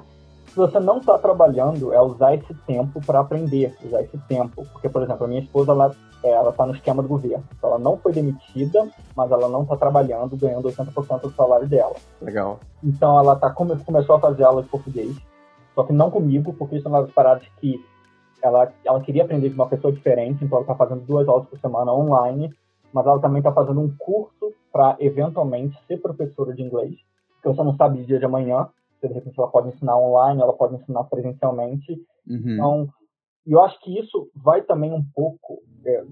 Se 0.49 0.57
você 0.57 0.79
não 0.79 0.99
está 0.99 1.19
trabalhando, 1.19 1.93
é 1.93 2.01
usar 2.01 2.35
esse 2.35 2.55
tempo 2.67 3.01
para 3.05 3.21
aprender, 3.21 3.75
usar 3.85 4.03
esse 4.03 4.17
tempo. 4.29 4.65
Porque, 4.73 4.89
por 4.89 5.03
exemplo, 5.03 5.25
a 5.25 5.29
minha 5.29 5.41
esposa, 5.41 5.73
ela 5.73 5.95
é, 6.25 6.31
ela 6.31 6.51
está 6.51 6.65
no 6.65 6.75
esquema 6.75 7.03
do 7.03 7.09
governo. 7.09 7.45
Então, 7.57 7.71
ela 7.71 7.79
não 7.79 7.99
foi 7.99 8.13
demitida, 8.13 8.89
mas 9.15 9.31
ela 9.31 9.47
não 9.47 9.63
está 9.63 9.77
trabalhando, 9.77 10.37
ganhando 10.37 10.69
80% 10.69 11.21
do 11.21 11.33
salário 11.33 11.69
dela. 11.69 11.95
Legal. 12.23 12.59
Então, 12.83 13.19
ela 13.19 13.37
tá, 13.37 13.51
come, 13.51 13.77
começou 13.85 14.17
a 14.17 14.21
fazer 14.21 14.45
aula 14.45 14.63
de 14.63 14.69
português, 14.69 15.15
só 15.75 15.85
que 15.85 15.93
não 15.93 16.11
comigo, 16.11 16.55
porque 16.55 16.77
isso 16.77 16.89
é 16.89 16.91
uma 16.91 17.03
das 17.03 17.13
paradas 17.13 17.45
que 17.61 17.85
ela, 18.43 18.73
ela 18.85 19.01
queria 19.01 19.25
aprender 19.25 19.51
de 19.51 19.55
uma 19.55 19.67
pessoa 19.67 19.93
diferente, 19.93 20.43
então 20.43 20.57
ela 20.57 20.63
está 20.63 20.75
fazendo 20.75 21.05
duas 21.05 21.29
aulas 21.29 21.47
por 21.47 21.59
semana 21.59 21.93
online, 21.93 22.51
mas 22.95 23.05
ela 23.07 23.21
também 23.21 23.41
está 23.41 23.53
fazendo 23.53 23.81
um 23.81 23.93
curso 23.99 24.55
para 24.73 24.97
eventualmente 25.01 25.77
ser 25.87 26.01
professora 26.01 26.55
de 26.55 26.63
inglês, 26.63 26.95
porque 27.35 27.49
você 27.49 27.65
não 27.65 27.75
sabe 27.75 28.01
o 28.01 28.07
dia 28.07 28.21
de 28.21 28.25
amanhã, 28.25 28.69
se 29.01 29.09
de 29.09 29.15
repente 29.15 29.39
ela 29.39 29.51
pode 29.51 29.69
ensinar 29.69 29.99
online, 29.99 30.41
ela 30.41 30.53
pode 30.53 30.77
ensinar 30.77 31.03
presencialmente. 31.05 31.93
Uhum. 32.27 32.55
Então, 32.55 32.89
eu 33.45 33.61
acho 33.61 33.79
que 33.81 33.99
isso 33.99 34.31
vai 34.37 34.63
também 34.63 34.93
um 34.93 35.05
pouco, 35.13 35.61
é, 35.85 36.05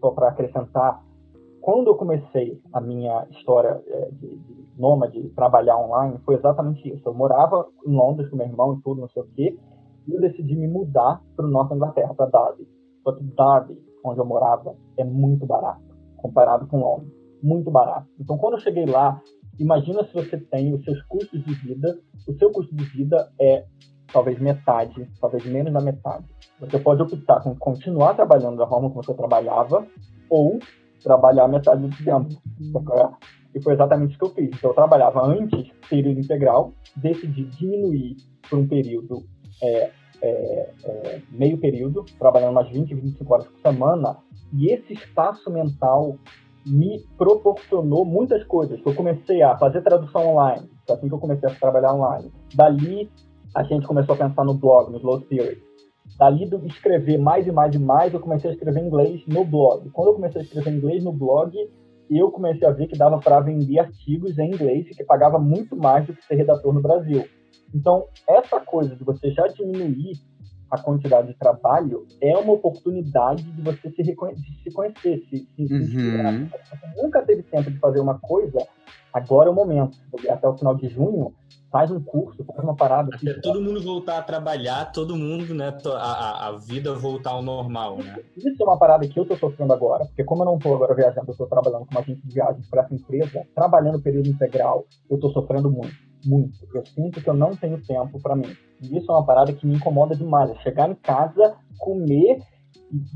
só 0.00 0.12
para 0.12 0.28
acrescentar, 0.28 1.02
quando 1.60 1.88
eu 1.88 1.96
comecei 1.96 2.62
a 2.72 2.80
minha 2.80 3.26
história 3.32 3.82
é, 3.88 4.08
de, 4.12 4.36
de 4.36 4.66
nômade, 4.78 5.28
trabalhar 5.30 5.76
online, 5.76 6.20
foi 6.24 6.36
exatamente 6.36 6.88
isso. 6.88 7.02
Eu 7.08 7.14
morava 7.14 7.66
em 7.84 7.92
Londres 7.92 8.30
com 8.30 8.36
meu 8.36 8.46
irmão 8.46 8.74
e 8.74 8.82
tudo, 8.82 9.00
não 9.00 9.08
sei 9.08 9.22
o 9.22 9.26
quê, 9.34 9.58
e 10.06 10.14
eu 10.14 10.20
decidi 10.20 10.54
me 10.54 10.68
mudar 10.68 11.20
para 11.34 11.44
o 11.44 11.48
norte 11.48 11.70
da 11.70 11.76
Inglaterra, 11.76 12.14
para 12.14 12.26
Derby. 12.26 12.68
Só 13.02 13.10
que 13.10 13.24
Derby, 13.24 13.76
onde 14.04 14.20
eu 14.20 14.24
morava, 14.24 14.76
é 14.96 15.02
muito 15.02 15.44
barato 15.44 15.85
comparado 16.26 16.66
com 16.66 16.80
Londres 16.80 17.16
muito 17.42 17.70
barato. 17.70 18.08
Então, 18.18 18.36
quando 18.36 18.54
eu 18.54 18.60
cheguei 18.60 18.86
lá, 18.86 19.20
imagina 19.58 20.04
se 20.04 20.12
você 20.12 20.36
tem 20.36 20.74
os 20.74 20.84
seus 20.84 21.00
custos 21.02 21.42
de 21.44 21.54
vida, 21.54 21.98
o 22.26 22.32
seu 22.34 22.50
custo 22.50 22.74
de 22.74 22.84
vida 22.84 23.30
é 23.40 23.64
talvez 24.12 24.38
metade, 24.38 25.08
talvez 25.20 25.44
menos 25.46 25.72
da 25.72 25.80
metade. 25.80 26.26
Você 26.60 26.78
pode 26.78 27.02
optar 27.02 27.40
com 27.42 27.54
continuar 27.56 28.14
trabalhando 28.14 28.56
da 28.56 28.66
forma 28.66 28.88
como 28.90 29.02
você 29.02 29.14
trabalhava 29.14 29.86
ou 30.30 30.58
trabalhar 31.02 31.48
metade 31.48 31.82
do 31.82 32.04
tempo. 32.04 32.28
E 33.54 33.62
foi 33.62 33.74
exatamente 33.74 34.10
isso 34.10 34.18
que 34.18 34.24
eu 34.24 34.34
fiz. 34.34 34.56
Então, 34.56 34.70
eu 34.70 34.74
trabalhava 34.74 35.24
antes, 35.24 35.70
período 35.88 36.20
integral, 36.20 36.72
decidi 36.96 37.44
diminuir 37.44 38.16
por 38.48 38.58
um 38.58 38.66
período, 38.66 39.24
é, 39.62 39.90
é, 40.22 40.70
é, 40.84 41.22
meio 41.30 41.58
período, 41.58 42.04
trabalhando 42.18 42.52
umas 42.52 42.68
20, 42.68 42.94
25 42.94 43.34
horas 43.34 43.46
por 43.46 43.60
semana, 43.60 44.16
e 44.52 44.72
esse 44.72 44.92
espaço 44.92 45.50
mental 45.50 46.16
me 46.66 47.00
proporcionou 47.16 48.04
muitas 48.04 48.42
coisas. 48.44 48.80
Eu 48.84 48.94
comecei 48.94 49.42
a 49.42 49.56
fazer 49.56 49.82
tradução 49.82 50.26
online, 50.34 50.68
foi 50.86 50.96
assim 50.96 51.08
que 51.08 51.14
eu 51.14 51.18
comecei 51.18 51.48
a 51.48 51.54
trabalhar 51.54 51.94
online. 51.94 52.32
Dali, 52.54 53.10
a 53.54 53.62
gente 53.62 53.86
começou 53.86 54.14
a 54.14 54.18
pensar 54.18 54.44
no 54.44 54.54
blog, 54.54 54.90
no 54.90 54.98
Slow 54.98 55.20
Theory. 55.22 55.62
Dali, 56.18 56.46
do 56.46 56.64
escrever 56.66 57.18
mais 57.18 57.46
e 57.46 57.52
mais 57.52 57.74
e 57.74 57.78
mais, 57.78 58.12
eu 58.12 58.20
comecei 58.20 58.50
a 58.50 58.52
escrever 58.52 58.82
inglês 58.82 59.22
no 59.26 59.44
blog. 59.44 59.88
Quando 59.90 60.08
eu 60.08 60.14
comecei 60.14 60.40
a 60.40 60.44
escrever 60.44 60.72
inglês 60.72 61.04
no 61.04 61.12
blog, 61.12 61.52
eu 62.10 62.30
comecei 62.30 62.66
a 62.66 62.70
ver 62.70 62.86
que 62.86 62.96
dava 62.96 63.18
para 63.18 63.40
vender 63.40 63.78
artigos 63.78 64.38
em 64.38 64.48
inglês 64.48 64.86
e 64.86 64.94
que 64.94 65.04
pagava 65.04 65.38
muito 65.38 65.76
mais 65.76 66.06
do 66.06 66.14
que 66.14 66.24
ser 66.24 66.36
redator 66.36 66.72
no 66.72 66.80
Brasil. 66.80 67.24
Então, 67.74 68.06
essa 68.28 68.60
coisa 68.60 68.94
de 68.94 69.04
você 69.04 69.30
já 69.30 69.46
diminuir 69.48 70.20
a 70.70 70.78
quantidade 70.78 71.28
de 71.28 71.34
trabalho 71.34 72.06
é 72.20 72.36
uma 72.36 72.52
oportunidade 72.52 73.42
de 73.42 73.62
você 73.62 73.90
se, 73.90 74.02
de 74.02 74.14
se 74.62 74.70
conhecer, 74.72 75.24
se, 75.30 75.48
se, 75.54 75.74
uhum. 75.74 76.48
Você 76.48 77.02
nunca 77.02 77.22
teve 77.22 77.42
tempo 77.44 77.70
de 77.70 77.78
fazer 77.78 78.00
uma 78.00 78.18
coisa, 78.18 78.58
agora 79.12 79.48
é 79.48 79.52
o 79.52 79.54
momento. 79.54 79.96
Até 80.28 80.48
o 80.48 80.56
final 80.56 80.74
de 80.74 80.88
junho, 80.88 81.32
faz 81.70 81.90
um 81.90 82.00
curso, 82.00 82.44
faz 82.44 82.58
uma 82.64 82.74
parada. 82.74 83.14
Até 83.14 83.34
todo 83.34 83.60
mundo 83.60 83.82
voltar 83.82 84.18
a 84.18 84.22
trabalhar, 84.22 84.92
todo 84.92 85.14
mundo, 85.16 85.54
né, 85.54 85.72
a, 85.86 86.48
a 86.48 86.52
vida 86.52 86.94
voltar 86.94 87.30
ao 87.30 87.42
normal, 87.42 87.98
né? 87.98 88.16
Isso 88.36 88.60
é 88.60 88.64
uma 88.64 88.78
parada 88.78 89.06
que 89.06 89.18
eu 89.18 89.24
tô 89.24 89.36
sofrendo 89.36 89.72
agora, 89.72 90.04
porque 90.06 90.24
como 90.24 90.42
eu 90.42 90.46
não 90.46 90.58
tô 90.58 90.74
agora 90.74 90.94
viajando, 90.94 91.30
eu 91.30 91.36
tô 91.36 91.46
trabalhando 91.46 91.86
como 91.86 91.98
agente 91.98 92.26
de 92.26 92.34
viagens 92.34 92.66
para 92.68 92.82
essa 92.82 92.94
empresa, 92.94 93.46
trabalhando 93.54 94.00
período 94.00 94.28
integral, 94.28 94.84
eu 95.10 95.18
tô 95.18 95.30
sofrendo 95.30 95.70
muito, 95.70 95.94
muito. 96.26 96.66
Eu 96.74 96.84
sinto 96.84 97.22
que 97.22 97.28
eu 97.28 97.34
não 97.34 97.54
tenho 97.54 97.80
tempo 97.82 98.20
para 98.20 98.36
mim. 98.36 98.54
E 98.82 98.96
isso 98.96 99.10
é 99.10 99.14
uma 99.14 99.24
parada 99.24 99.52
que 99.52 99.66
me 99.66 99.76
incomoda 99.76 100.14
demais. 100.14 100.50
É 100.50 100.54
chegar 100.56 100.90
em 100.90 100.94
casa, 100.94 101.56
comer 101.78 102.38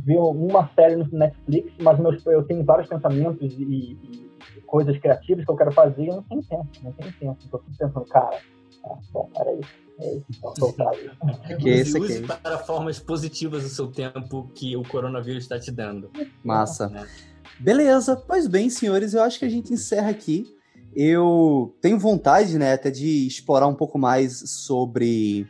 ver 0.04 0.18
uma 0.18 0.68
série 0.74 0.96
no 0.96 1.08
Netflix, 1.12 1.72
mas 1.80 1.98
meus, 1.98 2.24
eu 2.26 2.42
tenho 2.42 2.64
vários 2.64 2.88
pensamentos 2.88 3.52
e, 3.52 3.62
e, 3.62 4.30
coisas 4.66 4.98
criativas 4.98 5.44
que 5.44 5.50
eu 5.50 5.56
quero 5.56 5.72
fazer 5.72 6.02
e 6.02 6.08
eu 6.08 6.16
não 6.16 6.22
tenho 6.24 6.42
tempo, 6.42 6.68
não 6.82 6.92
tenho 6.92 7.12
tempo. 7.12 7.38
Estou 7.42 7.60
pensando, 7.60 8.04
cara, 8.06 8.38
ah, 8.84 8.98
bom, 9.12 9.28
peraí. 9.36 9.60
É 9.98 10.14
isso, 10.14 10.24
então, 10.30 10.56
soltar 10.56 10.94
isso. 10.94 11.16
Que 11.60 11.82
use, 11.82 11.98
use 11.98 12.22
para 12.22 12.58
formas 12.58 12.98
positivas 12.98 13.64
o 13.64 13.68
seu 13.68 13.88
tempo 13.88 14.50
que 14.54 14.76
o 14.76 14.82
coronavírus 14.82 15.42
está 15.42 15.58
te 15.58 15.70
dando. 15.70 16.10
Massa. 16.42 16.88
Né? 16.88 17.06
Beleza, 17.58 18.16
pois 18.16 18.46
bem, 18.46 18.70
senhores, 18.70 19.12
eu 19.12 19.22
acho 19.22 19.38
que 19.38 19.44
a 19.44 19.50
gente 19.50 19.72
encerra 19.72 20.10
aqui. 20.10 20.46
Eu 20.94 21.76
tenho 21.80 21.98
vontade, 21.98 22.58
né, 22.58 22.72
até 22.72 22.90
de 22.90 23.26
explorar 23.26 23.66
um 23.66 23.74
pouco 23.74 23.98
mais 23.98 24.38
sobre 24.50 25.46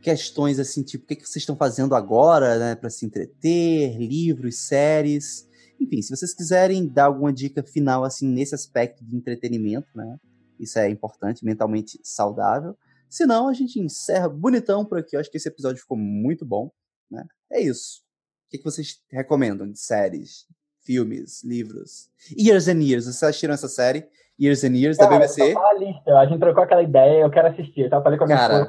questões 0.00 0.58
assim, 0.58 0.82
tipo, 0.82 1.04
o 1.04 1.06
que, 1.06 1.16
vocês 1.16 1.42
estão 1.42 1.56
fazendo 1.56 1.94
agora, 1.94 2.58
né, 2.58 2.74
para 2.74 2.90
se 2.90 3.06
entreter, 3.06 3.96
livros, 3.98 4.66
séries. 4.66 5.48
Enfim, 5.80 6.02
se 6.02 6.14
vocês 6.14 6.34
quiserem 6.34 6.86
dar 6.86 7.06
alguma 7.06 7.32
dica 7.32 7.62
final, 7.62 8.02
assim, 8.04 8.26
nesse 8.26 8.54
aspecto 8.54 9.04
de 9.04 9.16
entretenimento, 9.16 9.88
né, 9.94 10.16
isso 10.58 10.78
é 10.78 10.88
importante, 10.88 11.44
mentalmente 11.44 12.00
saudável. 12.02 12.76
Se 13.12 13.26
não, 13.26 13.48
a 13.48 13.52
gente 13.52 13.78
encerra 13.78 14.28
bonitão 14.28 14.86
por 14.86 14.98
aqui. 14.98 15.14
Eu 15.14 15.20
acho 15.20 15.30
que 15.30 15.36
esse 15.36 15.48
episódio 15.48 15.82
ficou 15.82 15.98
muito 15.98 16.46
bom, 16.46 16.70
né? 17.10 17.26
É 17.50 17.60
isso. 17.60 18.00
O 18.46 18.50
que, 18.50 18.58
que 18.58 18.64
vocês 18.64 19.02
recomendam 19.10 19.70
de 19.70 19.78
séries, 19.78 20.46
filmes, 20.82 21.42
livros? 21.44 22.08
Years 22.38 22.68
and 22.68 22.80
Years, 22.80 23.04
vocês 23.04 23.22
assistiram 23.22 23.52
essa 23.52 23.68
série? 23.68 24.08
Years 24.42 24.64
and 24.64 24.74
Years, 24.76 24.96
Cara, 24.96 25.10
da 25.10 25.18
BBC? 25.18 25.54
A 25.56 25.74
lista, 25.74 26.18
a 26.18 26.26
gente 26.26 26.40
trocou 26.40 26.64
aquela 26.64 26.82
ideia, 26.82 27.22
eu 27.22 27.30
quero 27.30 27.48
assistir. 27.48 27.88
Tá? 27.88 27.98
Eu 27.98 28.02
falei 28.02 28.18
com 28.18 28.24
a 28.24 28.26
minha 28.26 28.38
Cara, 28.38 28.68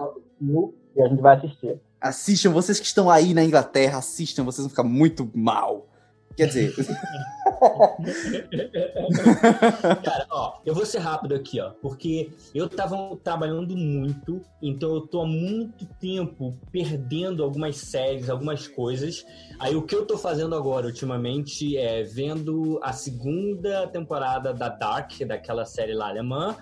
e 0.96 1.02
a 1.02 1.08
gente 1.08 1.22
vai 1.22 1.38
assistir. 1.38 1.80
Assistam, 2.00 2.52
vocês 2.52 2.80
que 2.80 2.86
estão 2.86 3.10
aí 3.10 3.34
na 3.34 3.44
Inglaterra, 3.44 3.98
assistam, 3.98 4.44
vocês 4.44 4.66
vão 4.66 4.70
ficar 4.70 4.84
muito 4.84 5.30
mal. 5.34 5.88
Quer 6.36 6.48
dizer. 6.48 6.74
Cara, 10.04 10.28
ó, 10.30 10.60
eu 10.66 10.74
vou 10.74 10.86
ser 10.86 11.00
rápido 11.00 11.36
aqui, 11.36 11.60
ó, 11.60 11.72
porque 11.82 12.32
eu 12.54 12.68
tava 12.68 13.16
trabalhando 13.24 13.76
muito, 13.76 14.42
então 14.62 14.96
eu 14.96 15.02
tô 15.02 15.22
há 15.22 15.28
muito 15.28 15.86
tempo 16.00 16.58
perdendo 16.72 17.44
algumas 17.44 17.78
séries, 17.78 18.30
algumas 18.30 18.68
coisas. 18.68 19.26
Aí 19.60 19.76
o 19.76 19.82
que 19.82 19.96
eu 19.96 20.06
tô 20.06 20.18
fazendo 20.18 20.56
agora, 20.56 20.88
ultimamente, 20.88 21.78
é 21.78 22.04
vendo 22.04 22.80
a 22.84 22.92
segunda 22.92 23.88
temporada 23.88 24.54
da 24.54 24.70
Dark, 24.70 25.12
daquela 25.26 25.66
série 25.66 25.94
lá 25.94 26.10
alemã, 26.10 26.56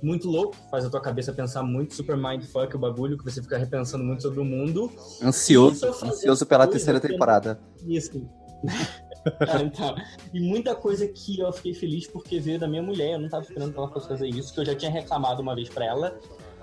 muito 0.00 0.28
louco, 0.28 0.56
faz 0.70 0.84
a 0.84 0.90
tua 0.90 1.00
cabeça 1.00 1.32
pensar 1.32 1.62
muito, 1.62 1.94
super 1.94 2.16
mindfuck 2.16 2.74
o 2.76 2.78
bagulho, 2.78 3.18
que 3.18 3.24
você 3.24 3.42
fica 3.42 3.58
repensando 3.58 4.04
muito 4.04 4.22
sobre 4.22 4.40
o 4.40 4.44
mundo. 4.44 4.92
Ansioso, 5.22 5.86
ansioso 5.86 6.46
pela 6.46 6.66
terceira 6.66 7.00
temporada. 7.00 7.58
Isso. 7.84 8.28
Então. 9.64 9.96
E 10.32 10.40
muita 10.40 10.74
coisa 10.74 11.06
que 11.06 11.38
eu 11.40 11.52
fiquei 11.52 11.74
feliz 11.74 12.06
porque 12.06 12.40
veio 12.40 12.58
da 12.58 12.68
minha 12.68 12.82
mulher, 12.82 13.12
eu 13.12 13.18
não 13.18 13.28
tava 13.28 13.42
esperando 13.42 13.72
que 13.72 13.78
ela 13.78 13.90
fosse 13.90 14.08
fazer 14.08 14.28
isso, 14.28 14.52
que 14.52 14.60
eu 14.60 14.64
já 14.64 14.74
tinha 14.74 14.90
reclamado 14.90 15.42
uma 15.42 15.54
vez 15.54 15.68
para 15.68 15.84
ela. 15.84 16.18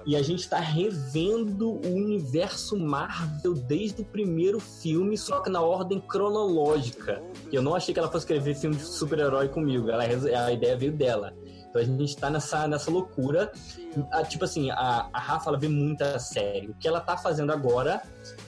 E 0.06 0.16
a 0.16 0.22
gente 0.22 0.48
tá 0.48 0.60
revendo 0.60 1.68
o 1.68 1.88
universo 1.88 2.78
Marvel 2.78 3.56
desde 3.56 4.04
o 4.04 4.06
primeiro 4.06 4.60
filme, 4.60 5.18
só 5.18 5.40
que 5.40 5.50
na 5.50 5.62
ordem 5.62 6.00
cronológica. 6.00 7.24
Eu 7.52 7.64
não 7.64 7.74
achei 7.74 7.92
que 7.92 8.00
ela 8.00 8.12
fosse 8.12 8.26
escrever 8.26 8.56
filme 8.56 8.76
de 8.76 8.84
super-herói 8.84 9.50
comigo, 9.50 9.90
ela, 9.90 10.04
a 10.04 10.52
ideia 10.52 10.78
veio 10.78 10.92
dela. 10.92 11.34
Então 11.76 11.82
a 11.82 11.86
gente 11.86 12.16
tá 12.16 12.30
nessa, 12.30 12.68
nessa 12.68 12.92
loucura. 12.92 13.52
A, 14.12 14.24
tipo 14.24 14.46
assim, 14.46 14.70
a, 14.70 15.10
a 15.12 15.20
Rafa 15.20 15.50
ela 15.50 15.58
vê 15.58 15.68
muita 15.68 16.20
série. 16.20 16.70
O 16.70 16.76
que 16.76 16.88
ela 16.88 17.02
tá 17.02 17.18
fazendo 17.18 17.52
agora 17.52 18.02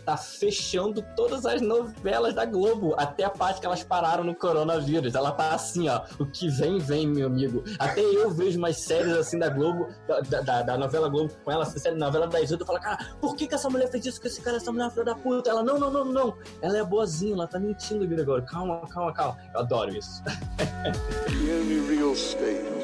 tá 0.05 0.17
fechando 0.17 1.03
todas 1.15 1.45
as 1.45 1.61
novelas 1.61 2.33
da 2.33 2.45
Globo, 2.45 2.93
até 2.97 3.23
a 3.23 3.29
parte 3.29 3.59
que 3.59 3.65
elas 3.65 3.83
pararam 3.83 4.23
no 4.23 4.35
coronavírus. 4.35 5.15
Ela 5.15 5.31
tá 5.31 5.53
assim, 5.53 5.89
ó, 5.89 6.01
o 6.19 6.25
que 6.25 6.49
vem, 6.49 6.77
vem, 6.77 7.07
meu 7.07 7.27
amigo. 7.27 7.63
Até 7.79 8.01
eu 8.01 8.31
vejo 8.31 8.57
umas 8.57 8.77
séries 8.77 9.13
assim 9.13 9.37
da 9.37 9.49
Globo, 9.49 9.87
da, 10.29 10.41
da, 10.41 10.61
da 10.61 10.77
novela 10.77 11.09
Globo 11.09 11.33
com 11.43 11.51
ela, 11.51 11.63
essa 11.63 11.79
série, 11.79 11.95
novela 11.95 12.27
das 12.27 12.51
oito, 12.51 12.61
eu 12.61 12.65
falo, 12.65 12.79
cara, 12.79 13.15
por 13.19 13.35
que, 13.35 13.47
que 13.47 13.55
essa 13.55 13.69
mulher 13.69 13.89
fez 13.89 14.05
isso 14.05 14.21
com 14.21 14.27
esse 14.27 14.41
cara, 14.41 14.57
essa 14.57 14.71
mulher 14.71 14.87
é 14.87 14.89
filha 14.89 15.05
da 15.05 15.15
puta? 15.15 15.49
Ela, 15.49 15.63
não, 15.63 15.79
não, 15.79 15.91
não, 15.91 16.05
não. 16.05 16.33
Ela 16.61 16.79
é 16.79 16.83
boazinha, 16.83 17.33
ela 17.33 17.47
tá 17.47 17.59
mentindo, 17.59 18.07
Gregório. 18.07 18.45
Calma, 18.45 18.81
calma, 18.87 19.13
calma. 19.13 19.37
Eu 19.53 19.59
adoro 19.61 19.95
isso. 19.95 20.23
The 20.67 21.53
only 21.53 21.79
real 21.87 22.13
state 22.15 22.77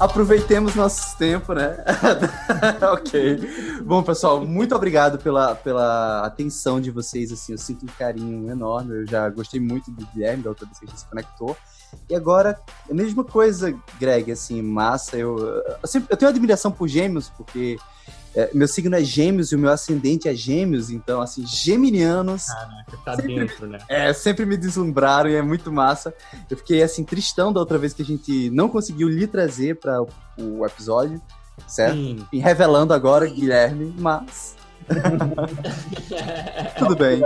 aproveitemos 0.00 0.74
nosso 0.74 1.16
tempo, 1.16 1.52
né? 1.52 1.76
ok. 2.92 3.82
Bom, 3.84 4.02
pessoal, 4.02 4.44
muito 4.44 4.74
obrigado 4.74 5.18
pela, 5.18 5.54
pela 5.54 6.24
atenção 6.24 6.80
de 6.80 6.90
vocês, 6.90 7.32
assim, 7.32 7.52
eu 7.52 7.58
sinto 7.58 7.84
um 7.84 7.88
carinho 7.98 8.50
enorme, 8.50 8.96
eu 8.96 9.06
já 9.06 9.28
gostei 9.28 9.60
muito 9.60 9.90
do 9.90 10.06
Guilherme, 10.06 10.42
da 10.42 10.50
outra 10.50 10.66
vez 10.66 10.78
que 10.78 10.86
a 10.86 10.88
gente 10.88 11.00
se 11.00 11.06
conectou. 11.06 11.56
E 12.08 12.14
agora, 12.14 12.60
a 12.88 12.94
mesma 12.94 13.24
coisa, 13.24 13.74
Greg, 13.98 14.30
assim, 14.30 14.60
massa, 14.62 15.16
eu, 15.16 15.38
eu, 15.38 15.88
sempre, 15.88 16.08
eu 16.12 16.16
tenho 16.16 16.30
admiração 16.30 16.70
por 16.70 16.86
gêmeos, 16.86 17.30
porque 17.30 17.78
é, 18.34 18.50
meu 18.52 18.68
signo 18.68 18.94
é 18.94 19.02
gêmeos 19.02 19.52
e 19.52 19.56
o 19.56 19.58
meu 19.58 19.70
ascendente 19.70 20.28
é 20.28 20.34
gêmeos, 20.34 20.90
então, 20.90 21.20
assim, 21.20 21.46
geminianos. 21.46 22.46
Caraca, 22.46 22.96
tá 23.04 23.16
sempre, 23.16 23.34
dentro, 23.34 23.66
né? 23.66 23.78
É, 23.88 24.12
sempre 24.12 24.44
me 24.46 24.56
deslumbraram 24.56 25.30
e 25.30 25.34
é 25.34 25.42
muito 25.42 25.72
massa. 25.72 26.14
Eu 26.50 26.56
fiquei, 26.56 26.82
assim, 26.82 27.04
tristão 27.04 27.52
da 27.52 27.60
outra 27.60 27.78
vez 27.78 27.92
que 27.92 28.02
a 28.02 28.04
gente 28.04 28.50
não 28.50 28.68
conseguiu 28.68 29.08
lhe 29.08 29.26
trazer 29.26 29.76
para 29.76 30.02
o, 30.02 30.08
o, 30.38 30.66
episódio, 30.66 31.20
certo? 31.66 31.96
Sim. 31.96 32.26
E 32.32 32.38
revelando 32.38 32.92
agora, 32.92 33.26
Guilherme, 33.26 33.94
mas. 33.98 34.56
Tudo 36.78 36.96
bem. 36.96 37.20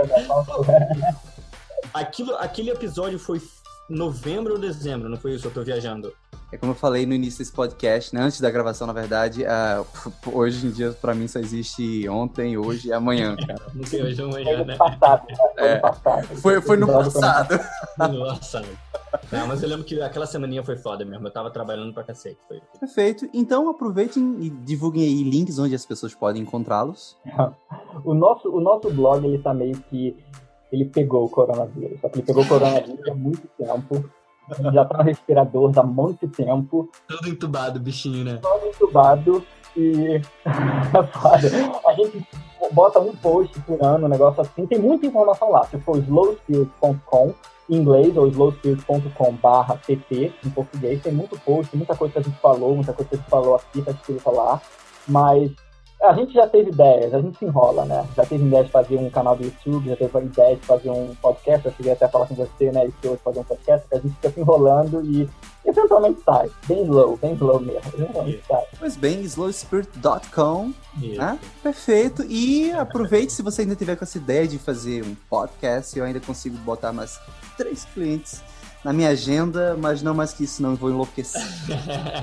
Aquilo, 1.93 2.35
aquele 2.35 2.71
episódio 2.71 3.19
foi 3.19 3.41
novembro 3.89 4.53
ou 4.53 4.59
dezembro, 4.59 5.09
não 5.09 5.17
foi 5.17 5.35
isso? 5.35 5.47
Eu 5.47 5.51
tô 5.51 5.63
viajando. 5.63 6.13
É 6.53 6.57
como 6.57 6.73
eu 6.73 6.75
falei 6.75 7.03
no 7.03 7.15
início 7.15 7.39
desse 7.39 7.51
podcast, 7.51 8.13
né? 8.13 8.21
Antes 8.21 8.39
da 8.39 8.51
gravação, 8.51 8.85
na 8.85 8.93
verdade, 8.93 9.43
uh, 9.43 9.83
hoje 10.31 10.67
em 10.67 10.69
dia, 10.69 10.91
pra 10.91 11.15
mim, 11.15 11.27
só 11.27 11.39
existe 11.39 12.07
ontem, 12.07 12.55
hoje 12.59 12.89
e 12.89 12.93
amanhã, 12.93 13.35
cara. 13.35 13.59
Não 13.73 13.83
tem 13.83 14.03
hoje 14.03 14.21
e 14.21 14.23
amanhã, 14.23 14.63
né? 14.63 14.77
Passado, 14.77 15.25
né? 15.27 15.35
É, 15.57 15.81
foi, 16.35 16.61
foi 16.61 16.77
no 16.77 16.85
passado. 16.85 17.59
No 17.97 18.25
passado. 18.27 18.67
Não, 19.33 19.47
mas 19.47 19.63
eu 19.63 19.69
lembro 19.69 19.83
que 19.83 19.99
aquela 19.99 20.27
semaninha 20.27 20.63
foi 20.63 20.77
foda 20.77 21.03
mesmo. 21.03 21.27
Eu 21.27 21.31
tava 21.31 21.49
trabalhando 21.49 21.91
pra 21.91 22.03
cacete. 22.03 22.37
Foi. 22.47 22.61
Perfeito. 22.79 23.27
Então 23.33 23.67
aproveitem 23.67 24.37
e 24.39 24.51
divulguem 24.51 25.01
aí 25.01 25.23
links 25.23 25.57
onde 25.57 25.73
as 25.73 25.85
pessoas 25.87 26.13
podem 26.13 26.43
encontrá-los. 26.43 27.17
o, 28.05 28.13
nosso, 28.13 28.47
o 28.55 28.61
nosso 28.61 28.91
blog, 28.91 29.25
ele 29.25 29.39
tá 29.39 29.55
meio 29.55 29.75
que. 29.89 30.15
Ele 30.71 30.85
pegou 30.85 31.25
o 31.25 31.29
coronavírus. 31.29 31.99
Só 31.99 32.09
que 32.09 32.19
ele 32.19 32.25
pegou 32.27 32.43
o 32.43 32.47
coronavírus 32.47 33.07
há 33.09 33.15
muito 33.15 33.47
tempo 33.57 34.05
já 34.73 34.85
tá 34.85 34.97
no 34.97 35.03
respirador 35.03 35.71
há 35.75 35.83
muito 35.83 36.27
tempo. 36.27 36.89
Todo 37.07 37.27
entubado, 37.29 37.79
bichinho, 37.79 38.23
né? 38.25 38.39
Todo 38.41 38.65
entubado. 38.65 39.43
E 39.75 40.21
a 40.45 41.93
gente 41.93 42.27
bota 42.71 42.99
um 42.99 43.15
post 43.15 43.59
por 43.61 43.83
ano, 43.83 44.05
um 44.05 44.09
negócio 44.09 44.41
assim. 44.41 44.65
Tem 44.67 44.79
muita 44.79 45.05
informação 45.05 45.49
lá. 45.49 45.65
Se 45.65 45.79
for 45.79 45.97
slowspirit.com, 45.97 47.33
em 47.69 47.77
inglês, 47.77 48.15
ou 48.15 48.27
slowspirit.com 48.27 49.33
barra 49.33 49.77
pp, 49.77 50.33
em 50.45 50.49
português, 50.49 51.01
tem 51.01 51.13
muito 51.13 51.39
post, 51.39 51.75
muita 51.75 51.95
coisa 51.95 52.13
que 52.13 52.19
a 52.19 52.23
gente 52.23 52.39
falou, 52.39 52.75
muita 52.75 52.93
coisa 52.93 53.09
que 53.09 53.15
a 53.15 53.17
gente 53.17 53.29
falou 53.29 53.55
aqui, 53.55 53.81
tá 53.81 53.91
escrito 53.91 54.31
lá. 54.31 54.61
Mas 55.07 55.51
a 56.03 56.13
gente 56.13 56.33
já 56.33 56.45
teve 56.47 56.69
ideias, 56.69 57.13
a 57.13 57.21
gente 57.21 57.37
se 57.37 57.45
enrola, 57.45 57.85
né? 57.85 58.05
Já 58.15 58.25
teve 58.25 58.45
ideia 58.45 58.63
de 58.63 58.71
fazer 58.71 58.97
um 58.97 59.09
canal 59.09 59.35
do 59.37 59.43
YouTube, 59.45 59.89
já 59.89 59.95
teve 59.95 60.19
ideia 60.19 60.55
de 60.55 60.61
fazer 60.61 60.89
um 60.89 61.15
podcast, 61.15 61.65
eu 61.65 61.71
cheguei 61.71 61.93
até 61.93 62.05
a 62.05 62.09
falar 62.09 62.27
com 62.27 62.35
você, 62.35 62.71
né, 62.71 62.85
e 62.85 63.07
hoje 63.07 63.21
fazer 63.23 63.39
um 63.39 63.43
podcast, 63.43 63.87
que 63.87 63.95
a 63.95 63.99
gente 63.99 64.13
fica 64.15 64.29
se 64.29 64.39
enrolando 64.39 65.01
e 65.05 65.29
eventualmente 65.65 66.21
sai. 66.23 66.49
Bem 66.67 66.83
slow, 66.83 67.17
bem 67.17 67.33
slow 67.35 67.59
mesmo. 67.59 67.91
Eventualmente 67.93 68.43
sai. 68.45 68.63
Pois 68.77 68.97
bem, 68.97 69.21
slowspirit.com, 69.21 70.73
né? 71.17 71.39
Perfeito. 71.61 72.23
E 72.23 72.71
aproveite 72.73 73.31
se 73.31 73.41
você 73.41 73.61
ainda 73.61 73.75
tiver 73.75 73.95
com 73.95 74.03
essa 74.03 74.17
ideia 74.17 74.47
de 74.47 74.59
fazer 74.59 75.03
um 75.05 75.15
podcast, 75.29 75.97
eu 75.97 76.03
ainda 76.03 76.19
consigo 76.19 76.57
botar 76.57 76.91
mais 76.91 77.17
três 77.57 77.85
clientes 77.85 78.43
na 78.83 78.91
minha 78.91 79.09
agenda, 79.09 79.77
mas 79.79 80.01
não 80.01 80.13
mais 80.13 80.33
que 80.33 80.43
isso, 80.43 80.61
não 80.61 80.71
eu 80.71 80.75
vou 80.75 80.89
enlouquecer. 80.89 81.41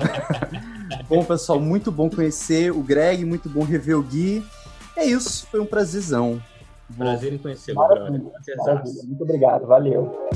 bom, 1.09 1.23
pessoal, 1.23 1.59
muito 1.59 1.91
bom 1.91 2.09
conhecer 2.09 2.71
o 2.71 2.81
Greg, 2.81 3.25
muito 3.25 3.49
bom 3.49 3.63
rever 3.63 3.97
o 3.97 4.03
Gui. 4.03 4.45
É 4.95 5.05
isso, 5.05 5.47
foi 5.47 5.59
um 5.59 5.65
prazerzão. 5.65 6.41
Prazer 6.97 7.33
em 7.33 7.37
conhecê-lo, 7.37 7.79
Muito 9.05 9.23
obrigado, 9.23 9.65
valeu. 9.65 10.29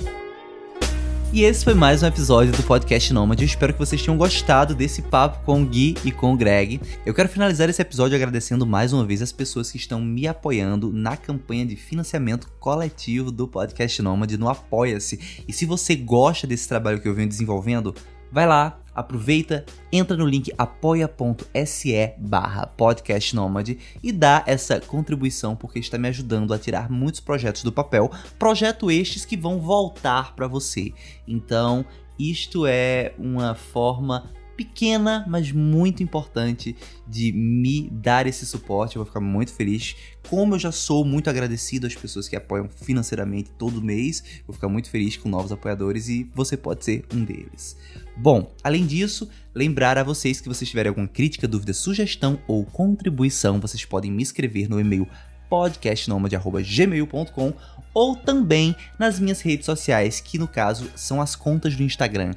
E 1.33 1.43
esse 1.43 1.65
foi 1.65 1.73
mais 1.73 2.01
um 2.01 2.07
episódio 2.07 2.53
do 2.53 2.63
Podcast 2.63 3.11
Nômade. 3.11 3.43
Eu 3.43 3.47
espero 3.47 3.73
que 3.73 3.79
vocês 3.79 4.01
tenham 4.01 4.17
gostado 4.17 4.73
desse 4.73 5.01
papo 5.01 5.43
com 5.43 5.61
o 5.61 5.65
Gui 5.65 5.95
e 6.05 6.11
com 6.11 6.33
o 6.33 6.37
Greg. 6.37 6.79
Eu 7.05 7.13
quero 7.13 7.27
finalizar 7.27 7.69
esse 7.69 7.81
episódio 7.81 8.15
agradecendo 8.15 8.65
mais 8.65 8.93
uma 8.93 9.05
vez 9.05 9.21
as 9.21 9.33
pessoas 9.33 9.69
que 9.69 9.77
estão 9.77 9.99
me 9.99 10.27
apoiando 10.27 10.93
na 10.93 11.17
campanha 11.17 11.65
de 11.65 11.75
financiamento 11.75 12.47
coletivo 12.59 13.31
do 13.31 13.47
Podcast 13.47 14.01
Nômade 14.01 14.37
no 14.37 14.47
Apoia-se. 14.47 15.43
E 15.45 15.51
se 15.51 15.65
você 15.65 15.95
gosta 15.95 16.47
desse 16.47 16.69
trabalho 16.69 17.01
que 17.01 17.07
eu 17.07 17.13
venho 17.13 17.27
desenvolvendo, 17.27 17.93
vai 18.31 18.47
lá, 18.47 18.79
aproveita, 18.93 19.65
entra 19.91 20.15
no 20.15 20.25
link 20.25 20.51
apoia.se 20.57 22.13
barra 22.17 22.65
podcastnomad 22.65 23.77
e 24.01 24.11
dá 24.11 24.43
essa 24.47 24.79
contribuição 24.79 25.55
porque 25.55 25.79
está 25.79 25.97
me 25.97 26.07
ajudando 26.07 26.53
a 26.53 26.59
tirar 26.59 26.89
muitos 26.89 27.19
projetos 27.19 27.63
do 27.63 27.71
papel, 27.71 28.09
projeto 28.39 28.89
estes 28.89 29.25
que 29.25 29.35
vão 29.35 29.59
voltar 29.59 30.35
para 30.35 30.47
você. 30.47 30.93
Então, 31.27 31.85
isto 32.17 32.65
é 32.65 33.13
uma 33.19 33.53
forma 33.53 34.31
pequena, 34.55 35.25
mas 35.27 35.51
muito 35.51 36.01
importante 36.01 36.75
de 37.07 37.31
me 37.31 37.89
dar 37.91 38.27
esse 38.27 38.45
suporte. 38.45 38.95
Eu 38.95 39.01
vou 39.01 39.07
ficar 39.07 39.19
muito 39.19 39.53
feliz. 39.53 39.95
Como 40.29 40.55
eu 40.55 40.59
já 40.59 40.71
sou 40.71 41.05
muito 41.05 41.29
agradecido 41.29 41.85
às 41.85 41.95
pessoas 41.95 42.27
que 42.27 42.35
apoiam 42.35 42.67
financeiramente 42.69 43.51
todo 43.51 43.81
mês, 43.81 44.23
vou 44.47 44.53
ficar 44.53 44.69
muito 44.69 44.89
feliz 44.89 45.17
com 45.17 45.29
novos 45.29 45.51
apoiadores 45.51 46.09
e 46.09 46.29
você 46.33 46.57
pode 46.57 46.83
ser 46.83 47.05
um 47.13 47.23
deles. 47.23 47.77
Bom, 48.17 48.51
além 48.63 48.85
disso, 48.85 49.29
lembrar 49.53 49.97
a 49.97 50.03
vocês 50.03 50.41
que 50.41 50.47
vocês 50.47 50.69
tiverem 50.69 50.89
alguma 50.89 51.07
crítica, 51.07 51.47
dúvida, 51.47 51.73
sugestão 51.73 52.39
ou 52.47 52.65
contribuição, 52.65 53.59
vocês 53.59 53.85
podem 53.85 54.11
me 54.11 54.23
escrever 54.23 54.69
no 54.69 54.79
e-mail 54.79 55.07
podcastnomad.gmail.com 55.49 57.53
ou 57.95 58.15
também 58.15 58.75
nas 58.99 59.19
minhas 59.19 59.39
redes 59.39 59.65
sociais, 59.65 60.19
que 60.19 60.37
no 60.37 60.49
caso 60.49 60.91
são 60.95 61.21
as 61.21 61.35
contas 61.35 61.75
do 61.75 61.81
Instagram, 61.81 62.33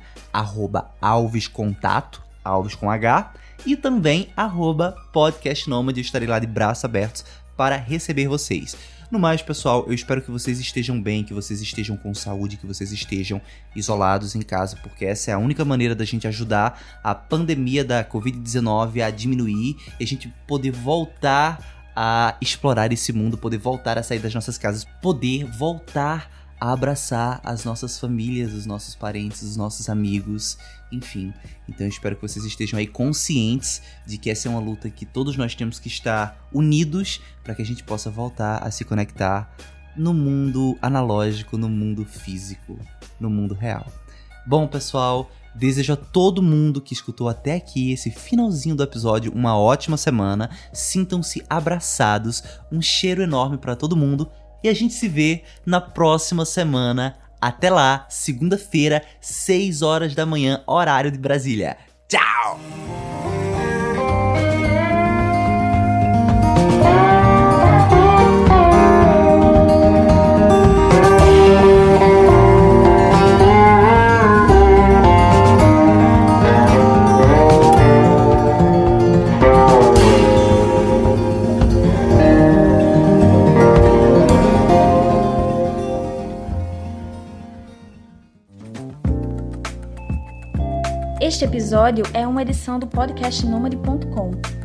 alvescontato, 1.00 2.22
alves 2.44 2.76
com 2.76 2.88
H, 2.88 3.34
e 3.66 3.76
também 3.76 4.28
arroba 4.36 4.96
podcastnomad, 5.12 5.98
eu 5.98 6.00
estarei 6.00 6.28
lá 6.28 6.38
de 6.38 6.46
braços 6.46 6.84
abertos 6.84 7.24
para 7.56 7.76
receber 7.76 8.28
vocês. 8.28 8.76
No 9.10 9.18
mais, 9.18 9.40
pessoal, 9.40 9.84
eu 9.86 9.94
espero 9.94 10.20
que 10.20 10.30
vocês 10.30 10.60
estejam 10.60 11.00
bem, 11.00 11.24
que 11.24 11.32
vocês 11.32 11.62
estejam 11.62 11.96
com 11.96 12.12
saúde, 12.12 12.58
que 12.58 12.66
vocês 12.66 12.92
estejam 12.92 13.40
isolados 13.74 14.34
em 14.34 14.42
casa, 14.42 14.76
porque 14.82 15.06
essa 15.06 15.30
é 15.30 15.34
a 15.34 15.38
única 15.38 15.64
maneira 15.64 15.94
da 15.94 16.04
gente 16.04 16.28
ajudar 16.28 16.78
a 17.02 17.14
pandemia 17.14 17.82
da 17.82 18.04
Covid-19 18.04 19.02
a 19.02 19.10
diminuir 19.10 19.76
e 19.98 20.04
a 20.04 20.06
gente 20.06 20.32
poder 20.46 20.72
voltar 20.72 21.77
a 22.00 22.36
explorar 22.40 22.92
esse 22.92 23.12
mundo, 23.12 23.36
poder 23.36 23.58
voltar 23.58 23.98
a 23.98 24.04
sair 24.04 24.20
das 24.20 24.32
nossas 24.32 24.56
casas, 24.56 24.86
poder 25.02 25.44
voltar 25.44 26.30
a 26.60 26.70
abraçar 26.70 27.40
as 27.42 27.64
nossas 27.64 27.98
famílias, 27.98 28.52
os 28.52 28.66
nossos 28.66 28.94
parentes, 28.94 29.42
os 29.42 29.56
nossos 29.56 29.88
amigos, 29.88 30.56
enfim. 30.92 31.34
Então 31.68 31.84
eu 31.84 31.90
espero 31.90 32.14
que 32.14 32.22
vocês 32.22 32.44
estejam 32.44 32.78
aí 32.78 32.86
conscientes 32.86 33.82
de 34.06 34.16
que 34.16 34.30
essa 34.30 34.46
é 34.46 34.50
uma 34.50 34.60
luta 34.60 34.88
que 34.88 35.04
todos 35.04 35.36
nós 35.36 35.56
temos 35.56 35.80
que 35.80 35.88
estar 35.88 36.48
unidos 36.52 37.20
para 37.42 37.52
que 37.52 37.62
a 37.62 37.66
gente 37.66 37.82
possa 37.82 38.08
voltar 38.08 38.58
a 38.58 38.70
se 38.70 38.84
conectar 38.84 39.52
no 39.96 40.14
mundo 40.14 40.78
analógico, 40.80 41.58
no 41.58 41.68
mundo 41.68 42.04
físico, 42.04 42.78
no 43.18 43.28
mundo 43.28 43.56
real. 43.56 43.92
Bom, 44.46 44.68
pessoal, 44.68 45.28
Desejo 45.54 45.92
a 45.92 45.96
todo 45.96 46.42
mundo 46.42 46.80
que 46.80 46.92
escutou 46.92 47.28
até 47.28 47.54
aqui 47.56 47.92
esse 47.92 48.10
finalzinho 48.10 48.76
do 48.76 48.82
episódio 48.82 49.32
uma 49.32 49.58
ótima 49.58 49.96
semana. 49.96 50.50
Sintam-se 50.72 51.44
abraçados. 51.48 52.42
Um 52.70 52.80
cheiro 52.80 53.22
enorme 53.22 53.58
para 53.58 53.76
todo 53.76 53.96
mundo 53.96 54.30
e 54.62 54.68
a 54.68 54.74
gente 54.74 54.94
se 54.94 55.08
vê 55.08 55.42
na 55.64 55.80
próxima 55.80 56.44
semana. 56.44 57.16
Até 57.40 57.70
lá, 57.70 58.06
segunda-feira, 58.08 59.04
6 59.20 59.82
horas 59.82 60.14
da 60.14 60.26
manhã, 60.26 60.62
horário 60.66 61.10
de 61.10 61.18
Brasília. 61.18 61.76
Tchau! 62.08 62.58
Este 91.28 91.44
episódio 91.44 92.06
é 92.14 92.26
uma 92.26 92.40
edição 92.40 92.78
do 92.78 92.86
podcast 92.86 93.44
Nômade.com. 93.44 94.57